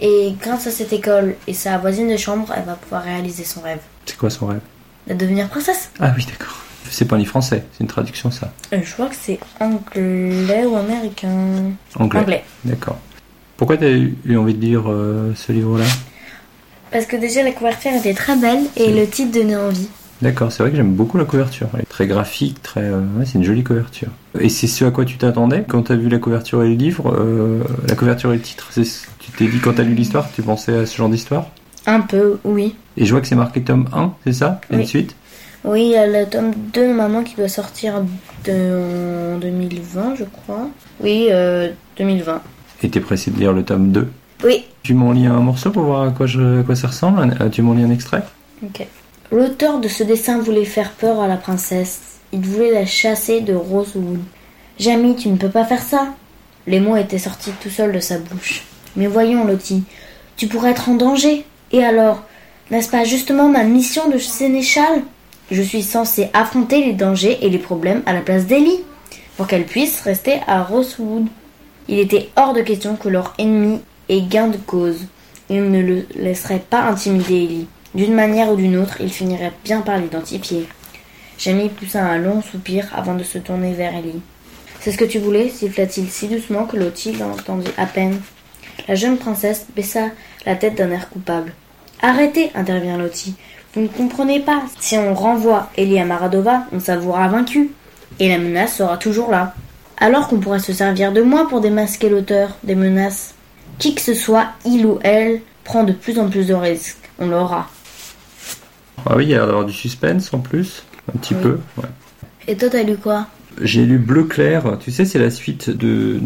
Et 0.00 0.34
grâce 0.40 0.66
à 0.66 0.70
cette 0.70 0.92
école 0.92 1.34
et 1.46 1.52
sa 1.54 1.76
voisine 1.78 2.08
de 2.08 2.16
chambre, 2.16 2.52
elle 2.56 2.64
va 2.64 2.74
pouvoir 2.74 3.02
réaliser 3.02 3.44
son 3.44 3.60
rêve 3.60 3.80
C'est 4.06 4.16
quoi 4.16 4.30
son 4.30 4.46
rêve? 4.46 4.60
De 5.08 5.14
devenir 5.14 5.48
princesse. 5.48 5.90
Ah 6.00 6.12
oui, 6.16 6.24
d'accord. 6.26 6.56
C'est 6.90 7.04
pas 7.04 7.18
ni 7.18 7.26
français, 7.26 7.64
c'est 7.72 7.80
une 7.82 7.88
traduction, 7.88 8.30
ça. 8.30 8.52
Euh, 8.72 8.78
je 8.82 8.92
crois 8.94 9.08
que 9.08 9.14
c'est 9.20 9.38
anglais 9.60 10.64
ou 10.64 10.76
américain. 10.76 11.28
Anglais. 11.96 12.44
D'accord. 12.64 12.96
Pourquoi 13.58 13.76
t'as 13.76 13.90
eu 13.90 14.14
eu 14.24 14.36
envie 14.36 14.54
de 14.54 14.60
lire 14.60 14.84
euh, 14.88 15.32
ce 15.34 15.50
livre-là? 15.52 15.84
Parce 16.92 17.04
que 17.06 17.16
déjà 17.16 17.42
la 17.42 17.50
couverture 17.52 17.90
était 17.92 18.14
très 18.14 18.36
belle 18.36 18.60
et 18.76 18.92
le 18.92 19.06
titre 19.06 19.32
donnait 19.32 19.56
envie. 19.56 19.88
D'accord, 20.22 20.50
c'est 20.50 20.62
vrai 20.62 20.70
que 20.70 20.76
j'aime 20.76 20.92
beaucoup 20.94 21.18
la 21.18 21.24
couverture. 21.24 21.68
Elle 21.74 21.80
est 21.80 21.88
très 21.88 22.06
graphique, 22.06 22.62
très. 22.62 22.82
euh, 22.84 23.00
ouais, 23.18 23.26
c'est 23.26 23.34
une 23.38 23.44
jolie 23.44 23.62
couverture. 23.64 24.08
Et 24.40 24.48
c'est 24.48 24.66
ce 24.68 24.84
à 24.84 24.90
quoi 24.92 25.04
tu 25.04 25.16
t'attendais 25.18 25.64
quand 25.68 25.82
t'as 25.82 25.96
vu 25.96 26.08
la 26.08 26.18
couverture 26.18 26.62
et 26.62 26.68
le 26.68 26.74
livre, 26.74 27.12
euh, 27.18 27.62
la 27.88 27.94
couverture 27.96 28.32
et 28.32 28.36
le 28.36 28.42
titre? 28.42 28.68
c'est- 28.70 29.06
Tu 29.18 29.32
t'es 29.32 29.46
dit 29.48 29.58
quand 29.58 29.74
t'as 29.74 29.82
lu 29.82 29.94
l'histoire, 29.94 30.30
tu 30.32 30.40
pensais 30.42 30.74
à 30.76 30.86
ce 30.86 30.96
genre 30.96 31.08
d'histoire? 31.08 31.48
Un 31.86 32.00
peu, 32.00 32.38
oui. 32.44 32.76
Et 32.96 33.04
je 33.04 33.10
vois 33.12 33.20
que 33.20 33.26
c'est 33.26 33.34
marqué 33.34 33.60
tome 33.60 33.88
1, 33.92 34.12
c'est 34.24 34.32
ça? 34.32 34.60
Et 34.70 34.76
Oui. 34.76 34.80
une 34.82 34.86
suite 34.86 35.14
Oui, 35.64 35.82
il 35.82 35.90
y 35.90 35.96
a 35.96 36.06
le 36.06 36.26
tome 36.28 36.52
2 36.72 36.86
normalement 36.88 37.22
qui 37.24 37.34
doit 37.34 37.48
sortir 37.48 37.94
de... 38.44 39.34
en 39.34 39.38
2020, 39.38 40.14
je 40.16 40.24
crois. 40.24 40.68
Oui, 41.00 41.26
euh, 41.30 41.70
2020. 41.98 42.40
Et 42.82 42.90
t'es 42.90 43.00
pressé 43.00 43.30
de 43.30 43.38
lire 43.38 43.52
le 43.52 43.64
tome 43.64 43.90
2 43.90 44.08
Oui. 44.44 44.64
Tu 44.82 44.94
m'en 44.94 45.12
lis 45.12 45.26
un 45.26 45.40
morceau 45.40 45.70
pour 45.70 45.82
voir 45.84 46.02
à 46.02 46.10
quoi, 46.10 46.26
je, 46.26 46.60
à 46.60 46.62
quoi 46.62 46.76
ça 46.76 46.88
ressemble 46.88 47.36
euh, 47.40 47.48
Tu 47.48 47.62
m'en 47.62 47.74
lis 47.74 47.82
un 47.82 47.90
extrait? 47.90 48.22
Ok. 48.64 48.86
L'auteur 49.30 49.80
de 49.80 49.88
ce 49.88 50.04
dessin 50.04 50.38
voulait 50.38 50.64
faire 50.64 50.92
peur 50.92 51.20
à 51.20 51.28
la 51.28 51.36
princesse. 51.36 52.00
Il 52.32 52.40
voulait 52.40 52.72
la 52.72 52.86
chasser 52.86 53.40
de 53.40 53.54
Rosewood. 53.54 54.20
Jamie, 54.78 55.16
tu 55.16 55.28
ne 55.28 55.36
peux 55.36 55.50
pas 55.50 55.64
faire 55.64 55.82
ça. 55.82 56.14
Les 56.66 56.80
mots 56.80 56.96
étaient 56.96 57.18
sortis 57.18 57.52
tout 57.60 57.70
seuls 57.70 57.92
de 57.92 58.00
sa 58.00 58.18
bouche. 58.18 58.62
Mais 58.96 59.06
voyons, 59.06 59.44
Lottie, 59.44 59.84
tu 60.36 60.46
pourrais 60.46 60.70
être 60.70 60.88
en 60.88 60.94
danger. 60.94 61.44
Et 61.72 61.84
alors, 61.84 62.22
n'est-ce 62.70 62.90
pas 62.90 63.04
justement 63.04 63.48
ma 63.48 63.64
mission 63.64 64.08
de 64.08 64.18
sénéchal? 64.18 65.02
Je 65.50 65.62
suis 65.62 65.82
censée 65.82 66.28
affronter 66.32 66.84
les 66.84 66.92
dangers 66.92 67.38
et 67.42 67.50
les 67.50 67.58
problèmes 67.58 68.02
à 68.06 68.12
la 68.12 68.20
place 68.20 68.46
d'Ellie, 68.46 68.80
pour 69.36 69.46
qu'elle 69.46 69.64
puisse 69.64 70.00
rester 70.02 70.40
à 70.46 70.62
Rosewood. 70.62 71.26
Il 71.88 71.98
était 71.98 72.28
hors 72.36 72.52
de 72.52 72.60
question 72.60 72.96
que 72.96 73.08
leur 73.08 73.34
ennemi 73.38 73.80
ait 74.08 74.20
gain 74.20 74.48
de 74.48 74.58
cause. 74.58 75.06
Il 75.48 75.70
ne 75.70 75.80
le 75.80 76.06
laisserait 76.14 76.62
pas 76.70 76.82
intimider 76.82 77.44
Ellie. 77.44 77.66
D'une 77.94 78.14
manière 78.14 78.52
ou 78.52 78.56
d'une 78.56 78.76
autre, 78.76 79.00
il 79.00 79.10
finirait 79.10 79.52
bien 79.64 79.80
par 79.80 79.96
l'identifier. 79.96 80.68
Jamie 81.38 81.70
poussa 81.70 82.04
un 82.04 82.18
long 82.18 82.42
soupir 82.42 82.88
avant 82.94 83.14
de 83.14 83.22
se 83.22 83.38
tourner 83.38 83.72
vers 83.72 83.94
Ellie. 83.94 84.20
C'est 84.80 84.92
ce 84.92 84.98
que 84.98 85.04
tu 85.04 85.18
voulais 85.18 85.48
siffla-t-il 85.48 86.10
si 86.10 86.28
doucement 86.28 86.66
que 86.66 86.76
Lottie 86.76 87.12
l'entendit 87.12 87.70
à 87.78 87.86
peine. 87.86 88.20
La 88.86 88.94
jeune 88.94 89.16
princesse 89.16 89.66
baissa 89.74 90.10
la 90.44 90.56
tête 90.56 90.74
d'un 90.76 90.90
air 90.90 91.08
coupable. 91.08 91.54
Arrêtez, 92.02 92.50
intervient 92.54 92.98
Lottie. 92.98 93.34
Vous 93.74 93.80
ne 93.80 93.88
comprenez 93.88 94.40
pas. 94.40 94.62
Si 94.78 94.96
on 94.98 95.14
renvoie 95.14 95.70
Ellie 95.76 95.98
à 95.98 96.04
Maradova, 96.04 96.64
on 96.72 96.80
s'avouera 96.80 97.28
vaincu. 97.28 97.70
Et 98.20 98.28
la 98.28 98.38
menace 98.38 98.76
sera 98.76 98.98
toujours 98.98 99.30
là. 99.30 99.54
Alors 100.00 100.28
qu'on 100.28 100.38
pourrait 100.38 100.58
se 100.60 100.72
servir 100.72 101.12
de 101.12 101.22
moi 101.22 101.48
pour 101.48 101.60
démasquer 101.60 102.08
l'auteur 102.08 102.56
des 102.62 102.74
menaces. 102.74 103.34
Qui 103.78 103.94
que 103.94 104.00
ce 104.00 104.14
soit, 104.14 104.46
il 104.64 104.86
ou 104.86 104.98
elle, 105.02 105.40
prend 105.64 105.84
de 105.84 105.92
plus 105.92 106.18
en 106.18 106.28
plus 106.28 106.46
de 106.46 106.54
risques. 106.54 106.96
On 107.18 107.28
l'aura. 107.28 107.68
Ah 109.06 109.14
oui, 109.16 109.24
il 109.24 109.30
y 109.30 109.34
a 109.34 109.38
l'air 109.38 109.46
d'avoir 109.46 109.64
du 109.64 109.72
suspense 109.72 110.32
en 110.32 110.38
plus, 110.40 110.84
un 111.12 111.18
petit 111.18 111.34
Oui. 111.34 111.42
peu. 111.42 111.58
ouais. 111.78 111.88
Et 112.46 112.56
toi, 112.56 112.68
t'as 112.70 112.82
lu 112.82 112.96
quoi? 112.96 113.26
J'ai 113.60 113.84
lu 113.84 113.98
Bleu 113.98 114.24
clair, 114.24 114.78
tu 114.80 114.90
sais, 114.92 115.04
c'est 115.04 115.18
la 115.18 115.30
suite 115.30 115.70
de 115.70 116.20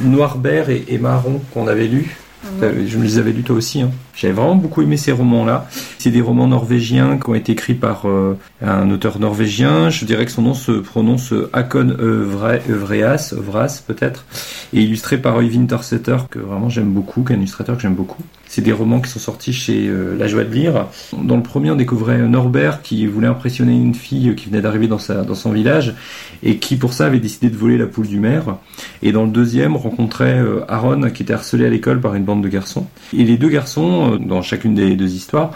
Noir 0.00 0.38
Bert 0.38 0.70
et, 0.70 0.84
et 0.88 0.98
Marron 0.98 1.40
qu'on 1.52 1.66
avait 1.66 1.88
lu. 1.88 2.16
Mhm. 2.60 2.86
Je 2.86 2.98
me 2.98 3.02
les 3.04 3.18
avais 3.18 3.32
lus 3.32 3.42
toi 3.42 3.56
aussi. 3.56 3.80
hein. 3.82 3.90
J'avais 4.14 4.32
vraiment 4.32 4.54
beaucoup 4.56 4.82
aimé 4.82 4.96
ces 4.96 5.12
romans-là. 5.12 5.68
C'est 5.98 6.10
des 6.10 6.20
romans 6.20 6.46
norvégiens 6.46 7.18
qui 7.18 7.28
ont 7.30 7.34
été 7.34 7.52
écrits 7.52 7.74
par 7.74 8.06
euh, 8.08 8.38
un 8.64 8.90
auteur 8.90 9.18
norvégien. 9.18 9.90
Je 9.90 10.04
dirais 10.04 10.24
que 10.24 10.30
son 10.30 10.42
nom 10.42 10.54
se 10.54 10.72
prononce 10.72 11.32
Hakon 11.52 11.88
Øvre- 11.98 12.60
Øvreas, 12.68 13.32
Øvras 13.36 13.82
peut-être, 13.86 14.24
et 14.72 14.82
illustré 14.82 15.18
par 15.18 15.38
Øyvind 15.40 15.68
Torseter, 15.68 16.16
que 16.30 16.38
vraiment 16.38 16.68
j'aime 16.68 16.90
beaucoup, 16.92 17.22
qui 17.24 17.32
est 17.32 17.36
un 17.36 17.38
illustrateur 17.38 17.76
que 17.76 17.82
j'aime 17.82 17.94
beaucoup. 17.94 18.22
C'est 18.56 18.62
des 18.62 18.72
romans 18.72 19.00
qui 19.00 19.10
sont 19.10 19.18
sortis 19.18 19.52
chez 19.52 19.86
euh, 19.86 20.16
La 20.18 20.28
Joie 20.28 20.44
de 20.44 20.50
Lire. 20.50 20.86
Dans 21.12 21.36
le 21.36 21.42
premier, 21.42 21.70
on 21.70 21.76
découvrait 21.76 22.16
Norbert 22.20 22.80
qui 22.80 23.06
voulait 23.06 23.26
impressionner 23.26 23.74
une 23.74 23.92
fille 23.92 24.34
qui 24.34 24.48
venait 24.48 24.62
d'arriver 24.62 24.88
dans, 24.88 24.98
son 24.98 25.52
village 25.52 25.94
et 26.42 26.56
qui 26.56 26.76
pour 26.76 26.94
ça 26.94 27.04
avait 27.04 27.18
décidé 27.18 27.50
de 27.50 27.56
voler 27.58 27.76
la 27.76 27.84
poule 27.84 28.06
du 28.06 28.18
maire. 28.18 28.56
Et 29.02 29.12
dans 29.12 29.24
le 29.24 29.30
deuxième, 29.30 29.76
on 29.76 29.78
rencontrait 29.78 30.38
euh, 30.38 30.64
Aaron 30.68 31.10
qui 31.10 31.22
était 31.22 31.34
harcelé 31.34 31.66
à 31.66 31.68
l'école 31.68 32.00
par 32.00 32.14
une 32.14 32.24
bande 32.24 32.42
de 32.42 32.48
garçons. 32.48 32.86
Et 33.12 33.24
les 33.24 33.36
deux 33.36 33.50
garçons, 33.50 34.14
euh, 34.14 34.18
dans 34.18 34.40
chacune 34.40 34.74
des 34.74 34.96
deux 34.96 35.12
histoires, 35.12 35.50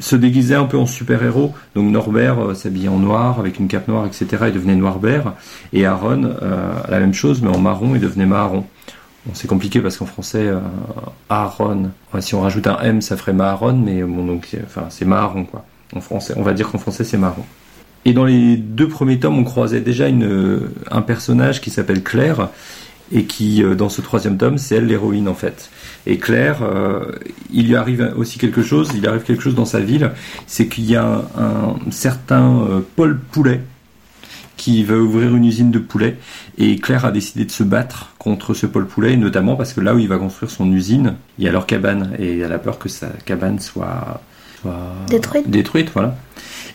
se 0.00 0.16
déguisaient 0.16 0.56
un 0.56 0.64
peu 0.64 0.76
en 0.76 0.86
super-héros. 0.86 1.54
Donc 1.76 1.88
Norbert 1.92 2.56
s'habillait 2.56 2.88
en 2.88 2.98
noir 2.98 3.38
avec 3.38 3.60
une 3.60 3.68
cape 3.68 3.86
noire, 3.86 4.06
etc. 4.06 4.26
Il 4.48 4.54
devenait 4.54 4.74
Noirbert. 4.74 5.34
Et 5.72 5.86
Aaron, 5.86 6.34
la 6.88 6.98
même 6.98 7.14
chose, 7.14 7.42
mais 7.42 7.50
en 7.50 7.60
marron, 7.60 7.94
il 7.94 8.00
devenait 8.00 8.26
Marron. 8.26 8.64
C'est 9.34 9.48
compliqué 9.48 9.80
parce 9.80 9.96
qu'en 9.98 10.06
français, 10.06 10.46
euh, 10.46 10.60
Aaron, 11.28 11.90
si 12.20 12.34
on 12.34 12.40
rajoute 12.40 12.66
un 12.66 12.78
M, 12.80 13.02
ça 13.02 13.16
ferait 13.16 13.32
Maharon, 13.34 13.74
mais 13.74 14.02
bon, 14.02 14.24
donc, 14.24 14.46
c'est- 14.50 14.62
enfin, 14.64 14.86
c'est 14.88 15.04
marron, 15.04 15.44
quoi. 15.44 15.64
En 15.94 16.00
français, 16.00 16.34
on 16.36 16.42
va 16.42 16.52
dire 16.54 16.70
qu'en 16.70 16.78
français, 16.78 17.04
c'est 17.04 17.18
marron. 17.18 17.44
Et 18.06 18.14
dans 18.14 18.24
les 18.24 18.56
deux 18.56 18.88
premiers 18.88 19.18
tomes, 19.18 19.38
on 19.38 19.44
croisait 19.44 19.80
déjà 19.82 20.08
une, 20.08 20.70
un 20.90 21.02
personnage 21.02 21.60
qui 21.60 21.68
s'appelle 21.70 22.02
Claire, 22.02 22.48
et 23.12 23.24
qui, 23.24 23.62
euh, 23.62 23.74
dans 23.74 23.88
ce 23.88 24.00
troisième 24.00 24.36
tome, 24.36 24.56
c'est 24.56 24.76
elle 24.76 24.86
l'héroïne 24.86 25.28
en 25.28 25.34
fait. 25.34 25.70
Et 26.06 26.18
Claire, 26.18 26.62
euh, 26.62 27.12
il 27.52 27.66
lui 27.68 27.76
arrive 27.76 28.14
aussi 28.16 28.38
quelque 28.38 28.62
chose, 28.62 28.90
il 28.94 29.06
arrive 29.06 29.22
quelque 29.22 29.42
chose 29.42 29.54
dans 29.56 29.64
sa 29.64 29.80
ville, 29.80 30.12
c'est 30.46 30.68
qu'il 30.68 30.84
y 30.88 30.96
a 30.96 31.24
un, 31.36 31.74
certain 31.90 32.60
euh, 32.60 32.80
Paul 32.96 33.18
Poulet 33.18 33.60
qui 34.60 34.84
veut 34.84 35.00
ouvrir 35.00 35.34
une 35.34 35.46
usine 35.46 35.70
de 35.70 35.78
poulets, 35.78 36.18
et 36.58 36.76
Claire 36.76 37.06
a 37.06 37.12
décidé 37.12 37.46
de 37.46 37.50
se 37.50 37.62
battre 37.62 38.10
contre 38.18 38.52
ce 38.52 38.66
Paul 38.66 38.86
Poulet, 38.86 39.16
notamment 39.16 39.56
parce 39.56 39.72
que 39.72 39.80
là 39.80 39.94
où 39.94 39.98
il 39.98 40.06
va 40.08 40.18
construire 40.18 40.50
son 40.50 40.70
usine, 40.70 41.14
il 41.38 41.44
y 41.46 41.48
a 41.48 41.52
leur 41.52 41.64
cabane, 41.66 42.10
et 42.18 42.38
elle 42.40 42.52
a 42.52 42.58
peur 42.58 42.78
que 42.78 42.90
sa 42.90 43.08
cabane 43.24 43.58
soit, 43.58 44.20
soit 44.60 44.76
Détruite. 45.08 45.48
détruite, 45.50 45.90
voilà. 45.94 46.14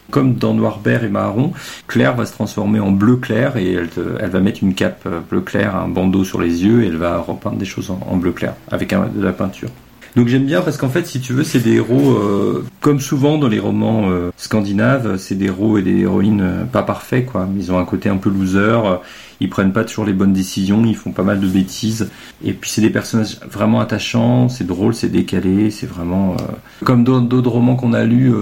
Comme 0.09 0.35
dans 0.35 0.53
Noir 0.53 0.79
Vert 0.83 1.03
et 1.03 1.09
Marron, 1.09 1.51
Claire 1.87 2.15
va 2.15 2.25
se 2.25 2.33
transformer 2.33 2.79
en 2.79 2.91
bleu 2.91 3.15
clair 3.17 3.57
et 3.57 3.73
elle, 3.73 4.29
va 4.29 4.39
mettre 4.39 4.63
une 4.63 4.73
cape 4.75 5.01
euh, 5.07 5.19
bleu 5.27 5.41
clair, 5.41 5.75
un 5.75 5.87
bandeau 5.87 6.23
sur 6.23 6.39
les 6.41 6.63
yeux 6.63 6.83
et 6.83 6.87
elle 6.87 6.97
va 6.97 7.17
repeindre 7.17 7.57
des 7.57 7.65
choses 7.65 7.89
en, 7.91 7.99
en 8.07 8.15
bleu 8.17 8.31
clair 8.31 8.53
avec 8.71 8.93
un- 8.93 9.07
de 9.07 9.23
la 9.23 9.33
peinture. 9.33 9.69
Donc 10.15 10.29
j'aime 10.29 10.45
bien 10.45 10.61
parce 10.61 10.77
qu'en 10.77 10.87
fait, 10.87 11.05
si 11.05 11.19
tu 11.19 11.33
veux, 11.33 11.43
c'est 11.43 11.59
des 11.59 11.73
héros, 11.73 12.11
euh, 12.11 12.65
comme 12.79 13.01
souvent 13.01 13.37
dans 13.37 13.49
les 13.49 13.59
romans 13.59 14.09
euh, 14.09 14.31
scandinaves, 14.37 15.17
c'est 15.17 15.35
des 15.35 15.47
héros 15.47 15.77
et 15.77 15.81
des 15.81 15.99
héroïnes 15.99 16.41
euh, 16.41 16.63
pas 16.63 16.83
parfaits, 16.83 17.25
quoi. 17.25 17.49
Ils 17.57 17.69
ont 17.73 17.77
un 17.77 17.83
côté 17.83 18.07
un 18.07 18.15
peu 18.15 18.29
loser, 18.29 18.59
euh, 18.59 18.95
ils 19.41 19.49
prennent 19.49 19.73
pas 19.73 19.83
toujours 19.83 20.05
les 20.05 20.13
bonnes 20.13 20.31
décisions, 20.31 20.85
ils 20.85 20.95
font 20.95 21.11
pas 21.11 21.23
mal 21.23 21.41
de 21.41 21.47
bêtises. 21.47 22.09
Et 22.45 22.53
puis 22.53 22.69
c'est 22.69 22.79
des 22.79 22.89
personnages 22.89 23.41
vraiment 23.51 23.81
attachants, 23.81 24.47
c'est 24.47 24.65
drôle, 24.65 24.95
c'est 24.95 25.09
décalé, 25.09 25.69
c'est 25.69 25.85
vraiment... 25.85 26.37
euh, 26.39 26.85
comme 26.85 27.03
d'autres 27.03 27.51
romans 27.51 27.75
qu'on 27.75 27.91
a 27.91 28.05
lus 28.05 28.33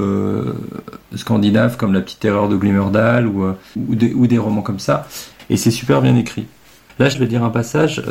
scandinaves, 1.16 1.76
comme 1.78 1.94
La 1.94 2.02
Petite 2.02 2.24
Erreur 2.24 2.50
de 2.50 2.56
Glimmerdal, 2.56 3.26
ou, 3.26 3.46
ou, 3.76 3.96
des, 3.96 4.14
ou 4.14 4.28
des 4.28 4.38
romans 4.38 4.62
comme 4.62 4.78
ça. 4.78 5.08
Et 5.50 5.58
c'est 5.58 5.72
super 5.72 6.04
bien 6.04 6.16
écrit. 6.18 6.46
Là, 7.00 7.10
je 7.10 7.18
vais 7.18 7.26
lire 7.26 7.44
un 7.44 7.50
passage... 7.50 8.04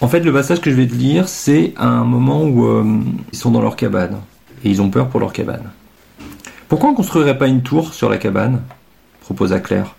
en 0.00 0.08
fait, 0.08 0.20
le 0.20 0.32
passage 0.32 0.60
que 0.60 0.70
je 0.70 0.76
vais 0.76 0.86
te 0.86 0.94
lire, 0.94 1.28
c'est 1.28 1.74
un 1.76 2.04
moment 2.04 2.42
où 2.44 2.66
euh, 2.66 3.00
ils 3.32 3.38
sont 3.38 3.50
dans 3.50 3.60
leur 3.60 3.76
cabane 3.76 4.18
et 4.64 4.70
ils 4.70 4.80
ont 4.80 4.90
peur 4.90 5.08
pour 5.08 5.20
leur 5.20 5.32
cabane. 5.32 5.70
Pourquoi 6.68 6.90
on 6.90 6.94
construirait 6.94 7.36
pas 7.36 7.48
une 7.48 7.62
tour 7.62 7.92
sur 7.92 8.08
la 8.08 8.16
cabane? 8.16 8.62
proposa 9.20 9.60
Claire. 9.60 9.94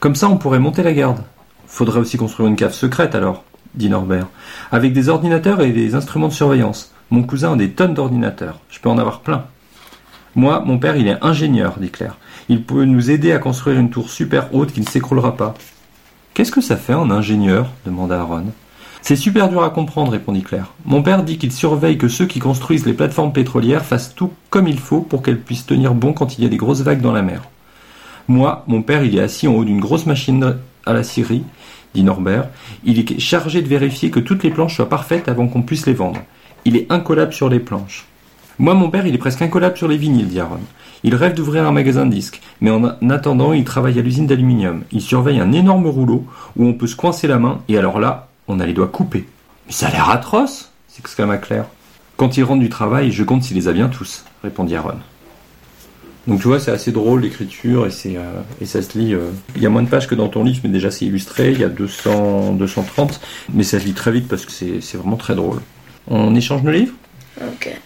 Comme 0.00 0.14
ça, 0.14 0.28
on 0.28 0.36
pourrait 0.36 0.58
monter 0.58 0.82
la 0.82 0.92
garde. 0.92 1.22
Faudrait 1.66 2.00
aussi 2.00 2.16
construire 2.16 2.48
une 2.48 2.56
cave 2.56 2.72
secrète 2.72 3.14
alors, 3.14 3.44
dit 3.74 3.88
Norbert, 3.88 4.26
avec 4.70 4.92
des 4.92 5.08
ordinateurs 5.08 5.60
et 5.60 5.70
des 5.70 5.94
instruments 5.94 6.28
de 6.28 6.32
surveillance. 6.32 6.92
Mon 7.10 7.22
cousin 7.22 7.52
a 7.52 7.56
des 7.56 7.70
tonnes 7.70 7.94
d'ordinateurs. 7.94 8.58
Je 8.70 8.80
peux 8.80 8.88
en 8.88 8.98
avoir 8.98 9.20
plein. 9.20 9.44
Moi, 10.34 10.62
mon 10.64 10.78
père, 10.78 10.96
il 10.96 11.08
est 11.08 11.22
ingénieur, 11.22 11.74
dit 11.78 11.90
Claire. 11.90 12.16
Il 12.48 12.64
peut 12.64 12.84
nous 12.84 13.10
aider 13.10 13.32
à 13.32 13.38
construire 13.38 13.78
une 13.78 13.90
tour 13.90 14.08
super 14.08 14.54
haute 14.54 14.72
qui 14.72 14.80
ne 14.80 14.86
s'écroulera 14.86 15.36
pas. 15.36 15.54
Qu'est-ce 16.34 16.52
que 16.52 16.60
ça 16.62 16.76
fait 16.76 16.94
un 16.94 17.10
ingénieur? 17.10 17.68
demanda 17.84 18.18
Aaron. 18.18 18.46
C'est 19.04 19.16
super 19.16 19.48
dur 19.48 19.64
à 19.64 19.70
comprendre, 19.70 20.12
répondit 20.12 20.42
Claire. 20.42 20.72
Mon 20.84 21.02
père 21.02 21.24
dit 21.24 21.36
qu'il 21.36 21.50
surveille 21.50 21.98
que 21.98 22.06
ceux 22.06 22.26
qui 22.26 22.38
construisent 22.38 22.86
les 22.86 22.92
plateformes 22.92 23.32
pétrolières 23.32 23.84
fassent 23.84 24.14
tout 24.14 24.30
comme 24.48 24.68
il 24.68 24.78
faut 24.78 25.00
pour 25.00 25.22
qu'elles 25.22 25.40
puissent 25.40 25.66
tenir 25.66 25.92
bon 25.94 26.12
quand 26.12 26.38
il 26.38 26.44
y 26.44 26.46
a 26.46 26.48
des 26.48 26.56
grosses 26.56 26.82
vagues 26.82 27.00
dans 27.00 27.12
la 27.12 27.22
mer. 27.22 27.42
Moi, 28.28 28.64
mon 28.68 28.80
père, 28.80 29.02
il 29.02 29.18
est 29.18 29.20
assis 29.20 29.48
en 29.48 29.54
haut 29.54 29.64
d'une 29.64 29.80
grosse 29.80 30.06
machine 30.06 30.54
à 30.86 30.92
la 30.92 31.02
scierie, 31.02 31.42
dit 31.94 32.04
Norbert. 32.04 32.48
Il 32.84 33.00
est 33.00 33.18
chargé 33.18 33.60
de 33.60 33.66
vérifier 33.66 34.12
que 34.12 34.20
toutes 34.20 34.44
les 34.44 34.50
planches 34.50 34.76
soient 34.76 34.88
parfaites 34.88 35.28
avant 35.28 35.48
qu'on 35.48 35.62
puisse 35.62 35.86
les 35.86 35.94
vendre. 35.94 36.20
Il 36.64 36.76
est 36.76 36.86
incollable 36.88 37.32
sur 37.32 37.48
les 37.48 37.58
planches. 37.58 38.06
Moi, 38.60 38.74
mon 38.74 38.88
père, 38.88 39.04
il 39.08 39.14
est 39.16 39.18
presque 39.18 39.42
incollable 39.42 39.76
sur 39.76 39.88
les 39.88 39.96
vinyles, 39.96 40.28
dit 40.28 40.38
Aaron. 40.38 40.60
Il 41.02 41.16
rêve 41.16 41.34
d'ouvrir 41.34 41.66
un 41.66 41.72
magasin 41.72 42.06
de 42.06 42.12
disques, 42.12 42.40
mais 42.60 42.70
en 42.70 42.84
attendant, 43.10 43.52
il 43.52 43.64
travaille 43.64 43.98
à 43.98 44.02
l'usine 44.02 44.28
d'aluminium. 44.28 44.84
Il 44.92 45.00
surveille 45.00 45.40
un 45.40 45.50
énorme 45.50 45.88
rouleau 45.88 46.24
où 46.56 46.66
on 46.66 46.74
peut 46.74 46.86
se 46.86 46.94
coincer 46.94 47.26
la 47.26 47.40
main, 47.40 47.62
et 47.68 47.76
alors 47.76 47.98
là, 47.98 48.28
on 48.48 48.60
a 48.60 48.66
les 48.66 48.72
doigts 48.72 48.88
coupés. 48.88 49.26
Mais 49.66 49.72
ça 49.72 49.88
a 49.88 49.90
l'air 49.90 50.08
atroce 50.10 50.70
s'exclama 50.88 51.38
Claire. 51.38 51.66
Quand 52.16 52.36
il 52.36 52.44
rentre 52.44 52.60
du 52.60 52.68
travail, 52.68 53.10
je 53.12 53.24
compte 53.24 53.42
s'il 53.42 53.56
les 53.56 53.68
a 53.68 53.72
bien 53.72 53.88
tous, 53.88 54.24
répondit 54.42 54.76
Aaron. 54.76 54.98
Donc 56.28 56.40
tu 56.40 56.46
vois, 56.46 56.60
c'est 56.60 56.70
assez 56.70 56.92
drôle 56.92 57.22
l'écriture 57.22 57.86
et, 57.86 57.90
euh, 58.16 58.40
et 58.60 58.66
ça 58.66 58.80
se 58.82 58.96
lit. 58.96 59.12
euh, 59.14 59.30
Il 59.56 59.62
y 59.62 59.66
a 59.66 59.70
moins 59.70 59.82
de 59.82 59.88
pages 59.88 60.06
que 60.06 60.14
dans 60.14 60.28
ton 60.28 60.44
livre, 60.44 60.60
mais 60.64 60.68
déjà 60.70 60.90
c'est 60.90 61.04
illustré, 61.06 61.50
il 61.52 61.58
y 61.60 61.64
a 61.64 61.68
200, 61.68 62.52
230, 62.52 63.20
mais 63.54 63.64
ça 63.64 63.80
se 63.80 63.84
lit 63.86 63.94
très 63.94 64.12
vite 64.12 64.28
parce 64.28 64.44
que 64.46 64.52
c'est, 64.52 64.80
c'est 64.80 64.98
vraiment 64.98 65.16
très 65.16 65.34
drôle. 65.34 65.60
On 66.06 66.34
échange 66.34 66.62
nos 66.62 66.70
livres? 66.70 66.94
Ok. 67.40 67.76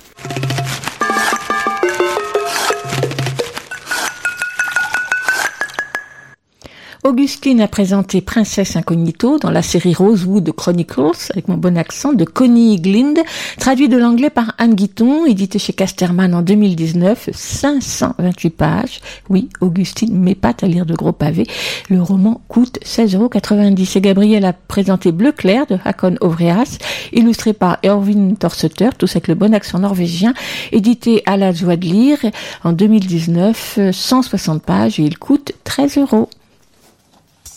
Augustine 7.07 7.61
a 7.61 7.69
présenté 7.69 8.21
Princesse 8.21 8.75
Incognito 8.75 9.39
dans 9.39 9.53
la 9.53 9.63
série 9.63 9.95
Rosewood 9.95 10.51
Chronicles, 10.51 11.31
avec 11.31 11.47
mon 11.47 11.57
bon 11.57 11.79
accent, 11.79 12.13
de 12.13 12.25
Connie 12.25 12.81
Glind, 12.81 13.21
traduit 13.61 13.89
de 13.89 13.97
l'anglais 13.97 14.29
par 14.29 14.57
Anne 14.59 14.75
Guiton, 14.75 15.25
édité 15.25 15.61
chez 15.61 15.73
Casterman 15.73 16.35
en 16.35 16.43
2019, 16.43 17.31
528 17.33 18.51
pages. 18.51 19.01
Oui, 19.29 19.51
Augustine 19.61 20.19
m'épate 20.19 20.65
à 20.65 20.67
lire 20.67 20.85
de 20.85 20.95
gros 20.95 21.13
pavés. 21.13 21.47
Le 21.89 22.03
roman 22.03 22.41
coûte 22.49 22.81
16,90 22.85 23.99
Et 23.99 24.01
Gabriel 24.01 24.45
a 24.45 24.53
présenté 24.53 25.13
Bleu 25.13 25.31
Clair 25.31 25.67
de 25.69 25.79
Hakon 25.85 26.17
Ovreas, 26.21 26.79
illustré 27.13 27.53
par 27.53 27.79
Erwin 27.85 28.37
Torseter, 28.37 28.91
tous 28.99 29.13
avec 29.13 29.29
le 29.29 29.37
bon 29.37 29.55
accent 29.55 29.79
norvégien, 29.79 30.35
édité 30.73 31.23
à 31.25 31.37
la 31.37 31.53
joie 31.53 31.77
de 31.77 31.87
lire 31.87 32.19
en 32.65 32.73
2019, 32.73 33.93
160 33.93 34.61
pages 34.65 34.99
et 34.99 35.05
il 35.05 35.21
coûte 35.21 35.53
13 35.63 35.99
euros. 35.99 36.29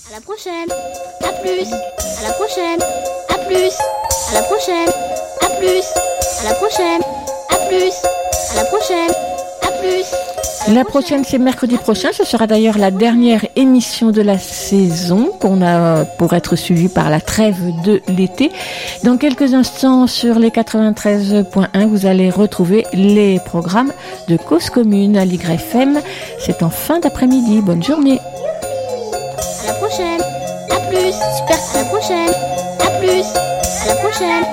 À 0.09 0.15
la 0.15 0.21
prochaine. 0.21 0.69
À 1.21 1.31
plus. 1.33 1.71
À 1.71 2.27
la 2.27 2.33
prochaine. 2.33 2.79
À 3.29 3.37
plus. 3.45 3.73
À 4.29 4.33
la 4.33 4.41
prochaine. 4.41 4.89
À 5.41 5.49
plus. 5.59 5.83
À 6.39 6.49
la 6.49 6.55
prochaine. 6.55 7.01
À 7.49 7.55
plus. 7.67 7.93
À 8.49 8.55
la 8.55 8.65
prochaine. 8.65 9.11
À 9.61 9.71
plus. 9.79 10.73
La 10.73 10.83
prochaine, 10.83 11.23
c'est 11.23 11.37
mercredi 11.37 11.77
prochain. 11.77 12.09
Ce 12.11 12.23
sera 12.23 12.47
d'ailleurs 12.47 12.79
la 12.79 12.89
dernière 12.89 13.45
émission 13.55 14.09
de 14.09 14.23
la 14.23 14.39
saison 14.39 15.31
qu'on 15.39 15.61
a 15.61 16.05
pour 16.05 16.33
être 16.33 16.55
suivie 16.55 16.89
par 16.89 17.11
la 17.11 17.21
trêve 17.21 17.59
de 17.83 18.01
l'été. 18.07 18.51
Dans 19.03 19.17
quelques 19.17 19.53
instants, 19.53 20.07
sur 20.07 20.39
les 20.39 20.49
93.1, 20.49 21.85
vous 21.85 22.07
allez 22.07 22.31
retrouver 22.31 22.83
les 22.93 23.39
programmes 23.45 23.93
de 24.27 24.37
Cause 24.37 24.71
Commune 24.71 25.17
à 25.17 25.25
l'YFM. 25.25 26.01
C'est 26.39 26.63
en 26.63 26.71
fin 26.71 26.99
d'après-midi. 26.99 27.61
Bonne 27.61 27.83
journée. 27.83 28.19
À 29.69 29.71
la 29.71 29.77
prochaine. 29.77 30.21
À 30.71 30.79
plus. 30.89 31.13
Super. 31.37 31.59
À 31.75 31.77
la 31.77 31.85
prochaine. 31.85 32.33
À 32.79 32.89
plus. 32.99 33.21
À 33.21 33.87
la 33.87 33.95
prochaine. 33.95 34.43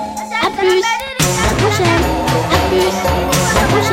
À 0.43 0.49
plus. 0.51 0.83
À 0.83 1.49
la 1.49 1.55
prochaine. 1.57 2.03
À 2.51 2.67
plus. 2.69 3.86